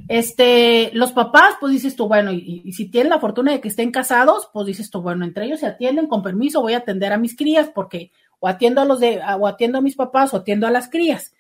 Este, 0.08 0.92
los 0.94 1.12
papás, 1.12 1.56
pues 1.60 1.72
dices 1.72 1.96
tú, 1.96 2.08
bueno, 2.08 2.32
y, 2.32 2.72
si 2.74 2.90
tienen 2.90 3.10
la 3.10 3.20
fortuna 3.20 3.52
de 3.52 3.62
que 3.62 3.68
estén 3.68 3.92
casados, 3.92 4.50
pues 4.54 4.68
dices 4.68 4.90
tú, 4.90 5.02
bueno, 5.02 5.26
entre 5.26 5.46
ellos 5.46 5.60
se 5.60 5.68
atienden, 5.68 6.08
con 6.08 6.24
permiso, 6.24 6.62
voy 6.62 6.74
a 6.74 6.80
atender 6.80 7.14
a 7.14 7.18
mis 7.18 7.36
crías, 7.36 7.70
porque 7.74 8.12
o 8.40 8.48
atiendo 8.48 8.82
a 8.82 8.86
los 8.86 9.00
de, 9.00 9.22
o 9.40 9.48
atiendo 9.48 9.78
a 9.78 9.82
mis 9.82 9.96
papás, 9.96 10.34
o 10.34 10.38
atiendo 10.38 10.68
a 10.68 10.72
las 10.72 10.90
crías. 10.90 11.34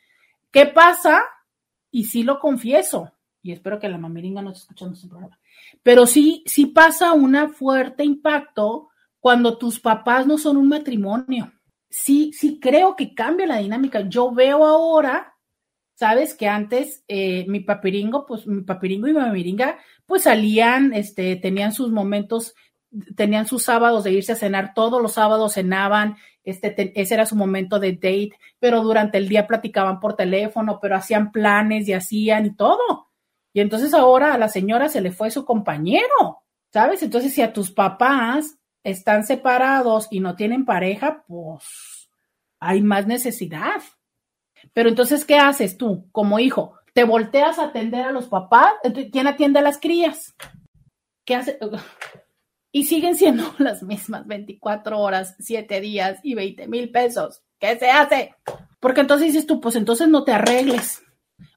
¿Qué 0.51 0.65
pasa? 0.65 1.23
Y 1.91 2.05
sí 2.05 2.23
lo 2.23 2.39
confieso, 2.39 3.11
y 3.41 3.51
espero 3.51 3.79
que 3.79 3.89
la 3.89 3.97
mamiringa 3.97 4.41
no 4.41 4.49
esté 4.49 4.61
escuchando 4.61 4.95
este 4.95 5.07
programa. 5.07 5.37
Pero 5.83 6.07
sí, 6.07 6.43
sí 6.45 6.65
pasa 6.67 7.13
un 7.13 7.53
fuerte 7.53 8.03
impacto 8.03 8.89
cuando 9.19 9.57
tus 9.57 9.79
papás 9.79 10.25
no 10.25 10.37
son 10.37 10.57
un 10.57 10.67
matrimonio. 10.67 11.51
Sí, 11.89 12.31
sí 12.33 12.59
creo 12.59 12.95
que 12.95 13.13
cambia 13.13 13.47
la 13.47 13.57
dinámica. 13.57 14.01
Yo 14.01 14.31
veo 14.31 14.65
ahora, 14.65 15.34
sabes 15.95 16.35
que 16.35 16.47
antes 16.47 17.03
eh, 17.07 17.45
mi 17.47 17.61
papiringo, 17.61 18.25
pues 18.25 18.45
mi 18.45 18.61
papiringo 18.61 19.07
y 19.07 19.13
mi 19.13 19.19
mamiringa, 19.19 19.79
pues 20.05 20.23
salían, 20.23 20.93
este, 20.93 21.35
tenían 21.37 21.71
sus 21.71 21.91
momentos, 21.91 22.53
tenían 23.15 23.47
sus 23.47 23.63
sábados 23.63 24.03
de 24.03 24.11
irse 24.11 24.33
a 24.33 24.35
cenar, 24.35 24.73
todos 24.73 25.01
los 25.01 25.13
sábados 25.13 25.53
cenaban, 25.53 26.17
este, 26.43 26.99
ese 26.99 27.13
era 27.13 27.25
su 27.25 27.35
momento 27.35 27.79
de 27.79 27.93
date, 27.93 28.31
pero 28.59 28.81
durante 28.83 29.17
el 29.17 29.27
día 29.27 29.47
platicaban 29.47 29.99
por 29.99 30.15
teléfono, 30.15 30.79
pero 30.81 30.95
hacían 30.95 31.31
planes 31.31 31.87
y 31.87 31.93
hacían 31.93 32.45
y 32.45 32.55
todo. 32.55 33.09
Y 33.51 33.61
entonces 33.61 33.93
ahora 33.93 34.33
a 34.33 34.37
la 34.37 34.49
señora 34.49 34.89
se 34.89 35.01
le 35.01 35.11
fue 35.11 35.31
su 35.31 35.45
compañero, 35.45 36.43
¿sabes? 36.71 37.01
Entonces 37.01 37.33
si 37.33 37.41
a 37.41 37.53
tus 37.53 37.71
papás 37.71 38.57
están 38.83 39.25
separados 39.25 40.07
y 40.11 40.19
no 40.19 40.35
tienen 40.35 40.65
pareja, 40.65 41.23
pues 41.25 42.09
hay 42.59 42.81
más 42.81 43.07
necesidad. 43.07 43.81
Pero 44.75 44.89
entonces, 44.89 45.23
¿qué 45.23 45.37
haces 45.37 45.77
tú 45.77 46.09
como 46.11 46.37
hijo? 46.37 46.73
¿Te 46.93 47.05
volteas 47.05 47.59
a 47.59 47.67
atender 47.67 48.05
a 48.05 48.11
los 48.11 48.27
papás? 48.27 48.73
¿Quién 49.09 49.25
atiende 49.25 49.59
a 49.59 49.61
las 49.61 49.79
crías? 49.79 50.35
¿Qué 51.25 51.35
hace? 51.35 51.57
Y 52.73 52.83
siguen 52.83 53.15
siendo 53.15 53.45
las 53.57 53.83
mismas 53.83 54.27
24 54.27 54.99
horas, 54.99 55.37
7 55.39 55.79
días 55.79 56.19
y 56.23 56.35
20 56.35 56.67
mil 56.67 56.91
pesos. 56.91 57.41
¿Qué 57.57 57.79
se 57.79 57.89
hace? 57.89 58.35
Porque 58.81 58.99
entonces 58.99 59.27
dices 59.27 59.47
tú, 59.47 59.61
pues 59.61 59.77
entonces 59.77 60.09
no 60.09 60.25
te 60.25 60.33
arregles. 60.33 61.01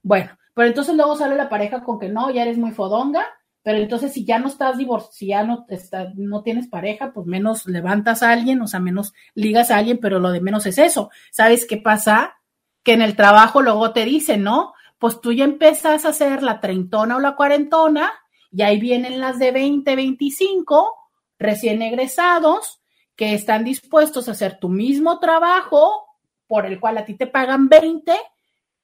Bueno, 0.04 0.30
pero 0.54 0.68
entonces 0.68 0.94
luego 0.94 1.16
sale 1.16 1.34
la 1.34 1.48
pareja 1.48 1.82
con 1.82 1.98
que 1.98 2.08
no, 2.08 2.30
ya 2.30 2.42
eres 2.42 2.56
muy 2.56 2.70
fodonga, 2.70 3.26
pero 3.64 3.78
entonces 3.78 4.12
si 4.12 4.24
ya 4.24 4.38
no 4.38 4.46
estás 4.46 4.78
divorciado, 4.78 5.12
si 5.12 5.26
ya 5.26 5.42
no, 5.42 5.66
no 6.14 6.42
tienes 6.44 6.68
pareja, 6.68 7.12
pues 7.12 7.26
menos 7.26 7.66
levantas 7.66 8.22
a 8.22 8.30
alguien, 8.30 8.62
o 8.62 8.68
sea, 8.68 8.78
menos 8.78 9.12
ligas 9.34 9.72
a 9.72 9.78
alguien, 9.78 9.98
pero 9.98 10.20
lo 10.20 10.30
de 10.30 10.40
menos 10.40 10.66
es 10.66 10.78
eso. 10.78 11.10
¿Sabes 11.32 11.66
qué 11.66 11.78
pasa? 11.78 12.37
Que 12.82 12.92
en 12.92 13.02
el 13.02 13.16
trabajo 13.16 13.62
luego 13.62 13.92
te 13.92 14.04
dicen, 14.04 14.42
¿no? 14.42 14.74
Pues 14.98 15.20
tú 15.20 15.32
ya 15.32 15.44
empezás 15.44 16.04
a 16.04 16.10
hacer 16.10 16.42
la 16.42 16.60
treintona 16.60 17.16
o 17.16 17.20
la 17.20 17.36
cuarentona, 17.36 18.12
y 18.50 18.62
ahí 18.62 18.80
vienen 18.80 19.20
las 19.20 19.38
de 19.38 19.52
20, 19.52 19.94
25, 19.94 20.94
recién 21.38 21.82
egresados, 21.82 22.80
que 23.14 23.34
están 23.34 23.64
dispuestos 23.64 24.28
a 24.28 24.32
hacer 24.32 24.58
tu 24.58 24.68
mismo 24.68 25.18
trabajo, 25.18 26.06
por 26.46 26.66
el 26.66 26.80
cual 26.80 26.98
a 26.98 27.04
ti 27.04 27.14
te 27.14 27.26
pagan 27.26 27.68
20, 27.68 28.12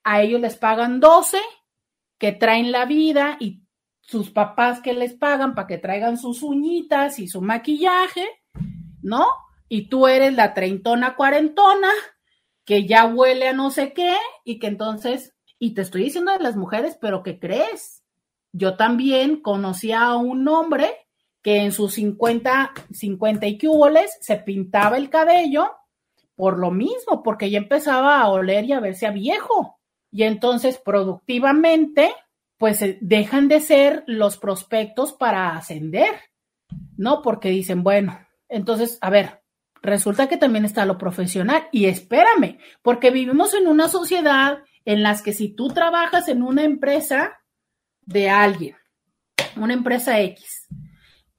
a 0.05 0.21
ellos 0.21 0.41
les 0.41 0.57
pagan 0.57 1.01
12 1.01 1.39
que 2.19 2.33
traen 2.33 2.73
la 2.73 2.85
vida 2.85 3.37
y 3.41 3.63
sus 4.01 4.31
papás 4.31 4.81
que 4.81 4.93
les 4.93 5.15
pagan 5.15 5.55
para 5.55 5.67
que 5.67 5.79
traigan 5.79 6.19
sus 6.19 6.43
uñitas 6.43 7.19
y 7.19 7.27
su 7.27 7.41
maquillaje, 7.41 8.27
¿no? 9.03 9.27
Y 9.69 9.89
tú 9.89 10.07
eres 10.07 10.35
la 10.35 10.53
treintona 10.53 11.17
cuarentona 11.17 11.91
que 12.65 12.87
ya 12.87 13.07
huele 13.07 13.49
a 13.49 13.53
no 13.53 13.71
sé 13.71 13.93
qué 13.93 14.17
y 14.45 14.59
que 14.59 14.67
entonces, 14.67 15.35
y 15.59 15.75
te 15.75 15.83
estoy 15.83 16.05
diciendo 16.05 16.33
de 16.33 16.43
las 16.43 16.57
mujeres, 16.57 16.97
pero 17.01 17.23
¿qué 17.23 17.39
crees? 17.39 18.03
Yo 18.53 18.77
también 18.77 19.41
conocí 19.41 19.93
a 19.93 20.15
un 20.15 20.47
hombre 20.49 20.95
que 21.43 21.59
en 21.59 21.73
sus 21.73 21.95
50, 21.95 22.73
50 22.91 23.47
y 23.47 23.59
cúboles 23.59 24.17
se 24.21 24.37
pintaba 24.37 24.97
el 24.97 25.11
cabello 25.11 25.71
por 26.37 26.59
lo 26.59 26.71
mismo, 26.71 27.23
porque 27.23 27.51
ya 27.51 27.59
empezaba 27.59 28.21
a 28.21 28.29
oler 28.29 28.65
y 28.65 28.73
a 28.73 28.81
verse 28.81 29.07
a 29.07 29.11
viejo 29.11 29.79
y 30.11 30.23
entonces 30.23 30.79
productivamente 30.79 32.13
pues 32.57 32.81
eh, 32.83 32.99
dejan 33.01 33.49
de 33.49 33.61
ser 33.61 34.05
los 34.07 34.39
prospectos 34.39 35.13
para 35.13 35.57
ascender, 35.57 36.15
¿no? 36.97 37.21
Porque 37.21 37.51
dicen, 37.51 37.83
bueno, 37.83 38.19
entonces, 38.49 38.99
a 39.01 39.11
ver, 39.11 39.43
resulta 39.85 40.29
que 40.29 40.37
también 40.37 40.65
está 40.65 40.87
lo 40.87 40.99
profesional 40.99 41.69
y 41.71 41.85
espérame, 41.85 42.59
porque 42.83 43.11
vivimos 43.11 43.55
en 43.55 43.69
una 43.69 43.89
sociedad 43.89 44.59
en 44.85 45.03
las 45.03 45.23
que 45.23 45.33
si 45.33 45.55
tú 45.55 45.69
trabajas 45.69 46.29
en 46.29 46.43
una 46.43 46.65
empresa 46.65 47.39
de 48.03 48.31
alguien, 48.31 48.77
una 49.57 49.75
empresa 49.75 50.21
X, 50.21 50.67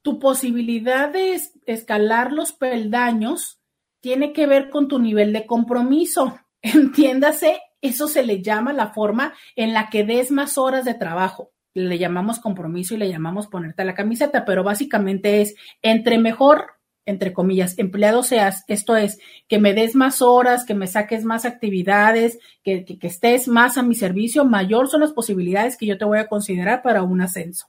tu 0.00 0.18
posibilidad 0.18 1.10
de 1.10 1.40
escalar 1.66 2.32
los 2.32 2.52
peldaños 2.52 3.60
tiene 4.00 4.32
que 4.32 4.46
ver 4.46 4.70
con 4.70 4.86
tu 4.86 5.00
nivel 5.00 5.32
de 5.32 5.46
compromiso. 5.46 6.38
Entiéndase 6.62 7.60
eso 7.82 8.08
se 8.08 8.24
le 8.24 8.42
llama 8.42 8.72
la 8.72 8.92
forma 8.92 9.34
en 9.54 9.72
la 9.72 9.90
que 9.90 10.04
des 10.04 10.30
más 10.30 10.58
horas 10.58 10.84
de 10.84 10.94
trabajo. 10.94 11.52
Le 11.74 11.98
llamamos 11.98 12.38
compromiso 12.38 12.94
y 12.94 12.98
le 12.98 13.10
llamamos 13.10 13.48
ponerte 13.48 13.84
la 13.84 13.94
camiseta, 13.94 14.44
pero 14.44 14.64
básicamente 14.64 15.42
es 15.42 15.54
entre 15.82 16.18
mejor 16.18 16.75
entre 17.06 17.32
comillas, 17.32 17.78
empleado 17.78 18.24
seas, 18.24 18.64
esto 18.66 18.96
es, 18.96 19.18
que 19.48 19.60
me 19.60 19.72
des 19.72 19.94
más 19.94 20.20
horas, 20.20 20.64
que 20.64 20.74
me 20.74 20.88
saques 20.88 21.24
más 21.24 21.44
actividades, 21.44 22.38
que, 22.64 22.84
que, 22.84 23.06
estés 23.06 23.46
más 23.46 23.78
a 23.78 23.82
mi 23.82 23.94
servicio, 23.94 24.44
mayor 24.44 24.88
son 24.88 25.00
las 25.00 25.12
posibilidades 25.12 25.76
que 25.76 25.86
yo 25.86 25.96
te 25.96 26.04
voy 26.04 26.18
a 26.18 26.26
considerar 26.26 26.82
para 26.82 27.04
un 27.04 27.20
ascenso. 27.20 27.68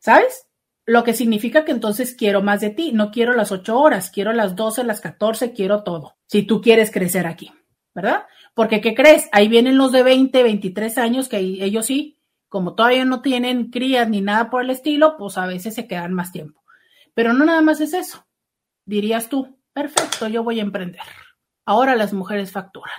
¿Sabes? 0.00 0.48
Lo 0.84 1.04
que 1.04 1.14
significa 1.14 1.64
que 1.64 1.70
entonces 1.70 2.16
quiero 2.16 2.42
más 2.42 2.60
de 2.60 2.70
ti, 2.70 2.90
no 2.92 3.12
quiero 3.12 3.32
las 3.34 3.52
ocho 3.52 3.78
horas, 3.78 4.10
quiero 4.10 4.32
las 4.32 4.56
doce, 4.56 4.82
las 4.82 5.00
catorce, 5.00 5.52
quiero 5.52 5.84
todo, 5.84 6.16
si 6.26 6.42
tú 6.42 6.60
quieres 6.60 6.90
crecer 6.90 7.28
aquí, 7.28 7.52
¿verdad? 7.94 8.24
Porque, 8.54 8.80
¿qué 8.80 8.94
crees? 8.94 9.28
Ahí 9.30 9.46
vienen 9.46 9.78
los 9.78 9.92
de 9.92 10.02
20, 10.02 10.42
23 10.42 10.98
años 10.98 11.28
que 11.28 11.38
ellos 11.38 11.86
sí, 11.86 12.18
como 12.48 12.74
todavía 12.74 13.04
no 13.04 13.22
tienen 13.22 13.70
crías 13.70 14.08
ni 14.08 14.20
nada 14.20 14.50
por 14.50 14.62
el 14.62 14.70
estilo, 14.70 15.16
pues 15.16 15.38
a 15.38 15.46
veces 15.46 15.76
se 15.76 15.86
quedan 15.86 16.12
más 16.12 16.32
tiempo. 16.32 16.60
Pero 17.14 17.32
no 17.32 17.44
nada 17.44 17.62
más 17.62 17.80
es 17.80 17.94
eso 17.94 18.26
dirías 18.84 19.28
tú, 19.28 19.58
perfecto, 19.72 20.28
yo 20.28 20.42
voy 20.42 20.60
a 20.60 20.62
emprender. 20.62 21.02
Ahora 21.64 21.96
las 21.96 22.12
mujeres 22.12 22.50
facturan. 22.50 22.94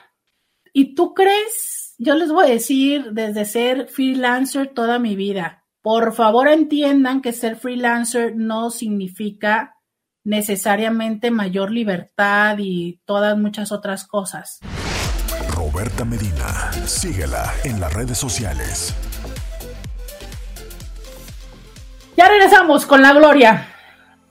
¿Y 0.73 0.95
tú 0.95 1.13
crees? 1.13 1.95
Yo 1.97 2.15
les 2.15 2.31
voy 2.31 2.47
a 2.47 2.49
decir 2.49 3.11
desde 3.11 3.45
ser 3.45 3.87
freelancer 3.87 4.73
toda 4.73 4.99
mi 4.99 5.15
vida. 5.15 5.65
Por 5.81 6.13
favor 6.13 6.47
entiendan 6.47 7.21
que 7.21 7.33
ser 7.33 7.57
freelancer 7.57 8.35
no 8.35 8.71
significa 8.71 9.77
necesariamente 10.23 11.29
mayor 11.29 11.71
libertad 11.71 12.57
y 12.59 13.01
todas 13.05 13.37
muchas 13.37 13.71
otras 13.71 14.07
cosas. 14.07 14.59
Roberta 15.49 16.05
Medina, 16.05 16.71
síguela 16.85 17.53
en 17.63 17.79
las 17.79 17.93
redes 17.93 18.17
sociales. 18.17 18.95
Ya 22.15 22.29
regresamos 22.29 22.85
con 22.85 23.01
la 23.01 23.13
gloria. 23.13 23.72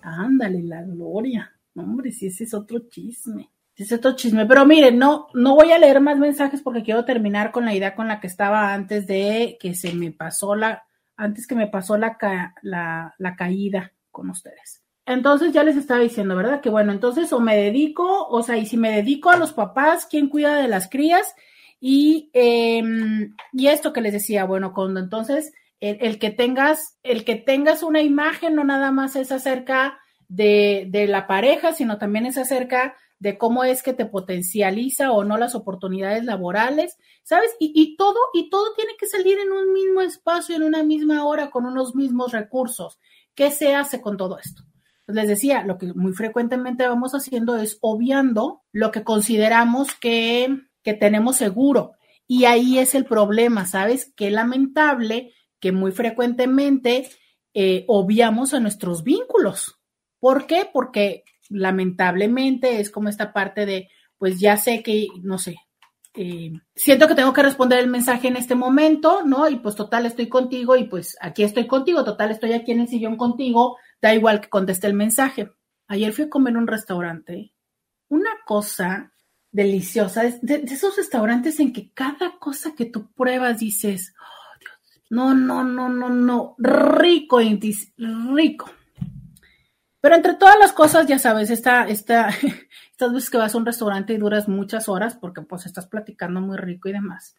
Ándale, 0.03 0.63
la 0.63 0.83
gloria. 0.83 1.53
Hombre, 1.75 2.13
si 2.13 2.27
ese 2.27 2.45
es 2.45 2.55
otro 2.55 2.81
chisme. 2.89 3.51
Es 3.77 3.93
otro 3.93 4.15
chisme. 4.15 4.47
Pero 4.47 4.67
miren, 4.67 4.99
no, 4.99 5.29
no 5.35 5.55
voy 5.55 5.73
a 5.73 5.79
leer 5.79 6.01
más 6.01 6.19
mensajes 6.19 6.61
porque 6.61 6.83
quiero 6.83 7.05
terminar 7.05 7.51
con 7.53 7.65
la 7.65 7.75
idea 7.75 7.95
con 7.95 8.09
la 8.09 8.21
que 8.21 8.27
estaba 8.27 8.75
antes 8.75 9.07
de 9.07 9.57
que 9.61 9.75
se 9.75 9.95
me 9.95 10.13
pasó 10.13 10.55
la, 10.55 10.85
antes 11.17 11.47
que 11.47 11.55
me 11.55 11.69
pasó 11.69 11.97
la, 11.97 12.19
la, 12.63 13.15
la 13.17 13.37
caída 13.37 13.93
con 14.11 14.31
ustedes. 14.31 14.83
Entonces 15.07 15.53
ya 15.53 15.65
les 15.65 15.77
estaba 15.77 16.01
diciendo, 16.01 16.37
¿verdad? 16.37 16.61
Que 16.61 16.71
bueno, 16.71 16.93
entonces 16.93 17.33
o 17.33 17.41
me 17.41 17.57
dedico, 17.57 18.27
o 18.29 18.43
sea, 18.43 18.57
y 18.57 18.67
si 18.67 18.77
me 18.77 18.93
dedico 18.93 19.31
a 19.31 19.37
los 19.37 19.53
papás, 19.53 20.07
¿quién 20.09 20.29
cuida 20.29 20.57
de 20.57 20.69
las 20.69 20.89
crías? 20.89 21.35
Y, 21.81 22.31
eh, 22.33 22.83
y 23.53 23.67
esto 23.67 23.93
que 23.93 24.01
les 24.01 24.13
decía, 24.13 24.45
bueno, 24.45 24.73
cuando 24.73 25.01
entonces 25.01 25.53
el, 25.83 26.21
que 26.21 26.31
tengas, 26.31 26.97
el 27.03 27.25
que 27.25 27.35
tengas 27.35 27.83
una 27.83 28.03
imagen 28.03 28.55
no 28.55 28.63
nada 28.63 28.93
más 28.93 29.17
es 29.17 29.33
acerca 29.33 29.99
de, 30.29 30.87
de, 30.89 31.09
la 31.09 31.27
pareja, 31.27 31.73
sino 31.73 31.99
también 31.99 32.25
es 32.25 32.39
acerca 32.39 32.95
de 33.19 33.37
cómo 33.37 33.65
es 33.65 33.83
que 33.83 33.93
te 33.93 34.07
potencializa 34.07 35.11
o 35.11 35.25
no 35.25 35.37
las 35.37 35.57
oportunidades 35.57 36.25
laborales, 36.25 36.97
¿sabes? 37.25 37.51
Y, 37.59 37.73
y 37.75 37.97
todo, 37.97 38.19
y 38.33 38.49
todo 38.49 38.75
tiene 38.77 38.93
que 38.97 39.09
salir 39.09 39.39
en 39.41 39.51
un 39.51 39.73
mismo 39.73 40.03
espacio, 40.03 40.55
en 40.55 40.63
una 40.63 40.85
misma 40.85 41.25
hora, 41.25 41.51
con 41.51 41.67
unos 41.67 41.97
mismos 41.97 42.31
recursos. 42.31 43.01
¿Qué 43.35 43.51
se 43.51 43.75
hace 43.75 44.01
con 44.01 44.17
todo 44.17 44.39
esto? 44.39 44.63
Pues 45.05 45.17
les 45.17 45.27
decía, 45.27 45.65
lo 45.65 45.79
que 45.79 45.93
muy 45.95 46.13
frecuentemente 46.13 46.87
vamos 46.87 47.13
haciendo 47.13 47.57
es 47.57 47.79
obviando 47.81 48.63
lo 48.71 48.93
que 48.93 49.03
consideramos 49.03 49.95
que, 49.95 50.49
que 50.85 50.95
tenemos 50.95 51.37
seguro. 51.37 51.93
Y 52.29 52.45
ahí 52.45 52.79
es 52.79 52.95
el 52.95 53.05
problema, 53.05 53.67
¿sabes? 53.67 54.13
Qué 54.15 54.31
lamentable 54.31 55.33
que 55.63 55.71
muy 55.71 55.93
frecuentemente 55.93 57.09
eh, 57.55 57.85
obviamos 57.87 58.53
a 58.53 58.59
nuestros 58.59 59.05
vínculos. 59.05 59.79
¿Por 60.19 60.47
qué? 60.47 60.69
Porque 60.71 61.23
lamentablemente 61.49 62.81
es 62.81 62.91
como 62.91 63.09
esta 63.09 63.33
parte 63.33 63.65
de, 63.65 63.89
pues 64.19 64.41
ya 64.41 64.57
sé 64.57 64.83
que, 64.83 65.07
no 65.23 65.39
sé, 65.39 65.57
eh, 66.15 66.53
siento 66.75 67.07
que 67.07 67.15
tengo 67.15 67.33
que 67.33 67.45
responder 67.45 67.79
el 67.79 67.87
mensaje 67.87 68.27
en 68.27 68.37
este 68.37 68.57
momento, 68.57 69.25
¿no? 69.25 69.49
Y 69.49 69.57
pues 69.57 69.77
total 69.77 70.05
estoy 70.05 70.29
contigo 70.29 70.77
y 70.77 70.85
pues 70.85 71.17
aquí 71.21 71.45
estoy 71.45 71.69
contigo, 71.69 72.05
total 72.05 72.33
estoy 72.33 72.55
aquí 72.55 72.73
en 72.73 72.81
el 72.81 72.89
sillón 72.89 73.17
contigo, 73.17 73.79
da 74.01 74.13
igual 74.13 74.41
que 74.41 74.49
conteste 74.49 74.89
el 74.89 74.95
mensaje. 74.95 75.53
Ayer 75.87 76.13
fui 76.13 76.25
a 76.25 76.29
comer 76.29 76.55
en 76.55 76.59
un 76.59 76.67
restaurante, 76.67 77.53
una 78.09 78.31
cosa 78.45 79.13
deliciosa, 79.53 80.25
de, 80.25 80.59
de 80.59 80.75
esos 80.75 80.97
restaurantes 80.97 81.61
en 81.61 81.73
que 81.73 81.93
cada 81.93 82.37
cosa 82.41 82.75
que 82.75 82.87
tú 82.87 83.13
pruebas 83.13 83.61
dices, 83.61 84.13
no, 85.13 85.35
no, 85.35 85.63
no, 85.63 85.91
no, 85.91 86.09
no. 86.09 86.55
Rico, 86.57 87.39
rico. 88.35 88.71
Pero 90.01 90.15
entre 90.17 90.35
todas 90.37 90.59
las 90.59 90.73
cosas, 90.73 91.07
ya 91.07 91.19
sabes, 91.19 91.51
esta, 91.51 91.87
esta, 91.87 92.31
estas 92.91 93.13
veces 93.13 93.29
que 93.29 93.37
vas 93.37 93.55
a 93.55 93.59
un 93.59 93.67
restaurante 93.67 94.15
y 94.15 94.17
duras 94.17 94.49
muchas 94.49 94.89
horas 94.89 95.15
porque 95.15 95.43
pues 95.43 95.67
estás 95.67 95.87
platicando 95.87 96.41
muy 96.41 96.57
rico 96.57 96.89
y 96.89 96.93
demás. 96.93 97.37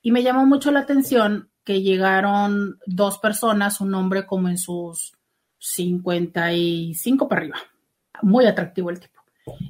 Y 0.00 0.12
me 0.12 0.22
llamó 0.22 0.46
mucho 0.46 0.70
la 0.70 0.78
atención 0.78 1.50
que 1.64 1.82
llegaron 1.82 2.78
dos 2.86 3.18
personas, 3.18 3.80
un 3.80 3.92
hombre 3.94 4.24
como 4.24 4.48
en 4.48 4.56
sus 4.56 5.12
55 5.58 7.28
para 7.28 7.40
arriba. 7.40 7.58
Muy 8.22 8.46
atractivo 8.46 8.90
el 8.90 9.00
tipo. 9.00 9.24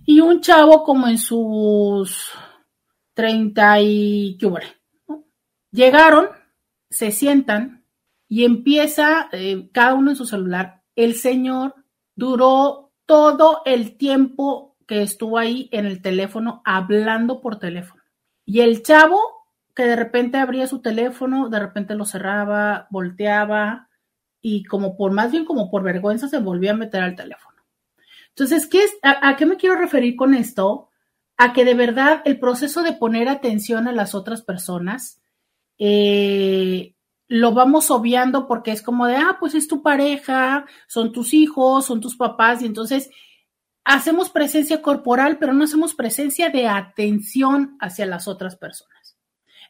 Y 0.04 0.20
un 0.20 0.42
chavo 0.42 0.84
como 0.84 1.08
en 1.08 1.16
sus 1.16 2.30
30 3.14 3.80
y... 3.80 4.36
¿Qué 4.38 4.52
Llegaron 5.70 6.28
se 6.90 7.10
sientan 7.10 7.84
y 8.28 8.44
empieza 8.44 9.28
eh, 9.32 9.70
cada 9.72 9.94
uno 9.94 10.10
en 10.10 10.16
su 10.16 10.26
celular. 10.26 10.82
El 10.96 11.14
señor 11.14 11.74
duró 12.14 12.92
todo 13.06 13.62
el 13.64 13.96
tiempo 13.96 14.76
que 14.86 15.02
estuvo 15.02 15.38
ahí 15.38 15.68
en 15.72 15.86
el 15.86 16.02
teléfono 16.02 16.62
hablando 16.64 17.40
por 17.40 17.58
teléfono. 17.58 18.02
Y 18.44 18.60
el 18.60 18.82
chavo 18.82 19.20
que 19.74 19.84
de 19.84 19.96
repente 19.96 20.38
abría 20.38 20.66
su 20.66 20.80
teléfono, 20.80 21.48
de 21.48 21.60
repente 21.60 21.94
lo 21.94 22.04
cerraba, 22.04 22.88
volteaba 22.90 23.88
y 24.40 24.64
como 24.64 24.96
por 24.96 25.12
más 25.12 25.30
bien 25.30 25.44
como 25.44 25.70
por 25.70 25.82
vergüenza 25.82 26.28
se 26.28 26.38
volvía 26.38 26.72
a 26.72 26.76
meter 26.76 27.02
al 27.02 27.14
teléfono. 27.14 27.62
Entonces, 28.30 28.66
¿qué 28.66 28.80
a 29.02 29.36
qué 29.36 29.46
me 29.46 29.56
quiero 29.56 29.76
referir 29.76 30.16
con 30.16 30.34
esto? 30.34 30.88
A 31.36 31.52
que 31.52 31.64
de 31.64 31.74
verdad 31.74 32.22
el 32.24 32.38
proceso 32.40 32.82
de 32.82 32.92
poner 32.92 33.28
atención 33.28 33.86
a 33.88 33.92
las 33.92 34.14
otras 34.14 34.42
personas 34.42 35.20
eh, 35.78 36.94
lo 37.28 37.52
vamos 37.52 37.90
obviando 37.90 38.46
porque 38.46 38.72
es 38.72 38.82
como 38.82 39.06
de, 39.06 39.16
ah, 39.16 39.36
pues 39.38 39.54
es 39.54 39.68
tu 39.68 39.82
pareja, 39.82 40.66
son 40.86 41.12
tus 41.12 41.34
hijos, 41.34 41.86
son 41.86 42.00
tus 42.00 42.16
papás, 42.16 42.62
y 42.62 42.66
entonces 42.66 43.10
hacemos 43.84 44.30
presencia 44.30 44.82
corporal, 44.82 45.38
pero 45.38 45.52
no 45.52 45.64
hacemos 45.64 45.94
presencia 45.94 46.50
de 46.50 46.66
atención 46.66 47.76
hacia 47.80 48.06
las 48.06 48.28
otras 48.28 48.56
personas. 48.56 49.16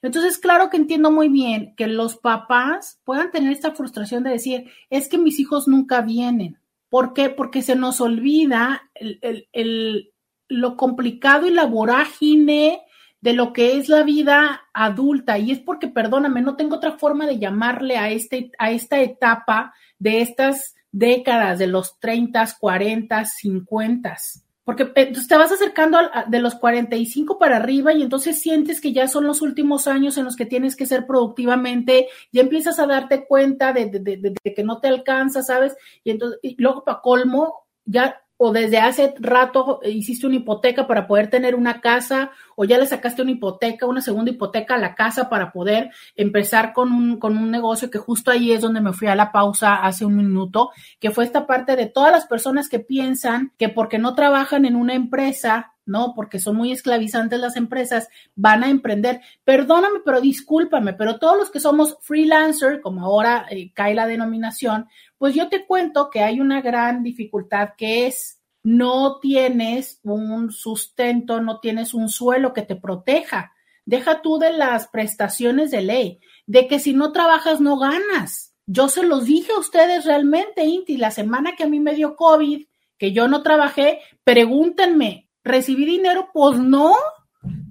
Entonces, 0.02 0.38
claro 0.38 0.70
que 0.70 0.76
entiendo 0.76 1.10
muy 1.10 1.28
bien 1.28 1.74
que 1.76 1.88
los 1.88 2.16
papás 2.16 3.00
puedan 3.04 3.30
tener 3.30 3.52
esta 3.52 3.72
frustración 3.72 4.22
de 4.22 4.30
decir, 4.30 4.70
es 4.90 5.08
que 5.08 5.18
mis 5.18 5.40
hijos 5.40 5.66
nunca 5.66 6.02
vienen. 6.02 6.58
¿Por 6.88 7.12
qué? 7.12 7.30
Porque 7.30 7.62
se 7.62 7.74
nos 7.74 8.00
olvida 8.00 8.90
el, 8.94 9.18
el, 9.22 9.48
el, 9.52 10.12
lo 10.48 10.76
complicado 10.76 11.46
y 11.46 11.50
la 11.50 11.66
vorágine 11.66 12.80
de 13.20 13.32
lo 13.32 13.52
que 13.52 13.76
es 13.76 13.88
la 13.88 14.02
vida 14.02 14.62
adulta 14.72 15.38
y 15.38 15.50
es 15.50 15.58
porque, 15.58 15.88
perdóname, 15.88 16.40
no 16.40 16.56
tengo 16.56 16.76
otra 16.76 16.98
forma 16.98 17.26
de 17.26 17.38
llamarle 17.38 17.96
a, 17.96 18.10
este, 18.10 18.52
a 18.58 18.70
esta 18.70 19.00
etapa 19.00 19.74
de 19.98 20.20
estas 20.20 20.76
décadas, 20.92 21.58
de 21.58 21.66
los 21.66 21.98
30, 21.98 22.46
40, 22.58 23.24
50. 23.24 24.16
Porque 24.64 24.92
eh, 24.94 25.12
te 25.26 25.36
vas 25.36 25.50
acercando 25.50 25.98
de 26.28 26.40
los 26.40 26.54
45 26.54 27.38
para 27.38 27.56
arriba 27.56 27.92
y 27.92 28.02
entonces 28.02 28.40
sientes 28.40 28.80
que 28.80 28.92
ya 28.92 29.08
son 29.08 29.26
los 29.26 29.40
últimos 29.40 29.88
años 29.88 30.18
en 30.18 30.24
los 30.24 30.36
que 30.36 30.46
tienes 30.46 30.76
que 30.76 30.86
ser 30.86 31.06
productivamente, 31.06 32.08
ya 32.32 32.42
empiezas 32.42 32.78
a 32.78 32.86
darte 32.86 33.26
cuenta 33.26 33.72
de, 33.72 33.86
de, 33.86 33.98
de, 33.98 34.34
de 34.44 34.54
que 34.54 34.64
no 34.64 34.78
te 34.78 34.88
alcanza, 34.88 35.42
¿sabes? 35.42 35.74
Y 36.04 36.10
entonces, 36.10 36.38
y 36.42 36.54
luego 36.60 36.84
para 36.84 37.00
colmo, 37.00 37.66
ya 37.84 38.20
o 38.40 38.52
desde 38.52 38.78
hace 38.78 39.14
rato 39.18 39.80
hiciste 39.84 40.26
una 40.26 40.36
hipoteca 40.36 40.86
para 40.86 41.06
poder 41.06 41.28
tener 41.28 41.54
una 41.54 41.80
casa, 41.80 42.30
o 42.60 42.64
ya 42.64 42.76
le 42.76 42.86
sacaste 42.86 43.22
una 43.22 43.30
hipoteca, 43.30 43.86
una 43.86 44.00
segunda 44.00 44.32
hipoteca 44.32 44.74
a 44.74 44.78
la 44.78 44.96
casa 44.96 45.28
para 45.28 45.52
poder 45.52 45.90
empezar 46.16 46.72
con 46.72 46.90
un, 46.90 47.16
con 47.20 47.38
un 47.38 47.52
negocio 47.52 47.88
que 47.88 47.98
justo 47.98 48.32
ahí 48.32 48.50
es 48.50 48.60
donde 48.60 48.80
me 48.80 48.92
fui 48.92 49.06
a 49.06 49.14
la 49.14 49.30
pausa 49.30 49.76
hace 49.76 50.04
un 50.04 50.16
minuto, 50.16 50.70
que 50.98 51.12
fue 51.12 51.22
esta 51.22 51.46
parte 51.46 51.76
de 51.76 51.86
todas 51.86 52.10
las 52.10 52.26
personas 52.26 52.68
que 52.68 52.80
piensan 52.80 53.52
que 53.58 53.68
porque 53.68 53.98
no 53.98 54.16
trabajan 54.16 54.64
en 54.64 54.74
una 54.74 54.94
empresa, 54.94 55.74
¿no? 55.86 56.14
Porque 56.16 56.40
son 56.40 56.56
muy 56.56 56.72
esclavizantes 56.72 57.38
las 57.38 57.54
empresas, 57.54 58.08
van 58.34 58.64
a 58.64 58.70
emprender. 58.70 59.20
Perdóname, 59.44 60.00
pero 60.04 60.20
discúlpame, 60.20 60.94
pero 60.94 61.20
todos 61.20 61.38
los 61.38 61.52
que 61.52 61.60
somos 61.60 61.96
freelancer, 62.00 62.80
como 62.80 63.04
ahora 63.04 63.46
eh, 63.50 63.70
cae 63.72 63.94
la 63.94 64.08
denominación, 64.08 64.88
pues 65.16 65.32
yo 65.32 65.48
te 65.48 65.64
cuento 65.64 66.10
que 66.10 66.24
hay 66.24 66.40
una 66.40 66.60
gran 66.60 67.04
dificultad 67.04 67.74
que 67.78 68.08
es 68.08 68.37
no 68.68 69.18
tienes 69.18 69.98
un 70.02 70.52
sustento, 70.52 71.40
no 71.40 71.58
tienes 71.58 71.94
un 71.94 72.10
suelo 72.10 72.52
que 72.52 72.60
te 72.60 72.76
proteja. 72.76 73.54
Deja 73.86 74.20
tú 74.20 74.38
de 74.38 74.52
las 74.52 74.88
prestaciones 74.88 75.70
de 75.70 75.80
ley, 75.80 76.20
de 76.46 76.68
que 76.68 76.78
si 76.78 76.92
no 76.92 77.10
trabajas 77.10 77.62
no 77.62 77.78
ganas. 77.78 78.54
Yo 78.66 78.88
se 78.88 79.04
los 79.04 79.24
dije 79.24 79.52
a 79.52 79.58
ustedes 79.58 80.04
realmente, 80.04 80.66
Inti, 80.66 80.98
la 80.98 81.10
semana 81.10 81.56
que 81.56 81.64
a 81.64 81.66
mí 81.66 81.80
me 81.80 81.94
dio 81.94 82.14
COVID, 82.14 82.66
que 82.98 83.12
yo 83.12 83.26
no 83.26 83.42
trabajé, 83.42 84.00
pregúntenme, 84.22 85.30
¿recibí 85.42 85.86
dinero? 85.86 86.28
Pues 86.34 86.58
no. 86.58 86.94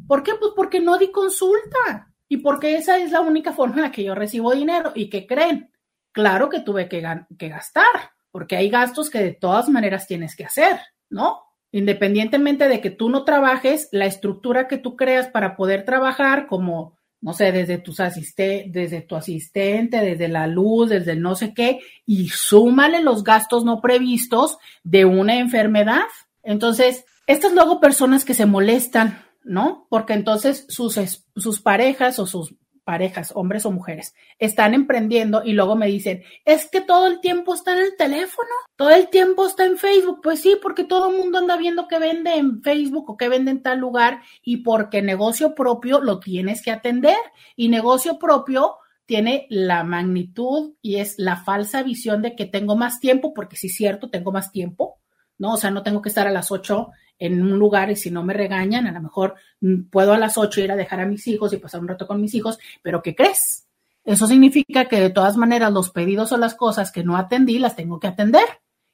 ¿Por 0.07 0.24
qué? 0.24 0.32
Pues 0.34 0.53
porque 0.56 0.80
no 0.80 0.98
di 0.98 1.11
consulta 1.11 2.11
y 2.28 2.38
porque 2.38 2.76
esa 2.76 2.98
es 2.98 3.11
la 3.11 3.22
única 3.22 3.53
forma 3.53 3.76
en 3.76 3.82
la 3.84 3.91
que 3.91 4.03
yo 4.03 4.15
recibo 4.15 4.52
dinero. 4.52 4.94
¿Y 4.95 5.11
qué 5.11 5.28
creen? 5.28 5.72
Claro 6.11 6.49
que 6.49 6.61
tuve 6.61 6.90
que, 6.90 7.07
que 7.38 7.49
gastar, 7.49 8.14
porque 8.38 8.55
hay 8.55 8.69
gastos 8.69 9.09
que 9.09 9.18
de 9.18 9.34
todas 9.34 9.68
maneras 9.68 10.05
tienes 10.05 10.35
que 10.35 10.45
hacer, 10.45 10.77
¿no? 11.09 11.39
Independientemente 11.72 12.68
de 12.68 12.81
que 12.81 12.91
tú 12.91 13.09
no 13.09 13.23
trabajes, 13.23 13.89
la 13.91 14.05
estructura 14.05 14.68
que 14.68 14.77
tú 14.77 14.95
creas 14.95 15.27
para 15.27 15.55
poder 15.55 15.85
trabajar, 15.85 16.45
como, 16.45 16.95
no 17.19 17.34
sé, 17.34 17.51
desde 17.51 17.80
tus 17.80 17.97
desde 17.97 19.01
tu 19.01 19.15
asistente, 19.15 20.01
desde 20.01 20.27
la 20.27 20.45
luz, 20.45 20.91
desde 20.91 21.14
el 21.14 21.22
no 21.23 21.34
sé 21.34 21.55
qué, 21.55 21.80
y 22.05 22.30
súmale 22.30 23.01
los 23.01 23.23
gastos 23.23 23.65
no 23.65 23.81
previstos 23.81 24.59
de 24.84 25.05
una 25.05 25.39
enfermedad. 25.39 26.05
Entonces, 26.43 27.05
estas 27.26 27.53
luego 27.53 27.80
personas 27.80 28.23
que 28.23 28.35
se 28.35 28.45
molestan, 28.45 29.26
¿no? 29.43 29.88
Porque 29.89 30.14
entonces 30.14 30.68
sus, 30.69 30.99
sus 31.35 31.59
parejas 31.59 32.19
o 32.19 32.27
sus 32.27 32.53
parejas, 32.88 33.34
hombres 33.35 33.65
o 33.65 33.72
mujeres, 33.72 34.15
están 34.39 34.73
emprendiendo 34.73 35.43
y 35.43 35.51
luego 35.51 35.76
me 35.76 35.88
dicen, 35.88 36.23
es 36.45 36.69
que 36.72 36.80
todo 36.80 37.05
el 37.05 37.19
tiempo 37.19 37.53
está 37.53 37.73
en 37.73 37.80
el 37.80 37.97
teléfono, 37.97 38.47
todo 38.77 38.91
el 38.91 39.09
tiempo 39.09 39.45
está 39.45 39.65
en 39.65 39.77
Facebook. 39.77 40.22
Pues 40.23 40.39
sí, 40.39 40.57
porque 40.61 40.85
todo 40.85 41.09
el 41.11 41.18
mundo 41.18 41.38
anda 41.38 41.57
viendo 41.57 41.89
que 41.89 41.99
vende 41.99 42.35
en 42.35 42.64
Facebook 42.64 43.09
o 43.09 43.18
que 43.18 43.27
vende 43.27 43.51
en 43.51 43.61
tal 43.61 43.80
lugar 43.80 44.22
y 44.41 44.64
porque 44.64 45.01
negocio 45.01 45.53
propio 45.53 45.99
lo 45.99 46.22
tienes 46.22 46.61
que 46.61 46.72
atender 46.72 47.18
y 47.57 47.68
negocio 47.68 48.18
propio 48.18 48.77
tiene 49.05 49.47
la 49.49 49.84
magnitud 49.84 50.76
y 50.81 50.95
es 50.95 51.15
la 51.18 51.35
falsa 51.43 51.84
visión 51.84 52.22
de 52.22 52.38
que 52.38 52.45
tengo 52.45 52.77
más 52.77 53.01
tiempo, 53.01 53.34
porque 53.34 53.57
sí 53.57 53.68
es 53.68 53.76
cierto, 53.76 54.09
tengo 54.09 54.31
más 54.31 54.53
tiempo, 54.53 54.99
¿no? 55.38 55.53
O 55.53 55.57
sea, 55.57 55.72
no 55.72 55.84
tengo 55.84 56.01
que 56.01 56.09
estar 56.09 56.27
a 56.27 56.31
las 56.31 56.51
8 56.51 56.89
en 57.19 57.41
un 57.41 57.57
lugar 57.57 57.89
y 57.89 57.95
si 57.95 58.11
no 58.11 58.23
me 58.23 58.34
regañan, 58.34 58.88
a 58.88 58.91
lo 58.91 59.01
mejor 59.01 59.35
mm, 59.61 59.89
puedo 59.89 60.14
a 60.14 60.18
las 60.18 60.38
8 60.38 60.61
ir 60.61 60.72
a 60.72 60.76
dejar 60.76 60.99
a 60.99 61.05
mis 61.05 61.27
hijos 61.27 61.53
y 61.53 61.57
pasar 61.57 61.81
un 61.81 61.88
rato 61.88 62.07
con 62.07 62.22
mis 62.22 62.35
hijos, 62.35 62.59
pero 62.81 63.01
¿qué 63.01 63.15
crees? 63.15 63.68
Eso 64.03 64.27
significa 64.27 64.85
que 64.85 65.01
de 65.01 65.09
todas 65.09 65.35
maneras 65.35 65.73
los 65.73 65.89
pedidos 65.89 66.31
o 66.31 66.38
las 66.38 66.55
cosas 66.55 66.91
que 66.91 67.03
no 67.03 67.18
atendí 67.18 67.59
las 67.59 67.76
tengo 67.76 67.99
que 67.99 68.07
atender. 68.07 68.45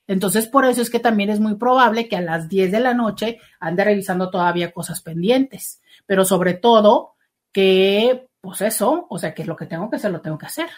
Entonces, 0.07 0.47
por 0.47 0.65
eso 0.65 0.81
es 0.81 0.89
que 0.89 0.99
también 0.99 1.29
es 1.29 1.39
muy 1.39 1.55
probable 1.55 2.09
que 2.09 2.17
a 2.17 2.21
las 2.21 2.49
10 2.49 2.71
de 2.71 2.79
la 2.79 2.93
noche 2.93 3.39
ande 3.59 3.83
revisando 3.83 4.29
todavía 4.29 4.71
cosas 4.71 5.01
pendientes, 5.01 5.81
pero 6.05 6.25
sobre 6.25 6.55
todo 6.55 7.13
que, 7.51 8.27
pues 8.41 8.61
eso, 8.61 9.05
o 9.09 9.17
sea, 9.17 9.33
que 9.33 9.45
lo 9.45 9.55
que 9.55 9.67
tengo 9.67 9.89
que 9.89 9.97
hacer, 9.97 10.11
lo 10.11 10.21
tengo 10.21 10.37
que 10.37 10.47
hacer. 10.47 10.69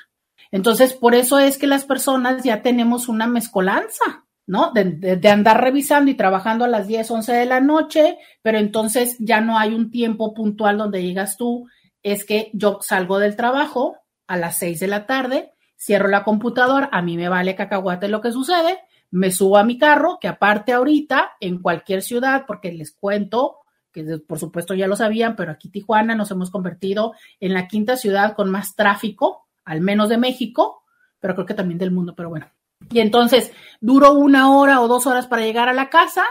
Entonces, 0.51 0.93
por 0.93 1.15
eso 1.15 1.39
es 1.39 1.57
que 1.57 1.65
las 1.65 1.85
personas 1.85 2.43
ya 2.43 2.61
tenemos 2.61 3.07
una 3.07 3.27
mezcolanza. 3.27 4.24
¿No? 4.47 4.71
De, 4.71 5.29
andar 5.29 5.61
revisando 5.61 6.11
y 6.11 6.15
trabajando 6.15 6.65
a 6.65 6.67
las 6.67 6.87
10, 6.87 7.09
11 7.09 7.33
de 7.33 7.45
la 7.45 7.59
noche, 7.59 8.17
pero 8.41 8.57
entonces 8.57 9.17
ya 9.19 9.41
no 9.41 9.57
hay 9.57 9.73
un 9.73 9.91
tiempo 9.91 10.33
puntual 10.33 10.77
donde 10.77 11.03
llegas 11.03 11.37
tú. 11.37 11.67
Es 12.03 12.25
que 12.25 12.51
yo 12.53 12.79
salgo 12.81 13.19
del 13.19 13.35
trabajo 13.35 13.97
a 14.27 14.37
las 14.37 14.57
6 14.57 14.79
de 14.79 14.87
la 14.87 15.05
tarde, 15.05 15.53
cierro 15.77 16.07
la 16.07 16.23
computadora, 16.23 16.89
a 16.91 17.01
mí 17.01 17.17
me 17.17 17.29
vale 17.29 17.55
cacahuate 17.55 18.07
lo 18.07 18.21
que 18.21 18.31
sucede, 18.31 18.79
me 19.11 19.31
subo 19.31 19.57
a 19.57 19.63
mi 19.63 19.77
carro, 19.77 20.17
que 20.19 20.27
aparte 20.27 20.73
ahorita 20.73 21.33
en 21.39 21.61
cualquier 21.61 22.01
ciudad, 22.01 22.43
porque 22.47 22.71
les 22.71 22.91
cuento 22.91 23.59
que 23.91 24.19
por 24.19 24.39
supuesto 24.39 24.73
ya 24.73 24.87
lo 24.87 24.97
sabían, 24.97 25.37
pero 25.37 25.53
aquí 25.53 25.69
Tijuana 25.69 26.15
nos 26.15 26.29
hemos 26.29 26.51
convertido 26.51 27.13
en 27.39 27.53
la 27.53 27.67
quinta 27.67 27.95
ciudad 27.95 28.35
con 28.35 28.51
más 28.51 28.75
tráfico, 28.75 29.47
al 29.63 29.79
menos 29.79 30.09
de 30.09 30.17
México, 30.17 30.83
pero 31.19 31.33
creo 31.33 31.45
que 31.45 31.53
también 31.53 31.77
del 31.77 31.91
mundo, 31.91 32.13
pero 32.13 32.29
bueno, 32.29 32.47
y 32.89 32.99
entonces 32.99 33.51
duro 33.81 34.13
una 34.13 34.51
hora 34.51 34.81
o 34.81 34.87
dos 34.87 35.07
horas 35.07 35.27
para 35.27 35.43
llegar 35.43 35.69
a 35.69 35.73
la 35.73 35.89
casa, 35.89 36.23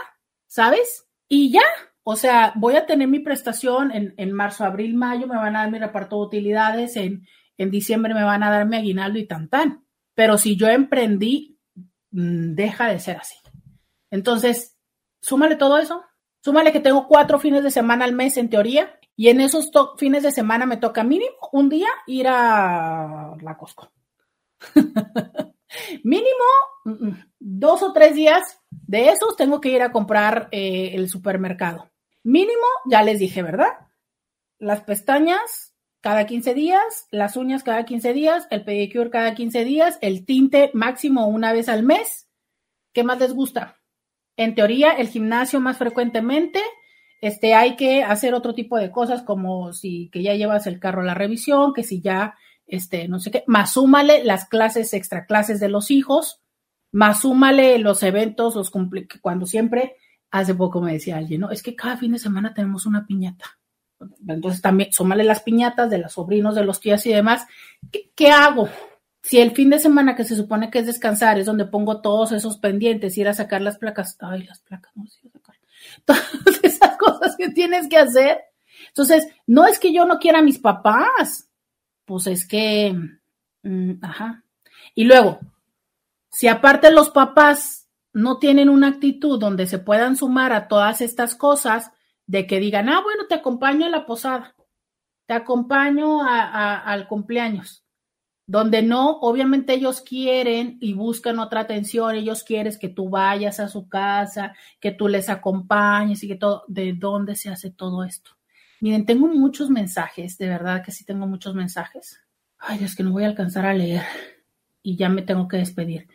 ¿sabes? 0.47 1.05
Y 1.27 1.51
ya, 1.51 1.63
o 2.03 2.15
sea, 2.15 2.53
voy 2.55 2.75
a 2.75 2.85
tener 2.85 3.07
mi 3.07 3.19
prestación 3.19 3.91
en, 3.91 4.13
en 4.17 4.31
marzo, 4.31 4.63
abril, 4.63 4.95
mayo, 4.95 5.27
me 5.27 5.35
van 5.35 5.55
a 5.55 5.61
dar 5.61 5.71
mi 5.71 5.79
reparto 5.79 6.17
de 6.17 6.25
utilidades, 6.27 6.95
en, 6.97 7.25
en 7.57 7.71
diciembre 7.71 8.13
me 8.13 8.23
van 8.23 8.43
a 8.43 8.51
dar 8.51 8.67
mi 8.67 8.77
aguinaldo 8.77 9.19
y 9.19 9.27
tan 9.27 9.49
tan. 9.49 9.85
Pero 10.13 10.37
si 10.37 10.55
yo 10.55 10.67
emprendí, 10.67 11.59
mm, 12.11 12.53
deja 12.55 12.87
de 12.87 12.99
ser 12.99 13.17
así. 13.17 13.35
Entonces, 14.11 14.77
súmale 15.21 15.55
todo 15.55 15.77
eso, 15.77 16.03
súmale 16.41 16.71
que 16.71 16.79
tengo 16.79 17.07
cuatro 17.07 17.39
fines 17.39 17.63
de 17.63 17.71
semana 17.71 18.05
al 18.05 18.13
mes 18.13 18.37
en 18.37 18.49
teoría, 18.49 18.99
y 19.17 19.29
en 19.29 19.39
esos 19.39 19.71
fines 19.97 20.23
de 20.23 20.31
semana 20.31 20.65
me 20.65 20.77
toca 20.77 21.03
mínimo 21.03 21.35
un 21.53 21.69
día 21.69 21.87
ir 22.05 22.27
a 22.27 23.35
la 23.41 23.57
Costco. 23.57 23.91
Mínimo 26.03 26.45
mm, 26.85 27.07
mm, 27.07 27.25
dos 27.39 27.83
o 27.83 27.93
tres 27.93 28.15
días 28.15 28.59
de 28.69 29.09
esos 29.09 29.35
tengo 29.35 29.61
que 29.61 29.69
ir 29.69 29.81
a 29.81 29.91
comprar 29.91 30.49
eh, 30.51 30.91
el 30.93 31.09
supermercado. 31.09 31.91
Mínimo, 32.23 32.65
ya 32.89 33.03
les 33.03 33.19
dije, 33.19 33.43
¿verdad? 33.43 33.73
Las 34.57 34.81
pestañas 34.81 35.75
cada 36.01 36.25
15 36.25 36.53
días, 36.53 37.07
las 37.11 37.35
uñas 37.35 37.63
cada 37.63 37.83
15 37.83 38.13
días, 38.13 38.47
el 38.51 38.63
pedicure 38.63 39.09
cada 39.09 39.33
15 39.33 39.65
días, 39.65 39.97
el 40.01 40.25
tinte 40.25 40.69
máximo 40.73 41.27
una 41.27 41.51
vez 41.51 41.67
al 41.67 41.83
mes. 41.83 42.29
¿Qué 42.93 43.03
más 43.03 43.19
les 43.19 43.33
gusta? 43.33 43.77
En 44.37 44.53
teoría, 44.53 44.91
el 44.91 45.07
gimnasio 45.07 45.59
más 45.59 45.77
frecuentemente. 45.77 46.59
Este, 47.21 47.55
hay 47.55 47.75
que 47.75 48.03
hacer 48.03 48.33
otro 48.33 48.53
tipo 48.53 48.77
de 48.77 48.91
cosas 48.91 49.23
como 49.23 49.73
si 49.73 50.09
que 50.11 50.21
ya 50.21 50.35
llevas 50.35 50.67
el 50.67 50.79
carro 50.79 51.01
a 51.01 51.05
la 51.05 51.15
revisión, 51.15 51.73
que 51.73 51.83
si 51.83 52.01
ya 52.01 52.35
este, 52.67 53.07
no 53.07 53.19
sé 53.19 53.31
qué, 53.31 53.43
más 53.47 53.73
súmale 53.73 54.23
las 54.23 54.47
clases, 54.47 54.93
extra 54.93 55.25
clases 55.25 55.59
de 55.59 55.69
los 55.69 55.91
hijos, 55.91 56.41
más 56.91 57.21
súmale 57.21 57.77
los 57.79 58.03
eventos, 58.03 58.55
los 58.55 58.71
cuando 59.21 59.45
siempre, 59.45 59.95
hace 60.31 60.55
poco 60.55 60.81
me 60.81 60.93
decía 60.93 61.17
alguien, 61.17 61.41
¿no? 61.41 61.51
Es 61.51 61.61
que 61.61 61.75
cada 61.75 61.97
fin 61.97 62.13
de 62.13 62.19
semana 62.19 62.53
tenemos 62.53 62.85
una 62.85 63.05
piñata. 63.05 63.45
Entonces 64.27 64.61
también 64.61 64.91
súmale 64.91 65.23
las 65.23 65.41
piñatas 65.41 65.89
de 65.89 65.97
los 65.97 66.13
sobrinos, 66.13 66.55
de 66.55 66.65
los 66.65 66.79
tías 66.79 67.05
y 67.05 67.13
demás. 67.13 67.47
¿Qué, 68.15 68.29
hago? 68.29 68.69
Si 69.21 69.39
el 69.39 69.51
fin 69.51 69.69
de 69.69 69.79
semana 69.79 70.15
que 70.15 70.23
se 70.23 70.35
supone 70.35 70.69
que 70.69 70.79
es 70.79 70.85
descansar 70.85 71.39
es 71.39 71.45
donde 71.45 71.65
pongo 71.65 72.01
todos 72.01 72.31
esos 72.31 72.57
pendientes, 72.57 73.17
ir 73.17 73.27
a 73.27 73.33
sacar 73.33 73.61
las 73.61 73.77
placas, 73.77 74.17
ay, 74.19 74.43
las 74.43 74.59
placas, 74.59 74.91
no 74.95 75.05
sacar. 75.07 75.55
Todas 76.05 76.63
esas 76.63 76.97
cosas 76.97 77.35
que 77.37 77.49
tienes 77.49 77.87
que 77.87 77.97
hacer. 77.97 78.39
Entonces, 78.87 79.27
no 79.45 79.65
es 79.65 79.79
que 79.79 79.93
yo 79.93 80.05
no 80.05 80.19
quiera 80.19 80.39
a 80.39 80.43
mis 80.43 80.59
papás, 80.59 81.49
pues 82.05 82.27
es 82.27 82.47
que, 82.47 82.95
mm, 83.63 83.91
ajá. 84.01 84.43
Y 84.93 85.05
luego, 85.05 85.39
si 86.31 86.47
aparte 86.47 86.91
los 86.91 87.09
papás 87.09 87.87
no 88.13 88.39
tienen 88.39 88.69
una 88.69 88.87
actitud 88.87 89.39
donde 89.39 89.67
se 89.67 89.79
puedan 89.79 90.15
sumar 90.15 90.53
a 90.53 90.67
todas 90.67 91.01
estas 91.01 91.35
cosas, 91.35 91.91
de 92.27 92.47
que 92.47 92.59
digan, 92.59 92.89
ah, 92.89 93.01
bueno, 93.03 93.27
te 93.27 93.35
acompaño 93.35 93.85
a 93.85 93.89
la 93.89 94.05
posada, 94.05 94.55
te 95.27 95.33
acompaño 95.33 96.21
al 96.23 97.07
cumpleaños, 97.07 97.83
donde 98.47 98.81
no, 98.81 99.19
obviamente 99.19 99.73
ellos 99.73 100.01
quieren 100.01 100.77
y 100.81 100.93
buscan 100.93 101.39
otra 101.39 101.61
atención, 101.61 102.15
ellos 102.15 102.43
quieren 102.43 102.77
que 102.79 102.89
tú 102.89 103.09
vayas 103.09 103.59
a 103.59 103.67
su 103.67 103.87
casa, 103.87 104.55
que 104.79 104.91
tú 104.91 105.07
les 105.07 105.29
acompañes 105.29 106.23
y 106.23 106.27
que 106.27 106.35
todo, 106.35 106.63
¿de 106.67 106.93
dónde 106.93 107.35
se 107.35 107.49
hace 107.49 107.71
todo 107.71 108.03
esto? 108.03 108.34
Miren, 108.81 109.05
tengo 109.05 109.27
muchos 109.27 109.69
mensajes, 109.69 110.37
de 110.37 110.49
verdad 110.49 110.83
que 110.83 110.91
sí 110.91 111.05
tengo 111.05 111.27
muchos 111.27 111.55
mensajes. 111.55 112.21
Ay, 112.59 112.83
es 112.83 112.95
que 112.95 113.03
no 113.03 113.11
voy 113.11 113.23
a 113.23 113.27
alcanzar 113.27 113.65
a 113.65 113.73
leer 113.73 114.03
y 114.81 114.97
ya 114.97 115.09
me 115.09 115.21
tengo 115.21 115.47
que 115.47 115.57
despedir. 115.57 116.07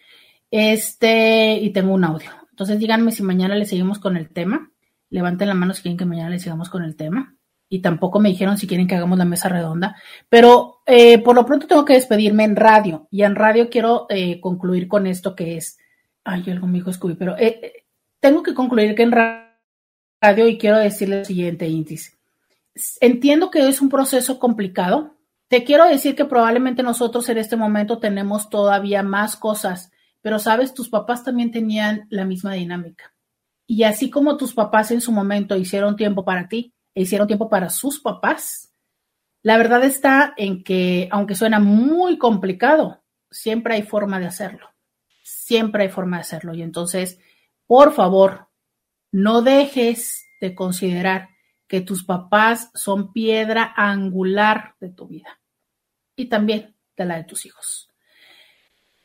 Este, 0.50 1.54
y 1.54 1.70
tengo 1.70 1.94
un 1.94 2.04
audio. 2.04 2.30
Entonces 2.50 2.78
díganme 2.78 3.12
si 3.12 3.22
mañana 3.22 3.54
le 3.54 3.64
seguimos 3.64 3.98
con 3.98 4.16
el 4.16 4.30
tema. 4.30 4.70
Levanten 5.08 5.48
la 5.48 5.54
mano 5.54 5.74
si 5.74 5.82
quieren 5.82 5.96
que 5.96 6.04
mañana 6.04 6.30
le 6.30 6.38
sigamos 6.38 6.68
con 6.68 6.84
el 6.84 6.96
tema. 6.96 7.36
Y 7.68 7.80
tampoco 7.80 8.20
me 8.20 8.28
dijeron 8.28 8.58
si 8.58 8.66
quieren 8.66 8.86
que 8.86 8.96
hagamos 8.96 9.18
la 9.18 9.24
mesa 9.24 9.48
redonda. 9.48 9.96
Pero 10.28 10.82
eh, 10.86 11.18
por 11.18 11.36
lo 11.36 11.46
pronto 11.46 11.66
tengo 11.66 11.84
que 11.84 11.94
despedirme 11.94 12.44
en 12.44 12.56
radio. 12.56 13.08
Y 13.10 13.22
en 13.22 13.36
radio 13.36 13.70
quiero 13.70 14.06
eh, 14.08 14.40
concluir 14.40 14.88
con 14.88 15.06
esto 15.06 15.34
que 15.34 15.56
es. 15.56 15.78
Ay, 16.24 16.44
algo 16.50 16.66
me 16.66 16.78
dijo 16.78 16.92
Scooby, 16.92 17.14
pero 17.14 17.36
eh, 17.38 17.84
tengo 18.20 18.42
que 18.42 18.54
concluir 18.54 18.94
que 18.94 19.04
en 19.04 19.12
radio 19.12 20.48
y 20.48 20.58
quiero 20.58 20.78
decirle 20.78 21.20
lo 21.20 21.24
siguiente, 21.24 21.66
Intis 21.66 22.19
entiendo 23.00 23.50
que 23.50 23.68
es 23.68 23.80
un 23.80 23.88
proceso 23.88 24.38
complicado. 24.38 25.16
Te 25.48 25.64
quiero 25.64 25.86
decir 25.86 26.14
que 26.14 26.24
probablemente 26.24 26.82
nosotros 26.82 27.28
en 27.28 27.38
este 27.38 27.56
momento 27.56 27.98
tenemos 27.98 28.48
todavía 28.50 29.02
más 29.02 29.36
cosas, 29.36 29.90
pero 30.20 30.38
sabes, 30.38 30.74
tus 30.74 30.88
papás 30.88 31.24
también 31.24 31.50
tenían 31.50 32.06
la 32.10 32.24
misma 32.24 32.54
dinámica. 32.54 33.12
Y 33.66 33.84
así 33.84 34.10
como 34.10 34.36
tus 34.36 34.52
papás 34.52 34.90
en 34.90 35.00
su 35.00 35.12
momento 35.12 35.56
hicieron 35.56 35.96
tiempo 35.96 36.24
para 36.24 36.48
ti, 36.48 36.74
e 36.94 37.02
hicieron 37.02 37.26
tiempo 37.26 37.48
para 37.48 37.70
sus 37.70 38.00
papás, 38.00 38.72
la 39.42 39.56
verdad 39.56 39.84
está 39.84 40.34
en 40.36 40.62
que, 40.62 41.08
aunque 41.10 41.34
suena 41.34 41.60
muy 41.60 42.18
complicado, 42.18 43.02
siempre 43.30 43.74
hay 43.74 43.82
forma 43.82 44.18
de 44.18 44.26
hacerlo. 44.26 44.68
Siempre 45.22 45.84
hay 45.84 45.88
forma 45.88 46.18
de 46.18 46.22
hacerlo. 46.22 46.54
Y 46.54 46.62
entonces, 46.62 47.18
por 47.66 47.92
favor, 47.92 48.48
no 49.12 49.42
dejes 49.42 50.24
de 50.40 50.54
considerar 50.54 51.28
que 51.70 51.80
tus 51.80 52.02
papás 52.02 52.72
son 52.74 53.12
piedra 53.12 53.72
angular 53.76 54.74
de 54.80 54.88
tu 54.90 55.06
vida 55.06 55.38
y 56.16 56.26
también 56.26 56.74
de 56.96 57.04
la 57.04 57.16
de 57.16 57.22
tus 57.22 57.46
hijos. 57.46 57.88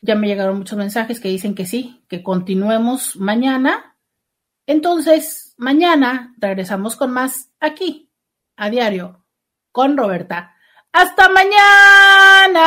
Ya 0.00 0.16
me 0.16 0.26
llegaron 0.26 0.58
muchos 0.58 0.76
mensajes 0.76 1.20
que 1.20 1.28
dicen 1.28 1.54
que 1.54 1.64
sí, 1.64 2.04
que 2.08 2.24
continuemos 2.24 3.14
mañana 3.14 3.96
Entonces, 4.66 5.54
mañana 5.56 6.34
regresamos 6.38 6.96
con 6.96 7.12
más 7.12 7.52
aquí, 7.60 8.10
a 8.56 8.68
diario, 8.68 9.24
con 9.70 9.96
Roberta. 9.96 10.56
¡Hasta 10.90 11.28
mañana! 11.28 12.66